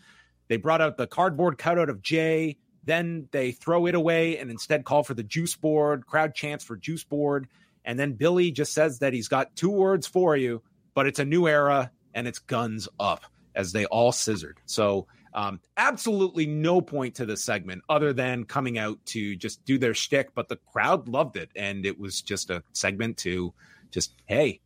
They 0.47 0.57
brought 0.57 0.81
out 0.81 0.97
the 0.97 1.07
cardboard 1.07 1.57
cutout 1.57 1.89
of 1.89 2.01
Jay. 2.01 2.57
Then 2.83 3.27
they 3.31 3.51
throw 3.51 3.85
it 3.85 3.95
away 3.95 4.37
and 4.37 4.49
instead 4.49 4.85
call 4.85 5.03
for 5.03 5.13
the 5.13 5.23
juice 5.23 5.55
board. 5.55 6.07
Crowd 6.07 6.33
chants 6.33 6.63
for 6.63 6.77
juice 6.77 7.03
board. 7.03 7.47
And 7.85 7.99
then 7.99 8.13
Billy 8.13 8.51
just 8.51 8.73
says 8.73 8.99
that 8.99 9.13
he's 9.13 9.27
got 9.27 9.55
two 9.55 9.69
words 9.69 10.07
for 10.07 10.35
you, 10.35 10.61
but 10.93 11.05
it's 11.05 11.19
a 11.19 11.25
new 11.25 11.47
era 11.47 11.91
and 12.13 12.27
it's 12.27 12.39
guns 12.39 12.87
up 12.99 13.25
as 13.55 13.71
they 13.71 13.85
all 13.85 14.11
scissored. 14.11 14.59
So, 14.65 15.07
um, 15.33 15.59
absolutely 15.75 16.47
no 16.47 16.81
point 16.81 17.15
to 17.15 17.25
this 17.25 17.43
segment 17.43 17.83
other 17.89 18.11
than 18.11 18.45
coming 18.45 18.79
out 18.79 18.97
to 19.07 19.35
just 19.35 19.63
do 19.65 19.77
their 19.77 19.93
shtick, 19.93 20.33
but 20.33 20.47
the 20.47 20.55
crowd 20.55 21.07
loved 21.07 21.37
it. 21.37 21.51
And 21.55 21.85
it 21.85 21.99
was 21.99 22.21
just 22.21 22.49
a 22.49 22.63
segment 22.73 23.17
to 23.17 23.53
just, 23.91 24.15
hey, 24.25 24.61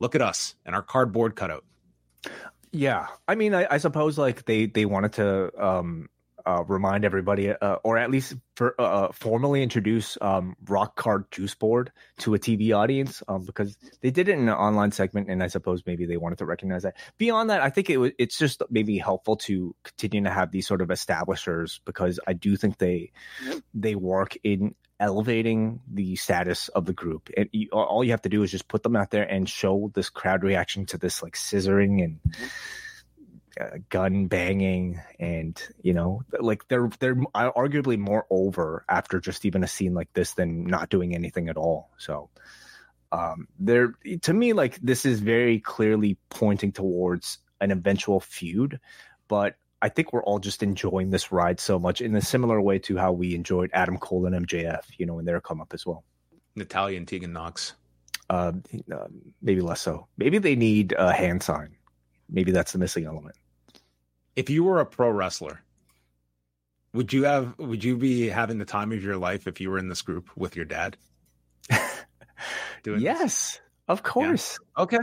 look 0.00 0.14
at 0.14 0.22
us 0.22 0.56
and 0.66 0.74
our 0.74 0.82
cardboard 0.82 1.36
cutout. 1.36 1.64
Yeah, 2.72 3.06
I 3.26 3.34
mean, 3.34 3.54
I, 3.54 3.66
I 3.70 3.78
suppose 3.78 4.18
like 4.18 4.44
they 4.44 4.66
they 4.66 4.84
wanted 4.84 5.14
to 5.14 5.64
um 5.64 6.08
uh 6.46 6.64
remind 6.68 7.04
everybody, 7.04 7.50
uh, 7.50 7.76
or 7.82 7.98
at 7.98 8.10
least 8.10 8.34
for 8.54 8.80
uh 8.80 9.10
formally 9.12 9.62
introduce 9.62 10.16
um 10.20 10.56
Rock 10.68 10.94
Card 10.94 11.24
Juice 11.32 11.54
Board 11.54 11.90
to 12.18 12.34
a 12.34 12.38
TV 12.38 12.72
audience, 12.74 13.24
um 13.26 13.44
because 13.44 13.76
they 14.02 14.12
did 14.12 14.28
it 14.28 14.32
in 14.32 14.48
an 14.48 14.54
online 14.54 14.92
segment, 14.92 15.28
and 15.28 15.42
I 15.42 15.48
suppose 15.48 15.82
maybe 15.84 16.06
they 16.06 16.16
wanted 16.16 16.38
to 16.38 16.46
recognize 16.46 16.84
that. 16.84 16.96
Beyond 17.18 17.50
that, 17.50 17.60
I 17.60 17.70
think 17.70 17.90
it 17.90 17.96
was 17.96 18.12
it's 18.18 18.38
just 18.38 18.62
maybe 18.70 18.98
helpful 18.98 19.36
to 19.38 19.74
continue 19.82 20.22
to 20.24 20.30
have 20.30 20.52
these 20.52 20.68
sort 20.68 20.80
of 20.80 20.92
establishers 20.92 21.80
because 21.84 22.20
I 22.26 22.34
do 22.34 22.56
think 22.56 22.78
they 22.78 23.10
they 23.74 23.96
work 23.96 24.36
in 24.44 24.76
elevating 25.00 25.80
the 25.90 26.14
status 26.14 26.68
of 26.68 26.84
the 26.84 26.92
group. 26.92 27.30
And 27.36 27.48
you, 27.52 27.68
all 27.72 28.04
you 28.04 28.10
have 28.10 28.22
to 28.22 28.28
do 28.28 28.42
is 28.42 28.50
just 28.50 28.68
put 28.68 28.82
them 28.82 28.94
out 28.94 29.10
there 29.10 29.24
and 29.24 29.48
show 29.48 29.90
this 29.94 30.10
crowd 30.10 30.44
reaction 30.44 30.86
to 30.86 30.98
this 30.98 31.22
like 31.22 31.34
scissoring 31.34 32.04
and 32.04 32.20
uh, 33.60 33.78
gun 33.88 34.26
banging 34.26 35.00
and 35.18 35.60
you 35.82 35.92
know 35.92 36.22
like 36.38 36.68
they're 36.68 36.88
they're 37.00 37.16
arguably 37.16 37.98
more 37.98 38.24
over 38.30 38.84
after 38.88 39.18
just 39.18 39.44
even 39.44 39.64
a 39.64 39.66
scene 39.66 39.92
like 39.92 40.12
this 40.12 40.34
than 40.34 40.64
not 40.64 40.90
doing 40.90 41.14
anything 41.14 41.48
at 41.48 41.56
all. 41.56 41.90
So 41.98 42.28
um 43.10 43.48
they're 43.58 43.94
to 44.22 44.32
me 44.32 44.52
like 44.52 44.76
this 44.76 45.04
is 45.04 45.20
very 45.20 45.58
clearly 45.58 46.16
pointing 46.28 46.72
towards 46.72 47.38
an 47.60 47.72
eventual 47.72 48.20
feud 48.20 48.78
but 49.26 49.56
I 49.82 49.88
think 49.88 50.12
we're 50.12 50.22
all 50.22 50.38
just 50.38 50.62
enjoying 50.62 51.10
this 51.10 51.32
ride 51.32 51.58
so 51.58 51.78
much 51.78 52.00
in 52.00 52.14
a 52.14 52.20
similar 52.20 52.60
way 52.60 52.78
to 52.80 52.96
how 52.96 53.12
we 53.12 53.34
enjoyed 53.34 53.70
Adam 53.72 53.96
Cole 53.98 54.26
and 54.26 54.46
MJF, 54.46 54.82
you 54.98 55.06
know, 55.06 55.18
in 55.18 55.24
their 55.24 55.40
come 55.40 55.60
up 55.60 55.72
as 55.72 55.86
well. 55.86 56.04
Natalya 56.54 56.98
and 56.98 57.08
Tegan 57.08 57.32
Nox. 57.32 57.74
Uh, 58.28 58.52
uh, 58.92 59.06
maybe 59.42 59.60
less 59.60 59.80
so. 59.80 60.06
Maybe 60.16 60.38
they 60.38 60.54
need 60.54 60.94
a 60.96 61.12
hand 61.12 61.42
sign. 61.42 61.76
Maybe 62.28 62.52
that's 62.52 62.72
the 62.72 62.78
missing 62.78 63.04
element. 63.04 63.36
If 64.36 64.50
you 64.50 64.62
were 64.62 64.80
a 64.80 64.86
pro 64.86 65.10
wrestler, 65.10 65.62
would 66.92 67.12
you 67.12 67.24
have 67.24 67.58
would 67.58 67.82
you 67.82 67.96
be 67.96 68.28
having 68.28 68.58
the 68.58 68.64
time 68.64 68.92
of 68.92 69.02
your 69.02 69.16
life 69.16 69.46
if 69.46 69.60
you 69.60 69.70
were 69.70 69.78
in 69.78 69.88
this 69.88 70.02
group 70.02 70.30
with 70.36 70.54
your 70.54 70.64
dad? 70.64 70.96
Doing 72.82 72.98
this? 72.98 73.02
yes, 73.02 73.60
of 73.88 74.02
course. 74.02 74.58
Okay. 74.78 74.98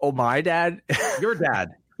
Oh, 0.00 0.12
my 0.12 0.40
dad. 0.40 0.82
Your 1.20 1.34
dad. 1.34 1.70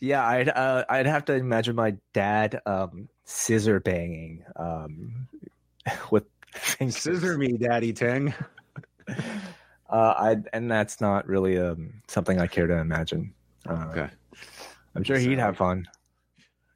yeah, 0.00 0.26
I'd 0.26 0.48
uh, 0.48 0.84
I'd 0.88 1.06
have 1.06 1.24
to 1.26 1.34
imagine 1.34 1.76
my 1.76 1.96
dad 2.12 2.60
um, 2.66 3.08
scissor 3.24 3.80
banging 3.80 4.44
um, 4.56 5.28
with 6.10 6.24
fingers. 6.52 6.96
Scissor 6.98 7.36
me, 7.38 7.56
Daddy 7.56 7.92
Ting. 7.92 8.34
Uh, 9.90 10.12
I 10.18 10.36
and 10.52 10.70
that's 10.70 11.00
not 11.00 11.26
really 11.26 11.58
um, 11.58 12.02
something 12.08 12.38
I 12.38 12.46
care 12.46 12.66
to 12.66 12.76
imagine. 12.76 13.32
Uh, 13.66 13.86
Okay. 13.90 14.10
I'm 14.94 15.02
sure 15.02 15.16
he'd 15.16 15.38
have 15.38 15.56
fun. 15.56 15.86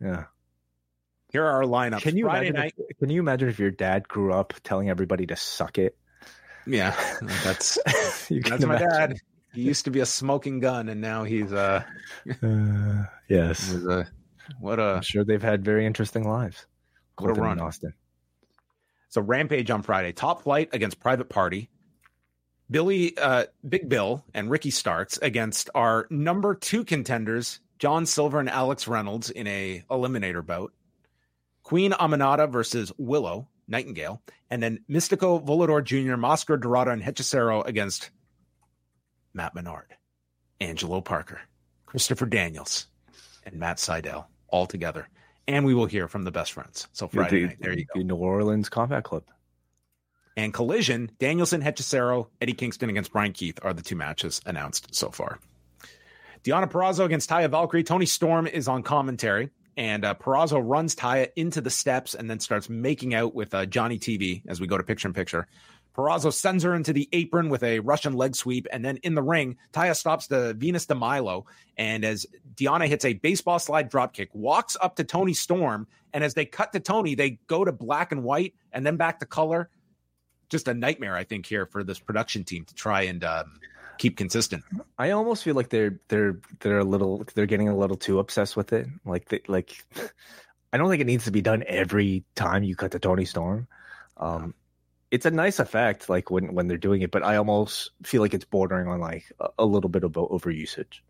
Yeah. 0.00 0.24
Here 1.30 1.44
are 1.44 1.62
our 1.62 1.64
lineups. 1.64 2.00
Can 2.00 2.16
you 2.16 2.24
Friday 2.24 2.46
imagine? 2.48 2.60
night? 2.60 2.74
If, 2.88 2.98
can 2.98 3.10
you 3.10 3.20
imagine 3.20 3.50
if 3.50 3.58
your 3.58 3.70
dad 3.70 4.08
grew 4.08 4.32
up 4.32 4.54
telling 4.64 4.88
everybody 4.88 5.26
to 5.26 5.36
suck 5.36 5.76
it? 5.76 5.94
Yeah, 6.66 6.94
that's 7.44 7.76
you 8.30 8.40
that's 8.40 8.64
my 8.64 8.76
imagine. 8.76 8.88
dad. 8.88 9.16
He 9.54 9.62
used 9.62 9.84
to 9.84 9.90
be 9.90 10.00
a 10.00 10.06
smoking 10.06 10.60
gun, 10.60 10.88
and 10.88 11.00
now 11.00 11.24
he's 11.24 11.52
uh, 11.52 11.84
Uh, 12.42 13.04
yes, 13.28 13.60
he's 13.72 13.84
a 13.86 14.06
what 14.60 14.78
a 14.78 14.94
I'm 14.96 15.02
sure 15.02 15.24
they've 15.24 15.42
had 15.42 15.64
very 15.64 15.86
interesting 15.86 16.28
lives. 16.28 16.66
What 17.18 17.30
a 17.30 17.40
run. 17.40 17.60
Austin. 17.60 17.94
So 19.08 19.20
Rampage 19.20 19.70
on 19.70 19.82
Friday, 19.82 20.12
Top 20.12 20.42
Flight 20.42 20.70
against 20.72 20.98
Private 20.98 21.28
Party. 21.28 21.68
Billy, 22.70 23.16
uh, 23.18 23.44
Big 23.68 23.88
Bill, 23.90 24.24
and 24.32 24.50
Ricky 24.50 24.70
Starks 24.70 25.18
against 25.18 25.68
our 25.74 26.06
number 26.08 26.54
two 26.54 26.84
contenders, 26.84 27.60
John 27.78 28.06
Silver 28.06 28.40
and 28.40 28.48
Alex 28.48 28.88
Reynolds, 28.88 29.28
in 29.28 29.46
a 29.46 29.84
eliminator 29.90 30.44
bout. 30.44 30.72
Queen 31.62 31.92
Aminata 31.92 32.50
versus 32.50 32.90
Willow 32.96 33.48
Nightingale, 33.68 34.22
and 34.50 34.62
then 34.62 34.80
Místico 34.88 35.44
Volador 35.44 35.84
Jr., 35.84 36.14
Máscara 36.14 36.60
Dorada, 36.60 36.92
and 36.92 37.02
Hechicero 37.02 37.66
against 37.66 38.10
Matt 39.34 39.54
Menard, 39.54 39.94
Angelo 40.60 41.00
Parker, 41.00 41.40
Christopher 41.86 42.26
Daniels, 42.26 42.86
and 43.44 43.56
Matt 43.56 43.78
Sydal 43.78 44.26
all 44.48 44.66
together. 44.66 45.08
And 45.48 45.64
we 45.64 45.74
will 45.74 45.86
hear 45.86 46.06
from 46.08 46.24
the 46.24 46.30
best 46.30 46.52
friends. 46.52 46.86
So 46.92 47.08
Friday 47.08 47.40
the, 47.40 47.46
night, 47.46 47.58
there 47.60 47.76
you 47.76 47.84
go. 47.84 48.00
the 48.00 48.04
New 48.04 48.16
Orleans 48.16 48.68
Combat 48.68 49.02
Club. 49.02 49.24
And 50.36 50.54
Collision, 50.54 51.10
Danielson, 51.18 51.60
Hechicero, 51.60 52.28
Eddie 52.40 52.54
Kingston 52.54 52.88
against 52.88 53.12
Bryan 53.12 53.32
Keith 53.32 53.58
are 53.62 53.74
the 53.74 53.82
two 53.82 53.96
matches 53.96 54.40
announced 54.46 54.94
so 54.94 55.10
far. 55.10 55.38
Deonna 56.44 56.70
Purrazzo 56.70 57.04
against 57.04 57.28
Taya 57.28 57.50
Valkyrie. 57.50 57.84
Toni 57.84 58.06
Storm 58.06 58.46
is 58.46 58.66
on 58.66 58.82
commentary, 58.82 59.50
and 59.76 60.04
uh, 60.04 60.14
Purrazzo 60.14 60.60
runs 60.64 60.94
Taya 60.96 61.28
into 61.36 61.60
the 61.60 61.70
steps 61.70 62.14
and 62.14 62.28
then 62.28 62.40
starts 62.40 62.68
making 62.68 63.14
out 63.14 63.34
with 63.34 63.54
uh, 63.54 63.66
Johnny 63.66 63.98
TV 63.98 64.42
as 64.48 64.60
we 64.60 64.66
go 64.66 64.76
to 64.76 64.82
picture 64.82 65.06
in 65.06 65.14
picture. 65.14 65.46
Purrazzo 65.94 66.32
sends 66.32 66.64
her 66.64 66.74
into 66.74 66.92
the 66.92 67.08
apron 67.12 67.48
with 67.48 67.62
a 67.62 67.80
Russian 67.80 68.14
leg 68.14 68.34
sweep, 68.34 68.66
and 68.72 68.84
then 68.84 68.98
in 68.98 69.14
the 69.14 69.22
ring, 69.22 69.56
Taya 69.72 69.94
stops 69.94 70.26
the 70.26 70.54
Venus 70.54 70.86
de 70.86 70.94
Milo, 70.94 71.46
and 71.76 72.04
as 72.04 72.26
Deonna 72.54 72.88
hits 72.88 73.04
a 73.04 73.12
baseball 73.12 73.58
slide 73.58 73.90
dropkick, 73.90 74.28
walks 74.32 74.76
up 74.80 74.96
to 74.96 75.04
Toni 75.04 75.34
Storm, 75.34 75.86
and 76.12 76.24
as 76.24 76.34
they 76.34 76.44
cut 76.44 76.72
to 76.72 76.80
Toni, 76.80 77.14
they 77.14 77.38
go 77.46 77.64
to 77.64 77.72
black 77.72 78.12
and 78.12 78.22
white 78.22 78.54
and 78.72 78.86
then 78.86 78.96
back 78.96 79.20
to 79.20 79.26
color. 79.26 79.70
Just 80.48 80.68
a 80.68 80.74
nightmare, 80.74 81.16
I 81.16 81.24
think, 81.24 81.46
here 81.46 81.66
for 81.66 81.82
this 81.82 81.98
production 81.98 82.44
team 82.44 82.64
to 82.66 82.74
try 82.74 83.02
and 83.02 83.24
um, 83.24 83.58
keep 83.98 84.16
consistent. 84.16 84.64
I 84.98 85.10
almost 85.10 85.44
feel 85.44 85.54
like 85.54 85.70
they're 85.70 85.98
they're 86.08 86.38
they're 86.60 86.80
a 86.80 86.84
little 86.84 87.24
they're 87.34 87.46
getting 87.46 87.68
a 87.68 87.76
little 87.76 87.96
too 87.96 88.18
obsessed 88.18 88.56
with 88.56 88.72
it. 88.72 88.86
Like 89.06 89.28
they, 89.28 89.40
like 89.48 89.84
I 90.72 90.78
don't 90.78 90.90
think 90.90 91.00
it 91.00 91.06
needs 91.06 91.24
to 91.24 91.30
be 91.30 91.40
done 91.40 91.64
every 91.66 92.24
time 92.34 92.62
you 92.62 92.76
cut 92.76 92.92
to 92.92 92.98
Toni 92.98 93.24
Storm. 93.24 93.66
Um, 94.18 94.54
it's 95.12 95.26
a 95.26 95.30
nice 95.30 95.60
effect, 95.60 96.08
like 96.08 96.30
when 96.30 96.54
when 96.54 96.68
they're 96.68 96.78
doing 96.78 97.02
it, 97.02 97.10
but 97.10 97.22
I 97.22 97.36
almost 97.36 97.90
feel 98.02 98.22
like 98.22 98.32
it's 98.32 98.46
bordering 98.46 98.88
on 98.88 98.98
like 98.98 99.30
a, 99.38 99.48
a 99.58 99.64
little 99.66 99.90
bit 99.90 100.04
of 100.04 100.12
overusage. 100.12 101.00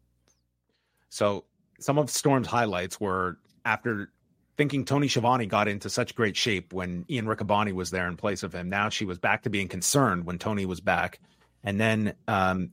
So 1.09 1.44
some 1.78 1.98
of 1.98 2.11
Storm's 2.11 2.48
highlights 2.48 3.00
were 3.00 3.38
after 3.64 4.11
thinking 4.57 4.84
Tony 4.84 5.07
Schiavone 5.07 5.46
got 5.46 5.68
into 5.68 5.88
such 5.88 6.16
great 6.16 6.36
shape 6.36 6.72
when 6.72 7.05
Ian 7.09 7.26
Riccaboni 7.26 7.72
was 7.72 7.92
there 7.92 8.09
in 8.09 8.16
place 8.16 8.42
of 8.42 8.53
him. 8.53 8.68
Now 8.68 8.88
she 8.88 9.05
was 9.05 9.20
back 9.20 9.44
to 9.44 9.50
being 9.50 9.68
concerned 9.68 10.24
when 10.24 10.38
Tony 10.38 10.66
was 10.66 10.80
back. 10.80 11.20
And 11.62 11.80
then 11.80 12.14
um, 12.26 12.72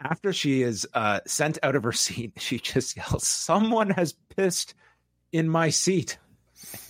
after 0.00 0.34
she 0.34 0.60
is 0.62 0.86
uh, 0.92 1.20
sent 1.26 1.58
out 1.62 1.76
of 1.76 1.82
her 1.84 1.92
seat, 1.92 2.34
she 2.38 2.58
just 2.58 2.94
yells, 2.94 3.26
Someone 3.26 3.88
has 3.88 4.12
pissed 4.36 4.74
in 5.32 5.48
my 5.48 5.70
seat. 5.70 6.18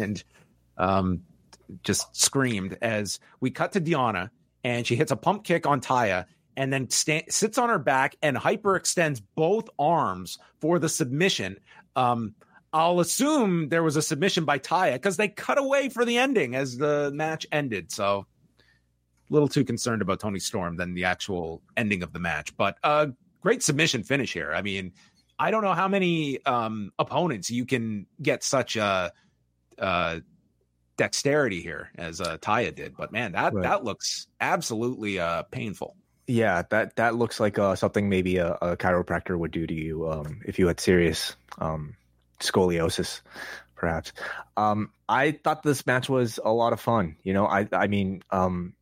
And 0.00 0.22
um, 0.76 1.22
just 1.82 2.14
screamed 2.16 2.76
as 2.82 3.18
we 3.40 3.50
cut 3.50 3.72
to 3.72 3.80
Deonna 3.80 4.30
and 4.64 4.86
she 4.86 4.96
hits 4.96 5.10
a 5.10 5.16
pump 5.16 5.44
kick 5.44 5.66
on 5.66 5.80
Taya 5.80 6.26
and 6.56 6.72
then 6.72 6.90
sta- 6.90 7.24
sits 7.28 7.58
on 7.58 7.68
her 7.68 7.78
back 7.78 8.16
and 8.22 8.36
hyperextends 8.36 9.22
both 9.34 9.68
arms 9.78 10.38
for 10.60 10.78
the 10.78 10.88
submission. 10.88 11.56
Um, 11.96 12.34
I'll 12.72 13.00
assume 13.00 13.68
there 13.68 13.82
was 13.82 13.96
a 13.96 14.02
submission 14.02 14.44
by 14.44 14.58
Taya 14.58 14.94
because 14.94 15.16
they 15.16 15.28
cut 15.28 15.58
away 15.58 15.88
for 15.88 16.04
the 16.04 16.18
ending 16.18 16.54
as 16.54 16.76
the 16.76 17.10
match 17.12 17.46
ended. 17.50 17.90
So 17.90 18.26
a 18.58 19.32
little 19.32 19.48
too 19.48 19.64
concerned 19.64 20.02
about 20.02 20.20
Tony 20.20 20.38
Storm 20.38 20.76
than 20.76 20.94
the 20.94 21.04
actual 21.04 21.62
ending 21.76 22.02
of 22.02 22.12
the 22.12 22.20
match. 22.20 22.56
But 22.56 22.78
uh, 22.84 23.08
great 23.40 23.62
submission 23.62 24.02
finish 24.02 24.32
here. 24.32 24.52
I 24.54 24.62
mean, 24.62 24.92
I 25.38 25.50
don't 25.50 25.62
know 25.62 25.72
how 25.72 25.88
many 25.88 26.44
um, 26.44 26.92
opponents 26.98 27.50
you 27.50 27.64
can 27.64 28.06
get 28.20 28.44
such 28.44 28.76
a 28.76 29.12
uh, 29.78 30.20
dexterity 31.01 31.62
here 31.62 31.90
as 31.96 32.20
uh, 32.20 32.36
Taya 32.36 32.74
did, 32.74 32.94
but 32.94 33.11
man, 33.11 33.32
that 33.32 33.55
right. 33.55 33.62
that 33.62 33.84
looks 33.84 34.26
absolutely 34.38 35.18
uh, 35.18 35.44
painful. 35.44 35.96
Yeah, 36.26 36.62
that 36.68 36.96
that 36.96 37.14
looks 37.14 37.40
like 37.40 37.59
uh, 37.59 37.74
something 37.74 38.11
maybe 38.11 38.36
a, 38.36 38.53
a, 38.53 38.76
chiropractor 38.76 39.38
would 39.38 39.51
do 39.51 39.66
to 39.66 39.72
you 39.72 40.11
um, 40.11 40.42
if 40.44 40.59
you 40.59 40.66
had 40.66 40.78
serious 40.78 41.34
um, 41.59 41.96
scoliosis, 42.38 43.22
perhaps. 43.76 44.12
Um, 44.59 44.90
I 45.09 45.32
thought 45.32 45.62
this 45.62 45.86
match 45.86 46.11
was 46.11 46.38
a 46.44 46.53
lot 46.53 46.74
of 46.74 46.80
fun. 46.80 47.16
You 47.22 47.32
know, 47.32 47.46
I 47.46 47.66
I 47.72 47.86
mean, 47.86 48.22
um, 48.30 48.74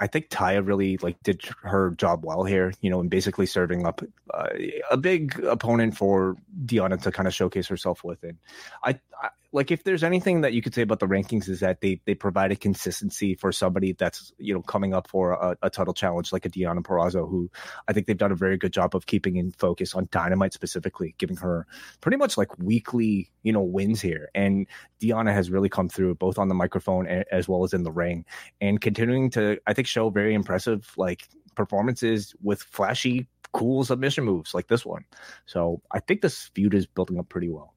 I 0.00 0.06
think 0.08 0.28
Taya 0.28 0.66
really 0.66 0.96
like 0.98 1.22
did 1.22 1.42
her 1.62 1.90
job 1.90 2.24
well 2.24 2.44
here, 2.44 2.72
you 2.80 2.90
know, 2.90 3.00
and 3.00 3.08
basically 3.08 3.46
serving 3.46 3.86
up 3.86 4.02
uh, 4.32 4.48
a 4.90 4.96
big 4.96 5.38
opponent 5.44 5.96
for 5.96 6.36
Deonna 6.64 7.00
to 7.02 7.12
kind 7.12 7.28
of 7.28 7.34
showcase 7.34 7.68
herself 7.68 8.02
with. 8.02 8.22
And 8.24 8.38
I, 8.82 8.98
I 9.22 9.28
like 9.54 9.70
if 9.70 9.84
there's 9.84 10.02
anything 10.02 10.40
that 10.40 10.52
you 10.52 10.60
could 10.60 10.74
say 10.74 10.82
about 10.82 10.98
the 10.98 11.06
rankings 11.06 11.48
is 11.48 11.60
that 11.60 11.80
they 11.80 12.00
they 12.06 12.14
provided 12.14 12.60
consistency 12.60 13.36
for 13.36 13.52
somebody 13.52 13.92
that's 13.92 14.32
you 14.36 14.52
know 14.52 14.60
coming 14.60 14.92
up 14.92 15.08
for 15.08 15.32
a, 15.32 15.56
a 15.62 15.70
title 15.70 15.94
challenge 15.94 16.32
like 16.32 16.44
a 16.44 16.50
Deonna 16.50 16.82
Purrazzo, 16.82 17.30
who 17.30 17.48
I 17.86 17.92
think 17.92 18.08
they've 18.08 18.18
done 18.18 18.32
a 18.32 18.36
very 18.36 18.58
good 18.58 18.72
job 18.72 18.96
of 18.96 19.06
keeping 19.06 19.36
in 19.36 19.52
focus 19.52 19.94
on 19.94 20.08
Dynamite 20.10 20.52
specifically, 20.52 21.14
giving 21.18 21.36
her 21.36 21.68
pretty 22.00 22.16
much 22.16 22.36
like 22.36 22.58
weekly 22.58 23.30
you 23.44 23.52
know 23.52 23.62
wins 23.62 24.00
here. 24.00 24.28
And 24.34 24.66
Deonna 25.00 25.32
has 25.32 25.50
really 25.50 25.68
come 25.68 25.88
through 25.88 26.16
both 26.16 26.36
on 26.36 26.48
the 26.48 26.54
microphone 26.54 27.06
as 27.06 27.46
well 27.46 27.62
as 27.62 27.72
in 27.72 27.84
the 27.84 27.92
ring, 27.92 28.24
and 28.60 28.80
continuing 28.80 29.30
to 29.30 29.58
I 29.68 29.72
think 29.72 29.83
show 29.84 30.10
very 30.10 30.34
impressive 30.34 30.92
like 30.96 31.28
performances 31.54 32.34
with 32.42 32.62
flashy 32.62 33.26
cool 33.52 33.84
submission 33.84 34.24
moves 34.24 34.52
like 34.52 34.66
this 34.66 34.84
one. 34.84 35.04
So 35.46 35.80
I 35.90 36.00
think 36.00 36.20
this 36.20 36.50
feud 36.54 36.74
is 36.74 36.86
building 36.86 37.18
up 37.18 37.28
pretty 37.28 37.48
well. 37.48 37.72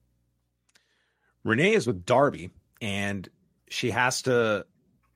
Renee 1.44 1.72
is 1.72 1.86
with 1.86 2.04
Darby, 2.04 2.50
and 2.82 3.28
she 3.68 3.90
has 3.90 4.22
to 4.22 4.66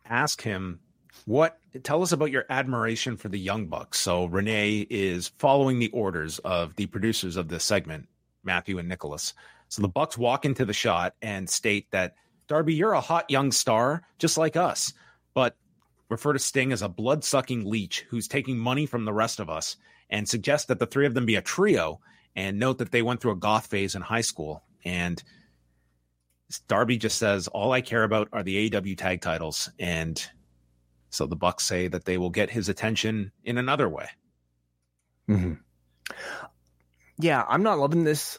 ask 0.07 0.40
him 0.40 0.80
what 1.26 1.59
tell 1.84 2.03
us 2.03 2.12
about 2.12 2.30
your 2.30 2.45
admiration 2.49 3.16
for 3.16 3.28
the 3.28 3.38
young 3.38 3.66
bucks 3.66 3.99
so 3.99 4.24
renee 4.26 4.84
is 4.90 5.28
following 5.38 5.78
the 5.78 5.90
orders 5.90 6.38
of 6.40 6.74
the 6.76 6.86
producers 6.86 7.36
of 7.36 7.49
this 7.49 7.62
segment 7.62 8.09
matthew 8.43 8.78
and 8.78 8.88
nicholas 8.88 9.32
so 9.68 9.80
the 9.82 9.88
bucks 9.88 10.18
walk 10.18 10.45
into 10.45 10.64
the 10.64 10.72
shot 10.72 11.14
and 11.22 11.49
state 11.49 11.86
that 11.93 12.14
darby 12.49 12.74
you're 12.74 12.93
a 12.93 13.01
hot 13.01 13.30
young 13.30 13.53
star 13.53 14.03
just 14.18 14.36
like 14.36 14.57
us 14.57 14.93
but 15.34 15.57
refer 16.13 16.33
to 16.33 16.39
sting 16.39 16.73
as 16.73 16.83
a 16.83 16.89
blood-sucking 16.89 17.69
leech 17.69 18.07
who's 18.11 18.29
taking 18.29 18.59
money 18.59 18.87
from 18.87 19.05
the 19.05 19.13
rest 19.13 19.41
of 19.41 19.51
us 19.51 19.77
and 20.09 20.29
suggest 20.29 20.69
that 20.69 20.79
the 20.79 20.87
three 20.87 21.07
of 21.07 21.15
them 21.15 21.27
be 21.27 21.37
a 21.37 21.43
trio 21.43 22.01
and 22.37 22.59
note 22.59 22.79
that 22.79 22.93
they 22.93 23.03
went 23.03 23.21
through 23.21 23.33
a 23.33 23.37
goth 23.37 23.67
phase 23.67 23.95
in 23.95 24.03
high 24.03 24.21
school 24.21 24.63
and 24.85 25.23
Darby 26.69 26.99
just 26.99 27.19
says, 27.19 27.49
"All 27.49 27.73
I 27.73 27.81
care 27.81 28.05
about 28.05 28.29
are 28.33 28.43
the 28.43 28.71
AEW 28.71 28.97
tag 28.97 29.21
titles," 29.21 29.71
and 29.79 30.23
so 31.11 31.27
the 31.27 31.37
Bucks 31.37 31.65
say 31.65 31.89
that 31.89 32.05
they 32.05 32.19
will 32.19 32.31
get 32.31 32.51
his 32.51 32.69
attention 32.69 33.33
in 33.45 33.59
another 33.59 33.89
way. 33.89 34.09
Mm-hmm. 35.29 35.55
Yeah, 37.19 37.45
I'm 37.49 37.63
not 37.63 37.79
loving 37.79 38.05
this 38.05 38.39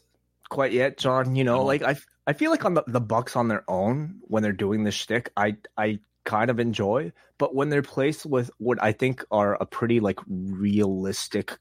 quite 0.50 0.74
yet, 0.74 0.98
John. 0.98 1.36
You 1.36 1.44
know, 1.44 1.62
oh. 1.62 1.66
like 1.66 1.82
I, 1.82 1.96
I 2.28 2.34
feel 2.34 2.52
like 2.52 2.66
on 2.66 2.74
the, 2.74 2.84
the 2.88 3.02
Bucks 3.02 3.36
on 3.36 3.48
their 3.48 3.64
own 3.68 4.20
when 4.22 4.44
they're 4.44 4.52
doing 4.52 4.84
this 4.84 4.96
shtick, 4.96 5.32
I, 5.36 5.58
I 5.78 6.00
kind 6.24 6.50
of 6.50 6.60
enjoy. 6.60 7.12
But 7.38 7.56
when 7.56 7.70
they're 7.70 7.82
placed 7.82 8.26
with 8.26 8.52
what 8.58 8.82
I 8.82 8.92
think 8.92 9.24
are 9.32 9.56
a 9.56 9.66
pretty 9.66 10.00
like 10.00 10.20
realistic 10.28 11.58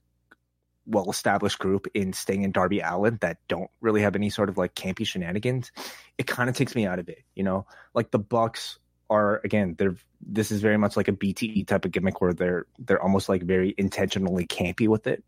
well 0.86 1.10
established 1.10 1.58
group 1.58 1.86
in 1.94 2.12
Sting 2.12 2.44
and 2.44 2.52
Darby 2.52 2.80
Allin 2.80 3.18
that 3.20 3.38
don't 3.48 3.70
really 3.80 4.02
have 4.02 4.16
any 4.16 4.30
sort 4.30 4.48
of 4.48 4.58
like 4.58 4.74
campy 4.74 5.06
shenanigans, 5.06 5.72
it 6.18 6.26
kind 6.26 6.50
of 6.50 6.56
takes 6.56 6.74
me 6.74 6.86
out 6.86 6.98
of 6.98 7.08
it. 7.08 7.22
You 7.34 7.44
know, 7.44 7.66
like 7.94 8.10
the 8.10 8.18
Bucks 8.18 8.78
are 9.10 9.40
again, 9.44 9.74
they're 9.78 9.96
this 10.24 10.50
is 10.52 10.60
very 10.60 10.76
much 10.76 10.96
like 10.96 11.08
a 11.08 11.12
BTE 11.12 11.66
type 11.66 11.84
of 11.84 11.90
gimmick 11.90 12.20
where 12.20 12.32
they're 12.32 12.66
they're 12.78 13.02
almost 13.02 13.28
like 13.28 13.42
very 13.42 13.74
intentionally 13.76 14.46
campy 14.46 14.88
with 14.88 15.06
it. 15.06 15.24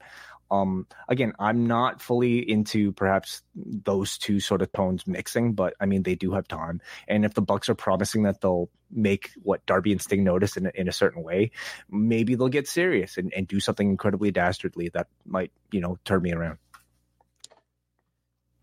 Um, 0.50 0.86
again, 1.08 1.32
I'm 1.38 1.66
not 1.66 2.00
fully 2.00 2.38
into 2.38 2.92
perhaps 2.92 3.42
those 3.54 4.18
two 4.18 4.40
sort 4.40 4.62
of 4.62 4.72
tones 4.72 5.06
mixing, 5.06 5.52
but 5.54 5.74
I 5.80 5.86
mean 5.86 6.02
they 6.02 6.14
do 6.14 6.32
have 6.32 6.46
time. 6.48 6.80
And 7.08 7.24
if 7.24 7.34
the 7.34 7.42
Bucks 7.42 7.68
are 7.68 7.74
promising 7.74 8.22
that 8.24 8.40
they'll 8.40 8.70
make 8.90 9.30
what 9.42 9.64
Darby 9.66 9.92
and 9.92 10.00
Sting 10.00 10.24
notice 10.24 10.56
in, 10.56 10.70
in 10.74 10.88
a 10.88 10.92
certain 10.92 11.22
way, 11.22 11.50
maybe 11.90 12.34
they'll 12.34 12.48
get 12.48 12.68
serious 12.68 13.16
and, 13.16 13.32
and 13.34 13.48
do 13.48 13.60
something 13.60 13.88
incredibly 13.88 14.30
dastardly 14.30 14.90
that 14.90 15.08
might, 15.26 15.50
you 15.72 15.80
know, 15.80 15.98
turn 16.04 16.22
me 16.22 16.32
around. 16.32 16.58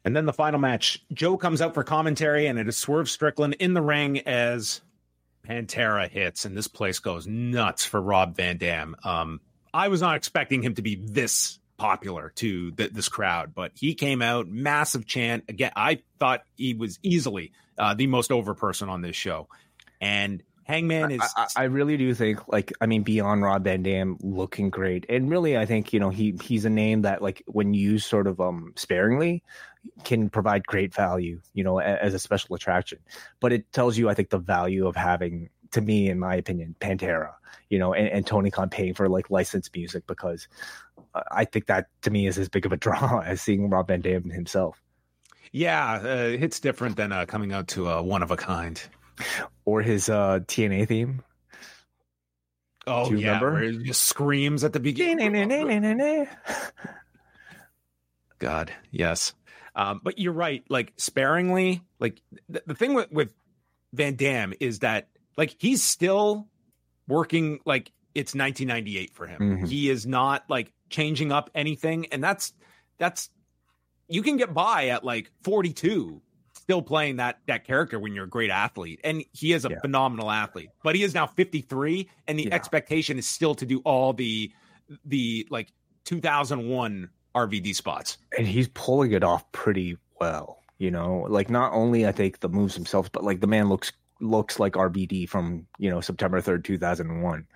And 0.04 0.16
then 0.16 0.26
the 0.26 0.34
final 0.34 0.60
match, 0.60 1.04
Joe 1.14 1.38
comes 1.38 1.62
out 1.62 1.76
for 1.76 1.84
commentary, 1.84 2.48
and 2.48 2.58
it 2.58 2.68
is 2.68 2.76
Swerve 2.76 3.10
Strickland 3.10 3.56
in 3.60 3.74
the 3.74 3.84
ring 3.84 4.20
as 4.22 4.82
Pantera 5.48 6.10
hits, 6.10 6.46
and 6.46 6.58
this 6.58 6.68
place 6.68 7.00
goes 7.00 7.28
nuts 7.28 7.86
for 7.86 8.02
Rob 8.02 8.36
Van 8.36 8.58
Dam. 8.58 8.96
Um, 9.04 9.42
I 9.74 9.88
was 9.88 10.02
not 10.02 10.16
expecting 10.16 10.64
him 10.64 10.76
to 10.76 10.82
be 10.82 10.96
this 10.96 11.60
popular 11.82 12.32
to 12.36 12.72
th- 12.74 12.92
this 12.92 13.10
crowd, 13.10 13.56
but 13.56 13.72
he 13.74 13.96
came 13.96 14.22
out 14.22 14.48
massive 14.48 15.08
chant 15.08 15.46
again. 15.50 15.72
I 15.76 16.04
thought 16.20 16.44
he 16.56 16.76
was 16.76 17.00
easily 17.02 17.54
uh, 17.76 17.96
the 17.96 18.06
most 18.06 18.32
over 18.32 18.54
person 18.54 18.88
on 18.88 19.02
this 19.02 19.16
show, 19.16 19.48
and 20.00 20.44
Hangman 20.64 21.10
is. 21.10 21.22
I, 21.36 21.48
I, 21.56 21.64
really 21.64 21.98
do 21.98 22.14
think, 22.14 22.48
like, 22.48 22.72
I 22.80 22.86
mean, 22.86 23.02
beyond 23.02 23.42
Rob 23.42 23.64
Van 23.64 23.82
Dam 23.82 24.20
looking 24.22 24.70
great, 24.70 25.08
and 25.10 25.28
really, 25.28 25.58
I 25.58 25.66
think 25.66 25.92
you 25.92 26.00
know 26.00 26.12
he 26.12 26.38
he's 26.40 26.66
a 26.66 26.70
name 26.70 27.02
that, 27.02 27.24
like, 27.24 27.42
when 27.48 27.74
used 27.74 28.08
sort 28.08 28.28
of 28.28 28.40
um 28.40 28.74
sparingly, 28.76 29.42
can 30.04 30.30
provide 30.30 30.64
great 30.64 30.94
value, 30.94 31.42
you 31.56 31.64
know, 31.64 31.80
as 31.80 32.14
a 32.14 32.20
special 32.20 32.56
attraction. 32.56 33.00
But 33.40 33.54
it 33.54 33.74
tells 33.74 33.98
you, 33.98 34.08
I 34.08 34.14
think, 34.14 34.30
the 34.30 34.38
value 34.38 34.86
of 34.86 34.96
having 34.96 35.50
to 35.72 35.82
me, 35.82 36.10
in 36.10 36.20
my 36.20 36.36
opinion, 36.36 36.76
Pantera, 36.80 37.34
you 37.70 37.80
know, 37.80 37.94
and, 37.94 38.08
and 38.08 38.28
Tony 38.28 38.52
Khan 38.52 38.70
paying 38.70 38.94
for 38.94 39.10
like 39.10 39.30
licensed 39.30 39.76
music 39.76 40.06
because 40.08 40.48
I 41.32 41.46
think 41.46 41.68
that 41.68 41.88
to 42.04 42.12
me 42.12 42.28
is 42.28 42.38
as 42.38 42.50
big 42.50 42.66
of 42.66 42.72
a 42.72 42.78
draw 42.86 43.20
as 43.20 43.42
seeing 43.42 43.70
Rob 43.70 43.88
Van 43.88 44.02
Dam 44.02 44.30
himself. 44.30 44.82
Yeah, 45.52 45.96
uh, 46.04 46.30
it's 46.40 46.60
different 46.62 46.96
than 46.96 47.12
uh, 47.12 47.26
coming 47.26 47.52
out 47.52 47.68
to 47.70 47.90
a 47.90 48.02
one 48.02 48.24
of 48.24 48.32
a 48.32 48.38
kind, 48.38 48.82
or 49.66 49.82
his 49.82 50.08
uh, 50.08 50.40
TNA 50.46 50.88
theme. 50.88 51.24
Oh 52.88 53.10
Do 53.10 53.16
you 53.16 53.20
yeah, 53.20 53.28
remember? 53.40 53.52
where 53.54 53.64
he 53.64 53.78
just 53.80 54.04
screams 54.04 54.64
at 54.64 54.74
the 54.74 54.80
beginning. 54.80 55.34
God, 58.40 58.72
yes. 58.90 59.34
Um, 59.76 60.02
but 60.04 60.18
you're 60.20 60.34
right. 60.34 60.64
Like 60.70 60.94
sparingly, 60.98 61.84
like 62.00 62.22
th- 62.52 62.64
the 62.66 62.74
thing 62.76 62.94
with, 62.94 63.12
with 63.12 63.34
Van 63.94 64.16
Dam 64.16 64.54
is 64.60 64.80
that 64.80 65.10
like 65.38 65.56
he's 65.60 65.82
still 65.84 66.48
working 67.08 67.60
like 67.66 67.92
it's 68.14 68.36
1998 68.36 69.14
for 69.14 69.28
him. 69.28 69.40
Mm-hmm. 69.40 69.66
He 69.66 69.90
is 69.90 70.06
not 70.06 70.44
like 70.50 70.72
changing 70.90 71.32
up 71.32 71.50
anything, 71.56 72.08
and 72.12 72.24
that's 72.24 72.54
that's 72.98 73.30
you 74.08 74.22
can 74.22 74.38
get 74.38 74.54
by 74.54 74.90
at 74.90 75.04
like 75.04 75.32
42 75.44 76.22
still 76.54 76.82
playing 76.82 77.16
that 77.16 77.40
that 77.48 77.66
character 77.66 78.00
when 78.00 78.14
you're 78.14 78.26
a 78.26 78.30
great 78.30 78.52
athlete 78.52 79.00
and 79.04 79.24
he 79.32 79.54
is 79.54 79.66
a 79.66 79.70
yeah. 79.70 79.80
phenomenal 79.80 80.30
athlete 80.30 80.70
but 80.84 80.96
he 80.96 81.04
is 81.04 81.14
now 81.16 81.26
53 81.26 82.08
and 82.28 82.38
the 82.38 82.44
yeah. 82.44 82.54
expectation 82.54 83.18
is 83.18 83.26
still 83.26 83.56
to 83.56 83.66
do 83.66 83.80
all 83.80 84.14
the 84.14 84.52
the 85.06 85.48
like 85.50 85.70
2001 86.06 87.10
RVD 87.36 87.74
spots 87.74 88.18
and 88.38 88.46
he's 88.46 88.68
pulling 88.70 89.12
it 89.12 89.24
off 89.24 89.50
pretty 89.54 89.98
well 90.20 90.60
you 90.78 90.92
know 90.92 91.26
like 91.30 91.50
not 91.50 91.74
only 91.74 92.06
I 92.06 92.12
think 92.12 92.42
the 92.42 92.50
moves 92.50 92.76
themselves 92.76 93.10
but 93.10 93.24
like 93.24 93.40
the 93.40 93.48
man 93.48 93.70
looks 93.70 93.92
looks 94.22 94.60
like 94.60 94.74
RVD 94.74 95.28
from 95.28 95.68
you 95.78 95.90
know 95.90 96.02
September 96.02 96.42
third, 96.42 96.64
two 96.64 96.78
thousand 96.78 97.10
and 97.10 97.24
one. 97.24 97.48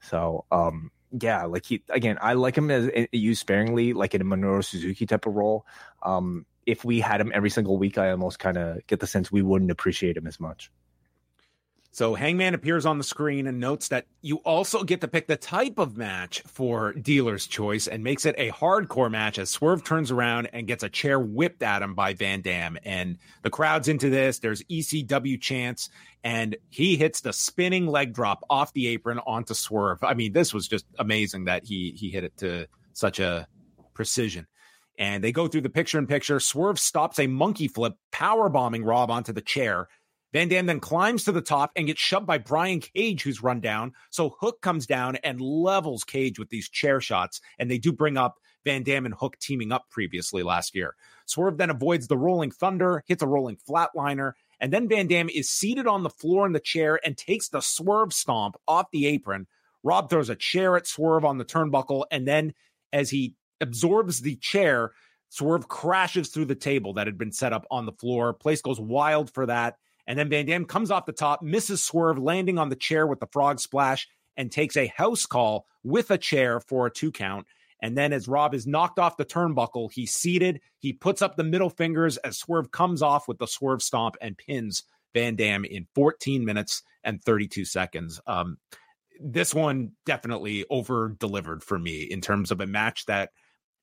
So 0.00 0.44
um, 0.50 0.90
yeah, 1.20 1.44
like 1.44 1.66
he 1.66 1.82
again, 1.88 2.18
I 2.20 2.34
like 2.34 2.56
him 2.56 2.70
as 2.70 2.90
used 3.12 3.40
sparingly, 3.40 3.92
like 3.92 4.14
in 4.14 4.20
a 4.20 4.24
Minoru 4.24 4.64
Suzuki 4.64 5.06
type 5.06 5.26
of 5.26 5.34
role. 5.34 5.66
Um, 6.02 6.46
if 6.66 6.84
we 6.84 7.00
had 7.00 7.20
him 7.20 7.30
every 7.34 7.50
single 7.50 7.76
week, 7.76 7.98
I 7.98 8.10
almost 8.10 8.38
kind 8.38 8.56
of 8.56 8.86
get 8.86 9.00
the 9.00 9.06
sense 9.06 9.30
we 9.30 9.42
wouldn't 9.42 9.70
appreciate 9.70 10.16
him 10.16 10.26
as 10.26 10.40
much. 10.40 10.70
So 11.94 12.16
Hangman 12.16 12.54
appears 12.54 12.86
on 12.86 12.98
the 12.98 13.04
screen 13.04 13.46
and 13.46 13.60
notes 13.60 13.86
that 13.88 14.06
you 14.20 14.38
also 14.38 14.82
get 14.82 15.02
to 15.02 15.06
pick 15.06 15.28
the 15.28 15.36
type 15.36 15.78
of 15.78 15.96
match 15.96 16.42
for 16.44 16.92
dealer's 16.92 17.46
choice 17.46 17.86
and 17.86 18.02
makes 18.02 18.26
it 18.26 18.34
a 18.36 18.50
hardcore 18.50 19.08
match 19.08 19.38
as 19.38 19.48
Swerve 19.50 19.84
turns 19.84 20.10
around 20.10 20.48
and 20.52 20.66
gets 20.66 20.82
a 20.82 20.88
chair 20.88 21.20
whipped 21.20 21.62
at 21.62 21.82
him 21.82 21.94
by 21.94 22.12
Van 22.14 22.40
Dam. 22.40 22.78
And 22.84 23.18
the 23.42 23.50
crowd's 23.50 23.86
into 23.86 24.10
this. 24.10 24.40
There's 24.40 24.64
ECW 24.64 25.40
chants 25.40 25.88
and 26.24 26.56
he 26.68 26.96
hits 26.96 27.20
the 27.20 27.32
spinning 27.32 27.86
leg 27.86 28.12
drop 28.12 28.42
off 28.50 28.72
the 28.72 28.88
apron 28.88 29.20
onto 29.20 29.54
Swerve. 29.54 30.02
I 30.02 30.14
mean, 30.14 30.32
this 30.32 30.52
was 30.52 30.66
just 30.66 30.86
amazing 30.98 31.44
that 31.44 31.64
he 31.64 31.94
he 31.96 32.10
hit 32.10 32.24
it 32.24 32.36
to 32.38 32.66
such 32.92 33.20
a 33.20 33.46
precision. 33.94 34.48
And 34.98 35.22
they 35.22 35.30
go 35.30 35.46
through 35.46 35.60
the 35.60 35.70
picture 35.70 36.00
in 36.00 36.08
picture. 36.08 36.40
Swerve 36.40 36.80
stops 36.80 37.20
a 37.20 37.28
monkey 37.28 37.68
flip, 37.68 37.94
power 38.10 38.48
bombing 38.48 38.82
Rob 38.82 39.12
onto 39.12 39.32
the 39.32 39.40
chair 39.40 39.86
Van 40.34 40.48
Dam 40.48 40.66
then 40.66 40.80
climbs 40.80 41.24
to 41.24 41.32
the 41.32 41.40
top 41.40 41.70
and 41.76 41.86
gets 41.86 42.00
shoved 42.00 42.26
by 42.26 42.38
Brian 42.38 42.80
Cage, 42.80 43.22
who's 43.22 43.42
run 43.42 43.60
down. 43.60 43.92
So 44.10 44.36
Hook 44.40 44.60
comes 44.60 44.84
down 44.84 45.14
and 45.22 45.40
levels 45.40 46.02
Cage 46.02 46.40
with 46.40 46.50
these 46.50 46.68
chair 46.68 47.00
shots. 47.00 47.40
And 47.58 47.70
they 47.70 47.78
do 47.78 47.92
bring 47.92 48.16
up 48.16 48.40
Van 48.64 48.82
Dam 48.82 49.06
and 49.06 49.14
Hook 49.14 49.38
teaming 49.38 49.70
up 49.70 49.88
previously 49.90 50.42
last 50.42 50.74
year. 50.74 50.96
Swerve 51.26 51.56
then 51.56 51.70
avoids 51.70 52.08
the 52.08 52.18
rolling 52.18 52.50
thunder, 52.50 53.04
hits 53.06 53.22
a 53.22 53.28
rolling 53.28 53.58
flatliner, 53.68 54.32
and 54.58 54.72
then 54.72 54.88
Van 54.88 55.06
Dam 55.06 55.28
is 55.28 55.48
seated 55.48 55.86
on 55.86 56.02
the 56.02 56.10
floor 56.10 56.46
in 56.46 56.52
the 56.52 56.58
chair 56.58 56.98
and 57.04 57.16
takes 57.16 57.48
the 57.48 57.60
swerve 57.60 58.12
stomp 58.12 58.56
off 58.66 58.86
the 58.92 59.06
apron. 59.06 59.46
Rob 59.84 60.10
throws 60.10 60.30
a 60.30 60.36
chair 60.36 60.76
at 60.76 60.86
Swerve 60.86 61.24
on 61.24 61.38
the 61.38 61.44
turnbuckle, 61.44 62.06
and 62.10 62.26
then 62.26 62.54
as 62.92 63.10
he 63.10 63.34
absorbs 63.60 64.22
the 64.22 64.34
chair, 64.36 64.92
Swerve 65.28 65.68
crashes 65.68 66.28
through 66.28 66.46
the 66.46 66.54
table 66.54 66.94
that 66.94 67.06
had 67.06 67.18
been 67.18 67.32
set 67.32 67.52
up 67.52 67.66
on 67.70 67.86
the 67.86 67.92
floor. 67.92 68.32
Place 68.32 68.62
goes 68.62 68.80
wild 68.80 69.30
for 69.32 69.46
that. 69.46 69.76
And 70.06 70.18
then 70.18 70.28
Van 70.28 70.46
Dam 70.46 70.64
comes 70.64 70.90
off 70.90 71.06
the 71.06 71.12
top, 71.12 71.42
misses 71.42 71.82
Swerve, 71.82 72.18
landing 72.18 72.58
on 72.58 72.68
the 72.68 72.76
chair 72.76 73.06
with 73.06 73.20
the 73.20 73.26
frog 73.26 73.60
splash, 73.60 74.08
and 74.36 74.50
takes 74.50 74.76
a 74.76 74.92
house 74.96 75.26
call 75.26 75.66
with 75.82 76.10
a 76.10 76.18
chair 76.18 76.60
for 76.60 76.86
a 76.86 76.90
two 76.90 77.12
count. 77.12 77.46
And 77.80 77.96
then 77.96 78.12
as 78.12 78.28
Rob 78.28 78.54
is 78.54 78.66
knocked 78.66 78.98
off 78.98 79.16
the 79.16 79.24
turnbuckle, 79.24 79.92
he's 79.92 80.12
seated. 80.12 80.60
He 80.78 80.92
puts 80.92 81.22
up 81.22 81.36
the 81.36 81.44
middle 81.44 81.70
fingers 81.70 82.16
as 82.18 82.38
Swerve 82.38 82.70
comes 82.70 83.02
off 83.02 83.28
with 83.28 83.38
the 83.38 83.46
swerve 83.46 83.82
stomp 83.82 84.16
and 84.20 84.38
pins 84.38 84.84
Van 85.12 85.36
Dam 85.36 85.64
in 85.64 85.86
14 85.94 86.44
minutes 86.44 86.82
and 87.02 87.22
32 87.22 87.64
seconds. 87.64 88.20
Um, 88.26 88.58
this 89.20 89.54
one 89.54 89.92
definitely 90.06 90.64
over 90.70 91.14
delivered 91.18 91.62
for 91.62 91.78
me 91.78 92.02
in 92.02 92.20
terms 92.20 92.50
of 92.50 92.60
a 92.60 92.66
match 92.66 93.06
that 93.06 93.30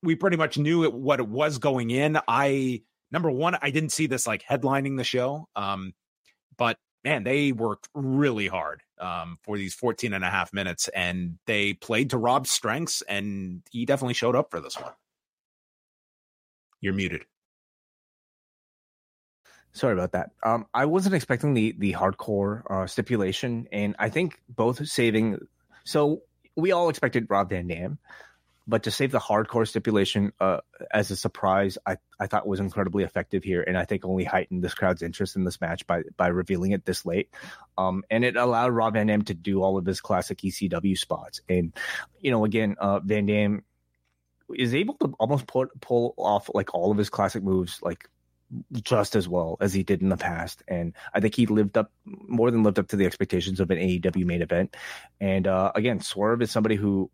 we 0.04 0.16
pretty 0.16 0.38
much 0.38 0.58
knew 0.58 0.84
it, 0.84 0.94
what 0.94 1.20
it 1.20 1.28
was 1.28 1.58
going 1.58 1.90
in. 1.90 2.20
I 2.28 2.82
number 3.12 3.32
one, 3.32 3.58
I 3.62 3.72
didn't 3.72 3.92
see 3.92 4.08
this 4.08 4.28
like 4.28 4.44
headlining 4.44 4.98
the 4.98 5.04
show. 5.04 5.48
Um, 5.56 5.94
but 6.62 6.78
man, 7.04 7.24
they 7.24 7.52
worked 7.52 7.90
really 7.96 8.46
hard 8.46 8.84
um, 9.00 9.40
for 9.42 9.58
these 9.58 9.74
14 9.74 10.14
and 10.14 10.24
a 10.24 10.30
half 10.30 10.54
minutes 10.54 10.90
and 10.90 11.40
they 11.48 11.74
played 11.74 12.12
to 12.12 12.20
Rob's 12.20 12.52
strengths 12.52 13.02
and 13.02 13.64
he 13.72 13.84
definitely 13.84 14.14
showed 14.14 14.36
up 14.36 14.52
for 14.52 14.60
this 14.60 14.80
one. 14.80 14.92
You're 16.80 16.94
muted. 16.94 17.26
Sorry 19.72 19.94
about 19.94 20.12
that. 20.12 20.30
Um, 20.44 20.68
I 20.72 20.86
wasn't 20.86 21.16
expecting 21.16 21.56
the 21.56 21.74
the 21.80 21.94
hardcore 21.94 22.62
uh, 22.70 22.86
stipulation, 22.86 23.68
and 23.72 23.96
I 23.98 24.10
think 24.10 24.40
both 24.50 24.86
saving. 24.88 25.40
So 25.86 26.22
we 26.56 26.74
all 26.74 26.90
expected 26.90 27.26
Rob 27.30 27.50
Van 27.50 27.68
Dam, 27.68 27.98
but 28.68 28.84
to 28.84 28.92
save 28.92 29.12
the 29.12 29.20
hardcore 29.20 29.68
stipulation 29.68 30.34
uh, 30.40 30.60
as 30.92 31.12
a 31.12 31.16
surprise, 31.16 31.78
I, 31.86 31.98
I 32.20 32.28
thought 32.28 32.48
was 32.48 32.60
incredibly 32.60 33.04
effective 33.04 33.44
here, 33.44 33.62
and 33.62 33.78
I 33.78 33.86
think 33.86 34.06
only 34.06 34.24
heightened 34.24 34.64
this 34.64 34.74
crowd's 34.74 35.02
interest 35.02 35.36
in 35.36 35.44
this 35.44 35.60
match 35.60 35.88
by 35.88 36.04
by 36.18 36.28
revealing 36.28 36.72
it 36.72 36.86
this 36.86 37.06
late. 37.06 37.30
Um, 37.78 38.04
and 38.10 38.24
it 38.24 38.36
allowed 38.36 38.72
Rob 38.72 38.94
Van 38.94 39.08
Dam 39.08 39.24
to 39.24 39.34
do 39.34 39.62
all 39.62 39.78
of 39.78 39.86
his 39.86 40.02
classic 40.02 40.40
ECW 40.40 40.98
spots, 40.98 41.42
and 41.50 41.74
you 42.20 42.32
know, 42.32 42.46
again, 42.46 42.76
uh, 42.80 43.00
Van 43.00 43.26
Dam 43.26 43.64
is 44.56 44.76
able 44.76 44.96
to 44.96 45.14
almost 45.20 45.48
pull 45.48 45.68
pull 45.80 46.14
off 46.18 46.50
like 46.54 46.74
all 46.74 46.92
of 46.92 46.98
his 46.98 47.10
classic 47.10 47.44
moves, 47.44 47.80
like 47.82 48.08
just 48.74 49.16
as 49.16 49.28
well 49.28 49.58
as 49.62 49.74
he 49.74 49.84
did 49.84 50.02
in 50.02 50.10
the 50.10 50.18
past. 50.18 50.62
And 50.68 50.94
I 51.14 51.20
think 51.20 51.36
he 51.36 51.46
lived 51.46 51.78
up 51.78 51.92
more 52.06 52.52
than 52.52 52.64
lived 52.64 52.80
up 52.80 52.90
to 52.90 52.96
the 52.96 53.06
expectations 53.06 53.60
of 53.60 53.72
an 53.72 53.78
AEW 53.78 54.26
main 54.26 54.42
event. 54.42 54.76
And 55.20 55.48
uh, 55.48 55.72
again, 55.74 56.02
Swerve 56.02 56.42
is 56.42 56.52
somebody 56.52 56.76
who 56.76 57.10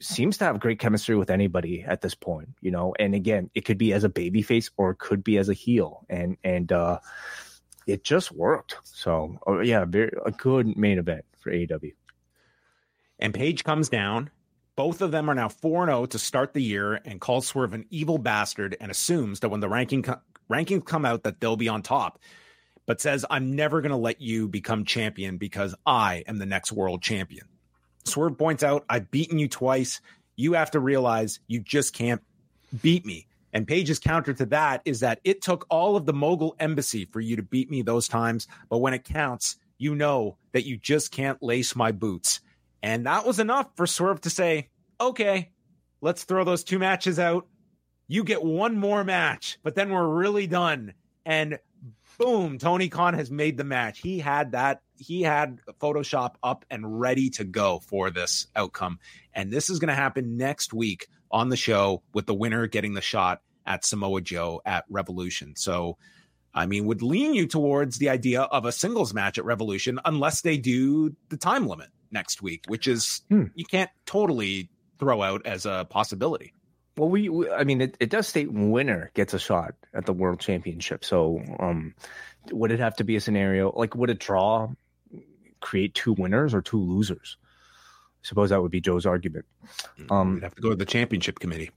seems 0.00 0.38
to 0.38 0.44
have 0.44 0.60
great 0.60 0.78
chemistry 0.78 1.16
with 1.16 1.30
anybody 1.30 1.84
at 1.86 2.00
this 2.00 2.14
point, 2.14 2.48
you 2.60 2.70
know. 2.70 2.94
And 2.98 3.14
again, 3.14 3.50
it 3.54 3.64
could 3.64 3.78
be 3.78 3.92
as 3.92 4.04
a 4.04 4.08
babyface 4.08 4.70
or 4.76 4.90
it 4.90 4.98
could 4.98 5.22
be 5.22 5.38
as 5.38 5.48
a 5.48 5.54
heel, 5.54 6.04
and 6.08 6.36
and 6.42 6.72
uh, 6.72 7.00
it 7.86 8.04
just 8.04 8.32
worked. 8.32 8.76
So 8.84 9.38
oh, 9.46 9.60
yeah, 9.60 9.84
very 9.84 10.10
a 10.24 10.30
good 10.30 10.76
main 10.76 10.98
event 10.98 11.24
for 11.38 11.52
AEW. 11.52 11.92
And 13.18 13.34
Page 13.34 13.64
comes 13.64 13.88
down. 13.88 14.30
Both 14.76 15.02
of 15.02 15.10
them 15.10 15.28
are 15.28 15.34
now 15.34 15.48
4 15.48 15.86
0 15.86 16.06
to 16.06 16.18
start 16.18 16.54
the 16.54 16.62
year 16.62 17.00
and 17.04 17.20
calls 17.20 17.46
Swerve 17.46 17.74
an 17.74 17.84
evil 17.90 18.16
bastard 18.16 18.76
and 18.80 18.90
assumes 18.90 19.40
that 19.40 19.50
when 19.50 19.60
the 19.60 19.68
ranking 19.68 20.02
co- 20.02 20.20
rankings 20.50 20.86
come 20.86 21.04
out 21.04 21.24
that 21.24 21.40
they'll 21.40 21.56
be 21.56 21.68
on 21.68 21.82
top, 21.82 22.18
but 22.86 23.00
says, 23.00 23.26
I'm 23.28 23.54
never 23.54 23.82
going 23.82 23.90
to 23.90 23.96
let 23.96 24.22
you 24.22 24.48
become 24.48 24.86
champion 24.86 25.36
because 25.36 25.74
I 25.84 26.24
am 26.26 26.38
the 26.38 26.46
next 26.46 26.72
world 26.72 27.02
champion. 27.02 27.46
Swerve 28.04 28.38
points 28.38 28.62
out, 28.62 28.84
I've 28.88 29.10
beaten 29.10 29.38
you 29.38 29.48
twice. 29.48 30.00
You 30.36 30.54
have 30.54 30.70
to 30.72 30.80
realize 30.80 31.40
you 31.46 31.60
just 31.60 31.92
can't 31.92 32.22
beat 32.82 33.04
me. 33.04 33.26
And 33.52 33.66
Page's 33.66 33.98
counter 33.98 34.32
to 34.34 34.46
that 34.46 34.82
is 34.84 35.00
that 35.00 35.20
it 35.24 35.42
took 35.42 35.66
all 35.70 35.96
of 35.96 36.06
the 36.06 36.12
mogul 36.12 36.54
embassy 36.58 37.04
for 37.04 37.20
you 37.20 37.36
to 37.36 37.42
beat 37.42 37.70
me 37.70 37.82
those 37.82 38.08
times. 38.08 38.46
But 38.68 38.78
when 38.78 38.94
it 38.94 39.04
counts, 39.04 39.56
you 39.76 39.94
know 39.94 40.36
that 40.52 40.66
you 40.66 40.76
just 40.76 41.10
can't 41.10 41.42
lace 41.42 41.74
my 41.74 41.92
boots. 41.92 42.40
And 42.82 43.06
that 43.06 43.26
was 43.26 43.38
enough 43.38 43.66
for 43.76 43.86
Swerve 43.86 44.20
to 44.22 44.30
say, 44.30 44.68
okay, 45.00 45.50
let's 46.00 46.24
throw 46.24 46.44
those 46.44 46.64
two 46.64 46.78
matches 46.78 47.18
out. 47.18 47.46
You 48.06 48.24
get 48.24 48.42
one 48.42 48.76
more 48.76 49.04
match, 49.04 49.58
but 49.62 49.74
then 49.74 49.90
we're 49.90 50.06
really 50.06 50.46
done. 50.46 50.94
And 51.24 51.58
boom, 52.18 52.58
Tony 52.58 52.88
Khan 52.88 53.14
has 53.14 53.30
made 53.30 53.56
the 53.56 53.64
match. 53.64 54.00
He 54.00 54.18
had 54.18 54.52
that, 54.52 54.82
he 54.96 55.22
had 55.22 55.60
Photoshop 55.80 56.34
up 56.42 56.64
and 56.70 57.00
ready 57.00 57.30
to 57.30 57.44
go 57.44 57.80
for 57.80 58.10
this 58.10 58.46
outcome. 58.54 58.98
And 59.32 59.50
this 59.50 59.70
is 59.70 59.78
going 59.78 59.88
to 59.88 59.94
happen 59.94 60.36
next 60.36 60.72
week 60.72 61.08
on 61.30 61.48
the 61.48 61.56
show 61.56 62.02
with 62.12 62.26
the 62.26 62.34
winner 62.34 62.66
getting 62.66 62.94
the 62.94 63.00
shot 63.00 63.40
at 63.66 63.84
Samoa 63.84 64.20
Joe 64.20 64.60
at 64.64 64.84
Revolution. 64.88 65.54
So, 65.56 65.96
I 66.52 66.66
mean, 66.66 66.86
would 66.86 67.02
lean 67.02 67.34
you 67.34 67.46
towards 67.46 67.98
the 67.98 68.08
idea 68.08 68.42
of 68.42 68.64
a 68.64 68.72
singles 68.72 69.14
match 69.14 69.38
at 69.38 69.44
Revolution 69.44 70.00
unless 70.04 70.40
they 70.40 70.56
do 70.56 71.14
the 71.28 71.36
time 71.36 71.66
limit 71.66 71.88
next 72.10 72.42
week, 72.42 72.64
which 72.66 72.88
is 72.88 73.22
hmm. 73.28 73.44
you 73.54 73.64
can't 73.64 73.90
totally 74.06 74.70
throw 74.98 75.22
out 75.22 75.46
as 75.46 75.66
a 75.66 75.86
possibility. 75.88 76.52
Well, 76.96 77.08
we, 77.08 77.28
we, 77.28 77.50
I 77.50 77.64
mean, 77.64 77.80
it, 77.80 77.96
it 78.00 78.10
does 78.10 78.28
state 78.28 78.52
winner 78.52 79.10
gets 79.14 79.32
a 79.32 79.38
shot 79.38 79.74
at 79.94 80.06
the 80.06 80.12
world 80.12 80.40
championship. 80.40 81.04
So, 81.04 81.42
um, 81.58 81.94
would 82.50 82.72
it 82.72 82.80
have 82.80 82.96
to 82.96 83.04
be 83.04 83.16
a 83.16 83.20
scenario 83.20 83.72
like 83.74 83.94
would 83.94 84.10
a 84.10 84.14
draw 84.14 84.68
create 85.60 85.94
two 85.94 86.12
winners 86.12 86.54
or 86.54 86.62
two 86.62 86.80
losers? 86.80 87.36
I 88.22 88.26
suppose 88.26 88.50
that 88.50 88.60
would 88.60 88.70
be 88.70 88.80
Joe's 88.80 89.06
argument. 89.06 89.46
Mm, 89.98 90.12
um, 90.12 90.34
We'd 90.34 90.42
have 90.42 90.54
to 90.54 90.62
go 90.62 90.70
to 90.70 90.76
the 90.76 90.84
championship 90.84 91.38
committee. 91.38 91.70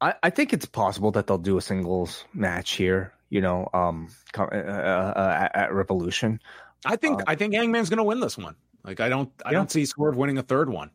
I, 0.00 0.14
I 0.22 0.30
think 0.30 0.52
it's 0.52 0.66
possible 0.66 1.10
that 1.12 1.26
they'll 1.26 1.38
do 1.38 1.56
a 1.56 1.62
singles 1.62 2.24
match 2.32 2.72
here. 2.72 3.12
You 3.28 3.40
know, 3.40 3.68
um, 3.74 4.08
uh, 4.38 4.44
uh, 4.44 4.46
uh, 4.46 5.48
at 5.52 5.72
Revolution. 5.72 6.40
I 6.84 6.94
think 6.94 7.22
uh, 7.22 7.24
I 7.26 7.34
think 7.34 7.54
Hangman's 7.54 7.88
going 7.88 7.98
to 7.98 8.04
win 8.04 8.20
this 8.20 8.38
one. 8.38 8.54
Like 8.84 9.00
I 9.00 9.08
don't 9.08 9.32
I 9.44 9.50
yeah. 9.50 9.58
don't 9.58 9.70
see 9.70 9.84
Swerve 9.84 10.16
winning 10.16 10.38
a 10.38 10.42
third 10.42 10.70
one. 10.70 10.90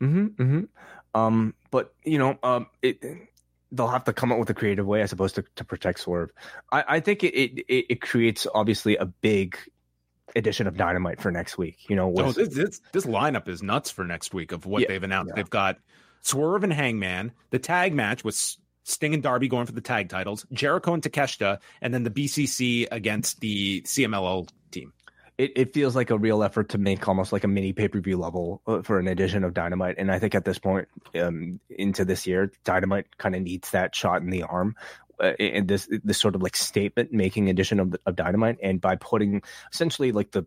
Mm-hmm. 0.00 0.26
mm-hmm. 0.42 0.64
Um, 1.16 1.54
but 1.70 1.94
you 2.04 2.18
know, 2.18 2.38
um, 2.42 2.66
it, 2.82 3.02
they'll 3.72 3.88
have 3.88 4.04
to 4.04 4.12
come 4.12 4.32
up 4.32 4.38
with 4.38 4.50
a 4.50 4.54
creative 4.54 4.86
way, 4.86 5.02
I 5.02 5.06
suppose, 5.06 5.32
to, 5.32 5.44
to 5.56 5.64
protect 5.64 6.00
Swerve. 6.00 6.30
I, 6.70 6.84
I 6.88 7.00
think 7.00 7.24
it, 7.24 7.34
it 7.34 7.86
it 7.88 8.00
creates 8.00 8.46
obviously 8.54 8.96
a 8.96 9.06
big 9.06 9.56
edition 10.34 10.66
of 10.66 10.76
Dynamite 10.76 11.20
for 11.20 11.30
next 11.30 11.56
week. 11.56 11.88
You 11.88 11.96
know, 11.96 12.08
with... 12.08 12.26
oh, 12.26 12.32
this, 12.32 12.54
this, 12.54 12.80
this 12.92 13.06
lineup 13.06 13.48
is 13.48 13.62
nuts 13.62 13.90
for 13.90 14.04
next 14.04 14.34
week 14.34 14.52
of 14.52 14.66
what 14.66 14.82
yeah, 14.82 14.88
they've 14.88 15.02
announced. 15.02 15.30
Yeah. 15.30 15.36
They've 15.36 15.50
got 15.50 15.78
Swerve 16.20 16.64
and 16.64 16.72
Hangman, 16.72 17.32
the 17.50 17.58
tag 17.58 17.94
match 17.94 18.22
with 18.22 18.56
Sting 18.82 19.14
and 19.14 19.22
Darby 19.22 19.48
going 19.48 19.66
for 19.66 19.72
the 19.72 19.80
tag 19.80 20.08
titles, 20.08 20.46
Jericho 20.52 20.92
and 20.94 21.02
Takeshita, 21.02 21.58
and 21.80 21.94
then 21.94 22.02
the 22.02 22.10
BCC 22.10 22.86
against 22.90 23.40
the 23.40 23.82
CMLL 23.82 24.48
it, 25.38 25.52
it 25.56 25.74
feels 25.74 25.94
like 25.94 26.10
a 26.10 26.18
real 26.18 26.42
effort 26.42 26.70
to 26.70 26.78
make 26.78 27.06
almost 27.06 27.32
like 27.32 27.44
a 27.44 27.48
mini 27.48 27.72
pay 27.72 27.88
per 27.88 28.00
view 28.00 28.16
level 28.16 28.62
uh, 28.66 28.82
for 28.82 28.98
an 28.98 29.08
edition 29.08 29.44
of 29.44 29.54
Dynamite. 29.54 29.96
And 29.98 30.10
I 30.10 30.18
think 30.18 30.34
at 30.34 30.44
this 30.44 30.58
point 30.58 30.88
um, 31.20 31.60
into 31.68 32.04
this 32.04 32.26
year, 32.26 32.52
Dynamite 32.64 33.18
kind 33.18 33.34
of 33.34 33.42
needs 33.42 33.70
that 33.70 33.94
shot 33.94 34.22
in 34.22 34.30
the 34.30 34.44
arm. 34.44 34.76
Uh, 35.18 35.32
and 35.40 35.66
this 35.66 35.88
this 36.04 36.18
sort 36.18 36.34
of 36.34 36.42
like 36.42 36.54
statement 36.54 37.10
making 37.10 37.48
edition 37.48 37.80
of, 37.80 37.96
of 38.04 38.16
Dynamite, 38.16 38.58
and 38.62 38.82
by 38.82 38.96
putting 38.96 39.40
essentially 39.72 40.12
like 40.12 40.30
the 40.30 40.44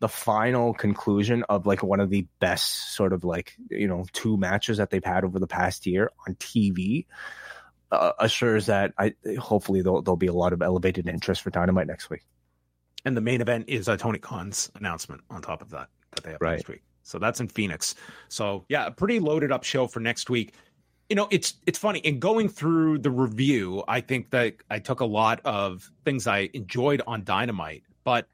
the 0.00 0.08
final 0.08 0.74
conclusion 0.74 1.42
of 1.48 1.64
like 1.64 1.82
one 1.82 2.00
of 2.00 2.10
the 2.10 2.26
best 2.38 2.94
sort 2.94 3.14
of 3.14 3.24
like 3.24 3.56
you 3.70 3.88
know 3.88 4.04
two 4.12 4.36
matches 4.36 4.76
that 4.76 4.90
they've 4.90 5.02
had 5.02 5.24
over 5.24 5.38
the 5.38 5.46
past 5.46 5.86
year 5.86 6.10
on 6.28 6.34
TV, 6.34 7.06
uh, 7.92 8.12
assures 8.18 8.66
that 8.66 8.92
I 8.98 9.14
hopefully 9.38 9.80
there'll, 9.80 10.02
there'll 10.02 10.18
be 10.18 10.26
a 10.26 10.34
lot 10.34 10.52
of 10.52 10.60
elevated 10.60 11.08
interest 11.08 11.40
for 11.40 11.48
Dynamite 11.48 11.86
next 11.86 12.10
week 12.10 12.24
and 13.04 13.16
the 13.16 13.20
main 13.20 13.40
event 13.40 13.64
is 13.68 13.88
a 13.88 13.96
Tony 13.96 14.18
Khan's 14.18 14.70
announcement 14.74 15.22
on 15.30 15.42
top 15.42 15.62
of 15.62 15.70
that 15.70 15.88
that 16.12 16.24
they 16.24 16.32
have 16.32 16.40
right. 16.40 16.56
next 16.56 16.68
week. 16.68 16.82
So 17.02 17.18
that's 17.18 17.40
in 17.40 17.48
Phoenix. 17.48 17.94
So 18.28 18.64
yeah, 18.68 18.86
a 18.86 18.90
pretty 18.90 19.18
loaded 19.18 19.52
up 19.52 19.64
show 19.64 19.86
for 19.86 20.00
next 20.00 20.30
week. 20.30 20.54
You 21.08 21.16
know, 21.16 21.26
it's 21.30 21.54
it's 21.66 21.78
funny 21.78 21.98
in 22.00 22.20
going 22.20 22.48
through 22.48 22.98
the 22.98 23.10
review. 23.10 23.82
I 23.88 24.00
think 24.00 24.30
that 24.30 24.54
I 24.70 24.78
took 24.78 25.00
a 25.00 25.04
lot 25.06 25.40
of 25.44 25.90
things 26.04 26.26
I 26.26 26.50
enjoyed 26.54 27.02
on 27.06 27.24
Dynamite, 27.24 27.82
but 28.04 28.28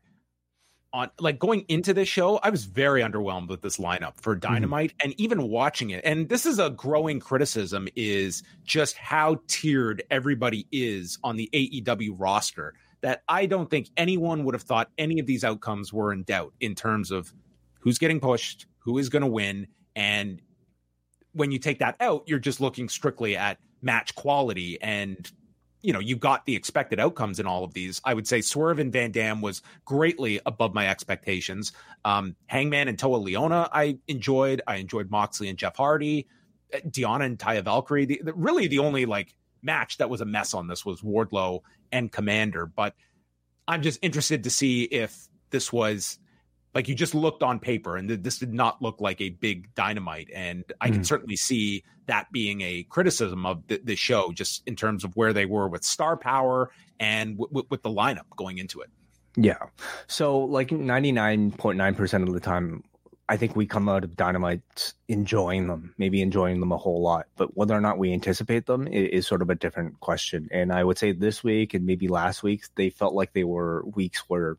on 0.92 1.10
like 1.20 1.38
going 1.38 1.64
into 1.68 1.94
this 1.94 2.08
show, 2.08 2.38
I 2.42 2.50
was 2.50 2.64
very 2.64 3.02
underwhelmed 3.02 3.48
with 3.48 3.62
this 3.62 3.78
lineup 3.78 4.20
for 4.20 4.34
mm-hmm. 4.34 4.52
Dynamite 4.52 4.90
mm-hmm. 4.90 5.10
and 5.10 5.20
even 5.20 5.48
watching 5.48 5.90
it. 5.90 6.04
And 6.04 6.28
this 6.28 6.44
is 6.44 6.58
a 6.58 6.70
growing 6.70 7.20
criticism 7.20 7.88
is 7.96 8.42
just 8.64 8.96
how 8.96 9.40
tiered 9.46 10.02
everybody 10.10 10.66
is 10.70 11.18
on 11.24 11.36
the 11.36 11.48
AEW 11.52 12.14
roster 12.18 12.74
that 13.02 13.22
I 13.28 13.46
don't 13.46 13.70
think 13.70 13.88
anyone 13.96 14.44
would 14.44 14.54
have 14.54 14.62
thought 14.62 14.90
any 14.98 15.18
of 15.18 15.26
these 15.26 15.44
outcomes 15.44 15.92
were 15.92 16.12
in 16.12 16.22
doubt 16.22 16.52
in 16.60 16.74
terms 16.74 17.10
of 17.10 17.32
who's 17.80 17.98
getting 17.98 18.20
pushed, 18.20 18.66
who 18.78 18.98
is 18.98 19.08
going 19.08 19.22
to 19.22 19.28
win. 19.28 19.68
And 19.94 20.40
when 21.32 21.50
you 21.50 21.58
take 21.58 21.78
that 21.80 21.96
out, 22.00 22.24
you're 22.26 22.38
just 22.38 22.60
looking 22.60 22.88
strictly 22.88 23.36
at 23.36 23.58
match 23.82 24.14
quality 24.14 24.80
and 24.80 25.30
you 25.82 25.92
know, 25.92 26.00
you 26.00 26.16
got 26.16 26.44
the 26.46 26.56
expected 26.56 26.98
outcomes 26.98 27.38
in 27.38 27.46
all 27.46 27.62
of 27.62 27.72
these. 27.72 28.00
I 28.04 28.12
would 28.12 28.26
say 28.26 28.40
Swerve 28.40 28.80
and 28.80 28.92
Van 28.92 29.12
Dam 29.12 29.40
was 29.40 29.62
greatly 29.84 30.40
above 30.44 30.74
my 30.74 30.88
expectations. 30.88 31.70
Um, 32.04 32.34
Hangman 32.46 32.88
and 32.88 32.98
Toa 32.98 33.20
Liona, 33.20 33.68
I 33.72 33.98
enjoyed. 34.08 34.62
I 34.66 34.76
enjoyed 34.76 35.12
Moxley 35.12 35.48
and 35.48 35.56
Jeff 35.56 35.76
Hardy, 35.76 36.26
uh, 36.74 36.78
Deonna 36.88 37.26
and 37.26 37.38
Taya 37.38 37.62
Valkyrie. 37.62 38.04
The, 38.04 38.20
the, 38.24 38.34
really, 38.34 38.66
the 38.66 38.80
only 38.80 39.06
like 39.06 39.36
match 39.62 39.98
that 39.98 40.10
was 40.10 40.20
a 40.20 40.24
mess 40.24 40.54
on 40.54 40.66
this 40.66 40.84
was 40.84 41.02
Wardlow 41.02 41.60
and 41.92 42.10
Komander. 42.10 42.70
But 42.74 42.94
I'm 43.68 43.82
just 43.82 43.98
interested 44.02 44.44
to 44.44 44.50
see 44.50 44.84
if 44.84 45.28
this 45.50 45.72
was 45.72 46.18
like 46.76 46.88
you 46.88 46.94
just 46.94 47.14
looked 47.14 47.42
on 47.42 47.58
paper 47.58 47.96
and 47.96 48.08
this 48.10 48.38
did 48.38 48.52
not 48.52 48.82
look 48.82 49.00
like 49.00 49.18
a 49.22 49.30
big 49.30 49.74
dynamite 49.74 50.28
and 50.34 50.64
i 50.82 50.90
can 50.90 51.00
mm. 51.00 51.06
certainly 51.06 51.34
see 51.34 51.82
that 52.06 52.30
being 52.30 52.60
a 52.60 52.82
criticism 52.84 53.46
of 53.46 53.66
the, 53.66 53.80
the, 53.82 53.96
show 53.96 54.30
just 54.30 54.62
in 54.68 54.76
terms 54.76 55.02
of 55.02 55.16
where 55.16 55.32
they 55.32 55.46
were 55.46 55.68
with 55.68 55.82
star 55.82 56.16
power 56.16 56.70
and 57.00 57.38
w- 57.38 57.48
w- 57.48 57.66
with 57.70 57.82
the 57.82 57.88
lineup 57.88 58.26
going 58.36 58.58
into 58.58 58.80
it 58.80 58.90
yeah 59.36 59.56
so 60.06 60.38
like 60.38 60.68
99.9% 60.68 62.22
of 62.22 62.34
the 62.34 62.40
time 62.40 62.84
i 63.28 63.36
think 63.36 63.56
we 63.56 63.66
come 63.66 63.88
out 63.88 64.04
of 64.04 64.16
dynamite 64.16 64.92
enjoying 65.08 65.66
them 65.66 65.94
maybe 65.98 66.22
enjoying 66.22 66.60
them 66.60 66.72
a 66.72 66.76
whole 66.76 67.02
lot 67.02 67.26
but 67.36 67.56
whether 67.56 67.74
or 67.74 67.80
not 67.80 67.98
we 67.98 68.12
anticipate 68.12 68.66
them 68.66 68.86
is, 68.88 69.08
is 69.10 69.26
sort 69.26 69.42
of 69.42 69.50
a 69.50 69.54
different 69.54 69.98
question 70.00 70.48
and 70.50 70.72
i 70.72 70.82
would 70.82 70.98
say 70.98 71.12
this 71.12 71.42
week 71.44 71.74
and 71.74 71.86
maybe 71.86 72.08
last 72.08 72.42
week 72.42 72.64
they 72.74 72.90
felt 72.90 73.14
like 73.14 73.32
they 73.32 73.44
were 73.44 73.84
weeks 73.84 74.20
where 74.28 74.56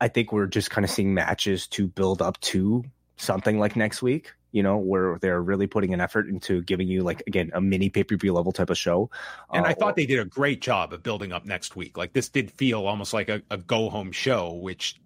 I 0.00 0.08
think 0.08 0.32
we're 0.32 0.46
just 0.46 0.70
kind 0.70 0.84
of 0.84 0.90
seeing 0.90 1.14
matches 1.14 1.66
to 1.68 1.86
build 1.86 2.20
up 2.20 2.40
to 2.42 2.84
something 3.16 3.58
like 3.58 3.76
next 3.76 4.02
week, 4.02 4.34
you 4.52 4.62
know, 4.62 4.76
where 4.76 5.18
they're 5.20 5.40
really 5.40 5.66
putting 5.66 5.94
an 5.94 6.00
effort 6.00 6.28
into 6.28 6.62
giving 6.62 6.88
you 6.88 7.02
like 7.02 7.22
again 7.26 7.50
a 7.54 7.60
mini 7.60 7.88
pay 7.88 8.04
per 8.04 8.16
view 8.16 8.32
level 8.32 8.52
type 8.52 8.70
of 8.70 8.78
show. 8.78 9.10
And 9.52 9.64
uh, 9.64 9.68
I 9.68 9.74
thought 9.74 9.92
or, 9.92 9.94
they 9.96 10.06
did 10.06 10.18
a 10.18 10.24
great 10.24 10.60
job 10.60 10.92
of 10.92 11.02
building 11.02 11.32
up 11.32 11.46
next 11.46 11.76
week. 11.76 11.96
Like 11.96 12.12
this 12.12 12.28
did 12.28 12.50
feel 12.50 12.86
almost 12.86 13.14
like 13.14 13.28
a, 13.28 13.40
a 13.50 13.56
go 13.56 13.88
home 13.88 14.12
show, 14.12 14.52
which 14.52 15.00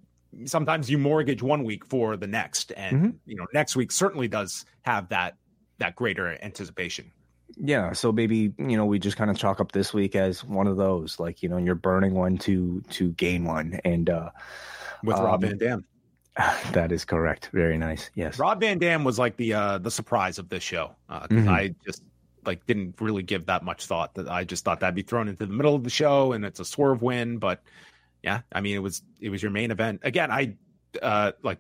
sometimes 0.45 0.91
you 0.91 0.99
mortgage 0.99 1.43
one 1.43 1.65
week 1.65 1.85
for 1.85 2.17
the 2.17 2.27
next, 2.27 2.73
and 2.77 2.97
mm-hmm. 2.97 3.11
you 3.27 3.37
know 3.37 3.47
next 3.53 3.77
week 3.77 3.93
certainly 3.93 4.29
does 4.29 4.65
have 4.83 5.09
that 5.09 5.37
that 5.79 5.97
greater 5.97 6.39
anticipation. 6.43 7.11
Yeah, 7.57 7.93
so 7.93 8.13
maybe 8.13 8.53
you 8.59 8.77
know 8.77 8.87
we 8.87 8.99
just 8.99 9.17
kind 9.17 9.31
of 9.31 9.39
chalk 9.39 9.61
up 9.61 9.73
this 9.73 9.93
week 9.95 10.15
as 10.17 10.45
one 10.45 10.67
of 10.67 10.77
those, 10.77 11.19
like 11.19 11.43
you 11.43 11.49
know 11.49 11.57
you're 11.57 11.75
burning 11.75 12.15
one 12.15 12.39
to 12.39 12.83
to 12.91 13.11
gain 13.13 13.45
one, 13.45 13.81
and 13.85 14.11
uh 14.11 14.31
with 15.03 15.17
um, 15.17 15.25
Rob 15.25 15.41
Van 15.43 15.59
Dam. 15.59 15.85
That 16.71 16.93
is 16.93 17.05
correct. 17.05 17.51
Very 17.53 17.77
nice. 17.79 18.11
Yes. 18.15 18.39
Rob 18.39 18.61
Van 18.61 18.79
Dam 18.79 19.03
was 19.03 19.19
like 19.19 19.37
the 19.37 19.55
uh 19.55 19.79
the 19.79 19.91
surprise 19.91 20.39
of 20.39 20.49
this 20.49 20.63
show. 20.63 20.95
Uh, 21.09 21.27
mm-hmm. 21.27 21.49
I 21.49 21.75
just 21.85 22.05
like 22.47 22.65
didn't 22.67 23.01
really 23.01 23.25
give 23.25 23.47
that 23.47 23.65
much 23.65 23.87
thought. 23.87 24.15
That 24.15 24.29
I 24.29 24.45
just 24.45 24.65
thought 24.65 24.79
that'd 24.81 24.95
be 24.95 25.03
thrown 25.03 25.27
into 25.27 25.47
the 25.47 25.53
middle 25.53 25.75
of 25.75 25.83
the 25.83 25.91
show 25.91 26.33
and 26.33 26.45
it's 26.45 26.61
a 26.61 26.65
swerve 26.65 27.03
win. 27.03 27.39
But 27.39 27.61
yeah, 28.23 28.43
I 28.53 28.61
mean 28.61 28.77
it 28.77 28.81
was 28.81 29.03
it 29.21 29.31
was 29.31 29.43
your 29.43 29.53
main 29.53 29.71
event. 29.71 30.01
Again, 30.03 30.31
I 30.31 30.57
uh 31.03 31.33
like 31.43 31.59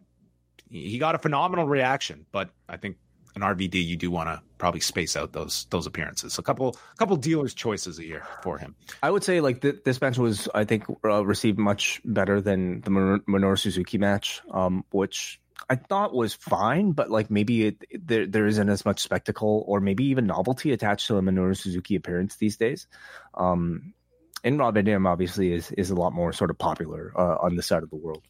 he 0.70 0.98
got 0.98 1.14
a 1.14 1.18
phenomenal 1.18 1.66
reaction, 1.66 2.26
but 2.30 2.50
I 2.68 2.76
think 2.76 2.96
an 3.34 3.56
RVD, 3.56 3.84
you 3.84 3.96
do 3.96 4.10
want 4.10 4.28
to 4.28 4.42
probably 4.58 4.80
space 4.80 5.16
out 5.16 5.32
those 5.32 5.66
those 5.70 5.86
appearances. 5.86 6.38
A 6.38 6.42
couple 6.42 6.76
couple 6.98 7.16
dealers' 7.16 7.54
choices 7.54 7.98
a 7.98 8.04
year 8.04 8.24
for 8.42 8.58
him. 8.58 8.74
I 9.02 9.10
would 9.10 9.24
say 9.24 9.40
like 9.40 9.60
th- 9.60 9.82
this 9.84 10.00
match 10.00 10.18
was, 10.18 10.48
I 10.54 10.64
think, 10.64 10.84
uh, 11.04 11.24
received 11.24 11.58
much 11.58 12.00
better 12.04 12.40
than 12.40 12.80
the 12.82 12.90
Minoru 12.90 13.58
Suzuki 13.58 13.98
match, 13.98 14.42
um, 14.50 14.84
which 14.90 15.40
I 15.70 15.76
thought 15.76 16.14
was 16.14 16.34
fine, 16.34 16.92
but 16.92 17.10
like 17.10 17.30
maybe 17.30 17.66
it, 17.66 17.84
it, 17.90 18.06
there 18.06 18.26
there 18.26 18.46
isn't 18.46 18.68
as 18.68 18.84
much 18.84 19.00
spectacle 19.00 19.64
or 19.66 19.80
maybe 19.80 20.04
even 20.06 20.26
novelty 20.26 20.72
attached 20.72 21.06
to 21.08 21.16
a 21.16 21.22
Minoru 21.22 21.56
Suzuki 21.56 21.96
appearance 21.96 22.36
these 22.36 22.56
days. 22.56 22.86
Um, 23.34 23.94
and 24.44 24.58
Rob 24.58 24.74
Van 24.74 24.84
Dam 24.84 25.06
obviously 25.06 25.52
is 25.52 25.70
is 25.72 25.90
a 25.90 25.94
lot 25.94 26.12
more 26.12 26.32
sort 26.32 26.50
of 26.50 26.58
popular 26.58 27.12
uh, 27.16 27.36
on 27.40 27.56
this 27.56 27.66
side 27.66 27.82
of 27.82 27.90
the 27.90 27.96
world. 27.96 28.22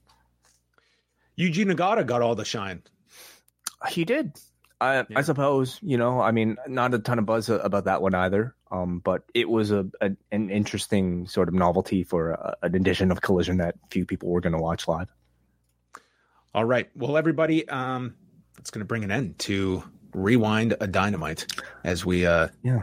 Yuji 1.39 1.65
Nagata 1.71 2.05
got 2.05 2.23
all 2.23 2.35
the 2.35 2.45
shine. 2.45 2.83
He 3.89 4.05
did. 4.05 4.33
I, 4.81 4.99
yeah. 4.99 5.05
I 5.17 5.23
suppose 5.23 5.79
you 5.83 5.99
know. 5.99 6.21
I 6.21 6.31
mean, 6.31 6.57
not 6.67 6.95
a 6.95 6.99
ton 6.99 7.19
of 7.19 7.27
buzz 7.27 7.49
about 7.49 7.85
that 7.85 8.03
one 8.03 8.15
either. 8.15 8.55
Um, 8.71 8.99
but 8.99 9.25
it 9.35 9.49
was 9.49 9.71
a, 9.71 9.87
a 10.01 10.11
an 10.31 10.51
interesting 10.51 11.27
sort 11.27 11.49
of 11.49 11.55
novelty 11.55 12.05
for 12.05 12.33
a, 12.33 12.57
an 12.63 12.75
edition 12.75 13.11
of 13.11 13.21
Collision 13.21 13.59
that 13.59 13.77
few 13.91 14.05
people 14.05 14.29
were 14.29 14.41
going 14.41 14.53
to 14.53 14.59
watch 14.59 14.87
live. 14.87 15.09
All 16.55 16.65
right, 16.65 16.89
well, 16.95 17.17
everybody, 17.17 17.69
um, 17.69 18.15
that's 18.57 18.71
going 18.71 18.81
to 18.81 18.87
bring 18.87 19.05
an 19.05 19.11
end 19.11 19.39
to 19.41 19.83
rewind 20.15 20.75
a 20.81 20.87
dynamite 20.87 21.47
as 21.85 22.05
we 22.05 22.25
uh 22.25 22.49
yeah 22.63 22.79
uh, 22.79 22.83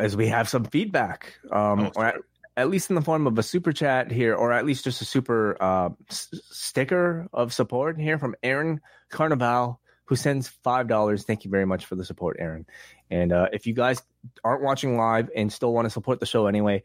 as 0.00 0.16
we 0.16 0.28
have 0.28 0.48
some 0.48 0.64
feedback 0.64 1.34
um 1.52 1.80
oh, 1.80 1.92
or 1.96 2.04
at, 2.06 2.14
at, 2.56 2.70
least 2.70 2.90
in 2.90 2.96
the 2.96 3.02
form 3.02 3.26
of 3.26 3.38
a 3.38 3.42
super 3.42 3.72
chat 3.72 4.10
here 4.10 4.34
or 4.34 4.52
at 4.52 4.64
least 4.64 4.84
just 4.84 5.02
a 5.02 5.04
super 5.04 5.56
uh 5.60 5.90
s- 6.10 6.28
sticker 6.50 7.28
of 7.32 7.52
support 7.52 7.98
here 7.98 8.18
from 8.18 8.34
aaron 8.42 8.80
carnival 9.10 9.80
who 10.08 10.16
sends 10.16 10.50
$5. 10.64 11.24
Thank 11.24 11.44
you 11.44 11.50
very 11.50 11.66
much 11.66 11.84
for 11.84 11.94
the 11.94 12.04
support, 12.04 12.38
Aaron. 12.40 12.64
And 13.10 13.30
uh, 13.30 13.48
if 13.52 13.66
you 13.66 13.74
guys 13.74 14.02
aren't 14.42 14.62
watching 14.62 14.96
live 14.96 15.28
and 15.36 15.52
still 15.52 15.72
want 15.74 15.84
to 15.84 15.90
support 15.90 16.18
the 16.18 16.24
show 16.24 16.46
anyway, 16.46 16.82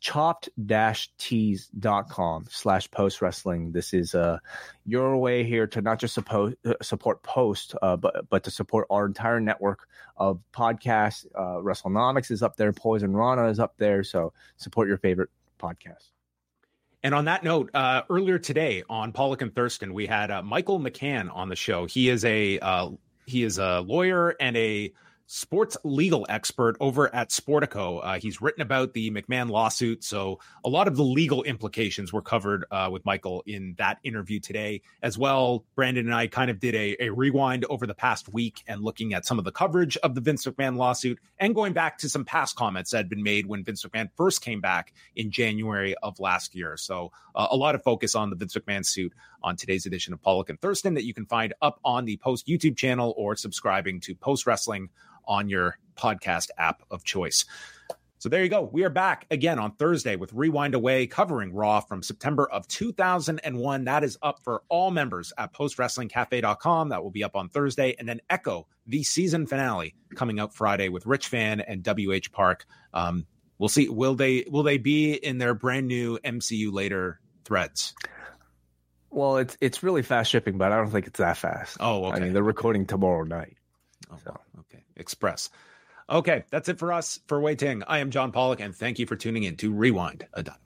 chopped-tees.com 0.00 2.46
slash 2.50 2.90
post 2.90 3.22
wrestling. 3.22 3.72
This 3.72 3.94
is 3.94 4.14
uh, 4.14 4.38
your 4.84 5.16
way 5.16 5.44
here 5.44 5.66
to 5.68 5.80
not 5.80 5.98
just 5.98 6.12
support, 6.14 6.58
uh, 6.64 6.74
support 6.82 7.22
post, 7.22 7.74
uh, 7.82 7.96
but, 7.96 8.28
but 8.28 8.44
to 8.44 8.50
support 8.50 8.86
our 8.90 9.06
entire 9.06 9.40
network 9.40 9.88
of 10.16 10.40
podcasts. 10.52 11.26
Uh, 11.34 11.62
WrestleNomics 11.62 12.30
is 12.30 12.42
up 12.42 12.56
there. 12.56 12.72
Poison 12.72 13.16
Rana 13.16 13.48
is 13.48 13.58
up 13.58 13.74
there. 13.78 14.04
So 14.04 14.32
support 14.56 14.88
your 14.88 14.98
favorite 14.98 15.30
podcast. 15.58 16.10
And 17.02 17.14
on 17.14 17.26
that 17.26 17.44
note, 17.44 17.70
uh, 17.72 18.02
earlier 18.10 18.38
today 18.38 18.82
on 18.88 19.12
Pollock 19.12 19.42
and 19.42 19.54
Thurston, 19.54 19.94
we 19.94 20.06
had 20.06 20.30
uh, 20.30 20.42
Michael 20.42 20.80
McCann 20.80 21.30
on 21.32 21.48
the 21.48 21.56
show. 21.56 21.84
He 21.84 22.08
is 22.08 22.24
a 22.24 22.58
uh, 22.58 22.90
he 23.26 23.44
is 23.44 23.58
a 23.58 23.80
lawyer 23.80 24.34
and 24.40 24.56
a 24.56 24.92
sports 25.26 25.76
legal 25.84 26.24
expert 26.28 26.76
over 26.80 27.12
at 27.14 27.30
Sportico. 27.30 28.00
Uh, 28.02 28.18
he's 28.18 28.40
written 28.40 28.62
about 28.62 28.92
the 28.92 29.10
McMahon 29.10 29.50
lawsuit. 29.50 30.04
So 30.04 30.38
a 30.64 30.68
lot 30.68 30.88
of 30.88 30.96
the 30.96 31.02
legal 31.02 31.42
implications 31.42 32.12
were 32.12 32.22
covered 32.22 32.64
uh, 32.70 32.88
with 32.90 33.04
Michael 33.04 33.42
in 33.46 33.74
that 33.78 33.98
interview 34.02 34.40
today. 34.40 34.82
As 35.02 35.18
well, 35.18 35.64
Brandon 35.74 36.06
and 36.06 36.14
I 36.14 36.28
kind 36.28 36.50
of 36.50 36.60
did 36.60 36.74
a, 36.74 36.96
a, 37.00 37.10
rewind 37.10 37.64
over 37.70 37.86
the 37.86 37.94
past 37.94 38.32
week 38.32 38.62
and 38.68 38.82
looking 38.82 39.14
at 39.14 39.26
some 39.26 39.38
of 39.38 39.44
the 39.44 39.52
coverage 39.52 39.96
of 39.98 40.14
the 40.14 40.20
Vince 40.20 40.46
McMahon 40.46 40.76
lawsuit 40.76 41.18
and 41.38 41.54
going 41.54 41.72
back 41.72 41.98
to 41.98 42.08
some 42.08 42.24
past 42.24 42.56
comments 42.56 42.90
that 42.90 42.98
had 42.98 43.08
been 43.08 43.22
made 43.22 43.46
when 43.46 43.64
Vince 43.64 43.84
McMahon 43.84 44.10
first 44.16 44.42
came 44.42 44.60
back 44.60 44.92
in 45.16 45.30
January 45.30 45.94
of 46.02 46.20
last 46.20 46.54
year. 46.54 46.76
So 46.76 47.10
uh, 47.34 47.48
a 47.50 47.56
lot 47.56 47.74
of 47.74 47.82
focus 47.82 48.14
on 48.14 48.30
the 48.30 48.36
Vince 48.36 48.54
McMahon 48.54 48.84
suit 48.84 49.12
on 49.42 49.56
today's 49.56 49.86
edition 49.86 50.12
of 50.12 50.22
Pollock 50.22 50.50
and 50.50 50.60
Thurston 50.60 50.94
that 50.94 51.04
you 51.04 51.14
can 51.14 51.26
find 51.26 51.54
up 51.62 51.80
on 51.84 52.04
the 52.04 52.16
Post 52.18 52.46
YouTube 52.46 52.76
channel 52.76 53.14
or 53.16 53.36
subscribing 53.36 54.00
to 54.00 54.14
Post 54.14 54.46
Wrestling 54.46 54.88
on 55.26 55.48
your 55.48 55.78
podcast 55.96 56.50
app 56.58 56.82
of 56.90 57.04
choice. 57.04 57.44
So 58.18 58.30
there 58.30 58.42
you 58.42 58.48
go. 58.48 58.62
We 58.72 58.82
are 58.84 58.90
back 58.90 59.26
again 59.30 59.58
on 59.58 59.72
Thursday 59.72 60.16
with 60.16 60.32
Rewind-A-Wai 60.32 61.06
covering 61.06 61.52
Raw 61.52 61.80
from 61.80 62.02
September 62.02 62.48
of 62.50 62.66
2001. 62.66 63.84
That 63.84 64.04
is 64.04 64.16
up 64.22 64.40
for 64.42 64.62
all 64.68 64.90
members 64.90 65.32
at 65.36 65.52
postwrestlingcafe.com. 65.52 66.88
That 66.88 67.02
will 67.02 67.10
be 67.10 67.22
up 67.22 67.36
on 67.36 67.50
Thursday. 67.50 67.94
And 67.98 68.08
then 68.08 68.20
Echo, 68.30 68.66
the 68.86 69.02
season 69.02 69.46
finale, 69.46 69.94
coming 70.14 70.40
out 70.40 70.54
Friday 70.54 70.88
with 70.88 71.04
Rich 71.04 71.28
Fann 71.28 71.60
and 71.60 71.86
WH 71.86 72.32
Park. 72.32 72.64
Um, 72.94 73.26
we'll 73.58 73.68
see. 73.68 73.88
Will 73.88 74.14
they 74.14 74.46
will 74.50 74.62
they 74.62 74.78
be 74.78 75.12
in 75.12 75.36
their 75.36 75.54
brand 75.54 75.86
new 75.86 76.18
MCU 76.18 76.72
later 76.72 77.20
threads? 77.44 77.94
Well, 79.10 79.36
it's 79.36 79.56
it's 79.60 79.82
really 79.82 80.02
fast 80.02 80.30
shipping, 80.30 80.56
but 80.56 80.72
I 80.72 80.76
don't 80.76 80.90
think 80.90 81.06
it's 81.06 81.18
that 81.18 81.36
fast. 81.36 81.76
Oh, 81.80 82.06
okay. 82.06 82.16
I 82.16 82.20
mean, 82.20 82.32
they're 82.32 82.42
recording 82.42 82.86
tomorrow 82.86 83.24
night. 83.24 83.56
Oh, 84.10 84.16
so. 84.24 84.40
Express. 84.96 85.50
Okay, 86.08 86.44
that's 86.50 86.68
it 86.68 86.78
for 86.78 86.92
us 86.92 87.20
for 87.26 87.40
Wai 87.40 87.54
Ting. 87.54 87.82
I 87.86 87.98
am 87.98 88.10
John 88.10 88.32
Pollock, 88.32 88.60
and 88.60 88.74
thank 88.74 88.98
you 88.98 89.06
for 89.06 89.16
tuning 89.16 89.42
in 89.42 89.56
to 89.56 89.72
Rewind 89.72 90.26
a 90.32 90.42
Dynamite. 90.42 90.65